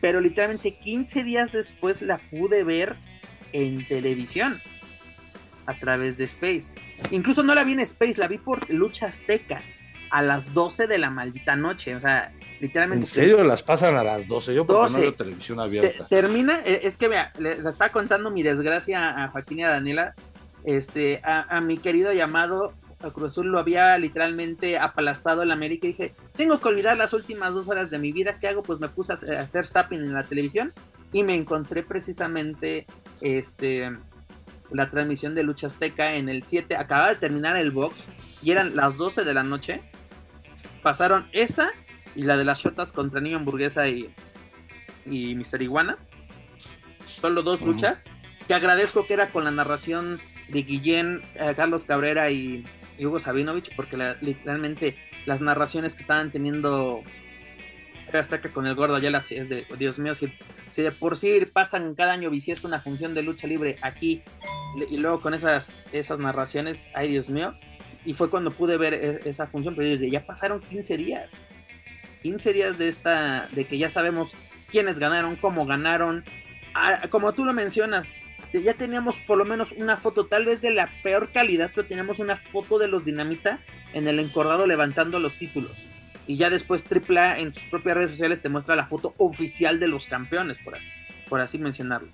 pero 0.00 0.20
literalmente 0.20 0.72
15 0.72 1.24
días 1.24 1.52
después 1.52 2.02
la 2.02 2.18
pude 2.18 2.62
ver 2.62 2.94
en 3.52 3.86
televisión 3.88 4.60
a 5.66 5.74
través 5.74 6.18
de 6.18 6.24
Space. 6.24 6.74
Incluso 7.10 7.42
no 7.42 7.54
la 7.54 7.64
vi 7.64 7.72
en 7.72 7.80
Space, 7.80 8.18
la 8.18 8.28
vi 8.28 8.38
por 8.38 8.70
Lucha 8.70 9.06
Azteca 9.06 9.62
a 10.10 10.22
las 10.22 10.54
12 10.54 10.86
de 10.86 10.98
la 10.98 11.10
maldita 11.10 11.56
noche. 11.56 11.94
O 11.94 12.00
sea, 12.00 12.32
literalmente. 12.60 13.02
¿En 13.02 13.06
serio 13.06 13.42
las 13.44 13.62
pasan 13.62 13.96
a 13.96 14.04
las 14.04 14.26
12? 14.28 14.54
Yo 14.54 14.66
porque 14.66 14.92
no 14.92 14.98
veo 14.98 15.14
televisión 15.14 15.60
abierta. 15.60 16.06
termina, 16.08 16.60
eh, 16.64 16.80
es 16.84 16.96
que 16.96 17.08
vea, 17.08 17.32
le, 17.38 17.52
estaba 17.52 17.90
contando 17.90 18.30
mi 18.30 18.42
desgracia 18.42 19.24
a 19.24 19.28
Joaquín 19.28 19.60
y 19.60 19.64
a 19.64 19.70
Daniela. 19.70 20.14
Este, 20.64 21.20
a, 21.22 21.60
mi 21.60 21.78
querido 21.78 22.12
llamado 22.12 22.72
a 23.00 23.10
Cruz 23.10 23.32
Azul 23.32 23.46
lo 23.46 23.60
había 23.60 23.96
literalmente 23.98 24.78
aplastado 24.78 25.42
el 25.42 25.52
América 25.52 25.86
y 25.86 25.90
dije, 25.90 26.14
tengo 26.36 26.58
que 26.58 26.66
olvidar 26.66 26.96
las 26.96 27.12
últimas 27.12 27.54
dos 27.54 27.68
horas 27.68 27.88
de 27.90 28.00
mi 28.00 28.10
vida, 28.10 28.38
¿qué 28.40 28.48
hago? 28.48 28.64
Pues 28.64 28.80
me 28.80 28.88
puse 28.88 29.12
a 29.12 29.40
hacer 29.40 29.64
zapping 29.64 30.00
en 30.00 30.12
la 30.12 30.24
televisión 30.24 30.72
y 31.12 31.22
me 31.22 31.36
encontré 31.36 31.84
precisamente 31.84 32.86
este 33.20 33.92
la 34.70 34.90
transmisión 34.90 35.34
de 35.34 35.42
Lucha 35.42 35.66
Azteca 35.66 36.14
en 36.14 36.28
el 36.28 36.42
7. 36.42 36.76
Acaba 36.76 37.08
de 37.08 37.16
terminar 37.16 37.56
el 37.56 37.70
box 37.70 38.04
y 38.42 38.50
eran 38.50 38.76
las 38.76 38.96
12 38.96 39.24
de 39.24 39.34
la 39.34 39.42
noche. 39.42 39.82
Pasaron 40.82 41.28
esa 41.32 41.70
y 42.14 42.22
la 42.22 42.36
de 42.36 42.44
las 42.44 42.60
shotas 42.60 42.92
contra 42.92 43.20
Niño 43.20 43.36
Hamburguesa 43.36 43.88
y, 43.88 44.12
y 45.04 45.34
Mister 45.34 45.62
Iguana. 45.62 45.98
Solo 47.04 47.42
dos 47.42 47.60
luchas. 47.62 48.04
Que 48.48 48.54
agradezco 48.54 49.06
que 49.06 49.14
era 49.14 49.28
con 49.30 49.44
la 49.44 49.50
narración 49.50 50.20
de 50.48 50.62
Guillén, 50.62 51.22
eh, 51.34 51.54
Carlos 51.56 51.84
Cabrera 51.84 52.30
y, 52.30 52.64
Hugo 52.98 53.20
Sabinovich, 53.20 53.74
porque 53.76 53.98
literalmente 54.22 54.96
las 55.26 55.42
narraciones 55.42 55.94
que 55.94 56.00
estaban 56.00 56.30
teniendo 56.30 57.02
hasta 58.18 58.40
que 58.40 58.50
con 58.50 58.66
el 58.66 58.74
gordo 58.74 58.98
ya 58.98 59.10
las 59.10 59.30
es 59.32 59.48
de 59.48 59.66
Dios 59.78 59.98
mío, 59.98 60.14
si, 60.14 60.32
si, 60.68 60.82
de 60.82 60.92
por 60.92 61.16
sí 61.16 61.46
pasan 61.52 61.94
cada 61.94 62.12
año 62.12 62.30
bisiesto 62.30 62.68
una 62.68 62.80
función 62.80 63.14
de 63.14 63.22
lucha 63.22 63.46
libre 63.46 63.78
aquí 63.82 64.22
y 64.90 64.96
luego 64.96 65.20
con 65.20 65.34
esas, 65.34 65.84
esas 65.92 66.18
narraciones, 66.18 66.82
ay 66.94 67.08
Dios 67.08 67.28
mío, 67.28 67.58
y 68.04 68.14
fue 68.14 68.30
cuando 68.30 68.52
pude 68.52 68.76
ver 68.78 68.94
e, 68.94 69.20
esa 69.24 69.46
función, 69.46 69.74
pero 69.74 69.94
ya 69.94 70.24
pasaron 70.24 70.60
15 70.60 70.96
días. 70.96 71.34
15 72.22 72.52
días 72.52 72.78
de 72.78 72.88
esta, 72.88 73.48
de 73.52 73.66
que 73.66 73.78
ya 73.78 73.90
sabemos 73.90 74.34
quiénes 74.70 74.98
ganaron, 74.98 75.36
cómo 75.36 75.66
ganaron. 75.66 76.24
Ah, 76.74 77.02
como 77.10 77.32
tú 77.32 77.44
lo 77.44 77.52
mencionas, 77.52 78.14
ya 78.52 78.74
teníamos 78.74 79.18
por 79.20 79.38
lo 79.38 79.44
menos 79.44 79.72
una 79.72 79.96
foto, 79.96 80.26
tal 80.26 80.44
vez 80.44 80.60
de 80.60 80.70
la 80.70 80.88
peor 81.02 81.30
calidad, 81.32 81.70
pero 81.74 81.86
teníamos 81.86 82.18
una 82.18 82.36
foto 82.36 82.78
de 82.78 82.88
los 82.88 83.04
Dinamita 83.04 83.60
en 83.92 84.08
el 84.08 84.20
encordado 84.20 84.66
levantando 84.66 85.18
los 85.18 85.36
títulos. 85.36 85.72
Y 86.26 86.36
ya 86.36 86.50
después 86.50 86.84
AAA 86.84 87.38
en 87.38 87.54
sus 87.54 87.64
propias 87.64 87.96
redes 87.96 88.10
sociales 88.10 88.42
te 88.42 88.48
muestra 88.48 88.74
la 88.76 88.86
foto 88.86 89.14
oficial 89.18 89.78
de 89.78 89.88
los 89.88 90.06
campeones, 90.06 90.58
por, 90.58 90.76
por 91.28 91.40
así 91.40 91.58
mencionarlo. 91.58 92.08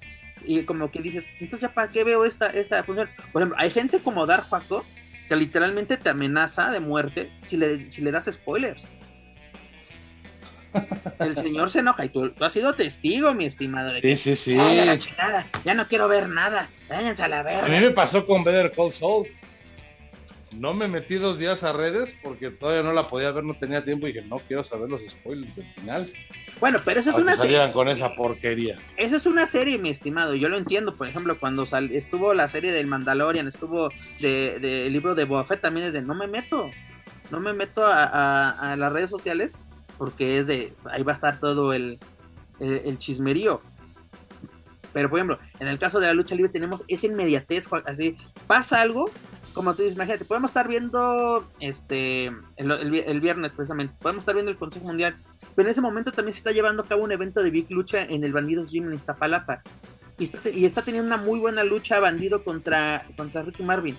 Y 0.45 0.63
como 0.65 0.91
que 0.91 1.01
dices, 1.01 1.29
entonces 1.41 1.69
ya 1.69 1.75
para 1.75 1.91
qué 1.91 2.05
veo 2.05 2.25
esta, 2.25 2.49
esa 2.49 2.83
función. 2.85 3.09
Por 3.33 3.43
ejemplo, 3.43 3.57
hay 3.59 3.71
gente 3.71 4.01
como 4.01 4.27
Dar 4.27 4.43
Juaco 4.43 4.85
que 5.29 5.37
literalmente 5.37 5.97
te 5.97 6.11
amenaza 6.11 6.71
de 6.71 6.81
muerte 6.81 7.33
si 7.41 7.57
le, 7.57 7.91
si 7.91 8.03
le 8.03 8.11
das 8.11 8.29
spoilers. 8.31 8.89
El 11.19 11.37
señor 11.37 11.71
se 11.71 11.81
enoja 11.81 12.05
y 12.05 12.09
tú, 12.09 12.33
has 12.41 12.53
sido 12.53 12.75
testigo, 12.75 13.35
mi 13.35 13.45
estimado. 13.47 13.93
sí, 13.93 14.17
sí, 14.17 14.37
sí. 14.37 14.57
ya 15.65 15.75
no 15.75 15.87
quiero 15.87 16.09
ver 16.09 16.29
nada. 16.29 16.69
Váyanse 16.89 17.23
a 17.23 17.29
la 17.29 17.43
verga. 17.43 17.67
A 17.67 17.69
mí 17.69 17.79
me 17.79 17.91
pasó 17.91 18.27
con 18.27 18.43
Better 18.43 18.73
Call 18.73 18.93
Saul. 18.93 19.29
No 20.59 20.75
me 20.75 20.87
metí 20.87 21.15
dos 21.15 21.39
días 21.39 21.65
a 21.65 21.73
redes 21.73 22.19
porque 22.23 22.51
todavía 22.51 22.83
no 22.83 22.93
la 22.93 23.09
podía 23.09 23.31
ver, 23.31 23.45
no 23.45 23.55
tenía 23.55 23.85
tiempo 23.85 24.07
y 24.07 24.13
dije, 24.13 24.27
no 24.27 24.39
quiero 24.39 24.63
saber 24.63 24.89
los 24.91 25.01
spoilers 25.09 25.57
del 25.57 25.67
final. 25.75 26.13
Bueno, 26.61 26.79
pero 26.85 27.01
eso 27.01 27.11
es 27.11 27.17
una 27.17 27.37
serie. 27.37 27.73
con 27.73 27.89
esa 27.89 28.15
porquería. 28.15 28.79
Esa 28.97 29.17
es 29.17 29.27
una 29.27 29.47
serie, 29.47 29.79
mi 29.79 29.89
estimado. 29.89 30.35
Yo 30.35 30.49
lo 30.49 30.59
entiendo. 30.59 30.95
Por 30.95 31.09
ejemplo, 31.09 31.35
cuando 31.39 31.67
estuvo 31.91 32.35
la 32.35 32.49
serie 32.49 32.73
del 32.73 32.87
Mandalorian, 32.87 33.49
estuvo 33.49 33.89
de, 34.21 34.89
libro 34.91 35.15
de 35.15 35.25
Boba 35.25 35.45
Fett, 35.45 35.61
también 35.61 35.87
es 35.87 35.93
de 35.93 36.03
no 36.03 36.15
me 36.15 36.27
meto. 36.27 36.71
No 37.31 37.41
me 37.41 37.55
meto 37.55 37.83
a, 37.87 38.77
las 38.79 38.93
redes 38.93 39.11
sociales 39.11 39.53
porque 39.97 40.39
es 40.39 40.47
de 40.47 40.75
ahí 40.91 41.03
va 41.03 41.13
a 41.13 41.15
estar 41.15 41.41
todo 41.41 41.73
el, 41.73 41.99
el, 42.61 42.99
chismerío. 42.99 43.63
Pero 44.93 45.09
por 45.09 45.19
ejemplo, 45.19 45.39
en 45.59 45.69
el 45.69 45.79
caso 45.79 45.99
de 46.01 46.09
la 46.09 46.13
lucha 46.13 46.35
libre 46.35 46.53
tenemos 46.53 46.85
esa 46.89 47.07
inmediatez, 47.07 47.67
así 47.87 48.17
pasa 48.47 48.83
algo 48.83 49.11
como 49.53 49.75
tú 49.75 49.83
dices, 49.83 49.97
imagínate, 49.97 50.25
podemos 50.25 50.51
estar 50.51 50.69
viendo 50.69 51.49
este 51.61 52.33
el, 52.57 53.21
viernes 53.21 53.53
precisamente, 53.53 53.97
podemos 54.01 54.23
estar 54.23 54.35
viendo 54.35 54.51
el 54.51 54.59
Consejo 54.59 54.87
Mundial, 54.87 55.17
pero 55.55 55.69
en 55.69 55.73
ese 55.73 55.81
momento 55.81 56.13
también 56.13 56.33
se 56.33 56.39
está 56.39 56.53
llevando 56.53 56.83
a 56.83 56.87
cabo 56.87 57.05
un 57.05 57.13
evento 57.13 57.43
de 57.43 57.51
Big 57.51 57.71
Lucha 57.71 58.03
en 58.03 58.25
el 58.25 58.33
Bandidos 58.33 58.71
Gym 58.71 58.89
en 58.89 58.95
Iztapalapa. 58.95 59.63
Y 60.19 60.25
está, 60.25 60.51
y 60.51 60.65
está 60.65 60.83
teniendo 60.83 61.07
una 61.07 61.17
muy 61.17 61.39
buena 61.39 61.65
lucha 61.65 61.99
bandido 61.99 62.45
contra, 62.45 63.07
contra 63.17 63.43
Ricky 63.43 63.63
Marvin. 63.63 63.97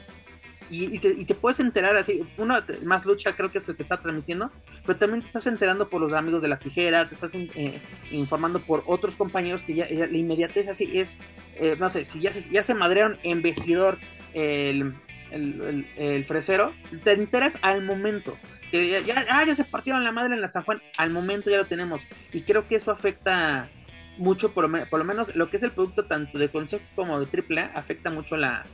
Y, 0.70 0.98
te, 0.98 1.36
puedes 1.36 1.60
enterar 1.60 1.96
así, 1.98 2.24
uno 2.38 2.56
más 2.84 3.06
lucha 3.06 3.36
creo 3.36 3.52
que 3.52 3.60
es 3.60 3.70
el 3.70 3.76
que 3.76 3.84
está 3.84 4.00
transmitiendo, 4.00 4.52
pero 4.86 4.98
también 4.98 5.22
te 5.22 5.28
estás 5.28 5.46
enterando 5.46 5.88
por 5.88 6.02
los 6.02 6.14
amigos 6.14 6.42
de 6.42 6.48
la 6.48 6.58
tijera, 6.58 7.08
te 7.08 7.14
estás 7.14 7.32
eh, 7.36 7.80
informando 8.12 8.60
por 8.60 8.84
otros 8.88 9.16
compañeros 9.16 9.64
que 9.64 9.76
ya, 9.76 9.88
la 9.88 10.18
inmediatez 10.18 10.68
así 10.70 10.90
es, 10.98 11.20
eh, 11.56 11.76
no 11.80 11.92
sé, 11.92 12.04
si 12.04 12.22
ya 12.22 12.32
se, 12.32 12.52
ya 12.52 12.64
se 12.64 12.74
madrearon 12.74 13.20
en 13.22 13.44
vestidor 13.44 14.00
el, 14.34 14.96
el, 15.34 16.26
fresero, 16.26 16.74
te 17.04 17.14
enteras 17.14 17.58
al 17.62 17.84
momento. 17.84 18.38
Que 18.72 19.04
ya, 19.06 19.26
ah, 19.30 19.44
ya, 19.46 19.56
se 19.56 19.66
partieron 19.66 20.04
la 20.04 20.12
madre 20.12 20.34
en 20.34 20.42
la 20.42 20.48
San 20.48 20.64
Juan, 20.64 20.82
al 20.98 21.12
momento 21.12 21.50
ya 21.50 21.58
lo 21.58 21.66
tenemos. 21.66 22.02
Y 22.32 22.42
creo 22.42 22.68
que 22.68 22.76
eso 22.76 22.92
afecta 22.92 23.70
mucho, 24.18 24.54
por, 24.54 24.70
lo 24.70 25.04
menos 25.04 25.36
lo 25.36 25.50
que 25.50 25.58
es 25.58 25.64
el 25.64 25.72
producto 25.72 26.06
tanto 26.06 26.38
de 26.38 26.50
Consejo 26.50 26.84
como 26.96 27.20
de 27.20 27.28
AAA, 27.28 27.72
afecta 27.76 28.10
mucho 28.10 28.38
la, 28.38 28.66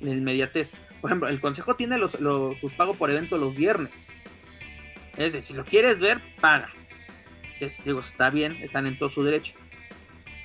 inmediatez. 0.00 0.74
Por 1.00 1.10
ejemplo, 1.10 1.28
el 1.28 1.40
Consejo 1.40 1.76
tiene 1.76 1.98
los, 1.98 2.16
sus 2.60 2.72
pagos 2.72 2.96
por 2.96 3.10
evento 3.10 3.38
los 3.38 3.56
viernes. 3.56 4.04
Es 5.16 5.32
decir, 5.32 5.42
si 5.42 5.54
lo 5.54 5.64
quieres 5.64 5.98
ver, 5.98 6.20
paga. 6.40 6.70
digo, 7.84 8.00
está 8.00 8.30
bien, 8.30 8.52
están 8.62 8.86
en 8.86 8.98
todo 8.98 9.08
su 9.08 9.24
derecho. 9.24 9.54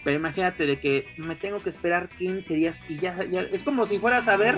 Pero 0.04 0.18
imagínate 0.18 0.66
de 0.66 0.80
que 0.80 1.08
me 1.18 1.36
tengo 1.36 1.62
que 1.62 1.70
esperar 1.70 2.10
15 2.10 2.56
días 2.56 2.82
y 2.90 2.98
ya, 2.98 3.24
ya 3.24 3.42
es 3.42 3.64
como 3.64 3.86
si 3.86 4.00
fueras 4.00 4.28
a 4.28 4.36
ver 4.36 4.56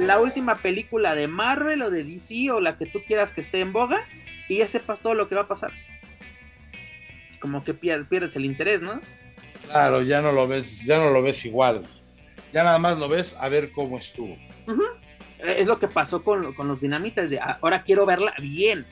la 0.00 0.18
última 0.20 0.58
película 0.58 1.14
de 1.14 1.28
Marvel 1.28 1.82
o 1.82 1.90
de 1.90 2.04
DC 2.04 2.50
o 2.50 2.60
la 2.60 2.76
que 2.76 2.86
tú 2.86 3.00
quieras 3.06 3.32
que 3.32 3.40
esté 3.40 3.60
en 3.60 3.72
boga 3.72 4.04
y 4.48 4.58
ya 4.58 4.68
sepas 4.68 5.00
todo 5.00 5.14
lo 5.14 5.28
que 5.28 5.34
va 5.34 5.42
a 5.42 5.48
pasar. 5.48 5.72
Como 7.40 7.64
que 7.64 7.74
pierdes 7.74 8.36
el 8.36 8.44
interés, 8.44 8.82
¿no? 8.82 9.00
Claro, 9.66 10.02
ya 10.02 10.20
no 10.20 10.32
lo 10.32 10.48
ves, 10.48 10.84
ya 10.84 10.98
no 10.98 11.10
lo 11.10 11.22
ves 11.22 11.44
igual. 11.44 11.82
Ya 12.52 12.64
nada 12.64 12.78
más 12.78 12.98
lo 12.98 13.08
ves 13.08 13.36
a 13.38 13.48
ver 13.48 13.70
cómo 13.72 13.98
estuvo. 13.98 14.36
Es 15.38 15.66
lo 15.66 15.78
que 15.78 15.88
pasó 15.88 16.22
con, 16.22 16.54
los 16.56 16.80
dinamitas 16.80 17.30
de 17.30 17.38
ahora 17.38 17.82
quiero 17.82 18.04
verla 18.06 18.34
bien. 18.40 18.86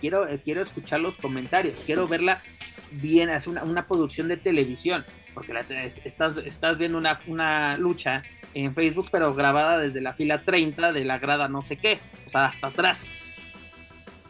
Quiero, 0.00 0.28
eh, 0.28 0.40
quiero 0.42 0.62
escuchar 0.62 1.00
los 1.00 1.16
comentarios, 1.16 1.80
quiero 1.86 2.08
verla 2.08 2.42
bien, 2.90 3.30
es 3.30 3.46
una, 3.46 3.62
una 3.62 3.86
producción 3.86 4.26
de 4.26 4.36
televisión, 4.36 5.04
porque 5.34 5.52
estás, 6.04 6.36
estás 6.38 6.78
viendo 6.78 6.98
una, 6.98 7.18
una 7.26 7.76
lucha 7.76 8.22
en 8.54 8.74
Facebook, 8.74 9.08
pero 9.10 9.34
grabada 9.34 9.78
desde 9.78 10.00
la 10.00 10.12
fila 10.12 10.42
30 10.42 10.92
de 10.92 11.04
la 11.04 11.18
grada 11.18 11.48
no 11.48 11.62
sé 11.62 11.76
qué, 11.76 11.98
o 12.26 12.28
sea, 12.28 12.46
hasta 12.46 12.68
atrás. 12.68 13.08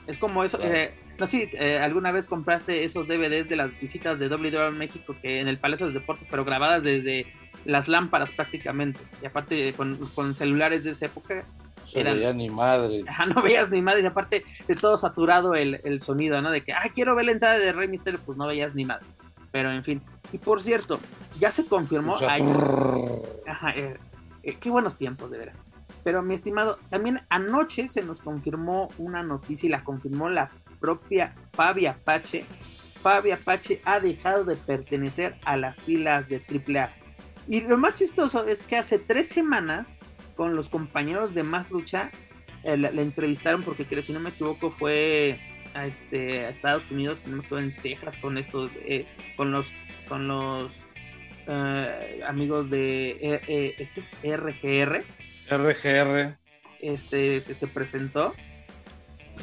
Es 0.06 0.18
como 0.18 0.44
eso, 0.44 0.58
eh, 0.62 0.94
no 1.18 1.26
sé 1.26 1.50
eh, 1.52 1.78
alguna 1.78 2.12
vez 2.12 2.26
compraste 2.26 2.84
esos 2.84 3.08
DVDs 3.08 3.48
de 3.48 3.56
las 3.56 3.78
visitas 3.80 4.18
de 4.18 4.28
WWE 4.28 4.72
México 4.72 5.14
que 5.22 5.40
en 5.40 5.48
el 5.48 5.58
Palacio 5.58 5.86
de 5.86 5.92
los 5.92 6.00
Deportes, 6.00 6.26
pero 6.30 6.44
grabadas 6.44 6.82
desde 6.82 7.26
las 7.64 7.88
lámparas 7.88 8.30
prácticamente, 8.30 9.00
y 9.22 9.26
aparte 9.26 9.72
con, 9.74 10.34
celulares 10.34 10.84
de 10.84 10.90
esa 10.90 11.06
época. 11.06 11.44
No 11.94 12.02
veía 12.02 12.32
ni 12.32 12.48
madre. 12.48 13.04
no 13.34 13.42
veías 13.42 13.70
ni 13.70 13.82
madre, 13.82 14.02
y 14.02 14.06
aparte 14.06 14.44
de 14.66 14.76
todo 14.76 14.96
saturado 14.96 15.54
el, 15.54 15.80
el 15.84 16.00
sonido, 16.00 16.40
¿no? 16.42 16.50
De 16.50 16.62
que, 16.62 16.72
ah, 16.72 16.88
quiero 16.94 17.14
ver 17.14 17.26
la 17.26 17.32
entrada 17.32 17.58
de 17.58 17.72
Rey 17.72 17.88
Mysterio, 17.88 18.20
pues 18.24 18.38
no 18.38 18.46
veías 18.46 18.74
ni 18.74 18.84
madre. 18.84 19.06
Pero 19.52 19.70
en 19.70 19.84
fin. 19.84 20.02
Y 20.32 20.38
por 20.38 20.62
cierto, 20.62 20.98
ya 21.38 21.50
se 21.50 21.66
confirmó. 21.66 22.16
Ajá, 23.46 23.70
eh, 23.76 23.98
eh, 24.42 24.56
qué 24.58 24.70
buenos 24.70 24.96
tiempos, 24.96 25.30
de 25.30 25.38
veras. 25.38 25.62
Pero 26.02 26.22
mi 26.22 26.34
estimado, 26.34 26.78
también 26.88 27.20
anoche 27.28 27.88
se 27.88 28.02
nos 28.02 28.20
confirmó 28.20 28.88
una 28.98 29.22
noticia 29.22 29.68
y 29.68 29.70
la 29.70 29.84
confirmó 29.84 30.28
la 30.28 30.50
propia 30.80 31.34
Fabi 31.52 31.86
Apache. 31.86 32.44
Fabi 33.02 33.30
Apache 33.30 33.80
ha 33.84 34.00
dejado 34.00 34.44
de 34.44 34.56
pertenecer 34.56 35.36
a 35.44 35.56
las 35.56 35.82
filas 35.82 36.28
de 36.28 36.36
AAA. 36.38 36.92
Y 37.48 37.60
lo 37.60 37.76
más 37.76 37.94
chistoso 37.94 38.44
es 38.44 38.64
que 38.64 38.76
hace 38.76 38.98
tres 38.98 39.28
semanas, 39.28 39.98
con 40.36 40.56
los 40.56 40.68
compañeros 40.68 41.34
de 41.34 41.42
Más 41.42 41.70
Lucha, 41.70 42.10
eh, 42.64 42.76
le, 42.76 43.02
entrevistaron 43.02 43.62
porque 43.62 43.84
si 44.02 44.12
no 44.12 44.20
me 44.20 44.30
equivoco 44.30 44.70
fue 44.70 45.40
a, 45.74 45.86
este, 45.86 46.46
a 46.46 46.48
Estados 46.48 46.90
Unidos, 46.90 47.20
en 47.26 47.76
Texas 47.76 48.16
con 48.18 48.38
estos, 48.38 48.70
eh, 48.84 49.06
con 49.36 49.52
los, 49.52 49.72
con 50.08 50.28
los 50.28 50.84
eh, 51.46 52.20
amigos 52.26 52.70
de 52.70 53.10
eh, 53.20 53.40
eh, 53.48 53.88
es 53.96 54.12
RGR. 54.22 55.04
RGR. 55.50 56.38
Este 56.80 57.40
se, 57.40 57.66
presentó 57.68 58.34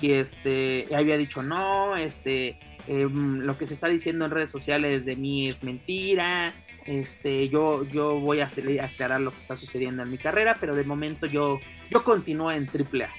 y 0.02 0.12
este 0.12 0.88
había 0.94 1.18
dicho 1.18 1.42
no, 1.42 1.96
este 1.96 2.60
em, 2.88 3.40
lo 3.40 3.58
que 3.58 3.66
se 3.66 3.74
está 3.74 3.88
diciendo 3.88 4.26
en 4.26 4.32
redes 4.32 4.50
sociales 4.50 5.06
de 5.06 5.16
mí 5.16 5.48
es 5.48 5.64
mentira. 5.64 6.54
Este, 6.86 7.48
yo, 7.50 7.84
yo 7.86 8.20
voy 8.20 8.40
a, 8.40 8.46
hacer, 8.46 8.82
aclarar 8.82 9.22
lo 9.22 9.32
que 9.32 9.40
está 9.40 9.56
sucediendo 9.56 10.04
en 10.04 10.10
mi 10.10 10.18
carrera, 10.18 10.58
pero 10.60 10.76
de 10.76 10.84
momento 10.84 11.28
yo, 11.28 11.60
yo 11.92 12.04
continúo 12.04 12.52
en 12.52 12.68
AAA. 12.68 13.10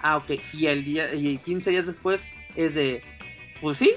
Ah, 0.00 0.18
ok. 0.18 0.32
Y 0.52 0.66
el 0.66 0.84
día, 0.84 1.12
y 1.14 1.38
15 1.38 1.70
días 1.70 1.86
después 1.86 2.28
es 2.58 2.74
de 2.74 3.02
pues 3.60 3.78
sí, 3.78 3.90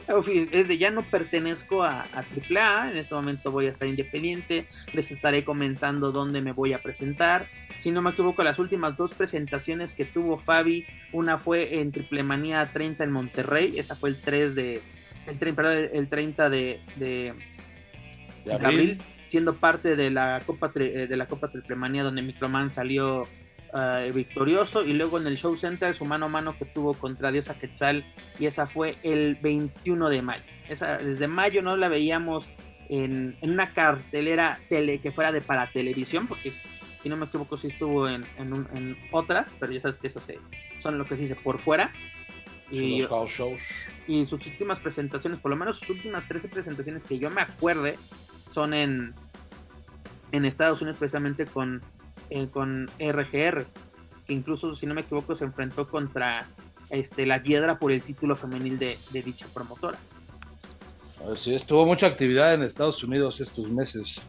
es 0.51 0.67
de 0.67 0.77
ya 0.77 0.89
no 0.89 1.03
pertenezco 1.03 1.83
a, 1.83 2.07
AAA, 2.13 2.91
en 2.91 2.97
este 2.97 3.13
momento 3.13 3.51
voy 3.51 3.67
a 3.67 3.69
estar 3.69 3.87
independiente, 3.87 4.65
les 4.93 5.11
estaré 5.11 5.43
comentando 5.43 6.11
dónde 6.11 6.41
me 6.41 6.51
voy 6.51 6.73
a 6.73 6.81
presentar. 6.81 7.45
Si 7.77 7.91
no 7.91 8.01
me 8.01 8.09
equivoco, 8.09 8.43
las 8.43 8.57
últimas 8.57 8.97
dos 8.97 9.13
presentaciones 9.13 9.93
que 9.93 10.05
tuvo 10.05 10.37
Fabi, 10.37 10.85
una 11.11 11.37
fue 11.37 11.79
en 11.79 11.91
Triple 11.91 12.23
Manía 12.23 12.71
30 12.73 13.03
en 13.03 13.11
Monterrey, 13.11 13.77
esa 13.77 13.95
fue 13.95 14.09
el 14.09 14.19
3 14.19 14.55
de, 14.55 14.81
el, 15.27 15.89
el 15.93 16.09
30 16.09 16.49
de, 16.49 16.81
de, 16.95 17.35
abril. 18.51 18.99
siendo 19.25 19.57
parte 19.57 19.95
de 19.95 20.09
la 20.09 20.41
Copa, 20.43 20.71
eh, 20.75 21.05
de 21.07 21.17
la 21.17 21.27
Copa 21.27 21.51
Triple 21.51 21.75
Manía 21.75 22.03
donde 22.03 22.23
Microman 22.23 22.71
salió 22.71 23.27
eh, 23.73 24.11
victorioso 24.13 24.83
y 24.83 24.91
luego 24.91 25.17
en 25.17 25.27
el 25.27 25.37
Show 25.37 25.55
Center 25.55 25.95
su 25.95 26.03
mano 26.03 26.25
a 26.25 26.29
mano 26.29 26.57
que 26.57 26.65
tuvo 26.65 26.93
contra 26.93 27.31
Diosa 27.31 27.57
Quetzal 27.57 28.03
y 28.37 28.45
esa 28.45 28.67
fue 28.67 28.97
el 29.01 29.35
21 29.35 30.09
de 30.09 30.21
mayo. 30.21 30.43
Esa, 30.67 30.97
desde 30.97 31.27
mayo 31.27 31.61
no 31.61 31.77
la 31.77 31.87
veíamos 31.87 32.51
en, 32.89 33.37
una 33.41 33.71
cartelera 33.71 34.59
tele 34.67 34.99
que 34.99 35.13
fuera 35.13 35.31
de 35.31 35.39
para 35.39 35.67
televisión 35.67 36.27
porque 36.27 36.51
si 37.01 37.07
no 37.07 37.15
me 37.15 37.27
equivoco, 37.27 37.57
sí 37.57 37.67
estuvo 37.67 38.09
en, 38.09 38.25
en, 38.37 38.97
otras, 39.11 39.55
pero 39.57 39.71
ya 39.71 39.81
sabes 39.81 39.97
que 39.97 40.07
esas 40.07 40.29
son 40.77 40.97
lo 40.97 41.05
que 41.05 41.15
se 41.15 41.21
dice 41.21 41.35
por 41.35 41.57
fuera. 41.57 41.93
Y, 42.69 43.07
y 44.07 44.19
en 44.19 44.27
sus 44.27 44.45
últimas 44.47 44.79
presentaciones, 44.79 45.39
por 45.39 45.49
lo 45.49 45.57
menos 45.57 45.79
sus 45.79 45.89
últimas 45.91 46.27
13 46.27 46.49
presentaciones 46.49 47.03
que 47.03 47.17
yo 47.17 47.29
me 47.29 47.41
acuerde, 47.41 47.97
son 48.47 48.73
en, 48.73 49.15
en 50.31 50.45
Estados 50.45 50.81
Unidos 50.81 50.99
precisamente 50.99 51.45
con, 51.45 51.81
eh, 52.31 52.47
con 52.49 52.89
RGR, 52.97 53.65
que 54.25 54.33
incluso, 54.33 54.73
si 54.73 54.85
no 54.85 54.93
me 54.93 55.01
equivoco, 55.01 55.35
se 55.35 55.43
enfrentó 55.43 55.89
contra 55.89 56.47
este, 56.89 57.25
la 57.25 57.43
Hiedra 57.43 57.77
por 57.77 57.91
el 57.91 58.01
título 58.01 58.37
femenil 58.37 58.79
de, 58.79 58.97
dicha 59.11 59.47
promotora. 59.53 59.99
Sí, 61.35 61.53
estuvo 61.53 61.85
mucha 61.85 62.07
actividad 62.07 62.53
en 62.53 62.63
Estados 62.63 63.03
Unidos 63.03 63.41
estos 63.41 63.69
meses. 63.69 64.21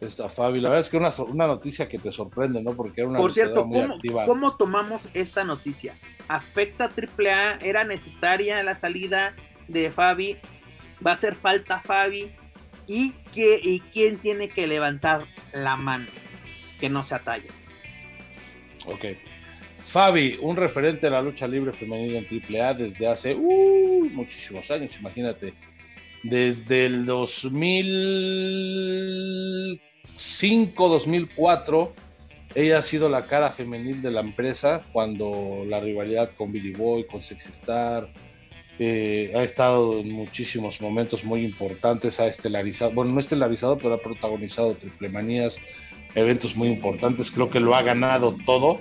Esta 0.00 0.30
Fabi, 0.30 0.60
la 0.60 0.70
verdad 0.70 0.86
es 0.86 0.90
que 0.90 0.96
una, 0.96 1.10
una 1.28 1.46
noticia 1.46 1.86
que 1.86 1.98
te 1.98 2.12
sorprende, 2.12 2.62
¿no? 2.62 2.72
Porque 2.72 3.02
era 3.02 3.10
una 3.10 3.18
Por 3.18 3.32
cierto, 3.32 3.64
¿cómo, 3.64 3.98
¿cómo 4.24 4.56
tomamos 4.56 5.10
esta 5.12 5.44
noticia? 5.44 5.98
¿Afecta 6.28 6.84
a 6.84 6.88
AAA? 6.88 7.58
¿Era 7.60 7.84
necesaria 7.84 8.62
la 8.62 8.74
salida 8.74 9.34
de 9.66 9.90
Fabi? 9.90 10.38
¿Va 11.04 11.10
a 11.10 11.14
hacer 11.14 11.34
falta 11.34 11.80
Fabi? 11.80 12.32
¿Y, 12.86 13.12
qué, 13.34 13.60
¿Y 13.62 13.80
quién 13.80 14.18
tiene 14.18 14.48
que 14.48 14.66
levantar 14.66 15.26
la 15.52 15.76
mano? 15.76 16.06
Que 16.80 16.88
no 16.88 17.02
se 17.02 17.14
atalle. 17.14 17.48
Ok. 18.86 19.04
Fabi, 19.80 20.38
un 20.40 20.56
referente 20.56 21.06
de 21.06 21.10
la 21.10 21.22
lucha 21.22 21.46
libre 21.46 21.72
femenina 21.72 22.18
en 22.18 22.26
AAA 22.26 22.74
desde 22.74 23.06
hace 23.06 23.34
uh, 23.34 24.10
muchísimos 24.12 24.70
años, 24.70 24.94
imagínate. 24.98 25.54
Desde 26.22 26.86
el 26.86 27.06
2000 27.06 28.58
2005-2004, 30.18 31.90
ella 32.54 32.78
ha 32.78 32.82
sido 32.82 33.08
la 33.08 33.26
cara 33.26 33.50
femenil 33.50 34.02
de 34.02 34.10
la 34.10 34.20
empresa 34.20 34.82
cuando 34.92 35.64
la 35.66 35.80
rivalidad 35.80 36.30
con 36.32 36.52
Billy 36.52 36.72
Boy, 36.72 37.06
con 37.06 37.22
Sexy 37.22 37.50
Star, 37.50 38.08
eh, 38.80 39.32
ha 39.34 39.42
estado 39.42 40.00
en 40.00 40.10
muchísimos 40.10 40.80
momentos 40.80 41.24
muy 41.24 41.44
importantes, 41.44 42.20
ha 42.20 42.26
estelarizado, 42.26 42.92
bueno, 42.92 43.12
no 43.12 43.20
estelarizado, 43.20 43.76
pero 43.78 43.94
ha 43.94 43.98
protagonizado 43.98 44.74
triple 44.74 45.08
manías, 45.08 45.58
eventos 46.14 46.56
muy 46.56 46.68
importantes, 46.68 47.30
creo 47.30 47.50
que 47.50 47.60
lo 47.60 47.74
ha 47.74 47.82
ganado 47.82 48.36
todo. 48.46 48.80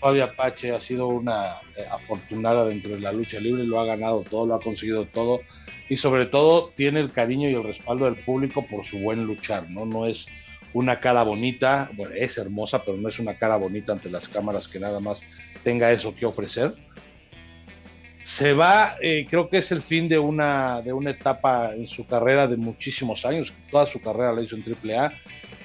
Fabia 0.00 0.24
Apache 0.24 0.72
ha 0.72 0.80
sido 0.80 1.08
una 1.08 1.54
eh, 1.76 1.82
afortunada 1.90 2.66
dentro 2.66 2.92
de 2.92 3.00
la 3.00 3.12
lucha 3.12 3.40
libre, 3.40 3.64
lo 3.64 3.80
ha 3.80 3.86
ganado 3.86 4.22
todo, 4.22 4.46
lo 4.46 4.54
ha 4.54 4.60
conseguido 4.60 5.06
todo 5.06 5.40
y 5.88 5.96
sobre 5.96 6.26
todo 6.26 6.72
tiene 6.74 7.00
el 7.00 7.12
cariño 7.12 7.48
y 7.48 7.54
el 7.54 7.62
respaldo 7.62 8.06
del 8.06 8.16
público 8.16 8.66
por 8.66 8.84
su 8.84 8.98
buen 8.98 9.24
luchar, 9.24 9.70
¿no? 9.70 9.86
No 9.86 10.06
es 10.06 10.26
una 10.72 11.00
cara 11.00 11.22
bonita, 11.22 11.90
bueno, 11.94 12.14
es 12.14 12.36
hermosa, 12.38 12.82
pero 12.84 12.96
no 12.98 13.08
es 13.08 13.18
una 13.18 13.34
cara 13.38 13.56
bonita 13.56 13.92
ante 13.92 14.10
las 14.10 14.28
cámaras 14.28 14.68
que 14.68 14.80
nada 14.80 15.00
más 15.00 15.22
tenga 15.64 15.90
eso 15.92 16.14
que 16.14 16.26
ofrecer. 16.26 16.74
Se 18.22 18.52
va, 18.52 18.96
eh, 19.00 19.26
creo 19.30 19.48
que 19.48 19.58
es 19.58 19.70
el 19.70 19.80
fin 19.80 20.08
de 20.08 20.18
una, 20.18 20.82
de 20.82 20.92
una 20.92 21.10
etapa 21.10 21.72
en 21.74 21.86
su 21.86 22.04
carrera 22.06 22.48
de 22.48 22.56
muchísimos 22.56 23.24
años, 23.24 23.54
toda 23.70 23.86
su 23.86 24.00
carrera 24.00 24.32
la 24.32 24.42
hizo 24.42 24.56
en 24.56 24.64
AAA. 24.64 25.12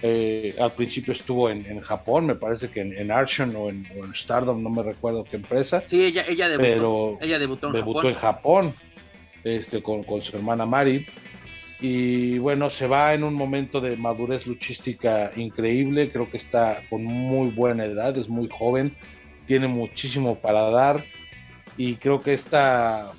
Eh, 0.03 0.55
al 0.59 0.71
principio 0.73 1.13
estuvo 1.13 1.49
en, 1.49 1.79
Japón, 1.81 2.25
me 2.25 2.35
parece 2.35 2.69
que 2.69 2.81
en, 2.81 2.93
en 2.93 3.11
Archon 3.11 3.55
o 3.55 3.69
en, 3.69 3.85
Stardom, 4.15 4.61
no 4.61 4.69
me 4.69 4.81
recuerdo 4.81 5.23
qué 5.23 5.35
empresa. 5.35 5.83
Sí, 5.85 6.03
ella, 6.03 6.25
ella 6.27 6.49
debutó, 6.49 6.69
pero 6.73 7.17
ella 7.21 7.37
debutó 7.37 7.67
en 7.67 7.73
debutó 7.73 8.07
en 8.07 8.15
Japón 8.15 8.73
este, 9.43 9.83
con, 9.83 10.03
con 10.03 10.21
su 10.21 10.35
hermana 10.35 10.65
Mari 10.65 11.05
y 11.81 12.37
bueno, 12.37 12.69
se 12.69 12.85
va 12.85 13.13
en 13.15 13.23
un 13.23 13.33
momento 13.33 13.81
de 13.81 13.97
madurez 13.97 14.45
luchística 14.45 15.31
increíble, 15.35 16.11
creo 16.11 16.29
que 16.29 16.37
está 16.37 16.79
con 16.89 17.03
muy 17.03 17.49
buena 17.49 17.85
edad, 17.85 18.15
es 18.17 18.29
muy 18.29 18.47
joven, 18.49 18.95
tiene 19.47 19.67
muchísimo 19.67 20.35
para 20.35 20.69
dar 20.69 21.03
y 21.77 21.95
creo 21.95 22.21
que 22.21 22.33
esta, 22.33 23.11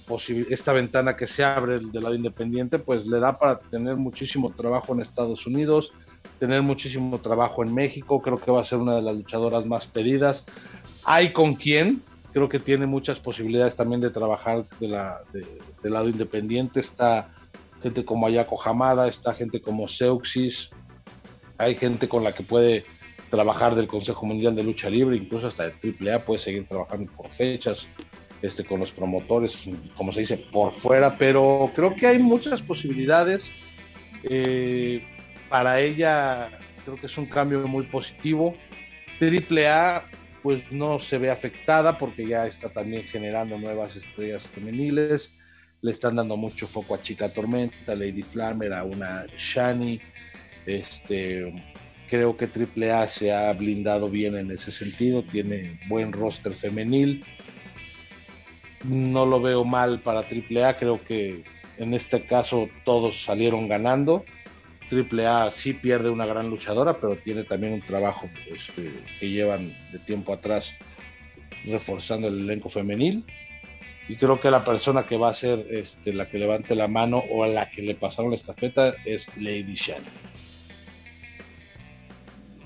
esta 0.49 0.73
ventana 0.73 1.17
que 1.17 1.27
se 1.27 1.43
abre 1.43 1.81
del 1.81 2.03
lado 2.05 2.15
independiente 2.15 2.79
pues 2.79 3.05
le 3.05 3.19
da 3.19 3.37
para 3.37 3.59
tener 3.59 3.97
muchísimo 3.97 4.55
trabajo 4.55 4.95
en 4.95 5.01
Estados 5.01 5.45
Unidos, 5.45 5.93
tener 6.39 6.63
muchísimo 6.63 7.21
trabajo 7.21 7.63
en 7.63 7.73
México, 7.75 8.21
creo 8.21 8.39
que 8.39 8.51
va 8.51 8.61
a 8.61 8.65
ser 8.65 8.79
una 8.79 8.97
de 8.97 9.03
las 9.03 9.15
luchadoras 9.15 9.67
más 9.67 9.87
pedidas. 9.87 10.45
Hay 11.05 11.33
con 11.33 11.55
quién, 11.55 12.03
creo 12.33 12.49
que 12.49 12.59
tiene 12.59 12.87
muchas 12.87 13.21
posibilidades 13.21 13.77
también 13.77 14.01
de 14.01 14.11
trabajar 14.11 14.67
de 14.81 14.89
la, 14.89 15.19
del 15.33 15.93
lado 15.93 16.09
independiente, 16.09 16.81
está 16.81 17.31
gente 17.83 18.05
como 18.05 18.27
Ayako 18.27 18.61
Hamada, 18.63 19.09
está 19.09 19.35
gente 19.35 19.61
como 19.61 19.89
Seuxis, 19.89 20.71
hay 21.59 21.75
gente 21.75 22.09
con 22.09 22.25
la 22.25 22.33
que 22.33 22.43
puede 22.43 22.85
trabajar 23.31 23.75
del 23.75 23.87
Consejo 23.87 24.27
Mundial 24.27 24.55
de 24.55 24.63
Lucha 24.63 24.91
Libre, 24.91 25.17
incluso 25.17 25.49
hasta 25.49 25.69
de 25.69 25.75
AAA 26.13 26.25
puede 26.25 26.39
seguir 26.39 26.67
trabajando 26.67 27.11
por 27.13 27.31
fechas, 27.31 27.89
este, 28.43 28.65
con 28.65 28.81
los 28.81 28.93
promotores, 28.93 29.65
como 29.97 30.13
se 30.13 30.21
dice, 30.21 30.37
por 30.37 30.73
fuera, 30.73 31.17
pero 31.17 31.71
creo 31.75 31.95
que 31.95 32.09
hay 32.09 32.19
muchas 32.19 32.61
posibilidades. 32.61 33.51
Eh, 34.25 35.05
para 35.53 35.81
ella 35.81 36.51
creo 36.83 36.97
que 36.97 37.07
es 37.07 37.19
un 37.19 37.27
cambio 37.27 37.69
muy 37.69 37.85
positivo. 37.85 38.57
AAA 39.21 40.09
pues 40.43 40.65
no 40.73 40.99
se 40.99 41.19
ve 41.19 41.31
afectada 41.31 41.99
porque 41.99 42.27
ya 42.27 42.47
está 42.47 42.71
también 42.71 43.05
generando 43.05 43.59
nuevas 43.59 43.95
estrellas 43.95 44.43
femeniles 44.49 45.37
le 45.83 45.91
están 45.91 46.17
dando 46.17 46.37
mucho 46.37 46.67
foco 46.67 46.95
a 46.95 47.03
Chica 47.03 47.29
Tormenta, 47.29 47.95
Lady 47.95 48.23
Flammer, 48.23 48.73
a 48.73 48.85
una 48.85 49.27
Shani. 49.37 50.01
Este, 50.65 51.53
creo 52.09 52.37
que 52.37 52.47
AAA 52.47 53.09
se 53.09 53.33
ha 53.33 53.53
blindado 53.53 54.09
bien 54.09 54.37
en 54.39 54.51
ese 54.53 54.71
sentido, 54.71 55.25
tiene 55.25 55.81
buen 55.89 56.13
roster 56.13 56.55
femenil. 56.55 57.25
No 58.85 59.27
lo 59.27 59.41
veo 59.41 59.65
mal 59.65 60.01
para 60.01 60.21
AAA, 60.21 60.77
creo 60.77 61.03
que 61.05 61.43
en 61.79 61.95
este 61.95 62.25
caso 62.27 62.69
todos 62.85 63.25
salieron 63.25 63.69
ganando. 63.69 64.25
AAA 64.93 65.51
sí 65.53 65.73
pierde 65.73 66.11
una 66.11 66.27
gran 66.27 66.51
luchadora, 66.51 67.01
pero 67.01 67.17
tiene 67.17 67.45
también 67.45 67.73
un 67.73 67.83
trabajo 67.83 68.29
este, 68.47 68.93
que 69.19 69.31
llevan 69.31 69.75
de 69.91 69.99
tiempo 69.99 70.33
atrás 70.33 70.75
reforzando 71.65 72.29
el 72.29 72.41
elenco 72.41 72.69
femenil 72.69 73.25
y 74.09 74.17
creo 74.17 74.41
que 74.41 74.51
la 74.51 74.65
persona 74.65 75.05
que 75.05 75.17
va 75.17 75.31
a 75.31 75.35
ser 75.35 75.67
este, 75.71 76.13
la 76.13 76.29
que 76.29 76.39
levante 76.39 76.75
la 76.75 76.89
mano 76.89 77.19
o 77.31 77.45
a 77.45 77.49
la 77.49 77.71
que 77.71 77.83
le 77.83 77.95
pasaron 77.95 78.31
la 78.31 78.37
estafeta 78.37 78.95
es 79.05 79.29
Lady 79.37 79.75
Shani. 79.75 80.07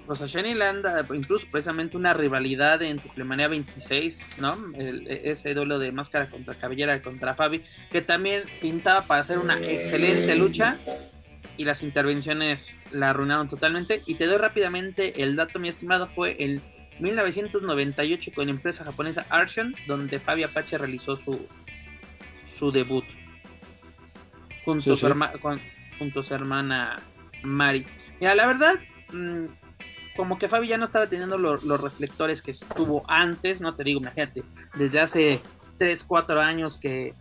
Pues 0.07 0.23
a 0.23 0.27
Shani 0.27 0.55
le 0.55 0.65
anda 0.65 1.05
incluso 1.15 1.47
precisamente 1.51 1.97
una 1.97 2.15
rivalidad 2.15 2.81
en 2.83 2.99
Triplemanía 2.99 3.49
26, 3.49 4.39
¿no? 4.41 4.57
ese 4.77 5.53
duelo 5.53 5.81
de 5.81 5.91
máscara 5.91 6.31
contra 6.31 6.55
cabellera 6.55 7.03
contra 7.03 7.35
Fabi, 7.35 7.63
que 7.91 8.03
también 8.03 8.45
pintaba 8.61 9.03
para 9.03 9.23
hacer 9.23 9.39
una 9.39 9.59
excelente 9.59 10.37
lucha 10.37 10.79
y 11.57 11.65
las 11.65 11.83
intervenciones 11.83 12.75
la 12.93 13.11
arruinaron 13.11 13.49
totalmente. 13.49 14.03
Y 14.07 14.15
te 14.15 14.27
doy 14.27 14.39
rápidamente 14.39 15.23
el 15.23 15.37
dato, 15.37 15.59
mi 15.59 15.69
estimado, 15.69 16.09
fue 16.09 16.37
el 16.39 16.63
1998 17.01 18.33
con 18.35 18.47
la 18.47 18.53
empresa 18.53 18.85
japonesa 18.85 19.27
Archon, 19.29 19.75
donde 19.87 20.19
Fabi 20.19 20.45
Apache 20.45 20.79
realizó 20.79 21.17
su, 21.17 21.47
su 22.55 22.71
debut 22.71 23.05
junto, 24.65 24.93
a 24.93 24.97
su 26.25 26.35
hermana 26.35 27.03
Mari. 27.43 27.87
Mira, 28.21 28.35
la 28.35 28.47
verdad, 28.47 28.75
mm, 29.13 29.45
como 30.17 30.39
que 30.39 30.49
Fabi 30.49 30.69
ya 30.69 30.79
no 30.79 30.87
estaba 30.87 31.07
teniendo 31.07 31.39
los 31.39 31.81
reflectores 31.81 32.43
que 32.43 32.51
estuvo 32.51 33.05
antes, 33.09 33.61
no 33.61 33.75
te 33.75 33.85
digo, 33.85 34.01
imagínate, 34.01 34.43
desde 34.75 35.01
hace 35.01 35.41
3, 35.79 36.05
4 36.05 36.41
años 36.41 36.79
que, 36.79 37.15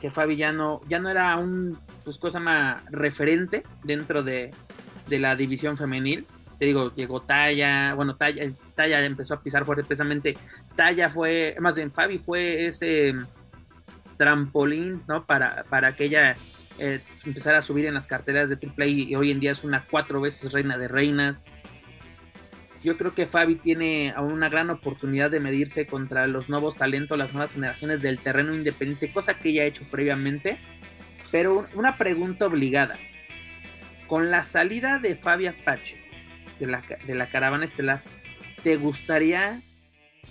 que, 0.00 0.10
Fabi 0.10 0.36
ya 0.36 0.52
no, 0.52 0.80
ya 0.88 0.98
no 0.98 1.08
era 1.08 1.36
un 1.36 1.78
pues, 2.04 2.18
cosa 2.18 2.40
más 2.40 2.82
referente 2.90 3.62
dentro 3.84 4.22
de, 4.22 4.52
de 5.08 5.18
la 5.18 5.36
división 5.36 5.76
femenil 5.76 6.26
te 6.58 6.64
digo, 6.64 6.94
llegó 6.94 7.20
Talla, 7.20 7.94
bueno, 7.94 8.16
Talla, 8.16 8.50
Talla 8.74 9.04
empezó 9.04 9.34
a 9.34 9.42
pisar 9.42 9.64
fuerte, 9.64 9.84
precisamente 9.84 10.36
Talla 10.74 11.08
fue, 11.08 11.56
más 11.60 11.76
bien 11.76 11.90
Fabi 11.90 12.18
fue 12.18 12.66
ese 12.66 13.14
trampolín, 14.16 15.02
¿no? 15.06 15.26
Para, 15.26 15.64
para 15.64 15.94
que 15.94 16.04
ella 16.04 16.34
eh, 16.78 17.00
empezara 17.24 17.58
a 17.58 17.62
subir 17.62 17.86
en 17.86 17.94
las 17.94 18.06
carteras 18.06 18.48
de 18.48 18.56
AAA 18.56 18.86
y, 18.86 19.14
hoy 19.14 19.30
en 19.30 19.40
día 19.40 19.52
es 19.52 19.64
una 19.64 19.86
cuatro 19.90 20.20
veces 20.20 20.52
reina 20.52 20.78
de 20.78 20.88
reinas. 20.88 21.44
Yo 22.86 22.96
creo 22.96 23.14
que 23.14 23.26
Fabi 23.26 23.56
tiene 23.56 24.12
aún 24.14 24.32
una 24.32 24.48
gran 24.48 24.70
oportunidad 24.70 25.28
de 25.28 25.40
medirse 25.40 25.88
contra 25.88 26.28
los 26.28 26.48
nuevos 26.48 26.76
talentos, 26.76 27.18
las 27.18 27.32
nuevas 27.32 27.52
generaciones 27.52 28.00
del 28.00 28.20
terreno 28.20 28.54
independiente, 28.54 29.10
cosa 29.10 29.34
que 29.40 29.48
ella 29.48 29.62
ha 29.62 29.66
hecho 29.66 29.82
previamente. 29.90 30.60
Pero 31.32 31.66
una 31.74 31.98
pregunta 31.98 32.46
obligada. 32.46 32.96
Con 34.06 34.30
la 34.30 34.44
salida 34.44 35.00
de 35.00 35.16
Fabi 35.16 35.48
Apache, 35.48 35.96
de 36.60 36.68
la, 36.68 36.80
de 37.04 37.14
la 37.16 37.26
caravana 37.26 37.64
estelar, 37.64 38.04
¿te 38.62 38.76
gustaría 38.76 39.62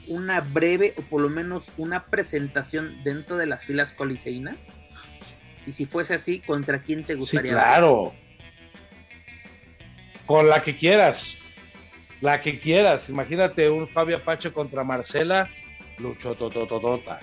una 0.08 0.40
breve 0.40 0.94
o 0.96 1.02
por 1.02 1.20
lo 1.20 1.28
menos 1.28 1.74
una 1.76 2.06
presentación 2.06 3.04
dentro 3.04 3.36
de 3.36 3.48
las 3.48 3.66
filas 3.66 3.92
coliseínas? 3.92 4.72
Y 5.68 5.74
si 5.74 5.86
fuese 5.86 6.14
así, 6.14 6.40
¿contra 6.40 6.82
quién 6.84 7.04
te 7.04 7.16
gustaría? 7.16 7.52
claro. 7.52 8.14
Con 10.26 10.48
la 10.48 10.64
que 10.64 10.78
quieras. 10.78 11.36
La 12.26 12.42
que 12.42 12.58
quieras. 12.58 13.08
Imagínate 13.10 13.70
un 13.70 13.88
Fabio 13.88 14.18
Apache 14.18 14.52
contra 14.52 14.84
Marcela, 14.84 15.48
lucho 16.00 16.34
totototota. 16.34 17.20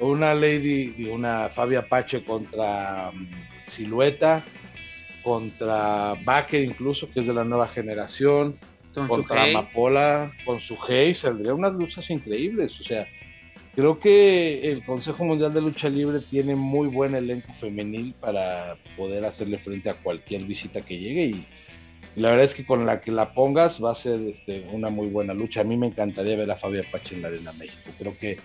Una 0.00 0.32
Lady, 0.32 1.10
una 1.10 1.50
Fabia 1.50 1.80
Apache 1.80 2.24
contra 2.24 3.10
um, 3.12 3.28
Silueta, 3.66 4.42
contra 5.22 6.14
Baker 6.24 6.62
incluso, 6.62 7.10
que 7.10 7.20
es 7.20 7.26
de 7.26 7.34
la 7.34 7.44
nueva 7.44 7.68
generación, 7.68 8.58
contra 9.06 9.44
Amapola, 9.44 10.32
con 10.46 10.60
su 10.60 10.78
Hey, 10.88 11.14
saldría 11.14 11.52
unas 11.52 11.74
luchas 11.74 12.08
increíbles. 12.08 12.80
O 12.80 12.84
sea, 12.84 13.06
creo 13.74 14.00
que 14.00 14.72
el 14.72 14.82
Consejo 14.82 15.24
Mundial 15.24 15.52
de 15.52 15.60
Lucha 15.60 15.90
Libre 15.90 16.20
tiene 16.20 16.56
muy 16.56 16.88
buen 16.88 17.14
elenco 17.14 17.52
femenil 17.52 18.14
para 18.18 18.78
poder 18.96 19.26
hacerle 19.26 19.58
frente 19.58 19.90
a 19.90 20.00
cualquier 20.00 20.46
visita 20.46 20.80
que 20.80 20.98
llegue 20.98 21.24
y 21.26 21.46
la 22.16 22.30
verdad 22.30 22.46
es 22.46 22.54
que 22.54 22.66
con 22.66 22.86
la 22.86 23.00
que 23.00 23.12
la 23.12 23.32
pongas 23.32 23.82
va 23.82 23.92
a 23.92 23.94
ser 23.94 24.20
este, 24.22 24.66
una 24.72 24.88
muy 24.88 25.08
buena 25.08 25.34
lucha. 25.34 25.60
A 25.60 25.64
mí 25.64 25.76
me 25.76 25.86
encantaría 25.86 26.36
ver 26.36 26.50
a 26.50 26.56
Fabia 26.56 26.84
Pache 26.90 27.14
en 27.14 27.22
la 27.22 27.28
Arena 27.28 27.52
México. 27.52 27.90
Creo 27.98 28.18
que 28.18 28.38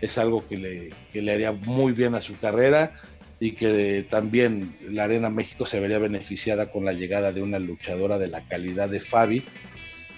es 0.00 0.18
algo 0.18 0.46
que 0.46 0.56
le, 0.56 0.90
que 1.12 1.22
le 1.22 1.32
haría 1.32 1.52
muy 1.52 1.92
bien 1.92 2.14
a 2.14 2.20
su 2.20 2.38
carrera 2.38 2.92
y 3.38 3.52
que 3.52 4.06
también 4.08 4.76
la 4.88 5.04
Arena 5.04 5.30
México 5.30 5.64
se 5.64 5.80
vería 5.80 5.98
beneficiada 5.98 6.70
con 6.70 6.84
la 6.84 6.92
llegada 6.92 7.32
de 7.32 7.42
una 7.42 7.58
luchadora 7.58 8.18
de 8.18 8.28
la 8.28 8.46
calidad 8.46 8.88
de 8.88 9.00
Fabi 9.00 9.44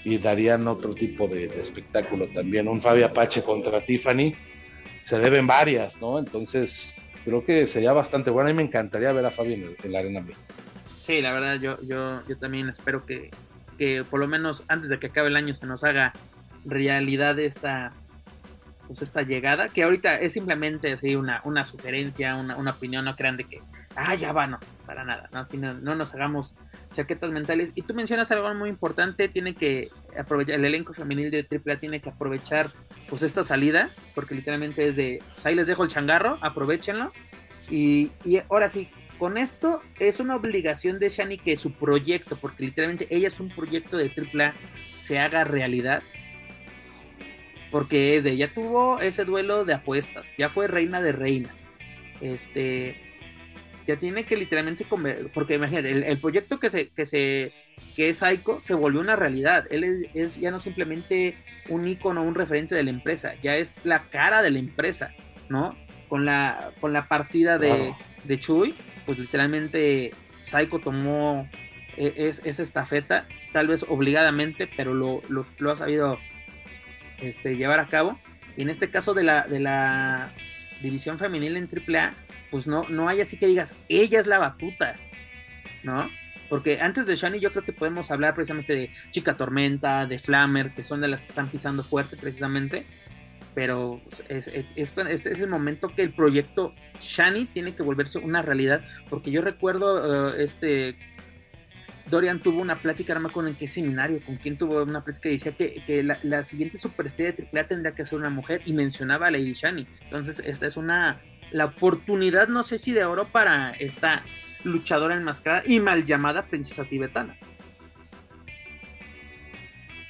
y 0.05 0.19
darían 0.19 0.67
otro 0.67 0.95
tipo 0.95 1.29
de, 1.29 1.45
espectáculo 1.59 2.27
también. 2.29 2.67
Un 2.67 2.83
Fabi 2.83 3.05
Apache 3.05 3.43
contra 3.43 3.85
Tiffany, 3.85 4.35
se 5.05 5.19
deben 5.19 5.47
varias, 5.47 6.01
¿no? 6.01 6.19
Entonces 6.19 6.97
creo 7.25 7.45
que 7.45 7.69
sería 7.69 7.93
bastante 7.93 8.31
bueno 8.31 8.51
y 8.51 8.55
me 8.55 8.63
encantaría 8.63 9.13
ver 9.13 9.25
a 9.25 9.31
Fabi 9.31 9.55
en, 9.55 9.93
la 9.93 10.01
Arena 10.01 10.21
México. 10.21 10.41
Sí, 11.03 11.21
la 11.21 11.33
verdad 11.33 11.57
yo, 11.57 11.83
yo, 11.83 12.21
yo 12.29 12.39
también 12.39 12.69
espero 12.69 13.05
que, 13.05 13.33
que 13.77 14.05
por 14.09 14.21
lo 14.21 14.29
menos 14.29 14.63
antes 14.69 14.89
de 14.89 15.01
que 15.01 15.09
acabe 15.09 15.29
el 15.29 15.37
año 15.37 15.53
se 15.53 15.67
nos 15.67 15.83
haga 15.83 16.13
realidad 16.65 17.37
esta, 17.41 17.93
pues, 18.87 19.03
esta 19.03 19.23
llegada, 19.23 19.69
que 19.69 19.83
ahorita 19.83 20.21
es 20.21 20.35
simplemente 20.35 20.93
así 20.93 21.17
una, 21.17 21.41
una 21.45 21.65
sugerencia, 21.65 22.37
una, 22.37 22.57
una 22.57 22.71
opinión, 22.71 23.05
no 23.05 23.17
crean 23.17 23.37
de 23.37 23.45
que, 23.45 23.61
ah, 23.97 24.15
ya 24.15 24.33
va, 24.33 24.47
no, 24.47 24.61
para 24.87 25.03
nada, 25.03 25.29
no, 25.33 25.75
no, 25.75 25.95
nos 25.97 26.15
hagamos 26.15 26.55
chaquetas 26.93 27.31
mentales. 27.31 27.73
Y 27.75 27.83
tú 27.83 27.95
mencionas 27.95 28.31
algo 28.31 28.55
muy 28.55 28.69
importante, 28.69 29.27
tiene 29.27 29.57
que 29.57 29.89
aprovechar, 30.17 30.55
el 30.61 30.65
elenco 30.67 30.93
femenil 30.93 31.33
de 31.33 31.49
AAA 31.51 31.79
tiene 31.79 32.01
que 32.01 32.11
aprovechar 32.11 32.71
pues 33.09 33.25
esta 33.25 33.43
salida, 33.43 33.91
porque 34.15 34.37
literalmente 34.37 34.87
es 34.87 34.95
de, 34.95 35.21
pues, 35.33 35.47
ahí 35.47 35.57
les 35.57 35.67
dejo 35.67 35.83
el 35.83 35.91
changarro, 35.91 36.39
aprovechenlo. 36.43 37.11
Y, 37.69 38.13
y 38.25 38.39
ahora 38.49 38.69
sí, 38.69 38.89
con 39.23 39.39
esto 39.39 39.81
es 40.01 40.19
una 40.19 40.35
obligación 40.35 40.99
de 40.99 41.09
Shani 41.09 41.39
que 41.39 41.57
su 41.57 41.71
proyecto, 41.71 42.35
porque 42.35 42.65
literalmente 42.65 43.07
ella 43.09 43.29
es 43.29 43.39
un 43.39 43.51
proyecto 43.51 43.97
de 43.97 44.11
AAA, 44.11 44.53
se 44.95 45.21
haga 45.21 45.45
realidad 45.45 46.03
porque 47.71 48.17
es 48.17 48.25
de, 48.25 48.37
ya 48.37 48.53
tuvo 48.53 48.99
ese 48.99 49.25
duelo 49.25 49.65
de 49.65 49.75
apuestas, 49.75 50.35
ya 50.37 50.49
fue 50.49 50.67
reina 50.67 51.01
de 51.01 51.13
reinas. 51.13 51.73
Este, 52.21 52.97
ya 53.87 53.95
tiene 53.95 54.25
que 54.25 54.37
literalmente 54.37 54.85
comer, 54.87 55.31
porque 55.33 55.55
imagínate, 55.55 55.93
el, 55.93 56.19
proyecto 56.19 56.59
que 56.59 56.69
se, 56.69 56.89
que 56.89 57.07
se, 57.07 57.53
que 57.95 58.09
es 58.09 58.25
Aiko 58.25 58.61
se 58.61 58.75
volvió 58.75 59.01
una 59.01 59.15
realidad. 59.15 59.69
Él 59.71 59.85
es, 60.15 60.41
ya 60.41 60.51
no 60.51 60.59
simplemente 60.59 61.37
un 61.69 61.87
icono, 61.87 62.25
un 62.25 62.35
referente 62.35 62.75
de 62.75 62.83
la 62.83 62.91
empresa, 62.91 63.35
ya 63.41 63.57
es 63.57 63.81
la 63.85 64.11
cara 64.11 64.43
de 64.43 64.51
la 64.51 64.59
empresa, 64.59 65.15
¿no? 65.49 65.77
Con 66.09 66.25
la, 66.25 66.73
con 66.81 66.93
la 66.93 67.07
partida 67.07 67.57
de, 67.59 67.95
de 68.25 68.41
Chuy, 68.41 68.75
pues 69.05 69.19
literalmente 69.19 70.13
Saiko 70.41 70.79
tomó 70.79 71.49
e, 71.97 72.15
es, 72.17 72.43
esa 72.45 72.63
estafeta, 72.63 73.27
tal 73.53 73.69
vez 73.69 73.85
obligadamente, 73.89 74.69
pero 74.77 74.95
lo, 74.95 75.23
ha 75.71 75.77
sabido 75.77 76.19
este, 77.21 77.57
llevar 77.57 77.81
a 77.81 77.89
cabo. 77.89 78.19
Y 78.57 78.63
en 78.63 78.71
este 78.71 78.91
caso 78.91 79.15
de 79.15 79.25
la, 79.25 79.47
de 79.47 79.61
la 79.61 80.33
división 80.83 81.19
femenil 81.19 81.57
en 81.57 81.69
AAA, 81.69 82.15
pues 82.51 82.67
no, 82.67 82.87
no 82.89 83.09
hay 83.09 83.21
así 83.21 83.37
que 83.37 83.47
digas, 83.47 83.75
ella 83.89 84.21
es 84.21 84.27
la 84.27 84.39
batuta, 84.39 84.97
¿no? 85.83 86.11
Porque 86.49 86.81
antes 86.83 87.07
de 87.07 87.17
Shani 87.17 87.41
yo 87.41 87.51
creo 87.51 87.65
que 87.65 87.73
podemos 87.73 88.11
hablar 88.11 88.35
precisamente 88.35 88.75
de 88.75 88.91
Chica 89.11 89.39
Tormenta, 89.39 90.05
de 90.05 90.19
Flammer, 90.19 90.73
que 90.75 90.85
son 90.85 91.01
de 91.01 91.09
las 91.09 91.23
que 91.23 91.29
están 91.29 91.49
pisando 91.49 91.83
fuerte 91.83 92.19
precisamente. 92.19 92.85
Pero 93.55 94.01
es, 94.29 94.49
es, 94.49 94.93
es, 94.97 95.41
el 95.41 95.51
momento 95.51 95.89
que 95.89 96.03
el 96.03 96.15
proyecto 96.15 96.75
Shani 97.01 97.45
tiene 97.47 97.75
que 97.75 97.83
volverse 97.83 98.19
una 98.19 98.43
realidad. 98.43 98.83
Porque 99.11 99.31
yo 99.31 99.43
recuerdo 99.43 100.31
uh, 100.31 100.35
este 100.41 100.97
Dorian 102.09 102.41
tuvo 102.41 102.61
una 102.61 102.77
plática, 102.77 103.19
no 103.19 103.29
acuerdo 103.29 103.51
en 103.51 103.57
qué 103.57 103.67
seminario, 103.69 104.21
con 104.25 104.37
quién 104.37 104.59
tuvo 104.59 104.83
una 104.83 105.03
plática 105.03 105.29
y 105.29 105.33
decía 105.33 105.53
que, 105.53 106.03
la, 106.23 106.43
siguiente 106.45 106.79
superestrella 106.79 107.33
de 107.33 107.49
AAA 107.53 107.69
tendría 107.69 107.95
que 107.95 108.05
ser 108.05 108.19
una 108.19 108.31
mujer 108.31 108.61
y 108.65 108.73
mencionaba 108.73 109.29
a 109.29 109.31
Lady 109.31 109.55
Shani. 109.55 109.87
Entonces, 110.05 110.43
esta 110.45 110.67
es 110.67 110.77
una 110.77 111.21
la 111.53 111.67
oportunidad, 111.67 112.49
no 112.49 112.63
sé 112.63 112.79
si 112.79 112.93
de 112.93 113.05
oro 113.05 113.29
para 113.29 113.73
esta 113.73 114.23
luchadora 114.65 115.15
enmascarada 115.15 115.63
y 115.67 115.81
mal 115.81 116.05
llamada 116.05 116.47
princesa 116.47 116.85
tibetana 116.85 117.37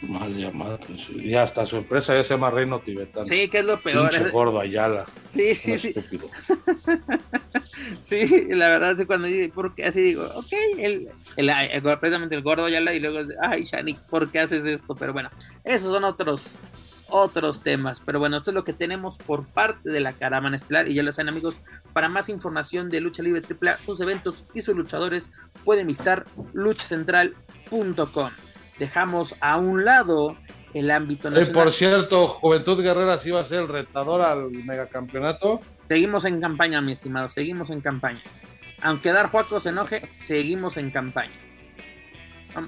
mal 0.03 0.37
llamada. 0.37 0.79
Pues, 0.79 1.09
y 1.11 1.35
hasta 1.35 1.67
su 1.67 1.77
empresa 1.77 2.15
ya 2.15 2.25
se 2.25 2.35
llama 2.35 2.51
Reino 2.51 2.81
Tibetano. 2.81 3.27
Sí, 3.27 3.49
que 3.49 3.61
es 3.61 3.65
lo 3.65 3.81
peor. 3.81 4.11
Pinche 4.11 4.31
gordo 4.31 4.61
Ayala. 4.61 5.07
Sí, 5.35 5.55
sí, 5.55 5.79
sí. 5.79 5.95
sí, 8.01 8.47
la 8.51 8.69
verdad, 8.69 8.97
sí, 8.97 9.07
cuando 9.07 9.29
porque 9.55 9.85
así 9.85 10.01
digo, 10.01 10.25
ok, 10.35 10.53
el, 10.79 11.09
el, 11.37 11.83
precisamente 11.99 12.35
el 12.35 12.43
gordo 12.43 12.65
Ayala 12.65 12.95
y 12.95 13.01
luego, 13.01 13.19
ay, 13.41 13.65
Shani, 13.65 13.95
¿por 14.11 14.31
qué 14.31 14.41
haces 14.41 14.65
esto? 14.65 14.95
Pero 14.95 15.13
bueno, 15.13 15.31
esos 15.65 15.91
son 15.91 16.05
otros 16.05 16.61
otros 17.13 17.63
temas. 17.63 18.01
Pero 18.01 18.19
bueno, 18.19 18.37
esto 18.37 18.51
es 18.51 18.55
lo 18.55 18.65
que 18.65 18.73
tenemos 18.73 19.19
por 19.19 19.47
parte 19.47 19.91
de 19.91 20.01
la 20.01 20.15
Caravana 20.15 20.57
Estelar. 20.57 20.89
Y 20.89 20.95
ya 20.95 21.03
lo 21.03 21.13
saben, 21.13 21.29
amigos, 21.29 21.61
para 21.93 22.09
más 22.09 22.29
información 22.29 22.91
de 22.91 23.01
Lucha 23.01 23.23
Libre 23.23 23.43
AAA, 23.43 23.77
sus 23.79 24.01
eventos 24.01 24.45
y 24.55 24.63
sus 24.63 24.75
luchadores, 24.75 25.31
pueden 25.65 25.87
visitar 25.87 26.27
luchacentral.com 26.55 28.31
dejamos 28.83 29.37
a 29.39 29.59
un 29.59 29.85
lado 29.85 30.37
el 30.75 30.91
ámbito 30.91 31.31
nacional. 31.31 31.51
Eh, 31.51 31.55
por 31.55 31.73
cierto, 31.73 32.27
Juventud 32.27 32.83
Guerrera 32.83 33.17
sí 33.19 33.31
va 33.31 33.43
a 33.43 33.45
ser 33.45 33.61
el 33.61 33.69
retador 33.69 34.23
al 34.23 34.51
megacampeonato. 34.51 35.61
Seguimos 35.89 36.25
en 36.25 36.41
campaña, 36.41 36.81
mi 36.83 36.91
estimado, 36.91 37.29
seguimos 37.29 37.71
en 37.71 37.81
campaña. 37.81 38.21
Aunque 38.81 39.13
Dar 39.13 39.29
Juaco 39.29 39.61
se 39.61 39.69
enoje, 39.69 40.03
seguimos 40.15 40.79
en 40.79 40.91
campaña. 40.91 41.31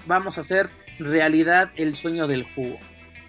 Vamos 0.07 0.39
a 0.39 0.43
hacer 0.43 0.71
realidad 1.01 1.73
el 1.75 1.97
sueño 1.97 2.29
del 2.29 2.45
jugo. 2.45 2.79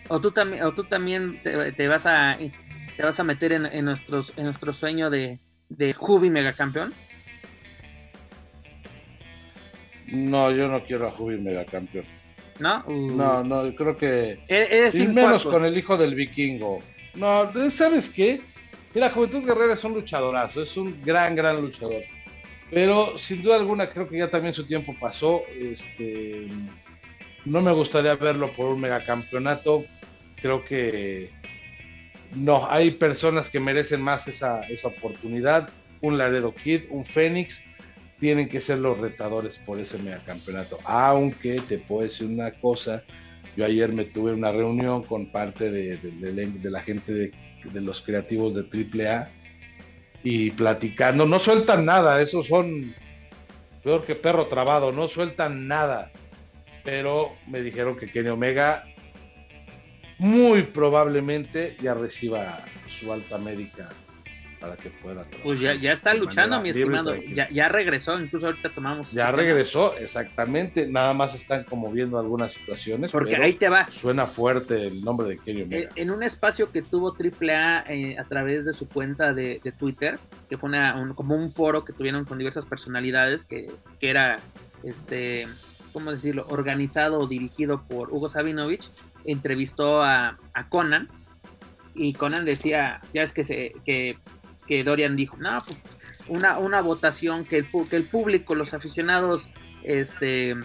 O 0.07 0.21
tú 0.21 0.29
también, 0.29 0.61
o 0.61 0.71
tú 0.75 0.83
también 0.83 1.41
te, 1.41 1.87
vas 1.87 2.05
a 2.05 2.37
te 2.37 3.03
vas 3.03 3.19
a 3.19 3.23
meter 3.23 3.51
en, 3.51 3.85
nuestros, 3.85 4.31
en 4.37 4.43
nuestro 4.43 4.73
sueño 4.73 5.09
de, 5.09 5.39
de 5.69 5.95
Jubi 5.95 6.29
megacampeón. 6.29 6.93
No, 10.05 10.51
yo 10.51 10.67
no 10.67 10.83
quiero 10.83 11.07
a 11.07 11.11
Jubi 11.11 11.41
megacampeón. 11.41 12.05
¿No? 12.59 12.83
No, 12.87 13.43
no, 13.43 13.75
creo 13.75 13.97
que. 13.97 14.39
E-, 14.47 14.89
y 14.93 15.07
menos 15.07 15.43
con 15.43 15.65
el 15.65 15.77
hijo 15.77 15.97
del 15.97 16.15
vikingo. 16.15 16.79
No, 17.15 17.51
¿sabes 17.69 18.09
qué? 18.09 18.41
Mira, 18.93 19.09
Juventud 19.09 19.45
Guerrera 19.45 19.73
es 19.73 19.83
un 19.83 19.93
luchadorazo, 19.93 20.61
es 20.61 20.77
un 20.77 21.01
gran, 21.03 21.35
gran 21.35 21.61
luchador. 21.61 22.03
Pero 22.71 23.17
sin 23.17 23.43
duda 23.43 23.57
alguna 23.57 23.89
creo 23.89 24.07
que 24.07 24.17
ya 24.17 24.29
también 24.29 24.53
su 24.53 24.65
tiempo 24.65 24.95
pasó. 24.99 25.43
Este, 25.49 26.47
no 27.45 27.61
me 27.61 27.71
gustaría 27.73 28.15
verlo 28.15 28.51
por 28.53 28.73
un 28.73 28.81
megacampeonato. 28.81 29.85
Creo 30.41 30.63
que 30.63 31.31
no, 32.35 32.67
hay 32.69 32.91
personas 32.91 33.49
que 33.49 33.59
merecen 33.59 34.01
más 34.01 34.27
esa, 34.27 34.61
esa 34.61 34.87
oportunidad. 34.87 35.69
Un 36.01 36.17
Laredo 36.17 36.53
Kid, 36.53 36.83
un 36.89 37.05
Fénix 37.05 37.63
tienen 38.25 38.49
que 38.49 38.59
ser 38.59 38.79
los 38.79 38.97
retadores 38.97 39.59
por 39.59 39.79
ese 39.79 39.99
megacampeonato. 39.99 40.79
Aunque 40.83 41.61
te 41.61 41.77
puedo 41.77 42.01
decir 42.01 42.25
una 42.25 42.49
cosa, 42.49 43.03
yo 43.55 43.63
ayer 43.63 43.93
me 43.93 44.05
tuve 44.05 44.33
una 44.33 44.51
reunión 44.51 45.03
con 45.03 45.31
parte 45.31 45.69
de, 45.69 45.99
la 46.63 46.81
gente 46.81 47.13
de, 47.13 47.31
los 47.81 48.01
creativos 48.01 48.55
de 48.55 48.61
AAA 48.63 49.29
y 50.23 50.49
platicando, 50.49 51.27
no 51.27 51.37
sueltan 51.37 51.85
nada, 51.85 52.19
esos 52.19 52.47
son 52.47 52.95
peor 53.83 54.03
que 54.03 54.15
perro 54.15 54.47
trabado, 54.47 54.91
no 54.91 55.07
sueltan 55.07 55.67
nada. 55.67 56.11
Pero 56.83 57.33
me 57.45 57.61
dijeron 57.61 57.95
que 57.95 58.07
Kenny 58.07 58.29
Omega 58.29 58.85
muy 60.17 60.63
probablemente 60.63 61.77
ya 61.79 61.93
reciba 61.93 62.65
su 62.87 63.13
alta 63.13 63.37
médica 63.37 63.89
para 64.65 64.77
que 64.77 64.89
pueda 64.89 65.25
Pues 65.43 65.59
ya, 65.59 65.75
ya 65.75 65.91
está 65.91 66.13
luchando, 66.15 66.59
mi 66.59 66.69
estimado. 66.69 67.15
Ya, 67.15 67.47
ya, 67.49 67.69
regresó, 67.69 68.19
incluso 68.19 68.47
ahorita 68.47 68.69
tomamos. 68.69 69.11
Ya 69.11 69.31
regresó, 69.31 69.95
exactamente. 69.97 70.87
Nada 70.87 71.13
más 71.13 71.35
están 71.35 71.65
como 71.65 71.91
viendo 71.91 72.17
algunas 72.17 72.53
situaciones. 72.53 73.11
Porque 73.11 73.35
ahí 73.35 73.53
te 73.53 73.69
va. 73.69 73.87
Suena 73.91 74.25
fuerte 74.25 74.87
el 74.87 75.01
nombre 75.01 75.27
de 75.27 75.37
Kenny 75.37 75.61
Omega. 75.61 75.91
En, 75.95 76.09
un 76.09 76.23
espacio 76.23 76.71
que 76.71 76.81
tuvo 76.81 77.13
AAA 77.13 77.83
eh, 77.87 78.17
a 78.17 78.23
través 78.23 78.65
de 78.65 78.73
su 78.73 78.87
cuenta 78.89 79.33
de, 79.33 79.61
Twitter, 79.77 80.19
que 80.49 80.57
fue 80.57 80.69
una, 80.69 81.13
como 81.15 81.35
un 81.35 81.49
foro 81.49 81.85
que 81.85 81.93
tuvieron 81.93 82.25
con 82.25 82.37
diversas 82.37 82.65
personalidades, 82.65 83.45
que, 83.45 83.71
que 83.99 84.09
era 84.09 84.39
este 84.83 85.47
¿cómo 85.95 86.11
decirlo?, 86.11 86.45
organizado 86.49 87.21
o 87.21 87.25
dirigido 87.25 87.87
por 87.87 88.13
Hugo 88.13 88.27
Sabinovich, 88.27 88.89
entrevistó 89.23 90.03
a, 90.03 90.37
Conan 90.67 91.07
y 91.95 92.11
Conan 92.11 92.43
decía, 92.43 93.01
ya 93.13 93.23
es 93.23 93.31
que, 93.31 93.45
se, 93.45 93.73
que, 93.85 94.17
que 94.67 94.83
Dorian 94.83 95.15
dijo, 95.15 95.37
no, 95.37 95.63
pues 95.65 95.77
una, 96.27 96.57
una 96.57 96.81
votación 96.81 97.45
que 97.45 97.57
el, 97.57 97.67
que 97.89 97.95
el 97.95 98.07
público, 98.07 98.55
los 98.55 98.73
aficionados, 98.73 99.49
este 99.83 100.55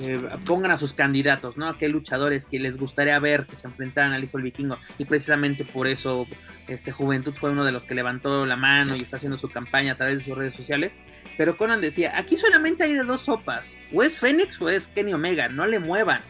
eh, 0.00 0.18
pongan 0.44 0.70
a 0.70 0.76
sus 0.76 0.94
candidatos, 0.94 1.56
¿no? 1.56 1.68
A 1.68 1.76
qué 1.76 1.88
luchadores 1.88 2.46
que 2.46 2.60
les 2.60 2.78
gustaría 2.78 3.18
ver 3.18 3.46
que 3.46 3.56
se 3.56 3.66
enfrentaran 3.66 4.12
al 4.12 4.22
hijo 4.22 4.38
del 4.38 4.44
vikingo. 4.44 4.78
Y 4.96 5.06
precisamente 5.06 5.64
por 5.64 5.88
eso 5.88 6.26
este 6.68 6.92
Juventud 6.92 7.34
fue 7.34 7.50
uno 7.50 7.64
de 7.64 7.72
los 7.72 7.84
que 7.84 7.94
levantó 7.94 8.46
la 8.46 8.54
mano 8.54 8.94
y 8.94 8.98
está 8.98 9.16
haciendo 9.16 9.38
su 9.38 9.48
campaña 9.48 9.94
a 9.94 9.96
través 9.96 10.20
de 10.20 10.24
sus 10.26 10.38
redes 10.38 10.54
sociales. 10.54 10.98
Pero 11.36 11.56
Conan 11.56 11.80
decía, 11.80 12.16
aquí 12.16 12.36
solamente 12.36 12.84
hay 12.84 12.92
de 12.92 13.02
dos 13.02 13.22
sopas, 13.22 13.76
o 13.92 14.02
es 14.02 14.18
Fénix 14.18 14.60
o 14.60 14.68
es 14.68 14.86
Kenny 14.88 15.14
Omega, 15.14 15.48
no 15.48 15.66
le 15.66 15.80
muevan. 15.80 16.22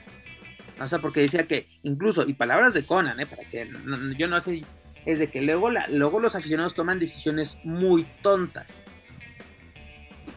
O 0.80 0.86
sea, 0.86 1.00
porque 1.00 1.20
decía 1.20 1.46
que 1.46 1.68
incluso, 1.82 2.24
y 2.26 2.34
palabras 2.34 2.72
de 2.72 2.86
Conan, 2.86 3.18
¿eh? 3.20 3.26
Para 3.26 3.44
que 3.44 3.70
yo 4.16 4.28
no 4.28 4.40
sé, 4.40 4.64
es 5.06 5.18
de 5.18 5.28
que 5.28 5.42
luego, 5.42 5.70
la, 5.70 5.86
luego 5.88 6.20
los 6.20 6.34
aficionados 6.34 6.74
toman 6.74 6.98
decisiones 6.98 7.58
muy 7.64 8.04
tontas. 8.22 8.84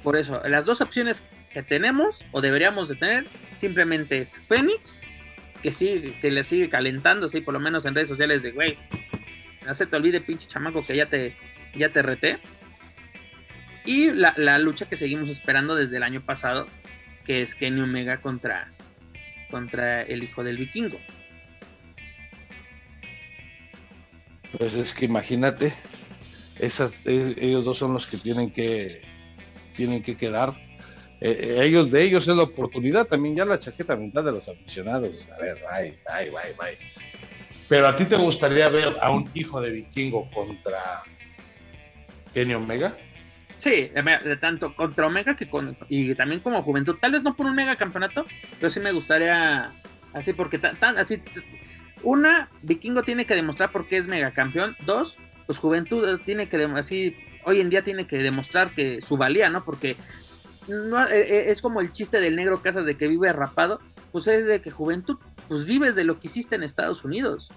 Por 0.03 0.15
eso, 0.15 0.41
las 0.47 0.65
dos 0.65 0.81
opciones 0.81 1.23
que 1.53 1.63
tenemos 1.63 2.25
o 2.31 2.41
deberíamos 2.41 2.87
de 2.89 2.95
tener 2.95 3.27
simplemente 3.55 4.19
es 4.19 4.37
Fénix, 4.47 4.99
que 5.61 5.71
sigue, 5.71 6.19
que 6.19 6.31
le 6.31 6.43
sigue 6.43 6.69
calentando, 6.69 7.29
sí, 7.29 7.41
por 7.41 7.53
lo 7.53 7.59
menos 7.59 7.85
en 7.85 7.93
redes 7.93 8.07
sociales 8.07 8.41
de 8.41 8.51
güey, 8.51 8.77
no 9.65 9.75
se 9.75 9.85
te 9.85 9.95
olvide 9.95 10.21
pinche 10.21 10.47
chamaco 10.47 10.83
que 10.83 10.95
ya 10.95 11.05
te, 11.05 11.35
ya 11.75 11.89
te 11.89 12.01
reté. 12.01 12.39
Y 13.85 14.11
la, 14.11 14.59
lucha 14.59 14.87
que 14.87 14.95
seguimos 14.95 15.29
esperando 15.29 15.75
desde 15.75 15.97
el 15.97 16.03
año 16.03 16.21
pasado, 16.21 16.67
que 17.25 17.41
es 17.41 17.55
Kenny 17.55 17.81
Omega 17.81 18.21
contra, 18.21 18.71
contra 19.49 20.03
el 20.03 20.23
hijo 20.23 20.43
del 20.43 20.57
vikingo. 20.57 20.99
Pues 24.57 24.75
es 24.75 24.93
que 24.93 25.05
imagínate, 25.05 25.73
esas, 26.59 27.05
e, 27.05 27.35
ellos 27.39 27.65
dos 27.65 27.77
son 27.77 27.93
los 27.93 28.07
que 28.07 28.17
tienen 28.17 28.51
que 28.51 29.01
tienen 29.75 30.03
que 30.03 30.17
quedar. 30.17 30.53
Eh, 31.21 31.57
eh, 31.59 31.65
ellos 31.65 31.91
de 31.91 32.03
ellos 32.03 32.27
es 32.27 32.35
la 32.35 32.43
oportunidad 32.43 33.05
también 33.05 33.35
ya 33.35 33.45
la 33.45 33.59
chaqueta 33.59 33.95
mental 33.95 34.25
de 34.25 34.31
los 34.33 34.49
aficionados. 34.49 35.27
A 35.35 35.41
ver 35.41 35.57
ay 35.71 35.97
ay 36.11 36.29
ay 36.29 36.53
ay. 36.59 36.75
Pero 37.69 37.87
a 37.87 37.95
ti 37.95 38.05
te 38.05 38.17
gustaría 38.17 38.67
ver 38.69 38.97
a 39.01 39.11
un 39.11 39.29
hijo 39.33 39.61
de 39.61 39.71
vikingo 39.71 40.29
contra 40.31 41.03
Kenny 42.33 42.53
Omega 42.53 42.95
sí 43.61 43.91
tanto 44.39 44.73
contra 44.75 45.05
Omega 45.05 45.35
que 45.35 45.47
con 45.47 45.77
y 45.87 46.15
también 46.15 46.41
como 46.41 46.63
juventud. 46.63 46.97
Tal 46.99 47.11
vez 47.11 47.21
no 47.21 47.35
por 47.35 47.45
un 47.45 47.55
mega 47.55 47.75
campeonato 47.75 48.25
pero 48.59 48.71
sí 48.71 48.79
me 48.79 48.91
gustaría 48.91 49.71
así 50.13 50.33
porque 50.33 50.57
tan, 50.57 50.97
así 50.97 51.21
una 52.03 52.49
vikingo 52.61 53.03
tiene 53.03 53.25
que 53.25 53.35
demostrar 53.35 53.71
por 53.71 53.87
qué 53.87 53.97
es 53.97 54.07
mega 54.07 54.31
campeón 54.31 54.75
dos 54.85 55.17
pues 55.45 55.57
juventud 55.57 56.19
tiene 56.25 56.47
que 56.47 56.63
así 56.63 57.15
hoy 57.45 57.59
en 57.59 57.69
día 57.69 57.83
tiene 57.83 58.07
que 58.07 58.17
demostrar 58.17 58.73
que 58.73 59.01
su 59.01 59.17
valía 59.17 59.49
no 59.49 59.63
porque 59.63 59.97
no, 60.67 61.03
eh, 61.07 61.19
eh, 61.19 61.43
es 61.47 61.61
como 61.61 61.81
el 61.81 61.91
chiste 61.91 62.19
del 62.19 62.35
negro 62.35 62.61
Casas 62.61 62.85
de 62.85 62.95
que 62.95 63.07
vive 63.07 63.31
rapado, 63.33 63.79
pues 64.11 64.27
es 64.27 64.45
de 64.45 64.61
que 64.61 64.71
juventud, 64.71 65.17
pues 65.47 65.65
vives 65.65 65.95
de 65.95 66.03
lo 66.03 66.19
que 66.19 66.27
hiciste 66.27 66.55
en 66.55 66.63
Estados 66.63 67.03
Unidos. 67.03 67.51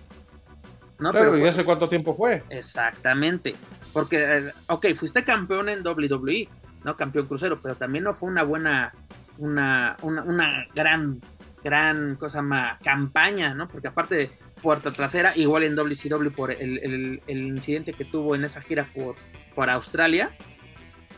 ¿no? 0.99 1.13
Pero, 1.13 1.37
¿y 1.37 1.45
hace 1.45 1.65
cuánto 1.65 1.89
tiempo 1.89 2.17
fue? 2.17 2.43
Exactamente. 2.51 3.55
Porque, 3.93 4.25
eh, 4.25 4.53
ok, 4.69 4.87
fuiste 4.95 5.25
campeón 5.25 5.69
en 5.69 5.87
WWE, 5.87 6.49
¿no? 6.85 6.97
Campeón 6.97 7.27
crucero, 7.27 7.61
pero 7.61 7.75
también 7.75 8.05
no 8.05 8.15
fue 8.15 8.29
una 8.29 8.43
buena, 8.43 8.95
una, 9.39 9.97
una, 10.03 10.67
gran, 10.75 11.21
gran 11.65 12.15
cosa 12.17 12.43
más 12.43 12.79
campaña, 12.83 13.55
¿no? 13.55 13.67
Porque 13.69 13.89
aparte 13.89 14.15
de 14.15 14.31
puerta 14.63 14.93
trasera, 14.93 15.33
igual 15.35 15.65
en 15.65 15.75
WCW 15.75 16.31
por 16.31 16.53
el, 16.53 17.21
el, 17.27 17.39
incidente 17.39 17.95
que 17.95 18.05
tuvo 18.05 18.35
en 18.35 18.45
esa 18.45 18.61
gira 18.61 18.87
por, 18.95 19.17
por 19.55 19.71
Australia, 19.71 20.31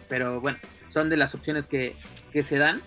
pero 0.09 0.41
bueno, 0.41 0.59
son 0.89 1.09
de 1.09 1.17
las 1.17 1.35
opciones 1.35 1.67
que, 1.67 1.95
se 2.43 2.59
dan, 2.59 2.83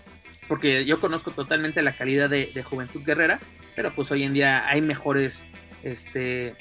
porque 0.48 0.84
yo 0.84 1.00
conozco 1.00 1.32
totalmente 1.32 1.82
la 1.82 1.92
calidad 1.92 2.30
de, 2.30 2.62
Juventud 2.62 3.02
Guerrera, 3.04 3.40
pero 3.76 3.92
pues 3.92 4.10
hoy 4.10 4.22
en 4.22 4.32
día 4.32 4.66
hay 4.68 4.80
mejores 4.80 5.46
este, 5.82 6.56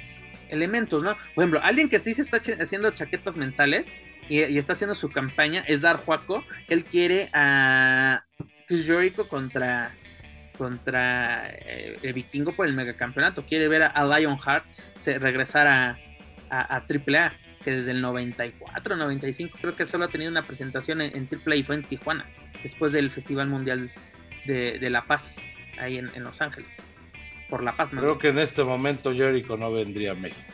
elementos, 0.50 1.04
¿no? 1.04 1.14
Por 1.36 1.44
ejemplo, 1.44 1.62
alguien 1.64 1.88
que 1.88 2.00
sí 2.00 2.14
se 2.14 2.24
está 2.24 2.42
haciendo 2.60 2.92
chaquetas 2.92 3.38
mentales 3.38 3.86
y, 4.28 4.42
está 4.58 4.74
haciendo 4.74 4.96
su 4.96 5.10
campaña 5.10 5.64
es 5.68 5.82
Dar 5.82 5.98
Juaco, 5.98 6.44
él 6.68 6.84
quiere 6.84 7.30
a 7.34 8.26
Chris 8.68 8.86
Jericho 8.86 9.28
contra 9.28 9.96
contra 10.60 11.49
eh, 11.49 11.98
el 12.03 12.14
vikingo 12.14 12.52
por 12.52 12.68
el 12.68 12.73
megacampeonato. 12.73 13.44
Quiere 13.48 13.68
ver 13.68 13.84
a, 13.84 14.06
Lionheart 14.06 14.65
regresar 15.19 15.65
a, 15.65 15.98
a, 16.52 16.76
a 16.76 16.86
AAA 16.88 17.34
que 17.64 17.72
desde 17.72 17.91
el 17.91 18.02
94, 18.02 18.95
95 18.95 19.57
creo 19.60 19.76
que 19.76 19.86
solo 19.86 20.06
ha 20.06 20.07
tenido 20.07 20.31
una 20.31 20.44
presentación 20.44 21.02
en, 21.02 21.27
Triple 21.27 21.57
y 21.57 21.64
fue 21.64 21.76
en 21.76 21.84
Tijuana, 21.84 22.26
después 22.64 22.94
del 22.94 23.11
Festival 23.11 23.48
Mundial 23.48 23.91
de, 24.45 24.90
La 24.90 25.06
Paz, 25.06 25.41
ahí 25.80 25.98
en, 25.98 26.23
Los 26.23 26.41
Ángeles. 26.41 26.81
Por 27.49 27.64
La 27.64 27.76
Paz, 27.76 27.90
Creo 27.90 28.18
que 28.18 28.30
en 28.30 28.40
este 28.40 28.64
momento 28.64 29.14
Jericho 29.14 29.57
no 29.57 29.72
vendría 29.72 30.11
a 30.11 30.15
México. 30.15 30.53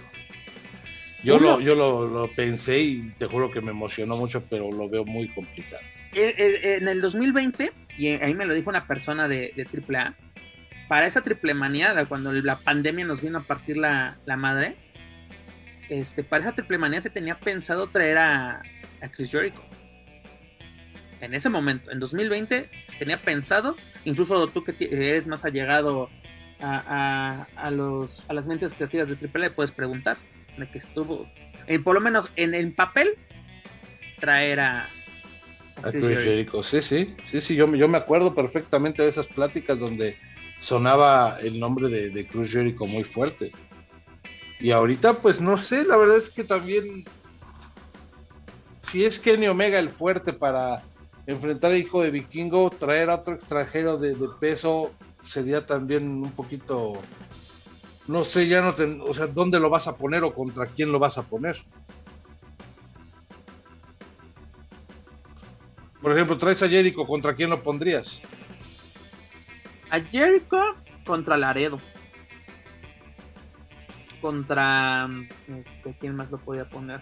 Yo, 1.24 1.40
lo, 1.40 1.60
yo 1.60 1.76
lo, 1.76 2.30
pensé 2.36 2.80
y 2.80 3.10
te 3.18 3.26
juro 3.26 3.50
que 3.50 3.60
me 3.60 3.72
emocionó 3.72 4.16
mucho, 4.16 4.44
pero 4.50 4.72
lo 4.72 4.88
veo 4.88 5.04
muy 5.04 5.28
complicado. 5.28 5.84
Eh, 6.16 6.34
eh, 6.38 6.78
en 6.80 6.88
el 6.88 7.02
2020, 7.02 7.74
y 7.98 8.08
ahí 8.08 8.34
me 8.34 8.46
lo 8.46 8.54
dijo 8.54 8.70
una 8.70 8.88
persona 8.88 9.28
de, 9.28 9.54
de 9.54 9.68
AAA, 9.68 10.16
para 10.88 11.08
esa 11.08 11.22
triple 11.22 11.54
manía, 11.54 11.94
cuando 12.06 12.32
la 12.32 12.58
pandemia 12.58 13.04
nos 13.04 13.22
vino 13.22 13.40
a 13.40 13.44
partir 13.44 13.76
la, 13.76 14.16
la 14.26 14.38
madre, 14.38 14.78
este, 15.90 16.24
para 16.24 16.42
esa 16.42 16.56
triple 16.56 16.78
manía 16.78 17.02
se 17.02 17.10
tenía 17.10 17.38
pensado 17.38 17.88
traer 17.88 18.18
a, 18.18 18.62
Chris 19.12 19.30
Jericho. 19.30 19.62
En 21.22 21.34
ese 21.34 21.50
momento, 21.50 21.92
en 21.92 22.00
2020, 22.00 22.70
se 22.86 22.98
tenía 22.98 23.18
pensado, 23.18 23.76
incluso 24.06 24.48
tú 24.48 24.64
que 24.64 24.76
eres 24.80 25.28
más 25.28 25.44
allegado 25.44 26.10
a, 26.62 27.46
a, 27.56 27.72
los, 27.72 28.26
a 28.30 28.34
las 28.34 28.48
mentes 28.48 28.74
creativas 28.74 29.10
de 29.10 29.16
Triple 29.16 29.52
puedes 29.52 29.72
preguntar, 29.72 30.18
de 30.58 30.70
que 30.70 30.80
estuvo, 30.80 31.30
eh, 31.68 31.78
por 31.78 31.94
lo 31.94 32.02
menos 32.02 32.30
en 32.36 32.56
el 32.56 32.74
papel, 32.74 33.10
traer 34.20 34.60
a, 34.62 34.88
Chris, 35.82 36.04
Jericho. 36.04 36.64
Sí, 36.64 36.82
sí, 36.82 37.16
sí, 37.24 37.42
sí, 37.42 37.56
yo, 37.56 37.74
yo 37.76 37.88
me 37.88 37.98
acuerdo 37.98 38.34
perfectamente 38.34 39.04
de 39.04 39.10
esas 39.10 39.28
pláticas 39.28 39.80
donde 39.80 40.18
sonaba 40.60 41.38
el 41.42 41.60
nombre 41.60 41.90
de, 41.90 42.10
de 42.10 42.28
Chris 42.28 42.52
Jericho 42.52 42.86
muy 42.86 43.04
fuerte. 43.04 43.52
Y 44.60 44.72
ahorita, 44.72 45.16
pues 45.16 45.42
no 45.42 45.58
sé, 45.58 45.86
la 45.86 45.98
verdad 45.98 46.18
es 46.18 46.30
que 46.30 46.44
también, 46.44 47.06
si 48.82 49.04
es 49.04 49.20
Kenny 49.20 49.48
Omega 49.48 49.80
el 49.80 49.90
fuerte 49.90 50.34
para 50.34 50.84
enfrentar 51.28 51.72
a 51.72 51.78
hijo 51.78 52.02
de 52.02 52.12
vikingo, 52.12 52.70
traer 52.70 53.10
a 53.10 53.16
otro 53.16 53.34
extranjero 53.34 53.98
de, 53.98 54.16
peso 54.40 54.92
sería 55.24 55.66
también 55.66 56.08
un 56.08 56.32
poquito, 56.32 56.94
no 58.08 58.24
sé, 58.24 58.48
ya 58.48 58.62
no, 58.62 58.74
o 59.04 59.14
sea, 59.14 59.28
¿dónde 59.28 59.60
lo 59.60 59.70
vas 59.70 59.88
a 59.88 59.98
poner 59.98 60.24
o 60.24 60.34
contra 60.34 60.68
quién 60.68 60.92
lo 60.92 61.00
vas 61.00 61.18
a 61.18 61.24
poner? 61.24 61.58
Por 66.06 66.12
ejemplo, 66.12 66.38
traes 66.38 66.62
a 66.62 66.70
Jericho, 66.70 67.04
¿contra 67.08 67.34
quién 67.34 67.50
lo 67.50 67.64
pondrías? 67.64 68.22
A 69.90 70.00
Jericho 70.00 70.78
contra 71.04 71.36
Laredo 71.36 71.82
contra. 74.22 75.10
Este, 75.48 75.96
¿Quién 76.00 76.16
más 76.16 76.30
lo 76.30 76.38
podía 76.38 76.70
poner? 76.70 77.02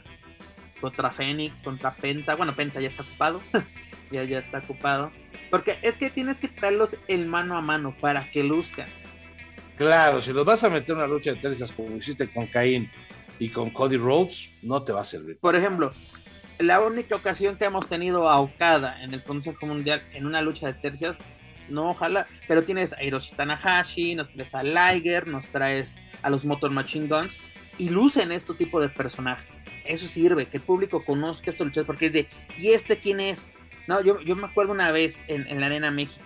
Contra 0.80 1.12
Fénix, 1.12 1.62
contra 1.62 1.94
Penta. 1.94 2.36
Bueno, 2.36 2.56
Penta 2.56 2.80
ya 2.80 2.88
está 2.88 3.04
ocupado. 3.04 3.42
ya, 4.10 4.24
ya 4.24 4.40
está 4.40 4.60
ocupado. 4.60 5.12
Porque 5.52 5.80
es 5.82 5.98
que 5.98 6.10
tienes 6.10 6.40
que 6.40 6.48
traerlos 6.48 6.96
el 7.10 7.26
mano 7.26 7.58
a 7.58 7.62
mano 7.62 7.94
para 8.00 8.32
que 8.32 8.42
luzcan. 8.42 8.88
Claro, 9.76 10.22
si 10.22 10.32
los 10.32 10.46
vas 10.46 10.64
a 10.64 10.70
meter 10.70 10.92
en 10.92 11.00
una 11.00 11.08
lucha 11.08 11.34
de 11.34 11.42
tercias 11.42 11.74
como 11.74 11.94
hiciste 11.98 12.32
con 12.32 12.48
Caín 12.48 12.90
y 13.38 13.50
con 13.50 13.70
Cody 13.70 13.98
Rhodes, 13.98 14.50
no 14.62 14.82
te 14.84 14.94
va 14.94 15.02
a 15.02 15.06
servir. 15.06 15.40
Por 15.40 15.58
ejemplo, 15.58 15.92
la 16.64 16.82
única 16.82 17.16
ocasión 17.16 17.58
que 17.58 17.66
hemos 17.66 17.88
tenido 17.88 18.30
a 18.30 18.40
Okada 18.40 19.04
en 19.04 19.14
el 19.14 19.24
Consejo 19.24 19.66
Mundial 19.66 20.04
en 20.14 20.26
una 20.26 20.42
lucha 20.42 20.68
de 20.68 20.74
tercias 20.74 21.20
no, 21.70 21.92
ojalá, 21.92 22.28
pero 22.48 22.64
tienes 22.64 22.94
a 22.94 23.04
Hiroshi 23.04 23.36
Tanahashi, 23.36 24.16
nos 24.16 24.30
traes 24.30 24.54
a 24.56 24.64
Liger, 24.64 25.28
nos 25.28 25.48
traes 25.48 25.96
a 26.22 26.30
los 26.30 26.46
Motor 26.46 26.72
Machine 26.72 27.08
Guns 27.08 27.38
y 27.78 27.90
lucen 27.90 28.32
este 28.32 28.54
tipo 28.54 28.80
de 28.80 28.90
personajes. 28.90 29.64
Eso 29.86 30.08
sirve, 30.08 30.46
que 30.48 30.58
el 30.58 30.64
público 30.64 31.04
conozca 31.04 31.50
estos 31.50 31.68
luchadores 31.68 31.88
porque 31.88 32.06
es 32.08 32.14
de, 32.14 32.28
¿y 32.58 32.70
este 32.70 32.98
quién 32.98 33.20
es? 33.20 33.54
No, 33.88 34.02
yo, 34.02 34.22
yo 34.22 34.36
me 34.36 34.48
acuerdo 34.48 34.72
una 34.72 34.92
vez 34.92 35.24
en, 35.28 35.60
la 35.60 35.66
Arena 35.66 35.92
México, 35.92 36.24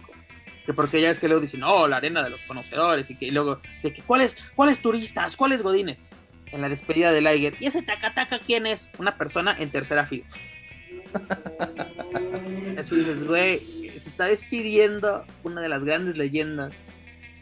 que 0.66 0.74
porque 0.74 1.02
ya 1.02 1.10
es 1.10 1.20
que 1.20 1.28
luego 1.28 1.42
dicen, 1.42 1.64
oh, 1.64 1.88
la 1.88 1.98
arena 1.98 2.22
de 2.22 2.30
los 2.30 2.44
conocedores, 2.44 3.10
y 3.10 3.16
que 3.16 3.32
luego, 3.32 3.62
de 3.82 3.94
que, 3.94 4.02
¿cuáles, 4.04 4.52
¿cuáles 4.56 4.80
turistas? 4.80 5.36
¿Cuáles 5.36 5.64
godines? 5.64 6.06
En 6.52 6.62
la 6.62 6.70
despedida 6.70 7.12
de 7.12 7.22
Liger. 7.22 7.56
¿Y 7.60 7.68
ese 7.68 7.82
taca 7.82 8.40
quién 8.46 8.68
es? 8.68 8.90
Una 8.98 9.18
persona 9.18 9.56
en 9.60 9.70
tercera 9.70 10.06
fila. 10.06 10.26
Así 12.78 12.96
dices, 12.96 13.24
güey, 13.24 13.60
se 13.98 14.10
está 14.10 14.26
despidiendo 14.26 15.26
una 15.44 15.62
de 15.62 15.70
las 15.70 15.84
grandes 15.84 16.18
leyendas 16.18 16.74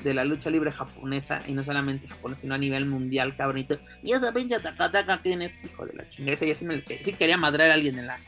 de 0.03 0.14
la 0.14 0.23
lucha 0.23 0.49
libre 0.49 0.72
japonesa, 0.72 1.41
y 1.48 1.53
no 1.53 1.64
solamente 1.64 2.07
japonesa, 2.07 2.41
sino 2.41 2.53
a 2.53 2.57
nivel 2.57 2.86
mundial, 2.86 3.36
cabronito. 3.36 3.80
Y 4.03 4.14
esa 4.14 4.32
pinche 4.32 4.60
Takataka, 4.60 5.19
¿quién 5.22 5.41
es? 5.41 5.53
Hijo 5.64 5.86
de 5.86 5.94
la 5.94 6.07
chingada, 6.07 6.45
ya 6.45 6.56
sí, 6.56 6.64
me, 6.64 6.82
sí 6.82 7.14
quería 7.14 7.38
madrar 7.38 7.72
a 7.72 7.73
alguien 7.73 7.98
en 7.98 8.07
la, 8.07 8.19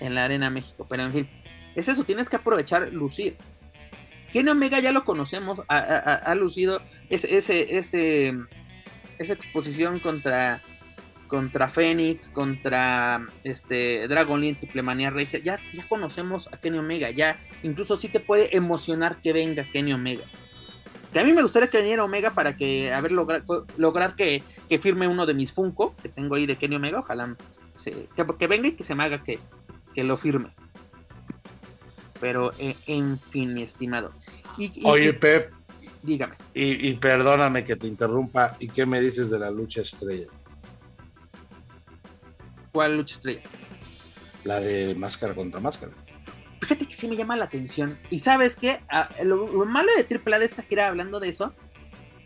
en 0.00 0.14
la 0.14 0.24
Arena 0.24 0.48
México, 0.48 0.86
pero 0.88 1.02
en 1.02 1.12
fin, 1.12 1.28
es 1.76 1.86
eso, 1.88 2.04
tienes 2.04 2.30
que 2.30 2.36
aprovechar, 2.36 2.92
lucir. 2.92 3.36
Kenny 4.32 4.50
Omega 4.50 4.80
ya 4.80 4.90
lo 4.90 5.04
conocemos, 5.04 5.62
ha, 5.68 6.34
lucido 6.34 6.82
ese, 7.08 7.36
ese, 7.36 7.78
ese, 7.78 8.34
esa 9.18 9.32
exposición 9.32 9.98
contra 9.98 10.62
contra 11.28 11.68
Fénix, 11.68 12.30
contra 12.30 13.20
este 13.44 14.08
Dragon 14.08 14.40
Lee, 14.40 14.54
Triple 14.54 14.82
Manía 14.82 15.10
Regia, 15.10 15.38
ya, 15.38 15.60
ya 15.72 15.86
conocemos 15.86 16.48
a 16.52 16.56
Kenny 16.56 16.78
Omega, 16.78 17.10
ya 17.10 17.38
incluso 17.62 17.96
sí 17.96 18.08
te 18.08 18.18
puede 18.18 18.56
emocionar 18.56 19.20
que 19.20 19.32
venga 19.32 19.64
Kenny 19.64 19.92
Omega. 19.92 20.24
Que 21.12 21.20
a 21.20 21.24
mí 21.24 21.32
me 21.32 21.42
gustaría 21.42 21.70
que 21.70 21.78
viniera 21.78 22.04
Omega 22.04 22.34
para 22.34 22.56
que, 22.56 22.92
a 22.92 23.00
ver, 23.00 23.12
lograr, 23.12 24.16
que, 24.16 24.42
firme 24.80 25.06
uno 25.06 25.24
de 25.24 25.34
mis 25.34 25.52
Funko, 25.52 25.94
que 25.96 26.08
tengo 26.08 26.34
ahí 26.34 26.46
de 26.46 26.56
Kenny 26.56 26.76
Omega, 26.76 27.00
ojalá 27.00 27.36
que, 27.84 28.46
venga 28.46 28.68
y 28.68 28.72
que 28.72 28.84
se 28.84 28.94
me 28.94 29.04
haga 29.04 29.22
que, 29.22 29.38
que 29.94 30.04
lo 30.04 30.16
firme. 30.16 30.54
Pero, 32.20 32.52
eh, 32.58 32.74
en 32.86 33.18
fin, 33.18 33.54
mi 33.54 33.62
estimado. 33.62 34.12
Oye, 34.84 35.12
Pep. 35.12 35.57
Dígame. 36.02 36.36
Y, 36.54 36.88
y, 36.88 36.94
perdóname 36.94 37.64
que 37.64 37.76
te 37.76 37.86
interrumpa. 37.86 38.56
¿Y 38.60 38.68
qué 38.68 38.86
me 38.86 39.00
dices 39.00 39.30
de 39.30 39.38
la 39.38 39.50
lucha 39.50 39.82
estrella? 39.82 40.26
¿Cuál 42.72 42.96
lucha 42.96 43.16
estrella? 43.16 43.42
La 44.44 44.60
de 44.60 44.94
máscara 44.94 45.34
contra 45.34 45.60
máscara. 45.60 45.92
Fíjate 46.60 46.86
que 46.86 46.94
sí 46.94 47.08
me 47.08 47.16
llama 47.16 47.36
la 47.36 47.44
atención. 47.44 47.98
Y 48.10 48.18
sabes 48.20 48.56
qué? 48.56 48.80
Ah, 48.90 49.08
lo, 49.22 49.46
malo 49.66 49.90
de 49.96 50.16
AAA 50.16 50.38
de 50.38 50.44
esta 50.44 50.62
gira, 50.62 50.88
hablando 50.88 51.20
de 51.20 51.28
eso, 51.28 51.54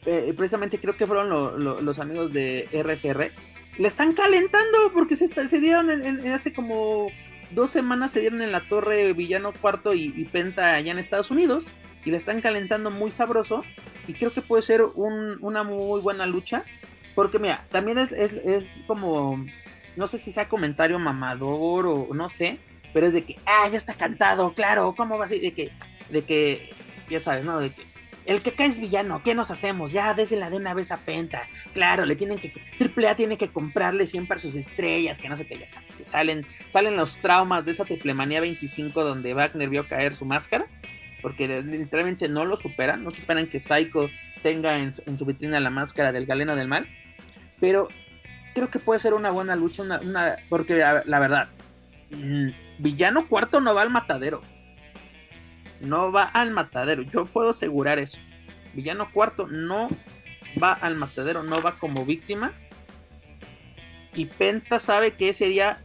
eh, 0.05 0.33
precisamente 0.37 0.81
creo 0.81 0.97
que 0.97 1.07
fueron 1.07 1.85
los 1.85 1.99
amigos 1.99 2.33
de 2.33 2.69
RGR. 2.73 3.31
Le 3.79 3.89
están 3.89 4.15
calentando 4.15 4.79
porque 4.93 5.17
se, 5.17 5.29
se 5.29 5.61
dieron 5.61 5.91
en, 5.91 6.27
hace 6.29 6.53
como 6.53 7.09
dos 7.53 7.71
semanas, 7.71 8.13
se 8.13 8.21
dieron 8.21 8.43
en 8.43 8.53
la 8.53 8.61
torre 8.61 9.13
Villano 9.13 9.53
Cuarto 9.53 9.95
y, 9.95 10.25
Penta 10.33 10.75
allá 10.75 10.93
en 10.93 10.99
Estados 10.99 11.31
Unidos. 11.31 11.67
Y 12.05 12.11
le 12.11 12.17
están 12.17 12.41
calentando 12.41 12.91
muy 12.91 13.11
sabroso. 13.11 13.63
Y 14.07 14.15
creo 14.15 14.33
que 14.33 14.43
puede 14.43 14.63
ser 14.63 14.83
una 14.83 15.63
muy 15.63 16.01
buena 16.01 16.27
lucha. 16.27 16.65
Porque 17.15 17.39
mira, 17.39 17.67
también 17.71 17.99
es, 17.99 18.13
es 18.13 18.73
como 18.87 19.45
no 19.97 20.09
sé 20.09 20.19
si 20.19 20.33
sea 20.33 20.49
comentario 20.49 20.99
mamador 20.99 21.87
o 21.87 22.09
no 22.15 22.29
sé, 22.29 22.59
pero 22.93 23.07
es 23.07 23.13
de 23.13 23.25
que, 23.25 23.37
ah, 23.47 23.69
ya 23.71 23.79
está 23.79 23.95
cantado, 23.95 24.55
claro, 24.55 24.95
¿cómo 24.97 25.19
va 25.19 25.27
a 25.27 25.29
ser? 25.29 25.41
De 25.41 25.53
que, 25.53 25.71
de 26.11 26.23
que, 26.23 26.71
ya 27.09 27.21
sabes, 27.21 27.45
¿no? 27.45 27.59
De 27.59 27.71
que, 27.71 27.83
el 28.25 28.41
que 28.41 28.53
cae 28.53 28.69
es 28.69 28.79
villano, 28.79 29.21
¿qué 29.25 29.35
nos 29.35 29.51
hacemos? 29.51 29.91
Ya 29.91 30.15
la 30.15 30.51
de 30.51 30.57
una 30.57 30.75
vez 30.75 30.93
a 30.93 30.99
Penta. 30.99 31.43
Claro, 31.75 32.07
le 32.07 32.15
tienen 32.15 32.39
que, 32.39 32.53
Triple 32.79 33.09
A 33.09 33.17
tiene 33.17 33.37
que 33.37 33.49
comprarle 33.49 34.07
siempre 34.07 34.39
sus 34.39 34.55
estrellas, 34.55 35.19
que 35.19 35.29
no 35.29 35.37
sé 35.37 35.47
qué, 35.47 35.59
ya 35.59 35.67
sabes, 35.67 35.97
que 35.97 36.05
salen, 36.05 36.47
salen 36.69 36.97
los 36.97 37.19
traumas 37.19 37.65
de 37.65 37.73
esa 37.73 37.85
Triple 37.85 38.15
Manía 38.15 38.41
25 38.41 39.03
donde 39.03 39.35
Wagner 39.35 39.69
vio 39.69 39.89
caer 39.89 40.15
su 40.15 40.25
máscara, 40.25 40.67
porque 41.23 41.63
literalmente 41.63 42.29
no 42.29 42.45
lo 42.45 42.57
superan, 42.57 43.05
no 43.05 43.11
superan 43.11 43.47
que 43.47 43.61
Psycho 43.61 44.11
tenga 44.43 44.79
en, 44.79 44.93
su 44.93 45.25
vitrina 45.25 45.61
la 45.61 45.71
máscara 45.71 46.13
del 46.13 46.27
galeno 46.27 46.57
del 46.57 46.69
mal, 46.69 46.87
pero 47.61 47.89
creo 48.55 48.69
que 48.69 48.81
puede 48.81 49.01
ser 49.01 49.15
una 49.15 49.31
buena 49.31 49.55
lucha, 49.57 49.83
una, 49.83 50.37
porque 50.49 50.75
la, 50.75 51.19
verdad, 51.21 51.49
mm, 52.11 52.49
Villano 52.81 53.29
Cuarto 53.29 53.61
no 53.61 53.75
va 53.75 53.83
al 53.83 53.91
matadero. 53.91 54.43
No 55.81 56.13
va 56.13 56.25
al 56.25 56.51
matadero, 56.51 57.03
yo 57.03 57.27
puedo 57.27 57.51
asegurar 57.51 57.99
eso. 57.99 58.19
Villano 58.75 59.11
Cuarto 59.11 59.47
no 59.49 59.89
va 60.63 60.73
al 60.73 60.97
matadero, 60.97 61.43
no 61.43 61.61
va 61.61 61.79
como 61.79 62.05
víctima. 62.05 62.53
Y 64.15 64.27
Penta 64.27 64.79
sabe 64.79 65.13
que 65.13 65.31
ese 65.31 65.47
día 65.49 65.83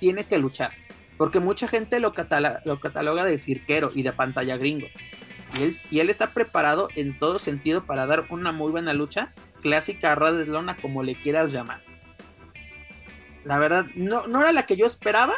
tiene 0.00 0.24
que 0.24 0.38
luchar. 0.38 0.72
Porque 1.16 1.40
mucha 1.40 1.68
gente 1.68 2.00
lo, 2.00 2.14
lo 2.64 2.80
cataloga 2.80 3.24
de 3.24 3.38
cirquero 3.38 3.90
y 3.94 4.02
de 4.02 4.12
pantalla 4.12 4.56
gringo. 4.56 4.86
Y 5.90 6.00
él, 6.00 6.10
está 6.10 6.32
preparado 6.32 6.88
en 6.96 7.18
todo 7.18 7.38
sentido 7.38 7.84
para 7.84 8.06
dar 8.06 8.26
una 8.30 8.52
muy 8.52 8.70
buena 8.70 8.92
lucha, 8.92 9.32
clásica 9.62 10.14
ras 10.14 10.36
de 10.36 10.46
lona, 10.46 10.76
como 10.76 11.02
le 11.02 11.14
quieras 11.14 11.52
llamar. 11.52 11.80
La 13.44 13.58
verdad, 13.58 13.86
no, 13.94 14.26
no 14.26 14.40
era 14.40 14.52
la 14.52 14.66
que 14.66 14.76
yo 14.76 14.86
esperaba, 14.86 15.34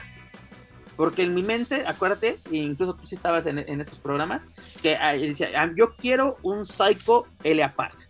porque 0.97 1.23
en 1.23 1.35
mi 1.35 1.43
mente, 1.43 1.85
acuérdate, 1.87 2.41
e 2.51 2.57
incluso 2.57 2.95
tú 2.95 3.07
sí 3.07 3.15
estabas 3.15 3.47
en, 3.47 3.59
esos 3.81 3.99
programas, 4.01 4.43
que 4.83 4.97
ah, 4.97 5.13
decía, 5.13 5.51
ah, 5.55 5.71
yo 5.77 5.95
quiero 5.95 6.39
un 6.43 6.67
Psycho 6.67 7.27
Elia 7.45 7.75
Park. 7.77 8.09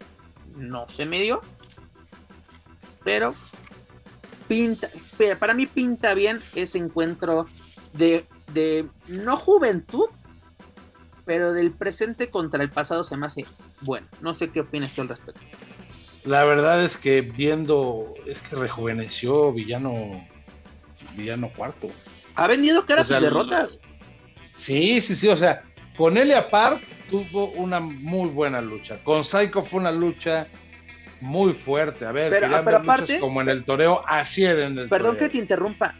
No 0.57 0.89
se 0.89 1.05
me 1.05 1.21
dio, 1.21 1.43
pero 3.05 3.35
pinta, 4.49 4.89
para 5.39 5.55
mí 5.55 5.67
pinta 5.67 6.15
bien 6.15 6.41
ese 6.55 6.79
encuentro 6.79 7.47
de, 7.93 8.27
de 8.53 8.89
no 9.09 9.37
juventud, 9.37 10.07
pero 11.25 11.53
del 11.53 11.73
presente 11.73 12.31
contra 12.31 12.63
el 12.63 12.71
pasado 12.71 13.05
se 13.05 13.17
me 13.17 13.27
hace 13.27 13.45
bueno. 13.83 14.09
No 14.21 14.35
sé 14.35 14.49
qué 14.51 14.61
opinas 14.61 14.93
tú 14.93 15.03
al 15.03 15.09
respecto. 15.09 15.41
La 16.25 16.45
verdad 16.45 16.85
es 16.85 16.97
que 16.97 17.21
viendo, 17.21 18.15
es 18.27 18.41
que 18.43 18.57
rejuveneció 18.57 19.53
Villano, 19.53 19.95
Villano 21.17 21.53
Cuarto. 21.55 21.89
Ha 22.35 22.47
vendido 22.47 22.85
caras 22.87 23.09
sus 23.09 23.21
derrotas. 23.21 23.79
Sí, 24.53 25.01
sí, 25.01 25.15
sí, 25.15 25.29
o 25.29 25.37
sea, 25.37 25.63
con 25.97 26.17
Elia 26.17 26.51
Park 26.51 26.83
tuvo 27.11 27.47
una 27.53 27.81
muy 27.81 28.29
buena 28.31 28.61
lucha. 28.61 29.03
Con 29.05 29.25
Psycho 29.25 29.63
fue 29.63 29.81
una 29.81 29.93
lucha 29.93 30.49
muy 31.21 31.53
fuerte. 31.53 32.05
A 32.05 32.13
ver, 32.13 32.31
pero, 32.31 32.49
pero 32.65 32.77
aparte, 32.79 33.19
como 33.19 33.41
en 33.41 33.49
el 33.49 33.65
toreo, 33.65 34.03
así 34.07 34.45
era 34.45 34.67
en 34.67 34.79
el 34.79 34.89
Perdón 34.89 35.17
que 35.17 35.29
te 35.29 35.39
interrumpa 35.39 35.95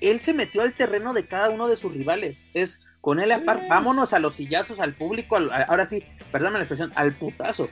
él 0.00 0.20
se 0.20 0.32
metió 0.32 0.62
al 0.62 0.72
terreno 0.72 1.12
de 1.12 1.26
cada 1.26 1.50
uno 1.50 1.68
de 1.68 1.76
sus 1.76 1.92
rivales. 1.92 2.44
Es 2.54 2.80
con 3.00 3.20
él 3.20 3.32
a 3.32 3.44
par, 3.44 3.66
vámonos 3.68 4.12
a 4.12 4.18
los 4.18 4.34
sillazos, 4.34 4.80
al 4.80 4.94
público, 4.94 5.36
ahora 5.36 5.86
sí, 5.86 6.04
perdóname 6.32 6.58
la 6.58 6.64
expresión, 6.64 6.92
al 6.94 7.14
putazo. 7.14 7.68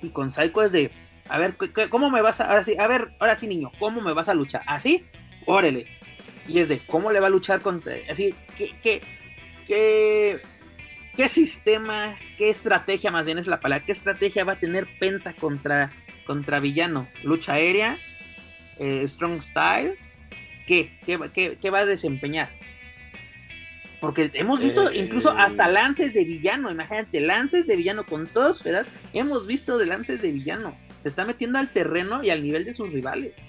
Y 0.00 0.10
con 0.10 0.30
Psycho 0.30 0.62
es 0.62 0.72
de, 0.72 0.90
a 1.28 1.38
ver, 1.38 1.56
¿cómo 1.90 2.10
me 2.10 2.22
vas 2.22 2.40
a, 2.40 2.44
ahora 2.44 2.64
sí, 2.64 2.76
a 2.78 2.86
ver, 2.86 3.14
ahora 3.18 3.36
sí 3.36 3.46
niño, 3.46 3.70
¿cómo 3.78 4.00
me 4.00 4.12
vas 4.12 4.28
a 4.28 4.34
luchar? 4.34 4.62
¿Así? 4.66 5.06
Órale. 5.46 5.86
Y 6.48 6.58
es 6.58 6.68
de, 6.68 6.78
¿cómo 6.80 7.12
le 7.12 7.20
va 7.20 7.28
a 7.28 7.30
luchar 7.30 7.60
contra, 7.60 7.94
así, 8.10 8.34
qué, 8.56 8.74
qué, 8.82 9.02
qué, 9.66 10.42
qué 11.14 11.28
sistema, 11.28 12.16
qué 12.36 12.50
estrategia 12.50 13.10
más 13.10 13.26
bien 13.26 13.38
es 13.38 13.46
la 13.46 13.60
palabra, 13.60 13.84
qué 13.84 13.92
estrategia 13.92 14.44
va 14.44 14.54
a 14.54 14.58
tener 14.58 14.88
Penta 14.98 15.34
contra, 15.34 15.92
contra 16.32 16.60
villano? 16.60 17.08
Lucha 17.24 17.52
aérea, 17.52 17.98
eh, 18.78 19.06
strong 19.06 19.42
style, 19.42 19.98
¿qué? 20.66 20.90
¿Qué, 21.04 21.70
va 21.70 21.80
a 21.80 21.84
desempeñar? 21.84 22.48
Porque 24.00 24.30
hemos 24.32 24.58
visto 24.58 24.88
eh, 24.88 24.96
incluso 24.96 25.28
hasta 25.32 25.68
lances 25.68 26.14
de 26.14 26.24
villano, 26.24 26.70
imagínate, 26.70 27.20
lances 27.20 27.66
de 27.66 27.76
villano 27.76 28.06
con 28.06 28.28
todos, 28.28 28.62
¿verdad? 28.62 28.86
Hemos 29.12 29.46
visto 29.46 29.76
de 29.76 29.84
lances 29.84 30.22
de 30.22 30.32
villano. 30.32 30.74
Se 31.00 31.10
está 31.10 31.26
metiendo 31.26 31.58
al 31.58 31.70
terreno 31.70 32.24
y 32.24 32.30
al 32.30 32.42
nivel 32.42 32.64
de 32.64 32.72
sus 32.72 32.94
rivales. 32.94 33.44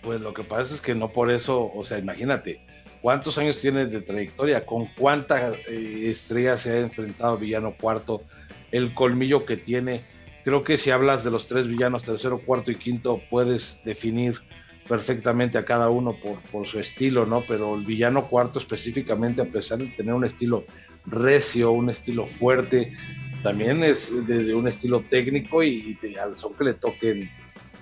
Pues 0.00 0.22
lo 0.22 0.32
que 0.32 0.44
pasa 0.44 0.74
es 0.74 0.80
que 0.80 0.94
no 0.94 1.10
por 1.10 1.30
eso, 1.30 1.70
o 1.74 1.84
sea, 1.84 1.98
imagínate, 1.98 2.64
¿cuántos 3.02 3.36
años 3.36 3.60
tiene 3.60 3.84
de 3.84 4.00
trayectoria? 4.00 4.64
¿Con 4.64 4.86
cuántas 4.96 5.58
eh, 5.68 6.04
estrellas 6.06 6.62
se 6.62 6.70
ha 6.72 6.80
enfrentado 6.80 7.36
Villano 7.36 7.76
Cuarto? 7.76 8.22
El 8.70 8.94
colmillo 8.94 9.44
que 9.44 9.58
tiene. 9.58 10.10
Creo 10.44 10.64
que 10.64 10.76
si 10.76 10.90
hablas 10.90 11.22
de 11.24 11.30
los 11.30 11.46
tres 11.46 11.68
villanos, 11.68 12.04
tercero, 12.04 12.40
cuarto 12.40 12.70
y 12.70 12.76
quinto, 12.76 13.20
puedes 13.30 13.80
definir 13.84 14.40
perfectamente 14.88 15.58
a 15.58 15.64
cada 15.64 15.88
uno 15.90 16.16
por, 16.50 16.66
su 16.66 16.80
estilo, 16.80 17.26
¿no? 17.26 17.42
Pero 17.42 17.76
el 17.76 17.84
villano 17.84 18.28
cuarto 18.28 18.58
específicamente, 18.58 19.40
a 19.40 19.46
pesar 19.46 19.78
de 19.78 19.86
tener 19.86 20.14
un 20.14 20.24
estilo 20.24 20.64
recio, 21.06 21.70
un 21.70 21.90
estilo 21.90 22.26
fuerte, 22.26 22.96
también 23.42 23.82
es 23.82 24.26
de, 24.26 24.54
un 24.54 24.68
estilo 24.68 25.02
técnico 25.08 25.62
y, 25.62 25.98
al 26.20 26.36
son 26.36 26.54
que 26.54 26.64
le 26.64 26.74
toquen 26.74 27.30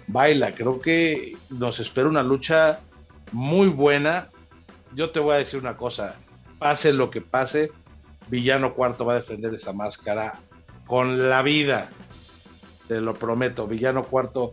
baila. 0.07 0.53
Creo 0.53 0.78
que 0.81 1.37
nos 1.49 1.81
espera 1.81 2.09
una 2.09 2.23
lucha 2.23 2.81
muy 3.32 3.69
buena. 3.69 4.28
Yo 4.95 5.11
te 5.11 5.20
voy 5.20 5.35
a 5.35 5.39
decir 5.39 5.61
una 5.61 5.77
cosa, 5.77 6.16
pase 6.59 6.93
lo 6.93 7.11
que 7.11 7.20
pase, 7.20 7.70
Villano 8.28 8.74
Cuarto 8.74 9.05
va 9.05 9.15
a 9.15 9.16
defender 9.16 9.55
esa 9.55 9.73
máscara 9.73 10.41
con 10.87 11.28
la 11.28 11.43
vida. 11.43 11.91
Te 12.90 13.00
lo 13.00 13.14
prometo, 13.14 13.68
Villano 13.68 14.02
Cuarto 14.02 14.52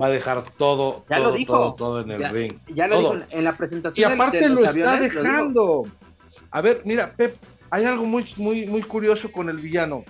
va 0.00 0.06
a 0.06 0.10
dejar 0.10 0.44
todo, 0.50 1.04
ya 1.10 1.16
todo, 1.16 1.30
lo 1.30 1.32
dijo. 1.32 1.52
todo, 1.52 1.74
todo, 1.74 2.00
en 2.02 2.12
el 2.12 2.30
ring. 2.30 2.52
Ya 2.68 2.86
lo 2.86 2.96
dijo 2.96 3.16
en 3.28 3.42
la 3.42 3.56
presentación. 3.56 4.08
Y 4.08 4.14
aparte 4.14 4.48
lo 4.48 4.64
está 4.64 5.00
dejando. 5.00 5.82
a 6.52 6.60
ver, 6.60 6.82
mira, 6.84 7.12
Pep, 7.16 7.34
hay 7.70 7.84
algo 7.84 8.04
muy, 8.04 8.24
muy, 8.36 8.66
muy 8.66 8.82
curioso 8.82 9.32
con 9.32 9.48
el 9.48 9.58
villano. 9.58 10.04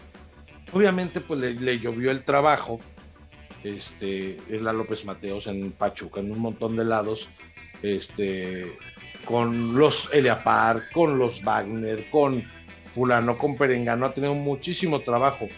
Obviamente, 0.70 1.22
pues 1.22 1.40
le, 1.40 1.78
llovió 1.78 2.10
el 2.10 2.22
trabajo. 2.24 2.78
Este, 3.64 4.36
es 4.54 4.60
la 4.60 4.74
López 4.74 5.06
Mateos 5.06 5.46
en 5.46 5.72
Pachuca, 5.72 6.20
en 6.20 6.30
un 6.30 6.40
montón 6.40 6.76
de 6.76 6.84
lados. 6.84 7.30
Este, 7.82 8.76
con 9.24 9.78
los 9.78 10.10
Elia 10.12 10.44
Park, 10.44 10.92
con 10.92 11.18
los 11.18 11.42
Wagner, 11.42 12.10
con 12.10 12.44
fulano 12.92 13.38
con 13.38 13.56
perengano 13.56 14.04
ha 14.04 14.12
tenido 14.12 14.34
muchísimo 14.34 15.00
trabajo. 15.00 15.48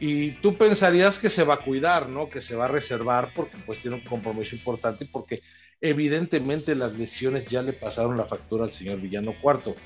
Y 0.00 0.32
tú 0.32 0.56
pensarías 0.56 1.18
que 1.18 1.30
se 1.30 1.44
va 1.44 1.54
a 1.54 1.60
cuidar, 1.60 2.08
¿no? 2.08 2.28
Que 2.28 2.40
se 2.40 2.56
va 2.56 2.66
a 2.66 2.68
reservar 2.68 3.32
porque 3.34 3.56
pues 3.64 3.78
tiene 3.78 3.96
un 3.96 4.02
compromiso 4.02 4.56
importante 4.56 5.06
porque 5.06 5.40
evidentemente 5.80 6.74
las 6.74 6.92
lesiones 6.94 7.46
ya 7.46 7.62
le 7.62 7.72
pasaron 7.72 8.16
la 8.16 8.24
factura 8.24 8.64
al 8.64 8.70
señor 8.70 9.00
Villano 9.00 9.34
Cuarto. 9.40 9.76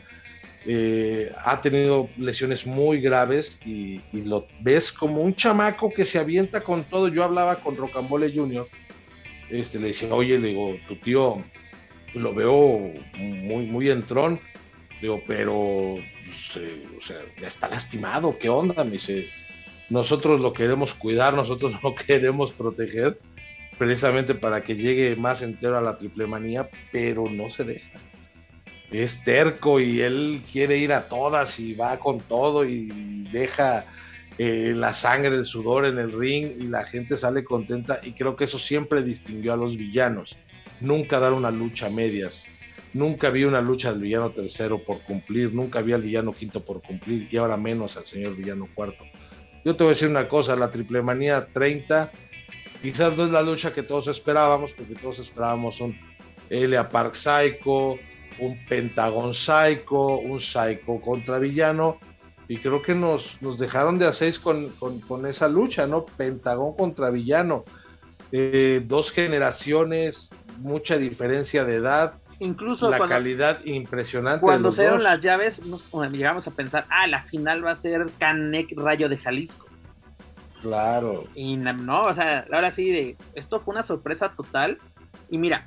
Eh, 0.64 1.32
ha 1.44 1.60
tenido 1.60 2.08
lesiones 2.16 2.66
muy 2.66 3.00
graves 3.00 3.58
y, 3.64 4.00
lo 4.12 4.46
ves 4.60 4.92
como 4.92 5.22
un 5.22 5.34
chamaco 5.34 5.90
que 5.90 6.04
se 6.04 6.18
avienta 6.18 6.62
con 6.62 6.84
todo. 6.84 7.08
Yo 7.08 7.24
hablaba 7.24 7.56
con 7.56 7.76
Rocambole 7.76 8.32
Jr., 8.32 8.66
este, 9.50 9.78
le 9.78 9.88
decía, 9.88 10.12
oye, 10.12 10.38
le 10.38 10.48
digo, 10.48 10.76
tu 10.86 10.96
tío 10.96 11.42
lo 12.14 12.34
veo 12.34 12.92
muy, 13.16 13.66
muy 13.66 13.90
entrón, 13.90 14.40
digo, 15.00 15.22
pero, 15.26 15.94
pues, 15.96 16.64
eh, 16.64 16.86
o 16.98 17.02
sea, 17.02 17.20
ya 17.40 17.48
está 17.48 17.68
lastimado, 17.68 18.38
¿qué 18.38 18.48
onda? 18.48 18.84
Me 18.84 18.92
dice, 18.92 19.26
nosotros 19.90 20.40
lo 20.40 20.52
queremos 20.52 20.94
cuidar, 20.94 21.34
nosotros 21.34 21.72
lo 21.82 21.94
queremos 21.94 22.52
proteger, 22.52 23.18
precisamente 23.78 24.34
para 24.34 24.62
que 24.62 24.76
llegue 24.76 25.16
más 25.16 25.42
entero 25.42 25.78
a 25.78 25.80
la 25.80 25.98
triple 25.98 26.26
manía, 26.26 26.68
pero 26.92 27.24
no 27.30 27.50
se 27.50 27.64
deja. 27.64 27.98
Es 28.90 29.22
terco 29.22 29.80
y 29.80 30.00
él 30.00 30.42
quiere 30.50 30.78
ir 30.78 30.92
a 30.92 31.08
todas 31.08 31.60
y 31.60 31.74
va 31.74 31.98
con 31.98 32.20
todo 32.20 32.64
y 32.64 33.28
deja 33.30 33.84
eh, 34.38 34.72
la 34.74 34.94
sangre, 34.94 35.36
el 35.36 35.46
sudor 35.46 35.84
en 35.84 35.98
el 35.98 36.12
ring 36.12 36.52
y 36.58 36.68
la 36.68 36.84
gente 36.84 37.16
sale 37.16 37.44
contenta 37.44 38.00
y 38.02 38.12
creo 38.12 38.34
que 38.34 38.44
eso 38.44 38.58
siempre 38.58 39.02
distinguió 39.02 39.52
a 39.52 39.56
los 39.56 39.76
villanos. 39.76 40.36
Nunca 40.80 41.18
dar 41.18 41.32
una 41.32 41.50
lucha 41.50 41.86
a 41.86 41.90
medias. 41.90 42.46
Nunca 42.94 43.28
vi 43.28 43.44
una 43.44 43.60
lucha 43.60 43.92
del 43.92 44.00
villano 44.00 44.30
tercero 44.30 44.82
por 44.82 45.02
cumplir, 45.02 45.52
nunca 45.52 45.82
vi 45.82 45.92
al 45.92 46.02
villano 46.02 46.32
quinto 46.32 46.64
por 46.64 46.80
cumplir 46.80 47.28
y 47.30 47.36
ahora 47.36 47.58
menos 47.58 47.98
al 47.98 48.06
señor 48.06 48.34
villano 48.34 48.66
cuarto. 48.74 49.04
Yo 49.68 49.76
te 49.76 49.84
voy 49.84 49.90
a 49.90 49.92
decir 49.92 50.08
una 50.08 50.26
cosa, 50.26 50.56
la 50.56 50.70
triple 50.70 51.02
manía 51.02 51.46
30 51.52 52.10
quizás 52.80 53.14
no 53.18 53.26
es 53.26 53.30
la 53.30 53.42
lucha 53.42 53.74
que 53.74 53.82
todos 53.82 54.06
esperábamos, 54.08 54.72
porque 54.72 54.94
todos 54.94 55.18
esperábamos 55.18 55.78
un 55.82 55.94
Elia 56.48 56.88
Park 56.88 57.14
Psycho, 57.14 57.98
un 58.38 58.64
Pentagon 58.66 59.34
Psycho, 59.34 60.20
un 60.20 60.40
Psycho 60.40 60.98
contra 61.02 61.38
villano, 61.38 61.98
y 62.48 62.56
creo 62.56 62.80
que 62.80 62.94
nos, 62.94 63.42
nos 63.42 63.58
dejaron 63.58 63.98
de 63.98 64.06
a 64.06 64.12
seis 64.14 64.38
con, 64.38 64.72
esa 65.26 65.48
lucha, 65.48 65.86
¿no? 65.86 66.06
Pentagón 66.06 66.74
contra 66.74 67.10
villano. 67.10 67.66
Eh, 68.32 68.82
dos 68.86 69.12
generaciones, 69.12 70.30
mucha 70.60 70.96
diferencia 70.96 71.66
de 71.66 71.74
edad. 71.74 72.14
Incluso 72.40 72.90
la 72.90 72.98
calidad 73.08 73.64
impresionante. 73.64 74.40
Cuando 74.40 74.70
se 74.70 74.82
dieron 74.82 75.02
las 75.02 75.20
llaves, 75.20 75.60
llegamos 76.12 76.46
a 76.46 76.52
pensar, 76.52 76.86
ah, 76.88 77.06
la 77.06 77.20
final 77.20 77.64
va 77.64 77.72
a 77.72 77.74
ser 77.74 78.10
Canek 78.18 78.74
Rayo 78.76 79.08
de 79.08 79.16
Jalisco. 79.16 79.66
Claro. 80.60 81.24
Y 81.34 81.56
no, 81.56 82.02
o 82.02 82.14
sea, 82.14 82.46
ahora 82.52 82.70
sí, 82.70 83.16
esto 83.34 83.60
fue 83.60 83.72
una 83.72 83.82
sorpresa 83.82 84.34
total. 84.36 84.78
Y 85.30 85.38
mira, 85.38 85.66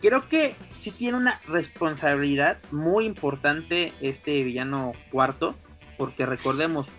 creo 0.00 0.28
que 0.28 0.56
sí 0.74 0.90
tiene 0.90 1.16
una 1.16 1.40
responsabilidad 1.46 2.58
muy 2.70 3.04
importante 3.04 3.92
este 4.00 4.42
villano 4.42 4.92
cuarto 5.10 5.54
porque 5.98 6.24
recordemos, 6.24 6.96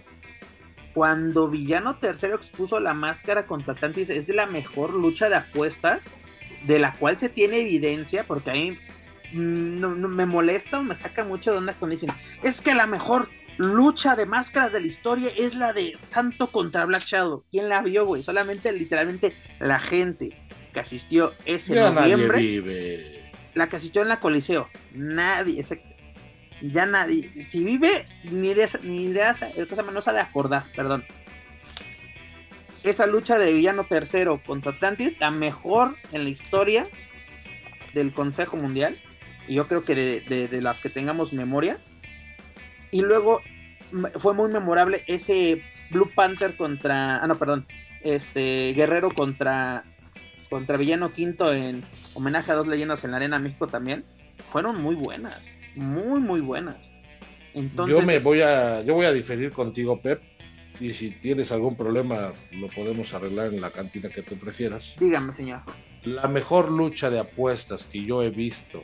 cuando 0.93 1.49
Villano 1.49 1.97
Tercero 1.97 2.35
expuso 2.35 2.79
la 2.79 2.93
máscara 2.93 3.47
contra 3.47 3.73
Atlantis, 3.73 4.09
es 4.09 4.27
la 4.29 4.45
mejor 4.45 4.93
lucha 4.93 5.29
de 5.29 5.35
apuestas 5.35 6.11
de 6.65 6.77
la 6.77 6.93
cual 6.95 7.17
se 7.17 7.29
tiene 7.29 7.61
evidencia, 7.61 8.25
porque 8.27 8.51
a 8.51 8.55
mm, 9.33 9.79
no, 9.79 9.89
me 9.89 10.25
molesta 10.25 10.79
o 10.79 10.83
me 10.83 10.95
saca 10.95 11.23
mucho 11.23 11.51
de 11.51 11.57
onda 11.57 11.75
dicen, 11.89 12.11
es 12.43 12.61
que 12.61 12.73
la 12.73 12.87
mejor 12.87 13.29
lucha 13.57 14.15
de 14.15 14.25
máscaras 14.25 14.71
de 14.71 14.79
la 14.79 14.87
historia 14.87 15.29
es 15.37 15.53
la 15.53 15.73
de 15.73 15.95
Santo 15.97 16.47
contra 16.47 16.85
Black 16.85 17.03
Shadow. 17.03 17.43
¿Quién 17.51 17.67
la 17.67 17.81
vio, 17.81 18.05
güey? 18.05 18.23
Solamente, 18.23 18.71
literalmente, 18.71 19.35
la 19.59 19.79
gente 19.79 20.37
que 20.73 20.79
asistió 20.79 21.33
ese 21.45 21.75
noviembre. 21.75 23.31
La 23.55 23.67
que 23.67 23.75
asistió 23.75 24.01
en 24.01 24.07
la 24.07 24.21
Coliseo. 24.21 24.69
Nadie, 24.93 25.59
ese, 25.59 25.83
ya 26.61 26.85
nadie, 26.85 27.47
si 27.49 27.63
vive, 27.63 28.05
ni 28.23 28.53
de, 28.53 28.69
ni 28.83 29.13
cosa 29.65 29.83
no 29.83 29.99
de 29.99 30.19
acordar, 30.19 30.65
perdón. 30.75 31.03
Esa 32.83 33.07
lucha 33.07 33.37
de 33.37 33.51
villano 33.51 33.83
tercero 33.83 34.41
contra 34.45 34.71
Atlantis, 34.71 35.19
la 35.19 35.31
mejor 35.31 35.95
en 36.11 36.23
la 36.23 36.29
historia 36.29 36.87
del 37.93 38.13
Consejo 38.13 38.55
Mundial, 38.55 38.97
y 39.49 39.55
yo 39.55 39.67
creo 39.67 39.81
que 39.81 39.95
de, 39.95 40.61
las 40.61 40.79
que 40.79 40.89
tengamos 40.89 41.33
memoria. 41.33 41.79
Y 42.91 43.01
luego 43.01 43.41
fue 44.15 44.33
muy 44.33 44.49
memorable 44.49 45.03
ese 45.07 45.61
Blue 45.91 46.09
Panther 46.13 46.55
contra, 46.55 47.17
ah 47.17 47.27
no, 47.27 47.37
perdón, 47.37 47.67
este 48.03 48.73
Guerrero 48.73 49.11
contra 49.11 49.83
contra 50.49 50.77
Villano 50.77 51.11
Quinto 51.11 51.53
en 51.53 51.83
homenaje 52.15 52.51
a 52.51 52.55
dos 52.55 52.67
leyendas 52.67 53.03
en 53.03 53.11
la 53.11 53.17
Arena 53.17 53.37
México 53.37 53.67
también, 53.67 54.03
fueron 54.39 54.81
muy 54.81 54.95
buenas 54.95 55.55
muy, 55.75 56.19
muy 56.19 56.39
buenas. 56.41 56.95
Entonces, 57.53 57.97
yo 57.97 58.05
me 58.05 58.19
voy 58.19 58.41
a, 58.41 58.81
yo 58.83 58.93
voy 58.93 59.05
a 59.05 59.13
diferir 59.13 59.51
contigo, 59.51 60.01
Pep. 60.01 60.21
Y 60.79 60.93
si 60.93 61.11
tienes 61.11 61.51
algún 61.51 61.75
problema, 61.75 62.33
lo 62.51 62.67
podemos 62.69 63.13
arreglar 63.13 63.53
en 63.53 63.59
la 63.59 63.71
cantina 63.71 64.07
que 64.09 64.21
tú 64.21 64.37
prefieras. 64.37 64.95
Dígame, 64.99 65.33
señor. 65.33 65.61
La 66.03 66.27
mejor 66.27 66.71
lucha 66.71 67.09
de 67.09 67.19
apuestas 67.19 67.85
que 67.85 68.05
yo 68.05 68.23
he 68.23 68.29
visto 68.29 68.83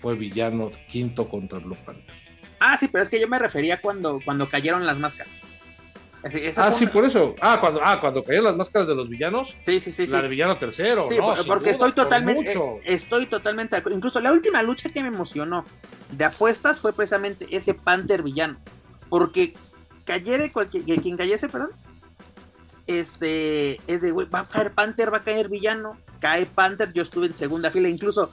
fue 0.00 0.14
Villano 0.14 0.70
quinto 0.88 1.28
contra 1.28 1.58
Blue 1.58 1.76
Panther. 1.84 2.14
Ah, 2.60 2.76
sí, 2.76 2.88
pero 2.88 3.04
es 3.04 3.10
que 3.10 3.20
yo 3.20 3.28
me 3.28 3.38
refería 3.38 3.80
cuando, 3.80 4.20
cuando 4.24 4.48
cayeron 4.48 4.84
las 4.84 4.98
máscaras 4.98 5.32
ah, 6.56 6.72
sí, 6.72 6.86
por 6.86 7.04
eso. 7.04 7.34
Ah 7.40 7.58
cuando, 7.60 7.80
ah, 7.82 8.00
cuando 8.00 8.24
cayeron 8.24 8.46
las 8.46 8.56
máscaras 8.56 8.88
de 8.88 8.94
los 8.94 9.08
villanos. 9.08 9.54
Sí, 9.64 9.80
sí, 9.80 9.92
sí. 9.92 10.06
La 10.06 10.22
de 10.22 10.28
villano 10.28 10.56
tercero. 10.58 11.08
porque 11.46 11.70
estoy 11.70 11.92
totalmente. 11.92 12.52
Eh, 12.52 12.80
estoy 12.84 13.26
totalmente. 13.26 13.82
Incluso 13.90 14.20
la 14.20 14.32
última 14.32 14.62
lucha 14.62 14.88
que 14.90 15.02
me 15.02 15.08
emocionó 15.08 15.64
de 16.10 16.24
apuestas 16.24 16.80
fue 16.80 16.92
precisamente 16.92 17.46
ese 17.50 17.74
Panther 17.74 18.22
villano. 18.22 18.58
Porque 19.08 19.54
cayere 20.04 20.50
cualquier. 20.52 20.84
Quien 20.84 21.16
cayese, 21.16 21.48
perdón. 21.48 21.70
Este. 22.86 23.80
Es 23.86 24.02
de, 24.02 24.12
va 24.12 24.40
a 24.40 24.48
caer 24.48 24.72
Panther, 24.72 25.12
va 25.12 25.18
a 25.18 25.24
caer 25.24 25.48
villano. 25.48 25.96
Cae 26.20 26.46
Panther. 26.46 26.92
Yo 26.92 27.02
estuve 27.02 27.26
en 27.26 27.34
segunda 27.34 27.70
fila. 27.70 27.88
Incluso 27.88 28.32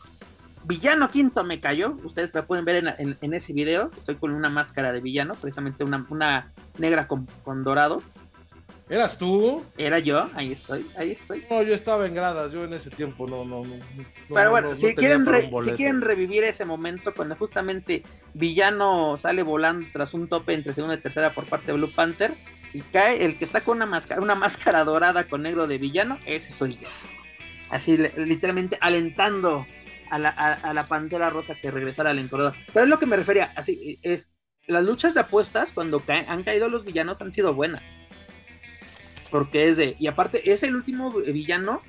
Villano 0.65 1.11
Quinto 1.11 1.43
me 1.43 1.59
cayó. 1.59 1.97
Ustedes 2.03 2.33
me 2.33 2.43
pueden 2.43 2.65
ver 2.65 2.95
en, 2.97 3.33
ese 3.33 3.53
video. 3.53 3.91
Estoy 3.95 4.15
con 4.15 4.31
una 4.31 4.49
máscara 4.49 4.91
de 4.91 4.99
villano, 4.99 5.35
precisamente 5.35 5.83
una, 5.83 6.05
una 6.09 6.51
negra 6.77 7.07
con, 7.07 7.27
dorado. 7.63 8.01
¿Eras 8.89 9.17
tú? 9.17 9.63
Era 9.77 9.97
yo, 9.97 10.29
ahí 10.35 10.51
estoy, 10.51 10.85
ahí 10.95 11.11
estoy. 11.11 11.43
No, 11.49 11.63
yo 11.63 11.73
estaba 11.73 12.05
en 12.05 12.13
gradas, 12.13 12.51
yo 12.51 12.63
en 12.65 12.73
ese 12.73 12.91
tiempo 12.91 13.27
no, 13.27 13.43
no, 13.43 13.63
no. 13.63 13.75
Pero 14.31 14.51
bueno, 14.51 14.75
si, 14.75 14.93
quieren 14.93 15.25
si 15.63 15.71
quieren 15.71 16.01
revivir 16.01 16.43
ese 16.43 16.65
momento 16.65 17.15
cuando 17.15 17.35
justamente 17.35 18.03
Villano 18.35 19.17
sale 19.17 19.41
volando 19.41 19.87
tras 19.91 20.13
un 20.13 20.27
tope 20.27 20.53
entre 20.53 20.75
segunda 20.75 20.95
y 20.95 20.99
tercera 20.99 21.33
por 21.33 21.45
parte 21.45 21.67
de 21.67 21.73
Blue 21.73 21.89
Panther 21.89 22.35
y 22.73 22.81
cae 22.81 23.25
el 23.25 23.39
que 23.39 23.45
está 23.45 23.61
con 23.61 23.77
una 23.77 23.87
máscara, 23.87 24.21
una 24.21 24.35
máscara 24.35 24.83
dorada 24.83 25.27
con 25.27 25.41
negro 25.41 25.65
de 25.65 25.79
villano, 25.79 26.19
ese 26.27 26.51
soy 26.51 26.77
yo. 26.77 26.87
Así 27.71 27.97
literalmente 28.17 28.77
alentando 28.81 29.65
a 30.09 30.19
la, 30.19 30.29
a, 30.29 30.73
la 30.73 30.87
Pantera 30.87 31.29
Rosa 31.29 31.55
que 31.55 31.71
regresara 31.71 32.11
al 32.11 32.19
encorredor. 32.19 32.53
Pero 32.73 32.83
es 32.83 32.89
lo 32.89 32.99
que 32.99 33.05
me 33.05 33.15
refería, 33.15 33.51
así 33.55 33.99
es, 34.01 34.35
las 34.67 34.85
luchas 34.85 35.13
de 35.13 35.21
apuestas 35.21 35.71
cuando 35.71 36.03
han 36.07 36.43
caído 36.43 36.69
los 36.69 36.85
villanos 36.85 37.21
han 37.21 37.31
sido 37.31 37.53
buenas. 37.53 37.83
Porque 39.31 39.67
es 39.69 39.77
de, 39.77 39.95
y 39.99 40.07
aparte 40.07 40.51
es 40.51 40.63
el 40.63 40.75
último 40.75 41.11
villano 41.11 41.81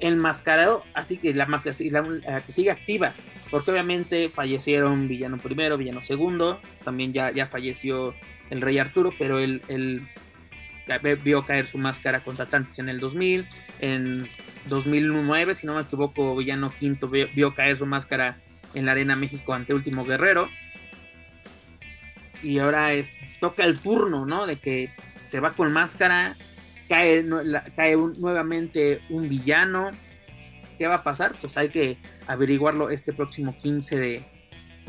enmascarado, 0.00 0.84
así 0.94 1.16
que 1.16 1.34
la 1.34 1.46
máscara 1.46 1.76
que 2.44 2.52
sigue 2.52 2.70
activa, 2.70 3.12
porque 3.50 3.70
obviamente 3.70 4.28
fallecieron 4.28 5.08
villano 5.08 5.38
primero, 5.38 5.76
villano 5.76 6.02
segundo, 6.02 6.60
también 6.84 7.12
ya, 7.12 7.30
ya 7.30 7.46
falleció 7.46 8.14
el 8.50 8.60
rey 8.60 8.78
Arturo, 8.78 9.12
pero 9.18 9.38
el, 9.38 9.62
el 9.68 10.06
vio 11.22 11.44
caer 11.44 11.66
su 11.66 11.78
máscara 11.78 12.20
contra 12.20 12.44
Atlantis 12.44 12.78
en 12.78 12.88
el 12.88 13.00
2000, 13.00 13.46
en 13.80 14.28
2009, 14.66 15.54
si 15.54 15.66
no 15.66 15.74
me 15.74 15.82
equivoco, 15.82 16.36
Villano 16.36 16.70
Quinto 16.70 17.08
vio, 17.08 17.54
caer 17.54 17.76
su 17.76 17.86
máscara 17.86 18.38
en 18.74 18.86
la 18.86 18.92
Arena 18.92 19.16
México 19.16 19.54
ante 19.54 19.74
Último 19.74 20.04
Guerrero. 20.04 20.48
Y 22.42 22.58
ahora 22.58 22.92
es, 22.92 23.12
toca 23.40 23.64
el 23.64 23.80
turno, 23.80 24.26
¿no? 24.26 24.46
De 24.46 24.56
que 24.56 24.90
se 25.18 25.40
va 25.40 25.52
con 25.52 25.72
máscara, 25.72 26.36
cae, 26.88 27.24
cae 27.74 27.96
nuevamente 27.96 29.00
un 29.08 29.28
villano. 29.28 29.90
¿Qué 30.78 30.86
va 30.86 30.96
a 30.96 31.02
pasar? 31.02 31.34
Pues 31.40 31.56
hay 31.56 31.70
que 31.70 31.98
averiguarlo 32.26 32.90
este 32.90 33.12
próximo 33.12 33.56
15 33.56 33.98
de, 33.98 34.22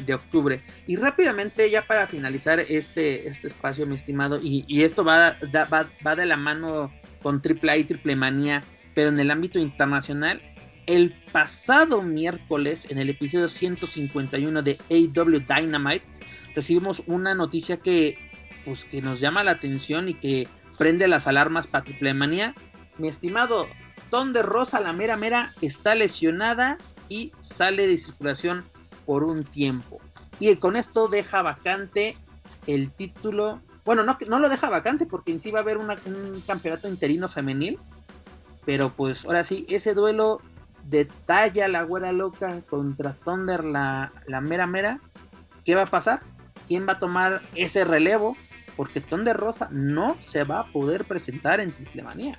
de 0.06 0.14
octubre. 0.14 0.62
Y 0.88 0.96
rápidamente, 0.96 1.70
ya 1.70 1.82
para 1.82 2.08
finalizar 2.08 2.60
este, 2.60 3.28
este 3.28 3.48
espacio, 3.48 3.86
mi 3.86 3.96
estimado, 3.96 4.40
y, 4.42 4.84
esto 4.84 5.04
va, 5.04 5.38
va, 5.56 5.90
va, 6.06 6.16
de 6.16 6.26
la 6.26 6.38
mano 6.38 6.92
con 7.22 7.42
Triple 7.42 7.72
A 7.72 7.78
y 7.78 7.84
Triple 7.84 8.16
Manía, 8.16 8.64
pero 9.00 9.12
en 9.12 9.20
el 9.22 9.32
ámbito 9.32 9.60
internacional, 9.60 10.42
el 10.86 11.14
pasado 11.32 12.02
miércoles, 12.02 12.86
en 12.90 12.98
el 12.98 13.10
episodio 13.10 13.48
151 13.48 14.62
de 14.62 14.78
AW 14.90 15.40
Dynamite, 15.40 16.06
recibimos 16.54 17.04
una 17.08 17.34
noticia 17.34 17.78
que, 17.78 18.18
pues, 18.66 18.84
que 18.84 19.02
nos 19.02 19.22
llama 19.22 19.42
la 19.46 19.52
atención 19.52 20.10
y 20.10 20.16
que 20.16 20.50
prende 20.78 21.08
las 21.08 21.30
alarmas 21.30 21.66
para 21.66 21.86
Triple 21.86 22.14
Manía. 22.14 22.56
Mi 22.98 23.08
estimado 23.08 23.70
Ton 24.10 24.34
de 24.34 24.42
Rosa, 24.42 24.82
la 24.82 24.92
mera 24.92 25.16
mera, 25.16 25.54
está 25.62 25.96
lesionada 25.96 26.78
y 27.08 27.32
sale 27.40 27.88
de 27.88 27.96
circulación 27.96 28.66
por 29.06 29.24
un 29.24 29.46
tiempo. 29.46 30.02
Y 30.40 30.54
con 30.58 30.76
esto 30.76 31.08
deja 31.08 31.42
vacante 31.42 32.18
el 32.68 32.92
título. 32.92 33.62
Bueno, 33.86 34.04
no, 34.04 34.18
no 34.28 34.40
lo 34.40 34.50
deja 34.50 34.70
vacante 34.70 35.06
porque 35.06 35.32
en 35.32 35.40
sí 35.40 35.52
va 35.52 35.60
a 35.60 35.62
haber 35.62 35.78
un 35.78 36.44
campeonato 36.46 36.90
interino 36.90 37.30
femenil. 37.30 37.80
Pero 38.70 38.92
pues 38.92 39.26
ahora 39.26 39.44
sí, 39.44 39.66
ese 39.68 39.96
duelo 39.96 40.44
de 40.84 41.06
talla 41.06 41.68
la 41.68 41.82
güera 41.82 42.12
loca 42.12 42.62
contra 42.70 43.16
Thunder 43.16 43.64
la, 43.64 44.14
la 44.28 44.42
mera 44.42 44.68
mera. 44.68 45.00
¿Qué 45.66 45.74
va 45.74 45.82
a 45.82 45.88
pasar? 45.88 46.22
¿Quién 46.68 46.88
va 46.88 46.94
a 46.94 47.00
tomar 47.00 47.42
ese 47.56 47.84
relevo? 47.84 48.38
Porque 48.78 49.02
Thunder 49.02 49.36
Rosa 49.36 49.70
no 49.72 50.18
se 50.20 50.44
va 50.44 50.60
a 50.60 50.72
poder 50.72 51.06
presentar 51.06 51.60
en 51.62 51.74
Triple 51.74 52.04
Manía. 52.04 52.38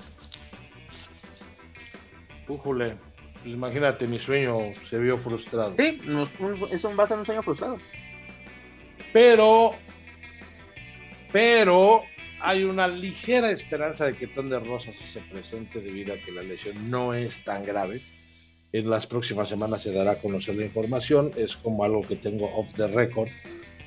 Pues 2.47 2.94
imagínate, 3.44 4.07
mi 4.07 4.20
sueño 4.20 4.57
se 4.89 4.98
vio 4.98 5.19
frustrado. 5.19 5.74
Sí, 5.74 6.01
eso 6.70 6.94
va 6.94 7.02
a 7.02 7.09
ser 7.09 7.19
un 7.19 7.27
sueño 7.27 7.43
frustrado. 7.43 7.77
Pero, 9.12 9.73
pero 11.32 12.02
hay 12.43 12.65
una 12.65 12.89
ligera 12.89 13.51
esperanza 13.51 14.07
de 14.07 14.15
que 14.15 14.27
Thunder 14.27 14.65
Rosa 14.65 14.93
se 14.93 15.21
presente 15.21 15.81
debido 15.81 16.15
a 16.15 16.19
que 16.19 16.33
la 16.33 16.43
lesión 16.43 16.91
no 16.91 17.15
es 17.15 17.45
tan 17.45 17.65
grave. 17.65 18.01
En 18.73 18.89
las 18.89 19.07
próximas 19.07 19.49
semanas 19.49 19.83
se 19.83 19.93
dará 19.93 20.12
a 20.12 20.19
conocer 20.19 20.57
la 20.57 20.65
información. 20.65 21.33
Es 21.37 21.57
como 21.57 21.85
algo 21.85 22.03
que 22.03 22.17
tengo 22.17 22.47
off 22.55 22.73
the 22.75 22.87
record 22.87 23.29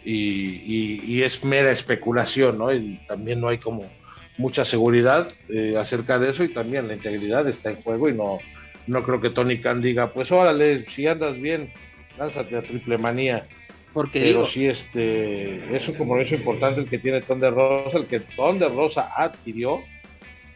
y, 0.05 1.21
es 1.21 1.43
mera 1.43 1.71
especulación, 1.71 2.57
¿no? 2.57 2.73
Y 2.73 2.99
también 3.07 3.39
no 3.39 3.47
hay 3.47 3.57
como 3.57 3.89
mucha 4.38 4.65
seguridad 4.65 5.27
eh, 5.49 5.75
acerca 5.77 6.19
de 6.19 6.31
eso 6.31 6.43
y 6.43 6.53
también 6.53 6.88
la 6.88 6.93
integridad 6.93 7.47
está 7.47 7.69
en 7.69 7.81
juego 7.81 8.09
y 8.09 8.13
no, 8.13 8.39
no 8.88 9.03
creo 9.03 9.21
que 9.21 9.30
Tony 9.30 9.59
Khan 9.59 9.81
diga, 9.81 10.11
pues 10.11 10.31
órale, 10.31 10.85
si 10.89 11.07
andas 11.07 11.39
bien, 11.39 11.71
lánzate 12.17 12.57
a 12.57 12.61
triple 12.61 12.97
manía. 12.97 13.47
Porque 13.93 14.21
Pero 14.21 14.47
sí, 14.47 14.65
este, 14.65 15.75
es 15.75 15.87
un 15.87 15.95
compromiso 15.95 16.33
importante 16.33 16.81
el 16.81 16.89
que 16.89 16.97
tiene 16.97 17.21
Ton 17.21 17.39
de 17.39 17.51
Rosa, 17.51 17.99
el 17.99 18.07
que 18.07 18.19
Ton 18.19 18.57
de 18.57 18.67
Rosa 18.67 19.13
adquirió, 19.15 19.81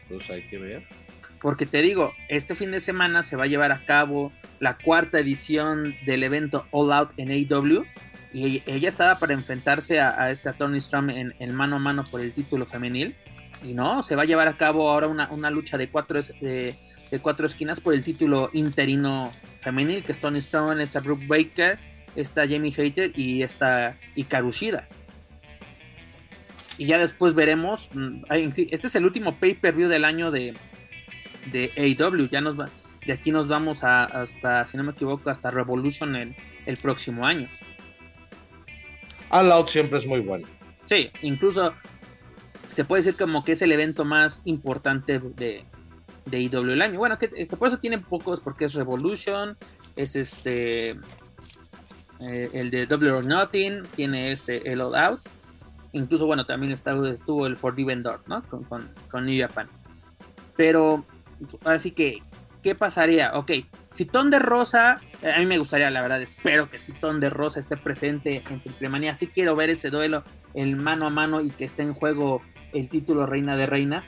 pues 0.08 0.28
hay 0.28 0.42
que 0.42 0.58
ver. 0.58 0.82
Porque 1.40 1.66
te 1.66 1.80
digo, 1.80 2.12
este 2.28 2.56
fin 2.56 2.72
de 2.72 2.80
semana 2.80 3.22
se 3.22 3.36
va 3.36 3.44
a 3.44 3.46
llevar 3.46 3.70
a 3.70 3.84
cabo 3.84 4.32
la 4.58 4.76
cuarta 4.76 5.20
edición 5.20 5.94
del 6.04 6.24
evento 6.24 6.66
All 6.72 6.92
Out 6.92 7.12
en 7.16 7.30
AEW 7.30 7.84
y 8.32 8.62
ella 8.66 8.88
estaba 8.88 9.18
para 9.18 9.34
enfrentarse 9.34 10.00
a, 10.00 10.30
este 10.30 10.52
Tony 10.52 10.80
Strum 10.80 11.10
en, 11.10 11.54
mano 11.54 11.76
a 11.76 11.78
mano 11.78 12.04
por 12.04 12.20
el 12.20 12.34
título 12.34 12.66
femenil. 12.66 13.14
Y 13.62 13.74
no, 13.74 14.02
se 14.02 14.16
va 14.16 14.22
a 14.22 14.26
llevar 14.26 14.48
a 14.48 14.56
cabo 14.56 14.90
ahora 14.90 15.06
una, 15.06 15.50
lucha 15.50 15.78
de 15.78 15.88
cuatro, 15.88 16.20
de, 16.40 16.74
cuatro 17.22 17.46
esquinas 17.46 17.80
por 17.80 17.94
el 17.94 18.04
título 18.04 18.50
interino 18.52 19.30
femenil 19.60 20.04
que 20.04 20.12
es 20.12 20.20
Tony 20.20 20.40
Strum, 20.40 20.80
está 20.80 21.00
Brooke 21.00 21.26
Baker, 21.26 21.78
está 22.16 22.46
Jamie 22.48 22.72
Hater 22.72 23.12
y 23.14 23.42
está 23.42 23.96
Ikarushida. 24.14 24.88
Y 26.76 26.86
ya 26.86 26.98
después 26.98 27.34
veremos, 27.34 27.90
mm, 27.92 28.24
este 28.30 28.86
es 28.86 28.94
el 28.94 29.04
último 29.04 29.36
pay-per-view 29.36 29.88
del 29.88 30.04
año 30.04 30.30
de, 30.30 30.54
de 31.50 31.72
AEW, 31.76 32.28
ya 32.28 32.40
nos 32.40 32.58
va, 32.58 32.70
de 33.04 33.12
aquí 33.12 33.32
nos 33.32 33.48
vamos 33.48 33.82
a, 33.84 34.04
hasta, 34.04 34.64
si 34.66 34.76
no 34.76 34.84
me 34.84 34.92
equivoco, 34.92 35.30
hasta 35.30 35.50
Revolution 35.50 36.14
el, 36.14 36.36
el 36.66 36.76
próximo 36.76 37.26
año. 37.26 37.48
All 39.30 39.50
Out 39.50 39.68
siempre 39.68 39.98
es 39.98 40.06
muy 40.06 40.20
bueno. 40.20 40.46
Sí, 40.84 41.10
incluso 41.22 41.74
se 42.70 42.84
puede 42.84 43.02
decir 43.02 43.18
como 43.18 43.44
que 43.44 43.52
es 43.52 43.62
el 43.62 43.72
evento 43.72 44.04
más 44.04 44.42
importante 44.44 45.18
de, 45.18 45.64
de 46.26 46.40
IW 46.40 46.70
el 46.70 46.82
año. 46.82 46.98
Bueno, 46.98 47.18
que, 47.18 47.28
por 47.46 47.68
eso 47.68 47.78
tiene 47.78 47.98
pocos, 47.98 48.40
porque 48.40 48.66
es 48.66 48.74
Revolution, 48.74 49.56
es 49.96 50.16
este 50.16 50.96
eh, 52.20 52.50
el 52.52 52.70
de 52.70 52.86
Double 52.86 53.12
or 53.12 53.24
Nothing, 53.24 53.84
tiene 53.94 54.32
este 54.32 54.70
el 54.70 54.80
All 54.80 54.94
Out. 54.94 55.20
Incluso, 55.92 56.26
bueno, 56.26 56.44
también 56.44 56.72
estuvo 56.72 57.46
el 57.46 57.56
Forbidden 57.56 58.02
Door, 58.02 58.22
¿no? 58.26 58.42
Con, 58.42 58.64
con, 58.64 59.26
New 59.26 59.40
Japan. 59.40 59.68
Pero, 60.56 61.04
así 61.64 61.92
que, 61.92 62.22
¿qué 62.62 62.74
pasaría? 62.74 63.32
Ok, 63.34 63.52
si 63.90 64.04
Ton 64.04 64.30
de 64.30 64.38
Rosa, 64.38 65.00
eh, 65.22 65.32
a 65.32 65.38
mí 65.38 65.46
me 65.46 65.58
gustaría, 65.58 65.90
la 65.90 66.02
verdad, 66.02 66.20
espero 66.20 66.68
que 66.68 66.78
si 66.78 66.92
Ton 66.92 67.20
de 67.20 67.30
Rosa 67.30 67.60
esté 67.60 67.76
presente 67.76 68.42
en 68.50 68.62
Triple 68.62 68.88
Manía. 68.88 69.14
Sí 69.14 69.28
quiero 69.28 69.56
ver 69.56 69.70
ese 69.70 69.90
duelo, 69.90 70.24
el 70.54 70.76
mano 70.76 71.06
a 71.06 71.10
mano 71.10 71.40
y 71.40 71.50
que 71.50 71.64
esté 71.64 71.82
en 71.82 71.94
juego 71.94 72.42
el 72.72 72.90
título 72.90 73.24
Reina 73.24 73.56
de 73.56 73.66
Reinas. 73.66 74.04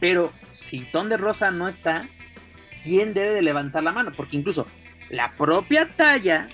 Pero 0.00 0.32
si 0.52 0.80
Ton 0.90 1.10
de 1.10 1.18
Rosa 1.18 1.50
no 1.50 1.68
está, 1.68 2.00
¿quién 2.82 3.12
debe 3.12 3.32
de 3.32 3.42
levantar 3.42 3.82
la 3.82 3.92
mano? 3.92 4.12
Porque 4.16 4.36
incluso 4.36 4.66
la 5.10 5.32
propia 5.36 5.90
Talla 5.90 6.46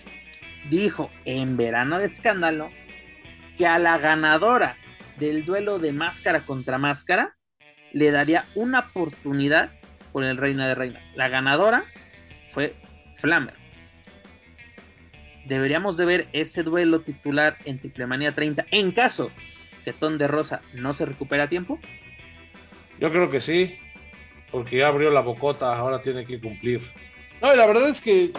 dijo 0.70 1.10
en 1.24 1.56
verano 1.56 1.98
de 1.98 2.06
escándalo 2.06 2.70
que 3.56 3.66
a 3.66 3.78
la 3.78 3.98
ganadora 3.98 4.76
del 5.18 5.44
duelo 5.44 5.78
de 5.78 5.92
máscara 5.92 6.40
contra 6.40 6.78
máscara 6.78 7.36
le 7.92 8.10
daría 8.10 8.44
una 8.54 8.80
oportunidad 8.80 9.72
por 10.12 10.24
el 10.24 10.36
Reina 10.36 10.66
de 10.66 10.74
Reinas. 10.74 11.16
La 11.16 11.28
ganadora 11.28 11.84
fue 12.48 12.74
Flammer. 13.16 13.54
Deberíamos 15.46 15.96
de 15.96 16.04
ver 16.04 16.28
ese 16.32 16.62
duelo 16.62 17.02
titular 17.02 17.56
en 17.64 17.78
Triplemanía 17.78 18.32
30 18.32 18.66
en 18.70 18.92
caso 18.92 19.30
que 19.84 19.92
Ton 19.92 20.18
de 20.18 20.26
Rosa 20.26 20.62
no 20.74 20.92
se 20.92 21.06
recupera 21.06 21.44
a 21.44 21.48
tiempo? 21.48 21.78
Yo 22.98 23.12
creo 23.12 23.30
que 23.30 23.40
sí, 23.40 23.78
porque 24.50 24.78
ya 24.78 24.88
abrió 24.88 25.12
la 25.12 25.20
bocota, 25.20 25.76
ahora 25.76 26.02
tiene 26.02 26.26
que 26.26 26.40
cumplir. 26.40 26.80
No, 27.40 27.52
y 27.52 27.56
la 27.56 27.66
verdad 27.66 27.88
es 27.88 28.00
que 28.00 28.32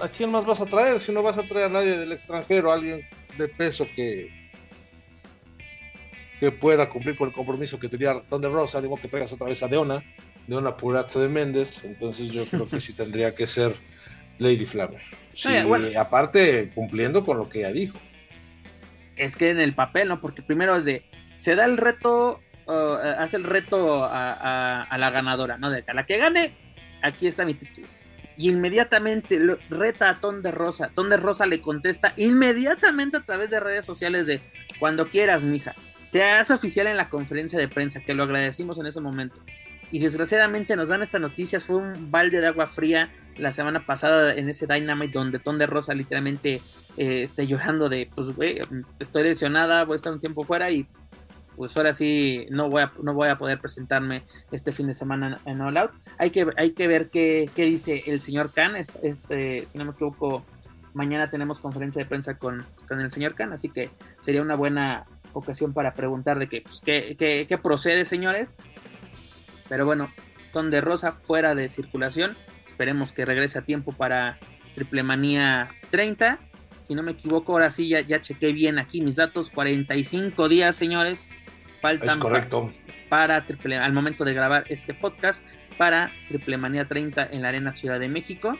¿a 0.00 0.08
quién 0.08 0.30
más 0.30 0.44
vas 0.46 0.60
a 0.60 0.66
traer? 0.66 1.00
Si 1.00 1.12
no 1.12 1.22
vas 1.22 1.38
a 1.38 1.42
traer 1.42 1.66
a 1.66 1.70
nadie 1.70 1.98
del 1.98 2.12
extranjero, 2.12 2.72
alguien 2.72 3.02
de 3.36 3.48
peso 3.48 3.86
que 3.94 4.34
que 6.38 6.52
pueda 6.52 6.90
cumplir 6.90 7.16
con 7.16 7.28
el 7.28 7.34
compromiso 7.34 7.80
que 7.80 7.88
tenía 7.88 8.20
Ton 8.28 8.42
de 8.42 8.50
Rosa, 8.50 8.82
digo 8.82 9.00
que 9.00 9.08
traigas 9.08 9.32
otra 9.32 9.46
vez 9.46 9.62
a 9.62 9.68
Deona, 9.68 10.04
Deona 10.46 10.76
Purazo 10.76 11.18
de 11.20 11.28
Méndez, 11.28 11.82
entonces 11.82 12.28
yo 12.28 12.44
creo 12.44 12.68
que 12.68 12.78
sí 12.78 12.92
tendría 12.92 13.34
que 13.34 13.46
ser 13.46 13.74
Lady 14.38 14.66
Flammer. 14.66 15.00
Sí, 15.34 15.48
aparte 15.96 16.70
cumpliendo 16.74 17.24
con 17.24 17.38
lo 17.38 17.48
que 17.48 17.60
ella 17.60 17.72
dijo 17.72 17.98
es 19.16 19.36
que 19.36 19.50
en 19.50 19.60
el 19.60 19.74
papel, 19.74 20.08
¿no? 20.08 20.20
Porque 20.20 20.42
primero 20.42 20.76
es 20.76 20.84
de, 20.84 21.04
se 21.36 21.54
da 21.54 21.64
el 21.64 21.78
reto, 21.78 22.40
eh, 22.68 23.14
hace 23.18 23.38
el 23.38 23.44
reto 23.44 24.04
a, 24.04 24.86
la 24.96 25.10
ganadora, 25.10 25.58
¿no? 25.58 25.70
De 25.70 25.84
a 25.86 25.94
la 25.94 26.06
que 26.06 26.18
gane, 26.18 26.54
aquí 27.02 27.26
está 27.26 27.44
mi 27.44 27.54
título. 27.54 27.88
Y 28.36 28.50
inmediatamente 28.50 29.40
reta 29.70 30.10
a 30.10 30.20
Ton 30.20 30.42
de 30.42 30.50
Rosa. 30.50 30.90
Ton 30.94 31.08
de 31.08 31.16
Rosa 31.16 31.46
le 31.46 31.60
contesta 31.60 32.12
inmediatamente 32.16 33.16
a 33.16 33.24
través 33.24 33.50
de 33.50 33.60
redes 33.60 33.84
sociales 33.84 34.26
de 34.26 34.40
cuando 34.78 35.08
quieras, 35.08 35.42
mija. 35.42 35.74
Se 36.02 36.22
hace 36.22 36.52
oficial 36.52 36.86
en 36.86 36.96
la 36.96 37.08
conferencia 37.08 37.58
de 37.58 37.68
prensa, 37.68 38.00
que 38.00 38.14
lo 38.14 38.24
agradecimos 38.24 38.78
en 38.78 38.86
ese 38.86 39.00
momento. 39.00 39.42
Y 39.90 40.00
desgraciadamente 40.00 40.76
nos 40.76 40.88
dan 40.88 41.02
estas 41.02 41.20
noticias. 41.20 41.64
Fue 41.64 41.76
un 41.76 42.10
balde 42.10 42.40
de 42.40 42.48
agua 42.48 42.66
fría 42.66 43.10
la 43.36 43.52
semana 43.52 43.86
pasada 43.86 44.34
en 44.34 44.48
ese 44.48 44.66
Dynamite 44.66 45.18
donde 45.18 45.38
Ton 45.38 45.58
de 45.58 45.66
Rosa 45.66 45.94
literalmente 45.94 46.60
eh, 46.96 47.22
esté 47.22 47.46
llorando 47.46 47.88
de, 47.88 48.10
pues, 48.14 48.30
güey, 48.30 48.60
estoy 48.98 49.22
lesionada, 49.22 49.84
voy 49.84 49.94
a 49.94 49.96
estar 49.96 50.12
un 50.12 50.20
tiempo 50.20 50.44
fuera 50.44 50.70
y 50.70 50.86
pues 51.56 51.76
ahora 51.76 51.92
sí 51.92 52.46
no 52.50 52.68
voy 52.68 52.82
a, 52.82 52.92
no 53.02 53.14
voy 53.14 53.28
a 53.28 53.38
poder 53.38 53.60
presentarme 53.60 54.24
este 54.52 54.72
fin 54.72 54.86
de 54.86 54.94
semana 54.94 55.38
en 55.44 55.60
All 55.60 55.76
Out. 55.76 55.92
Hay 56.18 56.30
que, 56.30 56.46
hay 56.56 56.72
que 56.72 56.86
ver 56.86 57.10
qué, 57.10 57.50
qué 57.54 57.64
dice 57.64 58.04
el 58.06 58.20
señor 58.20 58.52
Khan. 58.52 58.76
Este, 59.02 59.66
si 59.66 59.78
no 59.78 59.84
me 59.84 59.92
equivoco, 59.92 60.44
mañana 60.94 61.28
tenemos 61.30 61.60
conferencia 61.60 62.02
de 62.02 62.06
prensa 62.06 62.38
con, 62.38 62.64
con 62.88 63.00
el 63.00 63.10
señor 63.10 63.34
Khan, 63.34 63.52
así 63.52 63.68
que 63.68 63.90
sería 64.20 64.42
una 64.42 64.56
buena 64.56 65.06
ocasión 65.32 65.72
para 65.72 65.94
preguntar 65.94 66.38
de 66.38 66.62
pues, 66.62 66.80
qué, 66.80 67.16
qué, 67.18 67.46
qué 67.48 67.58
procede, 67.58 68.04
señores. 68.04 68.56
Pero 69.68 69.84
bueno, 69.84 70.10
Ton 70.52 70.70
de 70.70 70.80
Rosa 70.80 71.12
fuera 71.12 71.54
de 71.54 71.68
circulación. 71.68 72.36
Esperemos 72.64 73.12
que 73.12 73.24
regrese 73.24 73.58
a 73.58 73.62
tiempo 73.62 73.92
para 73.92 74.38
Triple 74.74 75.02
Manía 75.02 75.68
30. 75.90 76.38
Si 76.86 76.94
no 76.94 77.02
me 77.02 77.12
equivoco, 77.12 77.52
ahora 77.52 77.70
sí 77.70 77.88
ya, 77.88 78.00
ya 78.00 78.20
chequé 78.20 78.52
bien 78.52 78.78
aquí 78.78 79.00
mis 79.00 79.16
datos. 79.16 79.50
45 79.50 80.48
días, 80.48 80.76
señores. 80.76 81.28
Faltan 81.82 82.20
correcto. 82.20 82.72
Para, 83.08 83.44
triple, 83.44 83.76
al 83.76 83.92
momento 83.92 84.24
de 84.24 84.34
grabar 84.34 84.62
este 84.68 84.94
podcast 84.94 85.44
para 85.78 86.12
Triple 86.28 86.58
Manía 86.58 86.86
30 86.86 87.26
en 87.32 87.42
la 87.42 87.48
Arena 87.48 87.72
Ciudad 87.72 87.98
de 87.98 88.08
México. 88.08 88.56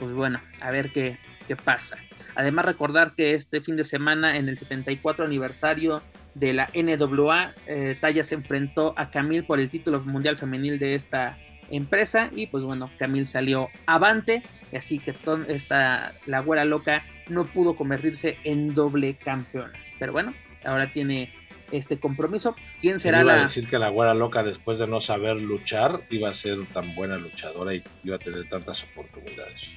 Pues 0.00 0.12
bueno, 0.12 0.40
a 0.60 0.72
ver 0.72 0.90
qué, 0.90 1.18
qué 1.46 1.54
pasa. 1.54 1.98
Además, 2.34 2.64
recordar 2.64 3.14
que 3.14 3.34
este 3.34 3.60
fin 3.60 3.76
de 3.76 3.84
semana, 3.84 4.38
en 4.38 4.48
el 4.48 4.58
74 4.58 5.24
aniversario 5.24 6.02
de 6.34 6.54
la 6.54 6.68
NWA, 6.74 7.54
eh, 7.68 7.96
Talla 8.00 8.24
se 8.24 8.34
enfrentó 8.34 8.92
a 8.96 9.10
Camille 9.10 9.44
por 9.44 9.60
el 9.60 9.70
título 9.70 10.00
mundial 10.00 10.36
femenil 10.36 10.80
de 10.80 10.96
esta 10.96 11.38
empresa 11.70 12.30
y 12.34 12.46
pues 12.46 12.64
bueno, 12.64 12.90
Camille 12.98 13.24
salió 13.24 13.68
avante, 13.86 14.42
así 14.76 14.98
que 14.98 15.14
esta, 15.48 16.12
la 16.26 16.40
güera 16.40 16.64
loca 16.64 17.02
no 17.32 17.46
pudo 17.46 17.74
convertirse 17.74 18.38
en 18.44 18.74
doble 18.74 19.16
campeona. 19.16 19.72
Pero 19.98 20.12
bueno, 20.12 20.34
ahora 20.64 20.92
tiene 20.92 21.32
este 21.70 21.98
compromiso. 21.98 22.54
¿Quién 22.80 23.00
será 23.00 23.22
iba 23.22 23.34
la.? 23.34 23.40
a 23.40 23.44
decir 23.44 23.68
que 23.68 23.78
la 23.78 23.88
güera 23.88 24.14
loca, 24.14 24.42
después 24.42 24.78
de 24.78 24.86
no 24.86 25.00
saber 25.00 25.40
luchar, 25.40 26.02
iba 26.10 26.28
a 26.28 26.34
ser 26.34 26.58
tan 26.66 26.94
buena 26.94 27.16
luchadora 27.16 27.74
y 27.74 27.82
iba 28.04 28.16
a 28.16 28.18
tener 28.18 28.48
tantas 28.48 28.84
oportunidades. 28.84 29.70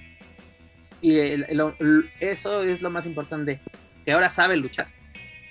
Y 1.02 1.18
el- 1.18 1.46
el- 1.50 1.62
el- 1.80 2.10
eso 2.20 2.64
es 2.64 2.82
lo 2.82 2.90
más 2.90 3.06
importante, 3.06 3.60
que 4.04 4.12
ahora 4.12 4.30
sabe 4.30 4.58
luchar. 4.58 4.88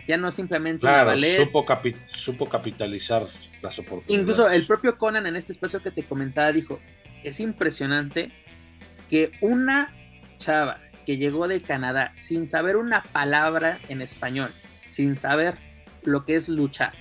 Ya 0.06 0.16
no 0.18 0.30
simplemente 0.30 0.80
Claro, 0.80 1.06
ballet. 1.10 1.36
supo, 1.38 1.64
capi- 1.64 1.96
supo 2.08 2.46
capitalizar 2.48 3.22
las 3.62 3.78
oportunidades. 3.78 4.20
Incluso 4.20 4.50
el 4.50 4.66
propio 4.66 4.98
Conan 4.98 5.26
en 5.26 5.36
este 5.36 5.52
espacio 5.52 5.80
que 5.82 5.90
te 5.90 6.02
comentaba 6.02 6.52
dijo, 6.52 6.78
es 7.22 7.40
impresionante 7.40 8.30
que 9.08 9.32
una 9.40 9.94
chava 10.36 10.80
que 11.04 11.16
llegó 11.16 11.48
de 11.48 11.60
Canadá 11.62 12.12
sin 12.16 12.46
saber 12.46 12.76
una 12.76 13.02
palabra 13.02 13.78
en 13.88 14.02
español, 14.02 14.50
sin 14.90 15.14
saber 15.16 15.54
lo 16.02 16.24
que 16.24 16.34
es 16.36 16.48
luchar, 16.48 16.92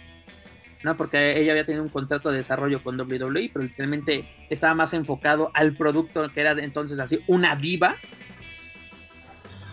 ¿no? 0.84 0.96
Porque 0.98 1.40
ella 1.40 1.52
había 1.52 1.66
tenido 1.66 1.84
un 1.84 1.90
contrato 1.90 2.32
de 2.32 2.38
desarrollo 2.38 2.82
con 2.84 3.00
WWE, 3.00 3.50
pero 3.54 3.64
literalmente 3.66 4.28
estaba 4.50 4.74
más 4.76 4.94
enfocado 4.94 5.52
al 5.54 5.76
producto 5.76 6.28
que 6.30 6.42
era 6.42 6.52
entonces 6.52 7.00
así 7.00 7.20
una 7.28 7.56
diva. 7.56 7.96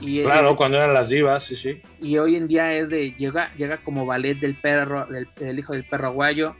Y, 0.01 0.23
Claro, 0.23 0.51
es- 0.52 0.57
cuando 0.57 0.78
eran 0.78 0.94
las 0.94 1.09
divas, 1.11 1.44
sí, 1.44 1.57
sí. 1.57 1.82
y 2.01 2.16
hoy 2.16 2.36
en 2.36 2.48
día 2.48 2.73
es 2.73 2.89
de 2.89 3.12
llega 3.12 3.52
llega 3.57 3.77
como 3.78 4.07
ballet 4.07 4.39
del 4.39 4.55
perro 4.55 5.05
del, 5.07 5.28
del 5.36 5.59
hijo 5.59 5.74
del 5.74 5.85
perro 5.85 6.07
aguayo 6.09 6.57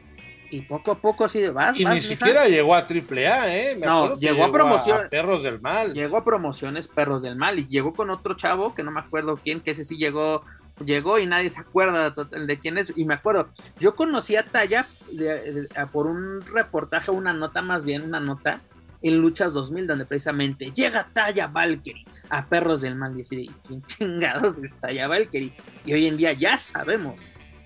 y 0.51 0.63
poco 0.63 0.93
a 0.93 0.99
poco 0.99 1.25
así 1.25 1.41
de 1.41 1.51
vas, 1.51 1.79
Y 1.79 1.85
vas, 1.85 1.95
ni 1.95 2.01
mija". 2.01 2.11
siquiera 2.11 2.47
llegó 2.49 2.75
a 2.75 2.79
AAA, 2.87 3.57
¿eh? 3.57 3.77
Me 3.79 3.87
No, 3.87 4.19
llegó 4.19 4.45
a 4.45 4.53
promoción. 4.53 5.09
Perros 5.11 5.43
del 5.43 5.61
Mal. 5.61 5.93
llegó 5.95 6.17
a 6.17 6.25
promociones 6.25 6.89
perros 6.89 7.23
del 7.23 7.37
mal 7.37 7.59
y 7.59 7.67
llegó 7.67 7.95
con 7.95 8.11
otro 8.11 8.35
chavo 8.35 8.75
que 8.75 8.83
no 8.83 8.91
me 8.91 9.01
acuerdo 9.01 9.37
quién 9.37 9.61
que 9.61 9.71
ese 9.73 9.85
sí 9.85 9.97
llegó 9.97 10.43
llegó 10.85 11.19
y 11.19 11.27
nadie 11.27 11.51
se 11.51 11.61
acuerda 11.61 12.11
de, 12.11 12.47
de 12.47 12.59
quién 12.59 12.79
es 12.79 12.91
y 12.97 13.05
me 13.05 13.13
acuerdo 13.15 13.51
yo 13.79 13.95
conocí 13.95 14.37
a 14.37 14.45
Talla 14.47 14.87
de- 15.13 15.53
de- 15.53 15.69
a- 15.79 15.87
por 15.87 16.07
un 16.07 16.41
reportaje 16.41 17.11
una 17.11 17.35
nota 17.35 17.61
más 17.61 17.85
bien 17.85 18.03
una 18.03 18.19
nota 18.19 18.61
en 19.03 19.19
Luchas 19.19 19.53
2000 19.53 19.87
donde 19.87 20.07
precisamente 20.07 20.73
llega 20.73 21.07
Talla 21.13 21.49
Valkyrie 21.49 22.05
a 22.31 22.47
perros 22.47 22.81
del 22.81 22.97
mal 22.97 23.17
y 23.17 23.21
así 23.23 23.37
de 23.37 23.51
quién 23.67 23.83
chingados 23.85 24.57
es 24.59 24.75
Talla 24.81 25.07
Valkyrie 25.07 25.53
y 25.85 25.93
hoy 25.93 26.07
en 26.07 26.17
día 26.17 26.33
ya 26.33 26.57
sabemos 26.57 27.15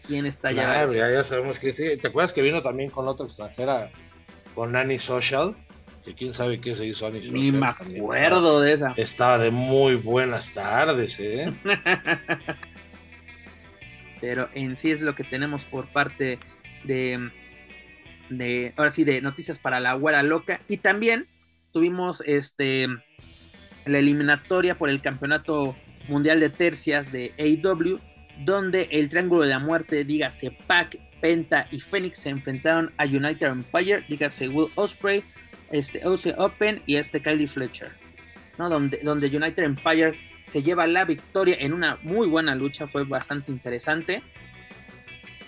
quién 0.07 0.27
es 0.27 0.39
Talla 0.39 0.65
Claro, 0.65 0.93
ya, 0.93 1.11
ya 1.11 1.25
sabemos 1.25 1.59
que 1.59 1.73
sí. 1.73 1.97
¿Te 1.97 2.09
acuerdas 2.09 2.33
que 2.33 2.43
vino 2.43 2.63
también 2.63 2.91
con 2.91 3.09
otra 3.09 3.27
extranjera, 3.27 3.91
con 4.55 4.77
Annie 4.77 4.99
Social? 4.99 5.57
Que 6.05 6.15
quién 6.15 6.35
sabe 6.35 6.61
qué 6.61 6.75
se 6.75 6.87
hizo 6.87 7.07
Annie 7.07 7.25
Social. 7.25 7.35
ni 7.35 7.53
me 7.53 7.67
acuerdo 7.67 8.61
de 8.61 8.73
esa 8.75 8.89
Estaba, 8.89 9.03
estaba 9.03 9.39
de 9.39 9.51
muy 9.51 9.95
buenas 9.95 10.53
tardes, 10.53 11.19
¿eh? 11.19 11.53
pero 14.21 14.49
en 14.55 14.77
sí 14.77 14.91
es 14.91 15.03
lo 15.03 15.15
que 15.15 15.25
tenemos 15.25 15.65
por 15.65 15.87
parte 15.87 16.39
de, 16.85 17.31
de 18.31 18.73
ahora 18.77 18.91
sí, 18.91 19.05
de 19.05 19.21
noticias 19.21 19.59
para 19.59 19.81
la 19.81 19.95
güera 19.95 20.23
loca. 20.23 20.61
Y 20.69 20.79
también 20.79 21.27
tuvimos 21.73 22.23
este 22.27 22.87
la 23.85 23.99
eliminatoria 23.99 24.77
por 24.77 24.89
el 24.89 25.03
campeonato 25.03 25.77
mundial 26.09 26.41
de 26.41 26.49
tercias 26.49 27.13
de 27.13 27.35
AEW, 27.39 28.01
donde 28.39 28.89
el 28.91 29.09
Triángulo 29.09 29.43
de 29.43 29.49
la 29.51 29.59
Muerte, 29.59 30.05
dígase 30.05 30.51
Pac, 30.67 30.97
Penta 31.21 31.67
y 31.71 31.81
Phoenix 31.81 32.19
se 32.19 32.29
enfrentaron 32.31 32.93
a 32.99 33.05
United 33.05 33.47
Empire, 33.47 34.05
dígase 34.09 34.49
Will 34.49 34.69
Osprey, 34.75 35.25
este 35.71 36.07
OC 36.07 36.39
Open 36.39 36.83
y 36.87 36.97
este 36.97 37.21
Kylie 37.21 37.47
Fletcher. 37.49 37.93
¿no? 38.59 38.69
Donde, 38.69 38.99
donde 39.03 39.27
United 39.29 39.63
Empire 39.65 40.15
se 40.45 40.63
lleva 40.63 40.87
la 40.87 41.05
victoria 41.05 41.57
en 41.59 41.73
una 41.73 41.99
muy 42.03 42.29
buena 42.29 42.55
lucha, 42.55 42.87
fue 42.87 43.05
bastante 43.05 43.51
interesante. 43.51 44.23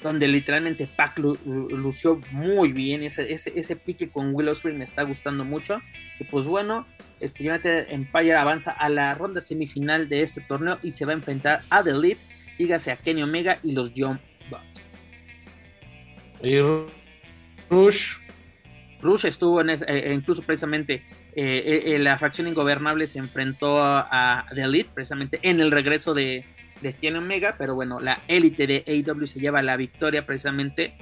Donde 0.03 0.29
literalmente 0.29 0.87
Pac 0.87 1.19
lu- 1.19 1.39
lu- 1.45 1.69
lució 1.71 2.21
muy 2.31 2.71
bien, 2.73 3.03
ese, 3.03 3.33
ese, 3.33 3.53
ese 3.57 3.77
pique 3.77 4.09
con 4.09 4.35
Will 4.35 4.49
Ospreay 4.49 4.77
me 4.77 4.85
está 4.85 5.03
gustando 5.03 5.45
mucho. 5.45 5.81
Y 6.21 6.25
pues 6.25 6.47
bueno, 6.47 6.87
este 7.19 7.49
United 7.49 7.89
Empire 7.91 8.35
avanza 8.37 8.71
a 8.73 8.89
la 8.89 9.15
ronda 9.15 9.41
semifinal 9.41 10.09
de 10.09 10.23
este 10.23 10.43
torneo 10.43 10.79
y 10.83 10.93
se 10.93 11.05
va 11.07 11.13
a 11.13 11.17
enfrentar 11.17 11.63
a 11.71 11.83
The 11.83 11.91
Elite, 11.91 12.21
dígase 12.59 12.91
a 12.93 12.97
Kenny 12.97 13.23
Omega 13.23 13.59
y 13.63 13.73
los 13.73 13.93
Young 13.93 14.19
Bucks. 14.51 14.85
Y 16.43 16.59
Rush, 17.71 18.17
Rush 19.01 19.25
estuvo 19.27 19.61
en 19.61 19.71
ese- 19.71 19.85
eh, 19.89 20.13
incluso 20.15 20.43
precisamente 20.43 20.95
eh, 20.95 21.03
eh, 21.35 21.95
eh, 21.95 21.99
la 21.99 22.19
facción 22.19 22.47
ingobernable 22.49 23.07
se 23.07 23.19
enfrentó 23.19 23.79
a, 23.83 24.41
a 24.41 24.47
The 24.55 24.63
Elite 24.63 24.91
precisamente 24.95 25.39
en 25.43 25.61
el 25.61 25.71
regreso 25.71 26.15
de, 26.15 26.45
de 26.83 26.93
Kenny 26.95 27.19
Omega, 27.19 27.57
pero 27.59 27.75
bueno, 27.75 28.01
la 28.01 28.21
élite 28.29 28.67
de 28.67 28.85
AEW 28.87 29.27
se 29.27 29.41
lleva 29.41 29.63
la 29.63 29.77
victoria 29.77 30.25
precisamente 30.27 30.95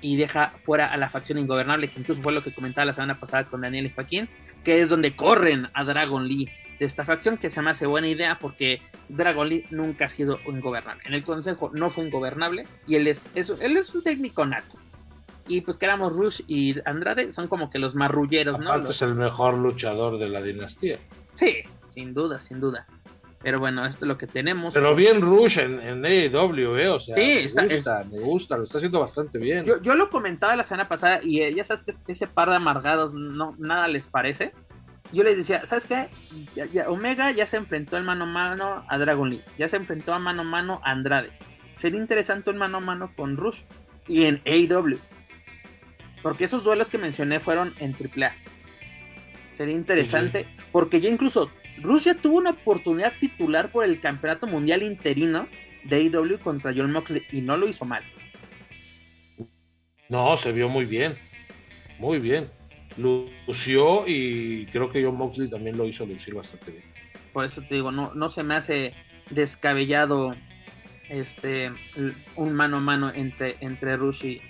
y 0.00 0.16
deja 0.16 0.52
fuera 0.58 0.86
a 0.92 0.96
la 0.96 1.08
facción 1.08 1.38
ingobernable, 1.38 1.86
que 1.88 2.00
incluso 2.00 2.20
fue 2.22 2.32
lo 2.32 2.42
que 2.42 2.52
comentaba 2.52 2.84
la 2.86 2.92
semana 2.92 3.20
pasada 3.20 3.44
con 3.46 3.60
Daniel 3.60 3.86
y 3.86 3.90
Joaquín, 3.90 4.28
que 4.64 4.80
es 4.80 4.88
donde 4.88 5.14
corren 5.14 5.68
a 5.74 5.84
Dragon 5.84 6.26
Lee 6.26 6.48
de 6.82 6.86
esta 6.86 7.04
facción, 7.04 7.38
que 7.38 7.48
se 7.48 7.62
me 7.62 7.70
hace 7.70 7.86
buena 7.86 8.08
idea 8.08 8.38
porque 8.40 8.82
Dragon 9.08 9.48
Lee 9.48 9.64
nunca 9.70 10.06
ha 10.06 10.08
sido 10.08 10.40
ingobernable. 10.46 11.00
En 11.06 11.14
el 11.14 11.22
consejo 11.22 11.70
no 11.72 11.90
fue 11.90 12.04
ingobernable 12.06 12.66
y 12.88 12.96
él 12.96 13.06
es, 13.06 13.22
es- 13.36 13.50
él 13.60 13.76
es 13.76 13.94
un 13.94 14.02
técnico 14.02 14.44
nato. 14.44 14.78
Y 15.46 15.60
pues 15.60 15.78
que 15.78 15.84
éramos 15.86 16.12
Rush 16.16 16.40
y 16.48 16.74
Andrade, 16.84 17.30
son 17.30 17.46
como 17.46 17.70
que 17.70 17.78
los 17.78 17.94
marrulleros, 17.94 18.58
¿no? 18.58 18.76
Los- 18.76 18.90
es 18.90 19.02
el 19.02 19.14
mejor 19.14 19.58
luchador 19.58 20.18
de 20.18 20.28
la 20.28 20.42
dinastía. 20.42 20.98
Sí, 21.34 21.58
sin 21.86 22.14
duda, 22.14 22.40
sin 22.40 22.58
duda. 22.58 22.86
Pero 23.44 23.60
bueno, 23.60 23.86
esto 23.86 24.04
es 24.04 24.08
lo 24.08 24.18
que 24.18 24.26
tenemos. 24.26 24.74
Pero 24.74 24.94
bien 24.96 25.20
Rush 25.20 25.58
en, 25.60 25.78
en 25.80 26.04
AEW, 26.04 26.76
¿eh? 26.78 26.88
O 26.88 26.98
sea, 27.00 27.14
Sí, 27.14 27.20
me 27.22 27.42
está- 27.42 27.62
gusta, 27.64 28.04
me 28.10 28.18
gusta, 28.18 28.56
lo 28.56 28.64
está 28.64 28.78
haciendo 28.78 28.98
bastante 29.00 29.38
bien. 29.38 29.64
Yo, 29.64 29.80
yo 29.82 29.94
lo 29.94 30.10
comentaba 30.10 30.56
la 30.56 30.64
semana 30.64 30.88
pasada 30.88 31.20
y 31.22 31.40
eh, 31.42 31.54
ya 31.54 31.64
sabes 31.64 31.82
que 31.84 31.92
ese 32.12 32.26
par 32.26 32.50
de 32.50 32.56
amargados 32.56 33.14
no 33.14 33.54
nada 33.58 33.86
les 33.88 34.08
parece. 34.08 34.52
Yo 35.12 35.22
les 35.24 35.36
decía, 35.36 35.66
¿sabes 35.66 35.86
qué? 35.86 36.08
Ya- 36.54 36.66
ya- 36.66 36.88
Omega 36.90 37.30
ya 37.32 37.46
se 37.46 37.56
enfrentó 37.58 37.98
en 37.98 38.04
mano 38.04 38.24
a 38.24 38.26
mano 38.26 38.84
a 38.88 38.98
Dragon 38.98 39.28
Lee, 39.28 39.42
ya 39.58 39.68
se 39.68 39.76
enfrentó 39.76 40.14
a 40.14 40.18
mano 40.18 40.42
a 40.42 40.44
mano 40.44 40.80
a 40.84 40.90
Andrade. 40.90 41.30
Sería 41.76 42.00
interesante 42.00 42.50
un 42.50 42.56
mano 42.58 42.78
a 42.78 42.80
mano 42.80 43.12
con 43.14 43.36
Rush 43.36 43.62
y 44.08 44.24
en 44.24 44.40
AEW. 44.46 44.98
Porque 46.22 46.44
esos 46.44 46.62
duelos 46.64 46.88
que 46.88 46.98
mencioné 46.98 47.40
fueron 47.40 47.74
en 47.78 47.92
AAA. 47.94 48.32
Sería 49.52 49.74
interesante 49.74 50.46
porque 50.70 51.00
ya 51.00 51.08
incluso 51.10 51.50
Rush 51.82 52.04
ya 52.04 52.14
tuvo 52.14 52.36
una 52.38 52.50
oportunidad 52.50 53.12
titular 53.18 53.70
por 53.72 53.84
el 53.84 54.00
campeonato 54.00 54.46
mundial 54.46 54.82
interino 54.82 55.46
de 55.84 55.96
AEW 55.96 56.38
contra 56.38 56.72
John 56.74 56.92
Moxley 56.92 57.24
y 57.32 57.40
no 57.42 57.56
lo 57.56 57.68
hizo 57.68 57.84
mal. 57.84 58.02
No, 60.08 60.36
se 60.36 60.52
vio 60.52 60.68
muy 60.68 60.84
bien. 60.84 61.16
Muy 61.98 62.18
bien. 62.18 62.48
Lució 62.96 64.04
y 64.06 64.66
creo 64.66 64.90
que 64.90 65.04
John 65.04 65.16
Moxley 65.16 65.48
también 65.48 65.76
lo 65.76 65.86
hizo 65.86 66.06
lucir 66.06 66.34
bastante 66.34 66.72
bien. 66.72 66.84
Por 67.32 67.44
eso 67.44 67.62
te 67.62 67.76
digo, 67.76 67.92
no, 67.92 68.12
no 68.14 68.28
se 68.28 68.42
me 68.42 68.54
hace 68.54 68.94
descabellado 69.30 70.34
este 71.08 71.70
un 72.36 72.52
mano 72.54 72.78
a 72.78 72.80
mano 72.80 73.12
entre, 73.14 73.56
entre 73.60 73.96
Rush 73.96 74.24
y, 74.24 74.40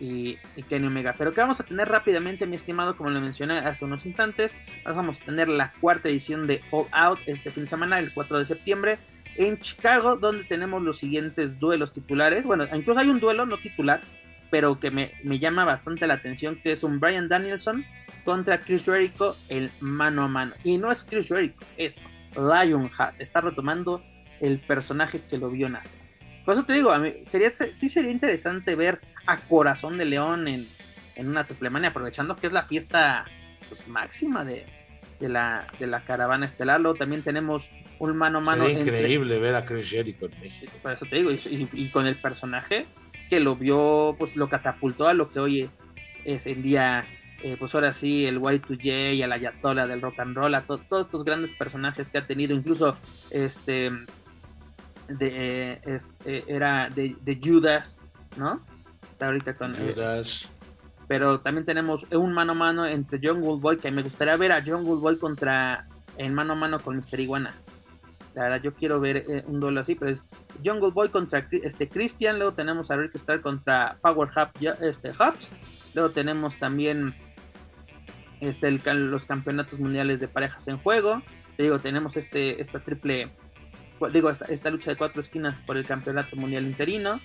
y 0.00 0.62
Kenny 0.68 0.86
Omega. 0.86 1.14
Pero 1.16 1.32
que 1.32 1.40
vamos 1.40 1.60
a 1.60 1.64
tener 1.64 1.88
rápidamente, 1.88 2.46
mi 2.46 2.56
estimado, 2.56 2.96
como 2.96 3.10
le 3.10 3.20
mencioné 3.20 3.58
hace 3.58 3.84
unos 3.84 4.06
instantes, 4.06 4.58
vamos 4.84 5.20
a 5.22 5.24
tener 5.24 5.48
la 5.48 5.72
cuarta 5.80 6.08
edición 6.08 6.46
de 6.46 6.62
All 6.70 6.86
Out 6.92 7.20
este 7.26 7.50
fin 7.50 7.64
de 7.64 7.68
semana, 7.68 7.98
el 7.98 8.12
4 8.12 8.38
de 8.38 8.44
septiembre, 8.44 8.98
en 9.36 9.58
Chicago, 9.58 10.16
donde 10.16 10.44
tenemos 10.44 10.82
los 10.82 10.98
siguientes 10.98 11.58
duelos 11.58 11.92
titulares. 11.92 12.44
Bueno, 12.44 12.66
incluso 12.72 13.00
hay 13.00 13.08
un 13.08 13.20
duelo 13.20 13.46
no 13.46 13.58
titular, 13.58 14.02
pero 14.54 14.78
que 14.78 14.92
me, 14.92 15.10
me 15.24 15.40
llama 15.40 15.64
bastante 15.64 16.06
la 16.06 16.14
atención, 16.14 16.60
que 16.62 16.70
es 16.70 16.84
un 16.84 17.00
Brian 17.00 17.26
Danielson 17.28 17.84
contra 18.24 18.60
Chris 18.60 18.84
Jericho, 18.84 19.36
el 19.48 19.72
mano 19.80 20.22
a 20.22 20.28
mano. 20.28 20.54
Y 20.62 20.78
no 20.78 20.92
es 20.92 21.02
Chris 21.02 21.26
Jericho, 21.26 21.64
es 21.76 22.06
Lionheart. 22.36 23.20
Está 23.20 23.40
retomando 23.40 24.04
el 24.40 24.60
personaje 24.60 25.20
que 25.28 25.38
lo 25.38 25.50
vio 25.50 25.68
nacer. 25.68 25.98
Por 26.44 26.54
eso 26.54 26.64
te 26.64 26.72
digo, 26.74 26.92
a 26.92 27.00
mí 27.00 27.12
sería, 27.26 27.50
sí 27.50 27.88
sería 27.88 28.12
interesante 28.12 28.76
ver 28.76 29.00
a 29.26 29.38
Corazón 29.40 29.98
de 29.98 30.04
León 30.04 30.46
en, 30.46 30.68
en 31.16 31.28
una 31.28 31.42
triple 31.42 31.68
manía, 31.68 31.88
aprovechando 31.88 32.36
que 32.36 32.46
es 32.46 32.52
la 32.52 32.62
fiesta 32.62 33.24
pues, 33.68 33.88
máxima 33.88 34.44
de, 34.44 34.66
de, 35.18 35.28
la, 35.30 35.66
de 35.80 35.88
la 35.88 36.04
caravana 36.04 36.46
estelar. 36.46 36.80
Luego 36.80 36.96
también 36.96 37.22
tenemos 37.22 37.72
un 37.98 38.16
mano 38.16 38.38
a 38.38 38.40
mano. 38.40 38.66
Sería 38.66 38.78
entre- 38.78 38.98
increíble 39.00 39.36
ver 39.40 39.56
a 39.56 39.66
Chris 39.66 39.90
Jericho 39.90 40.26
en 40.26 40.40
México. 40.40 40.72
por 40.80 40.92
eso 40.92 41.06
te 41.06 41.16
digo, 41.16 41.32
y, 41.32 41.34
y- 41.44 41.68
y 41.72 41.88
con 41.88 42.06
el 42.06 42.14
personaje 42.14 42.86
que 43.28 43.40
lo 43.40 43.56
vio, 43.56 44.14
pues 44.18 44.36
lo 44.36 44.48
catapultó 44.48 45.08
a 45.08 45.14
lo 45.14 45.30
que 45.30 45.40
hoy 45.40 45.70
es 46.24 46.46
en 46.46 46.62
día, 46.62 47.04
eh, 47.42 47.56
pues 47.58 47.74
ahora 47.74 47.92
sí, 47.92 48.26
el 48.26 48.40
Y2J, 48.40 49.22
a 49.22 49.26
la 49.26 49.34
Ayatollah 49.36 49.86
del 49.86 50.00
rock 50.02 50.20
and 50.20 50.36
roll, 50.36 50.54
a 50.54 50.62
to- 50.62 50.78
todos 50.78 51.06
estos 51.06 51.24
grandes 51.24 51.52
personajes 51.54 52.08
que 52.08 52.18
ha 52.18 52.26
tenido, 52.26 52.54
incluso 52.54 52.96
este, 53.30 53.90
de, 55.08 55.80
este, 55.84 56.44
era 56.52 56.88
de, 56.90 57.16
de 57.20 57.40
Judas, 57.42 58.04
¿no? 58.36 58.60
Está 59.12 59.26
ahorita 59.26 59.54
con... 59.56 59.74
eh, 59.74 59.92
Judas. 59.94 60.48
pero 61.06 61.40
también 61.40 61.64
tenemos 61.64 62.06
un 62.12 62.32
mano 62.32 62.52
a 62.52 62.54
mano 62.54 62.86
entre 62.86 63.20
John 63.22 63.40
Boy 63.60 63.76
que 63.78 63.90
me 63.90 64.02
gustaría 64.02 64.36
ver 64.36 64.52
a 64.52 64.62
John 64.66 64.84
Boy 64.84 65.18
contra 65.18 65.86
en 66.16 66.32
mano 66.34 66.54
a 66.54 66.56
mano 66.56 66.80
con 66.80 66.96
Mr. 66.96 67.20
Iguana. 67.20 67.54
La 68.34 68.56
yo 68.58 68.74
quiero 68.74 69.00
ver 69.00 69.16
eh, 69.16 69.44
un 69.46 69.60
duelo 69.60 69.80
así, 69.80 69.94
pero 69.94 70.10
es 70.10 70.22
Jungle 70.64 70.90
Boy 70.90 71.08
contra 71.08 71.46
este 71.50 71.88
Christian. 71.88 72.38
Luego 72.38 72.54
tenemos 72.54 72.90
a 72.90 72.96
Rick 72.96 73.14
Star 73.14 73.40
contra 73.40 73.96
Power 74.02 74.28
Hub, 74.28 74.76
este, 74.80 75.10
Hubs. 75.10 75.52
Luego 75.94 76.10
tenemos 76.10 76.58
también 76.58 77.14
este, 78.40 78.70
los 78.70 79.26
campeonatos 79.26 79.78
mundiales 79.78 80.20
de 80.20 80.28
parejas 80.28 80.66
en 80.68 80.78
juego. 80.78 81.22
Digo, 81.56 81.78
tenemos 81.78 82.16
este, 82.16 82.60
esta 82.60 82.80
triple, 82.80 83.30
digo, 84.12 84.30
esta, 84.30 84.46
esta 84.46 84.70
lucha 84.70 84.90
de 84.90 84.96
cuatro 84.96 85.20
esquinas 85.20 85.62
por 85.62 85.76
el 85.76 85.86
campeonato 85.86 86.36
mundial 86.36 86.66
interino. 86.66 87.20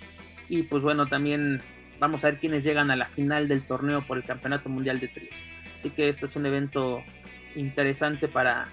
Y 0.48 0.64
pues 0.64 0.84
bueno, 0.84 1.08
también 1.08 1.62
vamos 2.00 2.24
a 2.24 2.32
ver 2.32 2.40
quiénes 2.40 2.64
llegan 2.64 2.92
a 2.92 2.96
la 2.96 3.06
final 3.06 3.48
del 3.48 3.66
torneo 3.66 4.06
por 4.06 4.18
el 4.18 4.24
campeonato 4.24 4.70
mundial 4.70 5.00
de 5.00 5.08
tríos. 5.08 5.44
Así 5.76 5.90
que 5.90 6.10
este 6.10 6.26
es 6.26 6.36
un 6.36 6.46
evento 6.46 7.04
interesante 7.56 8.28
para, 8.28 8.70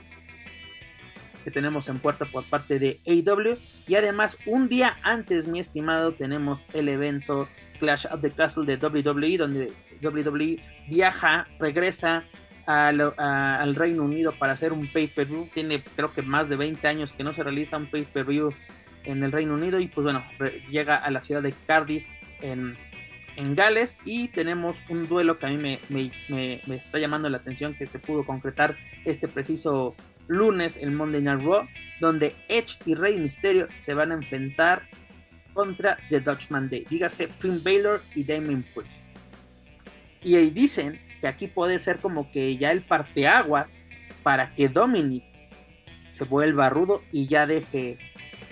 que 1.46 1.52
tenemos 1.52 1.86
en 1.88 2.00
puerta 2.00 2.24
por 2.24 2.42
parte 2.42 2.80
de 2.80 2.98
AW. 3.06 3.56
Y 3.86 3.94
además, 3.94 4.36
un 4.46 4.68
día 4.68 4.96
antes, 5.04 5.46
mi 5.46 5.60
estimado, 5.60 6.12
tenemos 6.12 6.66
el 6.72 6.88
evento 6.88 7.48
Clash 7.78 8.04
of 8.10 8.20
the 8.20 8.32
Castle 8.32 8.66
de 8.66 8.84
WWE, 8.84 9.36
donde 9.38 9.72
WWE 10.02 10.60
viaja, 10.88 11.46
regresa 11.60 12.24
al 12.66 13.76
Reino 13.76 14.02
Unido 14.02 14.32
para 14.32 14.54
hacer 14.54 14.72
un 14.72 14.88
pay-per-view. 14.88 15.48
Tiene 15.54 15.84
creo 15.84 16.12
que 16.12 16.22
más 16.22 16.48
de 16.48 16.56
20 16.56 16.88
años 16.88 17.12
que 17.12 17.22
no 17.22 17.32
se 17.32 17.44
realiza 17.44 17.76
un 17.76 17.88
pay-per-view 17.88 18.52
en 19.04 19.22
el 19.22 19.30
Reino 19.30 19.54
Unido. 19.54 19.78
Y 19.78 19.86
pues 19.86 20.02
bueno, 20.02 20.24
llega 20.68 20.96
a 20.96 21.12
la 21.12 21.20
ciudad 21.20 21.44
de 21.44 21.54
Cardiff 21.68 22.08
en, 22.42 22.76
en 23.36 23.54
Gales. 23.54 24.00
Y 24.04 24.26
tenemos 24.26 24.82
un 24.88 25.06
duelo 25.06 25.38
que 25.38 25.46
a 25.46 25.50
mí 25.50 25.58
me, 25.58 25.78
me 26.28 26.74
está 26.74 26.98
llamando 26.98 27.28
la 27.30 27.36
atención 27.36 27.72
que 27.72 27.86
se 27.86 28.00
pudo 28.00 28.26
concretar 28.26 28.74
este 29.04 29.28
preciso 29.28 29.94
lunes 30.28 30.76
el 30.76 30.92
Monday 30.92 31.20
Night 31.20 31.42
Raw, 31.42 31.66
donde 32.00 32.34
Edge 32.48 32.78
y 32.84 32.94
Rey 32.94 33.18
Mysterio 33.18 33.68
se 33.76 33.94
van 33.94 34.12
a 34.12 34.16
enfrentar 34.16 34.82
contra 35.54 35.96
The 36.10 36.20
Dutchman 36.20 36.68
Day, 36.68 36.86
dígase 36.88 37.28
Finn 37.28 37.62
Balor 37.62 38.02
y 38.14 38.24
Damien 38.24 38.64
Priest. 38.74 39.06
Y 40.22 40.36
ahí 40.36 40.50
dicen 40.50 41.00
que 41.20 41.28
aquí 41.28 41.48
puede 41.48 41.78
ser 41.78 41.98
como 41.98 42.30
que 42.30 42.56
ya 42.56 42.72
el 42.72 42.82
parteaguas 42.82 43.84
para 44.22 44.54
que 44.54 44.68
Dominic 44.68 45.24
se 46.02 46.24
vuelva 46.24 46.68
rudo 46.68 47.02
y 47.12 47.26
ya 47.26 47.46
deje 47.46 47.98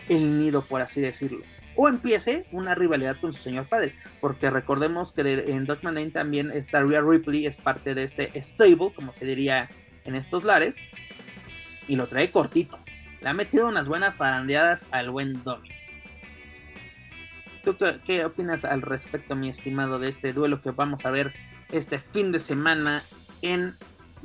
el 0.08 0.38
nido, 0.38 0.64
por 0.64 0.80
así 0.80 1.00
decirlo. 1.00 1.42
O 1.76 1.88
empiece 1.88 2.46
una 2.52 2.74
rivalidad 2.74 3.16
con 3.16 3.32
su 3.32 3.42
señor 3.42 3.68
padre. 3.68 3.94
Porque 4.20 4.48
recordemos 4.48 5.12
que 5.12 5.44
en 5.48 5.64
Dutchman 5.64 5.96
Day 5.96 6.08
también 6.10 6.52
está 6.52 6.80
Rhea 6.82 7.00
Ripley, 7.00 7.46
es 7.46 7.58
parte 7.58 7.94
de 7.94 8.04
este 8.04 8.30
stable, 8.40 8.92
como 8.94 9.12
se 9.12 9.26
diría 9.26 9.68
en 10.04 10.14
estos 10.14 10.44
lares 10.44 10.76
y 11.88 11.96
lo 11.96 12.06
trae 12.06 12.30
cortito. 12.30 12.78
Le 13.20 13.30
ha 13.30 13.34
metido 13.34 13.68
unas 13.68 13.88
buenas 13.88 14.18
zarandeadas 14.18 14.86
al 14.90 15.10
buen 15.10 15.42
Dominic. 15.44 15.84
¿Tú 17.64 17.76
qué, 18.04 18.24
opinas 18.26 18.66
al 18.66 18.82
respecto, 18.82 19.34
mi 19.34 19.48
estimado, 19.48 19.98
de 19.98 20.10
este 20.10 20.34
duelo 20.34 20.60
que 20.60 20.70
vamos 20.70 21.06
a 21.06 21.10
ver 21.10 21.32
este 21.72 21.98
fin 21.98 22.30
de 22.30 22.38
semana 22.38 23.02
en 23.40 23.74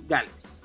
Gales? 0.10 0.62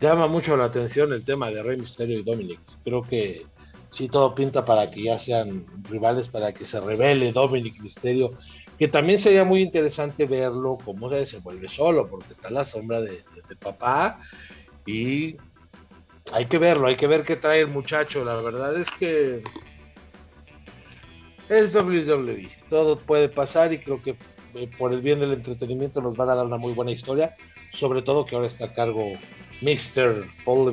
Llama 0.00 0.26
mucho 0.26 0.56
la 0.56 0.64
atención 0.64 1.12
el 1.12 1.24
tema 1.24 1.50
de 1.50 1.62
Rey 1.62 1.76
Mysterio 1.76 2.18
y 2.18 2.24
Dominic. 2.24 2.58
Creo 2.82 3.02
que 3.02 3.46
sí 3.90 4.08
todo 4.08 4.34
pinta 4.34 4.64
para 4.64 4.90
que 4.90 5.04
ya 5.04 5.18
sean 5.20 5.66
rivales, 5.84 6.28
para 6.28 6.52
que 6.52 6.64
se 6.64 6.80
revele 6.80 7.30
Dominic 7.30 7.80
Mysterio, 7.80 8.32
que 8.76 8.88
también 8.88 9.20
sería 9.20 9.44
muy 9.44 9.62
interesante 9.62 10.26
verlo 10.26 10.78
cómo 10.84 11.08
se 11.24 11.38
vuelve 11.38 11.68
solo, 11.68 12.08
porque 12.08 12.32
está 12.32 12.50
la 12.50 12.64
sombra 12.64 13.00
de 13.00 13.22
papá 13.60 14.18
y 14.86 15.36
hay 16.32 16.44
que 16.46 16.58
verlo, 16.58 16.86
hay 16.86 16.96
que 16.96 17.06
ver 17.06 17.24
qué 17.24 17.36
trae 17.36 17.60
el 17.60 17.68
muchacho. 17.68 18.24
La 18.24 18.36
verdad 18.36 18.76
es 18.76 18.90
que 18.90 19.42
es 21.48 21.74
WWE. 21.74 22.48
Todo 22.68 22.98
puede 22.98 23.28
pasar 23.28 23.72
y 23.72 23.78
creo 23.78 24.02
que 24.02 24.16
eh, 24.54 24.70
por 24.78 24.92
el 24.92 25.00
bien 25.00 25.20
del 25.20 25.32
entretenimiento 25.32 26.00
nos 26.00 26.16
van 26.16 26.30
a 26.30 26.34
dar 26.34 26.46
una 26.46 26.56
muy 26.56 26.72
buena 26.72 26.92
historia. 26.92 27.36
Sobre 27.72 28.02
todo 28.02 28.24
que 28.24 28.34
ahora 28.34 28.48
está 28.48 28.66
a 28.66 28.74
cargo 28.74 29.12
Mr. 29.60 30.26
Paul 30.44 30.72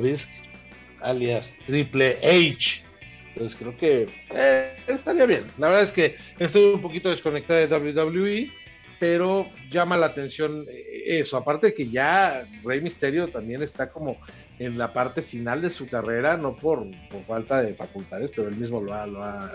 alias 1.00 1.58
Triple 1.66 2.18
H. 2.22 2.82
Entonces 3.28 3.56
creo 3.56 3.76
que 3.76 4.08
eh, 4.30 4.76
estaría 4.88 5.26
bien. 5.26 5.44
La 5.58 5.68
verdad 5.68 5.84
es 5.84 5.92
que 5.92 6.16
estoy 6.38 6.64
un 6.74 6.82
poquito 6.82 7.08
desconectado 7.08 7.60
de 7.60 7.92
WWE 7.92 8.50
pero 8.98 9.48
llama 9.70 9.96
la 9.96 10.06
atención 10.06 10.66
eh, 10.68 11.18
eso, 11.20 11.36
aparte 11.36 11.68
de 11.68 11.74
que 11.74 11.88
ya 11.88 12.46
Rey 12.64 12.80
Misterio 12.80 13.28
también 13.28 13.62
está 13.62 13.90
como 13.90 14.18
en 14.58 14.76
la 14.76 14.92
parte 14.92 15.22
final 15.22 15.62
de 15.62 15.70
su 15.70 15.88
carrera, 15.88 16.36
no 16.36 16.56
por, 16.56 16.86
falta 17.26 17.62
de 17.62 17.74
facultades, 17.74 18.32
pero 18.34 18.48
él 18.48 18.56
mismo 18.56 18.80
lo 18.80 18.92
ha, 18.94 19.06
lo 19.06 19.22
ha, 19.22 19.52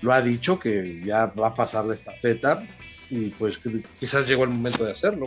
lo 0.00 0.12
ha 0.12 0.20
dicho 0.20 0.58
que 0.58 1.00
ya 1.04 1.26
va 1.26 1.48
a 1.48 1.54
pasar 1.54 1.86
la 1.86 1.94
estafeta 1.94 2.66
y 3.08 3.30
pues 3.30 3.60
quizás 4.00 4.26
llegó 4.26 4.44
el 4.44 4.50
momento 4.50 4.84
de 4.84 4.92
hacerlo. 4.92 5.26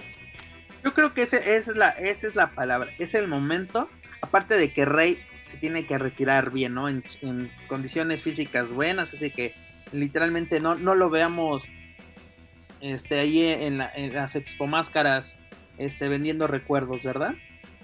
Yo 0.84 0.94
creo 0.94 1.14
que 1.14 1.24
ese, 1.24 1.56
esa, 1.56 1.72
es 1.72 1.78
la, 1.78 1.90
esa 1.90 2.28
es 2.28 2.36
la 2.36 2.52
palabra, 2.52 2.90
es 3.00 3.16
el 3.16 3.28
momento, 3.28 3.90
aparte 4.22 4.58
de 4.58 4.72
que 4.74 4.86
Rey 4.86 5.18
se 5.42 5.58
tiene 5.58 5.86
que 5.86 5.98
retirar 5.98 6.52
bien, 6.52 6.74
¿no? 6.74 6.90
En, 6.90 7.04
en 7.22 7.50
condiciones 7.68 8.22
físicas 8.22 8.70
buenas, 8.70 9.14
así 9.14 9.32
que 9.32 9.54
literalmente 9.92 10.60
no, 10.60 10.76
no 10.76 10.94
lo 10.94 11.10
veamos 11.10 11.64
este, 12.82 13.20
ahí 13.20 13.44
en, 13.44 13.78
las 13.78 14.36
expo 14.36 14.68
máscaras 14.68 15.38
este, 15.78 16.10
vendiendo 16.10 16.48
recuerdos, 16.48 17.04
¿verdad? 17.04 17.34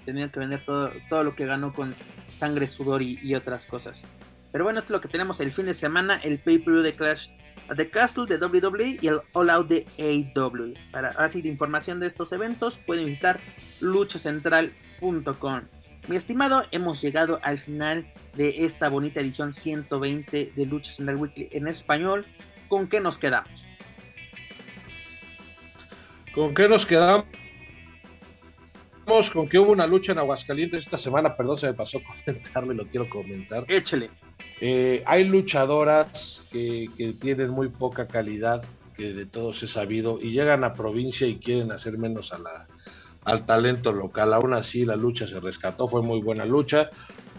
Tenían 0.04 0.30
que 0.30 0.40
vender 0.40 0.64
todo, 0.64 0.90
todo 1.08 1.24
lo 1.24 1.34
que 1.34 1.46
ganó 1.46 1.72
con 1.72 1.94
sangre, 2.34 2.68
sudor 2.68 3.02
y, 3.02 3.34
otras 3.34 3.66
cosas. 3.66 4.04
Pero 4.52 4.64
bueno, 4.64 4.80
esto 4.80 4.92
es 4.92 4.96
lo 4.98 5.00
que 5.00 5.08
tenemos 5.08 5.40
el 5.40 5.52
fin 5.52 5.66
de 5.66 5.74
semana, 5.74 6.20
el 6.22 6.38
pay-per-view 6.38 6.82
de 6.82 6.94
Clash 6.94 7.28
The 7.74 7.90
Castle 7.90 8.26
de 8.26 8.38
WWE 8.38 8.98
y 9.00 9.08
el 9.08 9.20
All 9.32 9.50
Out 9.50 9.68
de 9.68 9.86
AW. 10.34 10.74
Para 10.92 11.10
así 11.10 11.42
de 11.42 11.48
información 11.48 11.98
de 11.98 12.06
estos 12.06 12.32
eventos 12.32 12.78
pueden 12.78 13.06
visitar 13.06 13.40
luchacentral.com. 13.80 15.62
Mi 16.08 16.14
estimado, 16.14 16.64
hemos 16.70 17.02
llegado 17.02 17.40
al 17.42 17.58
final 17.58 18.12
de 18.34 18.64
esta 18.64 18.88
bonita 18.88 19.20
edición 19.20 19.52
120 19.52 20.52
de 20.54 20.66
Lucha 20.66 20.92
Central 20.92 21.16
Weekly 21.16 21.48
en 21.50 21.66
español. 21.66 22.24
¿Con 22.68 22.88
qué 22.88 23.00
nos 23.00 23.18
quedamos? 23.18 23.66
¿Con 26.36 26.52
qué 26.52 26.68
nos 26.68 26.84
quedamos? 26.84 27.24
Con 29.32 29.48
que 29.48 29.58
hubo 29.58 29.72
una 29.72 29.86
lucha 29.86 30.12
en 30.12 30.18
Aguascalientes 30.18 30.80
esta 30.80 30.98
semana, 30.98 31.34
perdón, 31.34 31.56
se 31.56 31.68
me 31.68 31.72
pasó 31.72 31.98
comentarlo 32.26 32.74
y 32.74 32.76
lo 32.76 32.86
quiero 32.88 33.08
comentar. 33.08 33.64
Échale. 33.68 34.10
Eh, 34.60 35.02
hay 35.06 35.24
luchadoras 35.24 36.44
que, 36.52 37.16
tienen 37.18 37.48
muy 37.48 37.70
poca 37.70 38.06
calidad, 38.06 38.62
que 38.94 39.14
de 39.14 39.24
todos 39.24 39.62
he 39.62 39.68
sabido, 39.68 40.18
y 40.20 40.32
llegan 40.32 40.62
a 40.62 40.74
provincia 40.74 41.26
y 41.26 41.38
quieren 41.38 41.72
hacer 41.72 41.96
menos 41.96 42.34
a 42.34 42.38
la, 42.38 42.66
al 43.24 43.46
talento 43.46 43.90
local. 43.92 44.34
Aún 44.34 44.52
así, 44.52 44.84
la 44.84 44.96
lucha 44.96 45.26
se 45.26 45.40
rescató, 45.40 45.88
fue 45.88 46.02
muy 46.02 46.20
buena 46.20 46.44
lucha. 46.44 46.90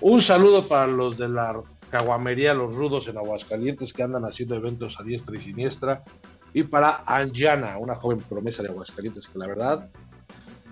Un 0.01 0.23
saludo 0.23 0.67
para 0.67 0.87
los 0.87 1.19
de 1.19 1.29
la 1.29 1.61
caguamería, 1.91 2.55
los 2.55 2.73
rudos 2.73 3.07
en 3.07 3.17
Aguascalientes, 3.17 3.93
que 3.93 4.01
andan 4.01 4.25
haciendo 4.25 4.55
eventos 4.55 4.99
a 4.99 5.03
diestra 5.03 5.37
y 5.37 5.43
siniestra 5.43 6.03
y 6.53 6.63
para 6.63 7.03
Anjana, 7.05 7.77
una 7.77 7.95
joven 7.95 8.19
promesa 8.19 8.63
de 8.63 8.69
Aguascalientes 8.69 9.27
que 9.27 9.37
la 9.37 9.47
verdad 9.47 9.89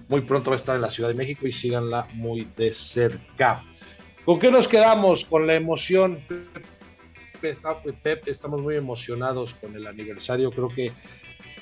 muy 0.08 0.22
pronto 0.22 0.52
va 0.52 0.56
a 0.56 0.60
estar 0.60 0.76
en 0.76 0.82
la 0.82 0.92
Ciudad 0.92 1.10
de 1.10 1.16
México 1.16 1.48
y 1.48 1.52
síganla 1.52 2.08
muy 2.14 2.48
de 2.56 2.74
cerca. 2.74 3.64
¿Con 4.24 4.40
qué 4.40 4.52
nos 4.52 4.68
quedamos? 4.68 5.26
Con 5.26 5.48
la 5.48 5.56
emoción. 5.56 6.20
Pep, 8.02 8.28
estamos 8.28 8.62
muy 8.62 8.76
emocionados 8.76 9.54
con 9.56 9.76
el 9.76 9.86
aniversario. 9.86 10.52
Creo 10.52 10.70
que 10.70 10.92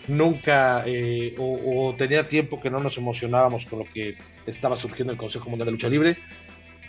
nunca 0.07 0.83
eh, 0.85 1.35
o, 1.37 1.93
tenía 1.97 2.27
tiempo 2.27 2.61
que 2.61 2.69
no 2.69 2.79
nos 2.79 2.97
emocionábamos 2.97 3.65
con 3.65 3.79
lo 3.79 3.85
que 3.85 4.17
estaba 4.45 4.75
surgiendo 4.75 5.11
el 5.11 5.19
Consejo 5.19 5.49
Mundial 5.49 5.67
de 5.67 5.71
Lucha 5.73 5.89
Libre. 5.89 6.17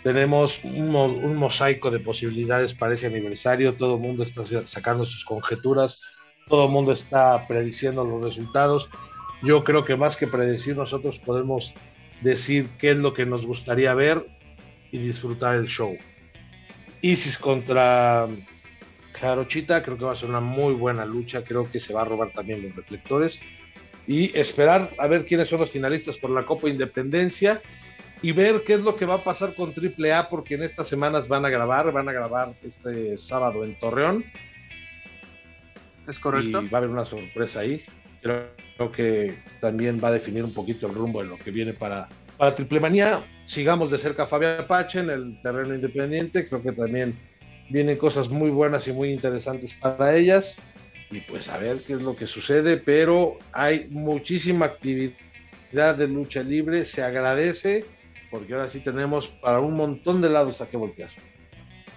Tenemos 0.03 0.63
un, 0.63 0.95
un 0.95 1.35
mosaico 1.35 1.89
de 1.89 1.99
posibilidades 1.99 2.73
para 2.73 2.93
ese 2.93 3.07
aniversario. 3.07 3.75
Todo 3.75 3.95
el 3.95 4.01
mundo 4.01 4.23
está 4.23 4.43
sacando 4.43 5.05
sus 5.05 5.25
conjeturas 5.25 5.99
todo 6.47 6.65
el 6.65 6.71
mundo 6.71 6.91
está 6.91 7.47
prediciendo 7.47 8.03
los 8.03 8.23
resultados. 8.23 8.89
Yo 9.41 9.63
creo 9.63 9.83
que 9.83 9.95
más 9.95 10.15
que 10.15 10.27
predecir, 10.27 10.75
nosotros 10.77 11.19
podemos 11.19 11.73
decir 12.21 12.69
qué 12.77 12.91
es 12.91 12.97
lo 12.97 13.13
que 13.13 13.25
nos 13.25 13.45
gustaría 13.45 13.93
ver 13.93 14.27
y 14.91 14.99
disfrutar 14.99 15.55
el 15.55 15.65
show. 15.65 15.97
Isis 17.01 17.37
contra 17.37 18.27
Jarochita, 19.13 19.83
creo 19.83 19.97
que 19.97 20.05
va 20.05 20.13
a 20.13 20.15
ser 20.15 20.29
una 20.29 20.39
muy 20.39 20.73
buena 20.73 21.05
lucha. 21.05 21.43
Creo 21.43 21.69
que 21.69 21.79
se 21.79 21.93
va 21.93 22.01
a 22.01 22.05
robar 22.05 22.31
también 22.31 22.63
los 22.63 22.75
reflectores. 22.75 23.39
Y 24.07 24.37
esperar 24.37 24.91
a 24.99 25.07
ver 25.07 25.25
quiénes 25.25 25.49
son 25.49 25.59
los 25.59 25.71
finalistas 25.71 26.17
por 26.17 26.29
la 26.29 26.45
Copa 26.45 26.69
Independencia 26.69 27.61
y 28.21 28.31
ver 28.31 28.63
qué 28.65 28.73
es 28.73 28.81
lo 28.81 28.95
que 28.95 29.05
va 29.05 29.15
a 29.15 29.23
pasar 29.23 29.55
con 29.55 29.73
AAA, 29.73 30.29
porque 30.29 30.55
en 30.55 30.63
estas 30.63 30.87
semanas 30.87 31.27
van 31.27 31.45
a 31.45 31.49
grabar, 31.49 31.91
van 31.91 32.07
a 32.07 32.13
grabar 32.13 32.53
este 32.63 33.17
sábado 33.17 33.65
en 33.65 33.77
Torreón 33.79 34.23
es 36.07 36.19
correcto. 36.19 36.61
Y 36.61 36.69
va 36.69 36.77
a 36.77 36.79
haber 36.79 36.89
una 36.89 37.05
sorpresa 37.05 37.61
ahí. 37.61 37.83
Creo, 38.21 38.91
que 38.91 39.37
también 39.61 40.01
va 40.03 40.07
a 40.07 40.11
definir 40.11 40.43
un 40.43 40.53
poquito 40.53 40.87
el 40.87 40.95
rumbo 40.95 41.21
de 41.21 41.27
lo 41.27 41.37
que 41.37 41.51
viene 41.51 41.73
para, 41.73 42.09
para 42.37 42.55
Triple 42.55 42.79
Manía. 42.79 43.23
sigamos 43.45 43.91
de 43.91 43.99
cerca 43.99 44.23
a 44.23 44.27
Fabián 44.27 44.61
Apache 44.61 44.99
en 44.99 45.11
el 45.11 45.41
terreno 45.41 45.75
independiente, 45.75 46.47
creo 46.47 46.61
que 46.61 46.71
también 46.71 47.15
vienen 47.69 47.97
cosas 47.97 48.29
muy 48.29 48.49
buenas 48.49 48.87
y 48.87 48.91
muy 48.91 49.11
interesantes 49.11 49.73
para 49.73 50.15
ellas 50.15 50.57
y 51.11 51.21
pues 51.21 51.49
a 51.49 51.57
ver 51.57 51.77
qué 51.85 51.93
es 51.93 52.01
lo 52.01 52.15
que 52.15 52.27
sucede, 52.27 52.77
pero 52.77 53.37
hay 53.51 53.87
muchísima 53.89 54.65
actividad 54.65 55.95
de 55.95 56.07
lucha 56.07 56.41
libre, 56.41 56.85
se 56.85 57.03
agradece 57.03 57.85
porque 58.31 58.53
ahora 58.53 58.69
sí 58.69 58.79
tenemos 58.79 59.27
para 59.27 59.59
un 59.59 59.75
montón 59.75 60.21
de 60.21 60.29
lados 60.29 60.61
a 60.61 60.67
que 60.67 60.77
voltear. 60.77 61.09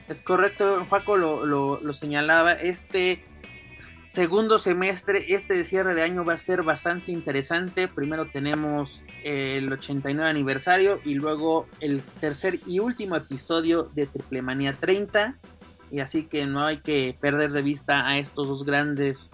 Es 0.09 0.23
correcto, 0.23 0.87
Paco 0.89 1.17
lo, 1.17 1.45
lo, 1.45 1.81
lo 1.81 1.93
señalaba, 1.93 2.53
este 2.53 3.25
segundo 4.09 4.57
semestre, 4.57 5.35
este 5.35 5.63
cierre 5.65 5.95
de 5.95 6.03
año 6.03 6.25
va 6.25 6.33
a 6.33 6.39
ser 6.39 6.63
bastante 6.63 7.13
interesante. 7.13 7.89
Primero 7.89 8.27
tenemos 8.27 9.05
el 9.23 9.71
89 9.71 10.31
aniversario 10.31 10.99
y 11.05 11.15
luego 11.15 11.67
el 11.81 12.03
tercer 12.03 12.59
y 12.67 12.79
último 12.79 13.17
episodio 13.17 13.91
de 13.95 14.07
Triple 14.07 14.41
Manía 14.41 14.73
30. 14.73 15.37
Y 15.91 16.01
así 16.01 16.25
que 16.25 16.47
no 16.47 16.65
hay 16.65 16.79
que 16.79 17.17
perder 17.21 17.53
de 17.53 17.61
vista 17.61 18.09
a 18.09 18.19
estos 18.19 18.49
dos 18.49 18.65
grandes 18.65 19.31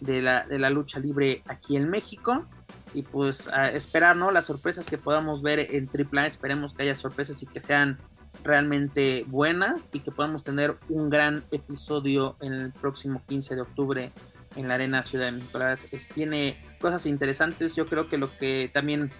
de 0.00 0.20
la, 0.20 0.46
de 0.46 0.58
la 0.58 0.68
lucha 0.68 1.00
libre 1.00 1.42
aquí 1.46 1.76
en 1.76 1.88
México. 1.88 2.46
Y 2.92 3.02
pues 3.02 3.48
esperar, 3.72 4.16
¿no? 4.16 4.30
Las 4.30 4.46
sorpresas 4.46 4.86
que 4.86 4.98
podamos 4.98 5.40
ver 5.40 5.58
en 5.74 5.88
AAA. 5.88 6.26
Esperemos 6.26 6.74
que 6.74 6.82
haya 6.82 6.96
sorpresas 6.96 7.42
y 7.42 7.46
que 7.46 7.60
sean 7.60 7.96
realmente 8.44 9.24
buenas 9.26 9.88
y 9.92 10.00
que 10.00 10.10
podamos 10.10 10.42
tener 10.42 10.76
un 10.88 11.10
gran 11.10 11.44
episodio 11.50 12.36
en 12.40 12.52
el 12.52 12.72
próximo 12.72 13.22
15 13.26 13.56
de 13.56 13.60
octubre 13.60 14.12
en 14.56 14.68
la 14.68 14.74
Arena 14.74 15.02
Ciudad 15.02 15.26
de 15.26 15.32
México. 15.32 15.58
Es, 15.92 16.08
tiene 16.08 16.62
cosas 16.80 17.06
interesantes. 17.06 17.76
Yo 17.76 17.86
creo 17.86 18.08
que 18.08 18.18
lo 18.18 18.36
que 18.36 18.70
también 18.72 19.10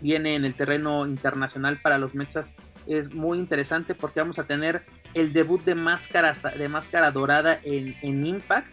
viene 0.00 0.34
en 0.34 0.44
el 0.44 0.54
terreno 0.54 1.06
internacional 1.06 1.78
para 1.82 1.98
los 1.98 2.14
Mexas 2.14 2.54
es 2.86 3.12
muy 3.12 3.38
interesante 3.38 3.94
porque 3.94 4.20
vamos 4.20 4.38
a 4.38 4.44
tener 4.44 4.84
el 5.14 5.32
debut 5.32 5.62
de 5.64 5.74
máscara, 5.74 6.34
de 6.56 6.68
máscara 6.68 7.10
dorada 7.10 7.60
en, 7.62 7.96
en 8.02 8.26
Impact, 8.26 8.68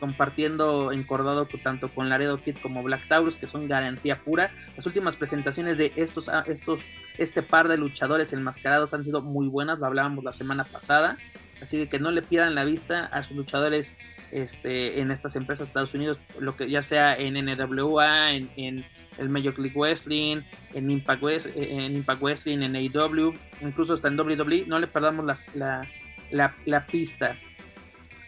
compartiendo 0.00 0.90
encordado 0.90 1.46
tanto 1.62 1.88
con 1.88 2.08
Laredo 2.08 2.40
Kid 2.40 2.56
como 2.62 2.82
Black 2.82 3.06
Taurus, 3.06 3.36
que 3.36 3.46
son 3.46 3.68
garantía 3.68 4.20
pura. 4.22 4.50
Las 4.76 4.86
últimas 4.86 5.16
presentaciones 5.16 5.78
de 5.78 5.92
estos, 5.96 6.28
ah, 6.28 6.42
estos, 6.46 6.80
este 7.18 7.42
par 7.42 7.68
de 7.68 7.76
luchadores 7.76 8.32
enmascarados 8.32 8.94
han 8.94 9.04
sido 9.04 9.22
muy 9.22 9.46
buenas, 9.46 9.78
lo 9.78 9.86
hablábamos 9.86 10.24
la 10.24 10.32
semana 10.32 10.64
pasada. 10.64 11.18
Así 11.60 11.86
que 11.86 11.98
no 11.98 12.10
le 12.10 12.22
pierdan 12.22 12.54
la 12.54 12.64
vista 12.64 13.04
a 13.06 13.22
sus 13.22 13.36
luchadores 13.36 13.94
este, 14.32 15.00
en 15.00 15.10
estas 15.10 15.36
empresas 15.36 15.66
de 15.66 15.70
Estados 15.70 15.94
Unidos, 15.94 16.18
lo 16.38 16.56
que 16.56 16.70
ya 16.70 16.82
sea 16.82 17.16
en 17.16 17.34
NWA, 17.34 18.32
en, 18.32 18.86
el 19.18 19.28
Major 19.28 19.58
League 19.58 19.78
Wrestling, 19.78 20.40
en 20.72 20.90
Impact, 20.90 21.22
West, 21.22 21.48
en 21.54 21.94
Impact 21.94 22.22
Wrestling, 22.22 22.62
en 22.62 22.76
AEW, 22.76 23.34
incluso 23.60 23.92
hasta 23.92 24.08
en 24.08 24.18
WWE, 24.18 24.64
no 24.66 24.78
le 24.78 24.86
perdamos 24.86 25.26
la, 25.26 25.86
la, 26.30 26.56
la 26.64 26.86
pista. 26.86 27.36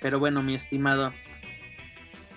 Pero 0.02 0.18
bueno, 0.18 0.42
mi 0.42 0.54
estimado, 0.54 1.12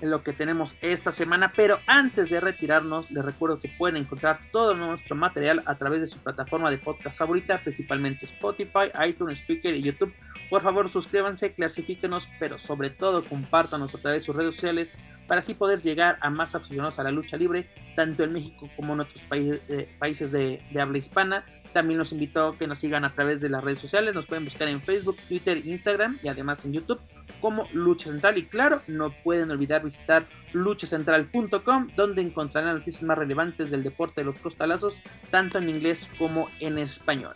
lo 0.02 0.24
que 0.24 0.34
tenemos 0.34 0.76
esta 0.82 1.12
semana. 1.12 1.54
Pero 1.56 1.80
antes 1.88 2.30
de 2.30 2.40
retirarnos, 2.40 3.10
les 3.12 3.24
recuerdo 3.24 3.60
que 3.60 3.70
pueden 3.70 3.98
encontrar 3.98 4.40
todo 4.52 4.76
nuestro 4.76 5.16
material 5.16 5.64
a 5.66 5.76
través 5.76 6.02
de 6.02 6.08
su 6.08 6.20
plataforma 6.20 6.70
de 6.70 6.78
podcast 6.78 7.18
favorita, 7.18 7.60
principalmente 7.60 8.26
Spotify, 8.26 8.92
iTunes, 9.08 9.40
Speaker 9.40 9.74
y 9.76 9.82
YouTube. 9.82 10.14
Por 10.50 10.62
favor, 10.62 10.90
suscríbanse, 10.90 11.54
clasifíquenos, 11.54 12.30
pero 12.40 12.58
sobre 12.58 12.90
todo 12.90 13.24
compártanos 13.26 13.94
a 13.96 13.98
través 13.98 14.22
de 14.22 14.26
sus 14.26 14.36
redes 14.36 14.56
sociales 14.56 14.94
para 15.28 15.40
así 15.40 15.54
poder 15.54 15.82
llegar 15.82 16.18
a 16.22 16.30
más 16.30 16.56
aficionados 16.56 17.00
a 17.00 17.04
la 17.04 17.12
lucha 17.12 17.38
libre, 17.38 17.68
tanto 17.96 18.24
en 18.24 18.34
México 18.34 18.70
como 18.76 18.94
en 18.94 19.02
otros 19.02 19.22
eh, 19.32 19.96
países 19.98 20.32
de, 20.32 20.62
de, 20.72 20.82
habla 20.82 20.98
hispana. 20.98 21.46
También 21.76 22.00
los 22.00 22.14
invito 22.14 22.48
a 22.48 22.58
que 22.58 22.68
nos 22.68 22.80
sigan 22.80 23.04
a 23.04 23.14
través 23.14 23.42
de 23.42 23.50
las 23.50 23.62
redes 23.62 23.80
sociales, 23.80 24.16
nos 24.16 24.28
pueden 24.28 24.46
buscar 24.46 24.70
en 24.70 24.82
Facebook, 24.82 25.18
Twitter, 25.28 25.58
Instagram 25.68 26.20
y 26.24 26.30
además 26.30 26.64
en 26.64 26.72
YouTube 26.72 27.02
como 27.42 27.68
Lucha 27.74 28.12
Central. 28.12 28.38
Y 28.38 28.46
claro, 28.46 28.82
no 28.88 29.14
pueden 29.26 29.52
olvidar 29.52 29.84
visitar 29.84 30.26
luchacentral.com, 30.54 31.90
donde 31.98 32.22
encontrarán 32.22 32.78
noticias 32.78 33.04
más 33.04 33.18
relevantes 33.18 33.72
del 33.72 33.84
deporte 33.84 34.22
de 34.22 34.26
los 34.26 34.40
costalazos, 34.40 35.02
tanto 35.32 35.58
en 35.58 35.68
inglés 35.68 36.10
como 36.18 36.48
en 36.62 36.78
español. 36.78 37.36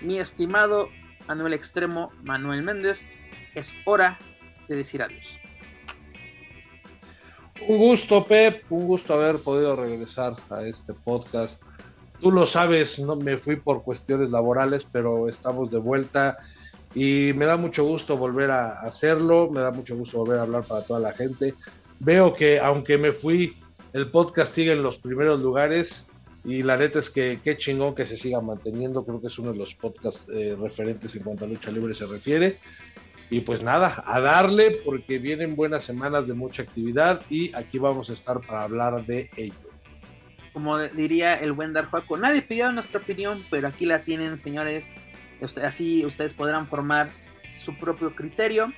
Mi 0.00 0.20
estimado 0.20 0.88
Manuel 1.26 1.54
Extremo, 1.54 2.12
Manuel 2.22 2.62
Méndez, 2.62 3.04
es 3.56 3.74
hora 3.84 4.16
de 4.68 4.76
decir 4.76 5.02
adiós. 5.02 5.26
Un 7.66 7.78
gusto, 7.78 8.24
Pep, 8.24 8.70
un 8.70 8.86
gusto 8.86 9.14
haber 9.14 9.38
podido 9.38 9.74
regresar 9.74 10.36
a 10.50 10.62
este 10.62 10.94
podcast. 10.94 11.64
Tú 12.20 12.30
lo 12.32 12.46
sabes, 12.46 12.98
no 12.98 13.16
me 13.16 13.36
fui 13.36 13.56
por 13.56 13.82
cuestiones 13.82 14.30
laborales, 14.30 14.86
pero 14.90 15.28
estamos 15.28 15.70
de 15.70 15.78
vuelta 15.78 16.38
y 16.94 17.32
me 17.34 17.44
da 17.44 17.58
mucho 17.58 17.84
gusto 17.84 18.16
volver 18.16 18.50
a 18.50 18.80
hacerlo, 18.80 19.50
me 19.52 19.60
da 19.60 19.70
mucho 19.70 19.96
gusto 19.96 20.18
volver 20.18 20.38
a 20.38 20.42
hablar 20.42 20.64
para 20.64 20.82
toda 20.82 20.98
la 20.98 21.12
gente. 21.12 21.54
Veo 22.00 22.34
que 22.34 22.58
aunque 22.58 22.96
me 22.96 23.12
fui, 23.12 23.56
el 23.92 24.10
podcast 24.10 24.54
sigue 24.54 24.72
en 24.72 24.82
los 24.82 24.98
primeros 24.98 25.40
lugares 25.40 26.06
y 26.42 26.62
la 26.62 26.76
neta 26.76 27.00
es 27.00 27.10
que 27.10 27.40
qué 27.44 27.56
chingón 27.58 27.94
que 27.94 28.06
se 28.06 28.16
siga 28.16 28.40
manteniendo, 28.40 29.04
creo 29.04 29.20
que 29.20 29.26
es 29.26 29.38
uno 29.38 29.52
de 29.52 29.58
los 29.58 29.74
podcasts 29.74 30.26
eh, 30.30 30.56
referentes 30.58 31.14
en 31.16 31.22
cuanto 31.22 31.44
a 31.44 31.48
lucha 31.48 31.70
libre 31.70 31.94
se 31.94 32.06
refiere. 32.06 32.58
Y 33.28 33.40
pues 33.40 33.62
nada, 33.62 34.04
a 34.06 34.20
darle 34.20 34.78
porque 34.84 35.18
vienen 35.18 35.56
buenas 35.56 35.84
semanas 35.84 36.28
de 36.28 36.34
mucha 36.34 36.62
actividad 36.62 37.22
y 37.28 37.52
aquí 37.54 37.78
vamos 37.78 38.08
a 38.08 38.12
estar 38.12 38.40
para 38.40 38.62
hablar 38.62 39.04
de 39.04 39.28
ello. 39.36 39.65
Como 40.56 40.78
diría 40.78 41.34
el 41.34 41.52
buen 41.52 41.74
Darjuaco, 41.74 42.16
nadie 42.16 42.40
pidió 42.40 42.72
nuestra 42.72 42.98
opinión, 42.98 43.44
pero 43.50 43.68
aquí 43.68 43.84
la 43.84 44.04
tienen, 44.04 44.38
señores. 44.38 44.96
Así 45.62 46.02
ustedes 46.06 46.32
podrán 46.32 46.66
formar 46.66 47.10
su 47.58 47.76
propio 47.76 48.16
criterio. 48.16 48.72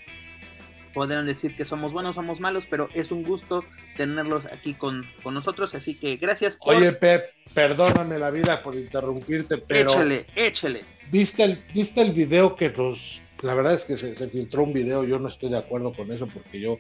Podrán 0.93 1.25
decir 1.25 1.55
que 1.55 1.65
somos 1.65 1.93
buenos, 1.93 2.17
somos 2.17 2.41
malos, 2.41 2.67
pero 2.69 2.89
es 2.95 3.13
un 3.13 3.23
gusto 3.23 3.65
tenerlos 3.97 4.47
aquí 4.47 4.75
con, 4.75 5.07
con 5.23 5.35
nosotros. 5.35 5.73
Así 5.77 5.95
que 5.95 6.17
gracias. 6.17 6.57
Por... 6.57 6.75
Oye, 6.75 6.91
Pep, 6.91 7.31
perdóname 7.55 8.19
la 8.19 8.33
vida 8.33 8.61
por 8.61 8.75
interrumpirte, 8.75 9.59
pero. 9.59 9.93
Échale, 9.93 10.27
échale. 10.35 10.83
¿Viste 11.13 11.45
el, 11.45 11.63
viste 11.73 12.01
el 12.01 12.11
video 12.11 12.57
que 12.57 12.71
nos 12.71 13.23
la 13.43 13.55
verdad 13.55 13.75
es 13.75 13.85
que 13.85 13.97
se, 13.97 14.15
filtró 14.29 14.65
un 14.65 14.73
video, 14.73 15.05
yo 15.05 15.21
no 15.21 15.29
estoy 15.29 15.51
de 15.51 15.59
acuerdo 15.59 15.93
con 15.93 16.11
eso 16.11 16.27
porque 16.27 16.59
yo 16.59 16.79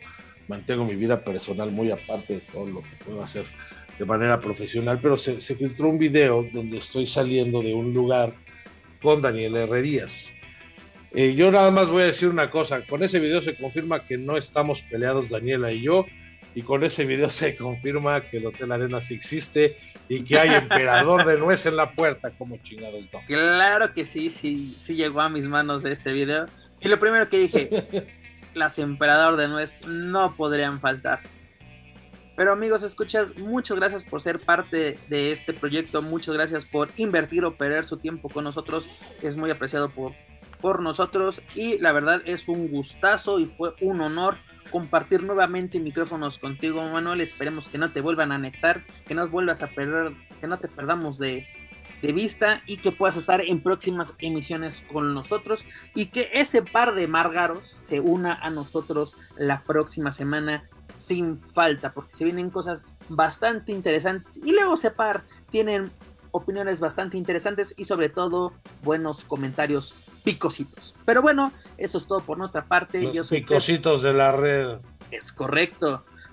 mantengo 0.48 0.84
mi 0.84 0.96
vida 0.96 1.22
personal 1.22 1.70
muy 1.70 1.92
aparte 1.92 2.34
de 2.34 2.40
todo 2.40 2.66
lo 2.66 2.82
que 2.82 3.04
puedo 3.04 3.22
hacer 3.22 3.44
de 3.98 4.04
manera 4.04 4.40
profesional, 4.40 5.00
pero 5.02 5.18
se, 5.18 5.40
filtró 5.40 5.88
un 5.88 5.98
video 5.98 6.46
donde 6.52 6.78
estoy 6.78 7.06
saliendo 7.06 7.60
de 7.62 7.74
un 7.74 7.92
lugar 7.92 8.34
con 9.02 9.20
Daniel 9.20 9.56
Herrerías. 9.56 10.32
Eh, 11.12 11.34
yo 11.34 11.50
nada 11.50 11.70
más 11.70 11.88
voy 11.88 12.02
a 12.02 12.06
decir 12.06 12.28
una 12.28 12.50
cosa, 12.50 12.82
con 12.86 13.02
ese 13.02 13.18
video 13.18 13.40
se 13.40 13.56
confirma 13.56 14.04
que 14.04 14.18
no 14.18 14.36
estamos 14.36 14.82
peleados 14.82 15.30
Daniela 15.30 15.72
y 15.72 15.82
yo, 15.82 16.06
y 16.54 16.62
con 16.62 16.84
ese 16.84 17.04
video 17.04 17.30
se 17.30 17.56
confirma 17.56 18.20
que 18.20 18.38
el 18.38 18.46
Hotel 18.46 18.72
Arena 18.72 19.00
sí 19.00 19.14
existe 19.14 19.76
y 20.08 20.24
que 20.24 20.38
hay 20.38 20.54
emperador 20.54 21.26
de 21.26 21.38
nuez 21.38 21.66
en 21.66 21.76
la 21.76 21.92
puerta, 21.92 22.30
como 22.30 22.56
chingados 22.58 23.12
no. 23.12 23.20
Claro 23.26 23.92
que 23.92 24.06
sí, 24.06 24.30
sí, 24.30 24.74
sí 24.78 24.94
llegó 24.94 25.20
a 25.20 25.28
mis 25.28 25.48
manos 25.48 25.82
de 25.82 25.92
ese 25.92 26.12
video. 26.12 26.46
Y 26.80 26.88
lo 26.88 26.98
primero 26.98 27.28
que 27.28 27.38
dije, 27.38 28.06
las 28.54 28.78
emperador 28.78 29.36
de 29.36 29.48
nuez 29.48 29.86
no 29.86 30.34
podrían 30.36 30.80
faltar. 30.80 31.20
Pero 32.38 32.52
amigos, 32.52 32.84
escuchas, 32.84 33.36
muchas 33.36 33.76
gracias 33.76 34.04
por 34.04 34.22
ser 34.22 34.38
parte 34.38 34.96
de 35.08 35.32
este 35.32 35.52
proyecto, 35.52 36.02
muchas 36.02 36.36
gracias 36.36 36.66
por 36.66 36.88
invertir 36.96 37.44
o 37.44 37.56
perder 37.56 37.84
su 37.84 37.96
tiempo 37.96 38.28
con 38.28 38.44
nosotros, 38.44 38.88
es 39.22 39.36
muy 39.36 39.50
apreciado 39.50 39.90
por, 39.90 40.12
por 40.60 40.80
nosotros. 40.80 41.42
Y 41.56 41.80
la 41.80 41.90
verdad 41.90 42.22
es 42.26 42.46
un 42.46 42.68
gustazo 42.68 43.40
y 43.40 43.46
fue 43.46 43.74
un 43.80 44.00
honor 44.02 44.38
compartir 44.70 45.24
nuevamente 45.24 45.80
micrófonos 45.80 46.38
contigo, 46.38 46.80
Manuel. 46.84 47.22
Esperemos 47.22 47.68
que 47.68 47.78
no 47.78 47.92
te 47.92 48.02
vuelvan 48.02 48.30
a 48.30 48.36
anexar, 48.36 48.84
que 49.08 49.16
no 49.16 49.26
vuelvas 49.26 49.64
a 49.64 49.66
perder, 49.66 50.12
que 50.40 50.46
no 50.46 50.60
te 50.60 50.68
perdamos 50.68 51.18
de, 51.18 51.44
de 52.02 52.12
vista 52.12 52.62
y 52.66 52.78
que 52.78 52.92
puedas 52.92 53.16
estar 53.16 53.40
en 53.40 53.62
próximas 53.62 54.14
emisiones 54.18 54.84
con 54.92 55.14
nosotros 55.14 55.64
y 55.94 56.06
que 56.06 56.30
ese 56.32 56.62
par 56.62 56.94
de 56.94 57.08
Margaros 57.08 57.66
se 57.66 58.00
una 58.00 58.34
a 58.34 58.50
nosotros 58.50 59.16
la 59.36 59.62
próxima 59.62 60.10
semana 60.10 60.64
sin 60.88 61.36
falta, 61.36 61.92
porque 61.92 62.14
se 62.14 62.24
vienen 62.24 62.50
cosas 62.50 62.84
bastante 63.08 63.72
interesantes 63.72 64.38
y 64.42 64.52
luego 64.52 64.76
Separ 64.76 65.24
tienen 65.50 65.90
opiniones 66.30 66.80
bastante 66.80 67.16
interesantes 67.16 67.74
y 67.76 67.84
sobre 67.84 68.08
todo 68.08 68.52
buenos 68.82 69.24
comentarios 69.24 69.94
picositos. 70.24 70.94
Pero 71.04 71.22
bueno, 71.22 71.52
eso 71.76 71.98
es 71.98 72.06
todo 72.06 72.20
por 72.20 72.38
nuestra 72.38 72.66
parte. 72.66 73.02
Los 73.02 73.14
Yo 73.14 73.24
soy 73.24 73.40
picositos 73.40 74.02
de 74.02 74.12
la 74.12 74.32
red. 74.32 74.78
Es 75.10 75.32
correcto. 75.32 76.04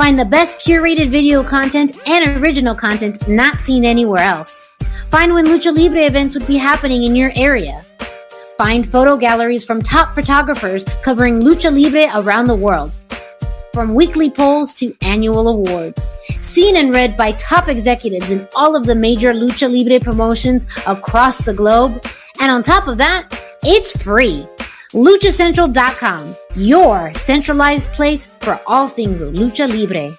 Find 0.00 0.18
the 0.18 0.24
best 0.24 0.60
curated 0.60 1.10
video 1.10 1.44
content 1.44 1.92
and 2.08 2.42
original 2.42 2.74
content 2.74 3.28
not 3.28 3.60
seen 3.60 3.84
anywhere 3.84 4.22
else. 4.22 4.66
Find 5.10 5.34
when 5.34 5.44
Lucha 5.44 5.76
Libre 5.76 6.06
events 6.06 6.34
would 6.34 6.46
be 6.46 6.56
happening 6.56 7.04
in 7.04 7.14
your 7.14 7.30
area. 7.36 7.84
Find 8.56 8.90
photo 8.90 9.18
galleries 9.18 9.62
from 9.62 9.82
top 9.82 10.14
photographers 10.14 10.84
covering 11.02 11.40
Lucha 11.40 11.70
Libre 11.70 12.08
around 12.18 12.46
the 12.46 12.54
world. 12.54 12.92
From 13.74 13.94
weekly 13.94 14.30
polls 14.30 14.72
to 14.78 14.96
annual 15.02 15.48
awards. 15.48 16.08
Seen 16.40 16.76
and 16.76 16.94
read 16.94 17.14
by 17.14 17.32
top 17.32 17.68
executives 17.68 18.30
in 18.30 18.48
all 18.56 18.74
of 18.74 18.86
the 18.86 18.94
major 18.94 19.34
Lucha 19.34 19.70
Libre 19.70 20.00
promotions 20.02 20.64
across 20.86 21.44
the 21.44 21.52
globe. 21.52 22.02
And 22.40 22.50
on 22.50 22.62
top 22.62 22.88
of 22.88 22.96
that, 22.96 23.28
it's 23.62 23.92
free. 24.02 24.46
LuchaCentral.com, 24.94 26.34
your 26.56 27.12
centralized 27.12 27.86
place 27.92 28.26
for 28.40 28.60
all 28.66 28.88
things 28.88 29.22
Lucha 29.22 29.68
Libre. 29.68 30.16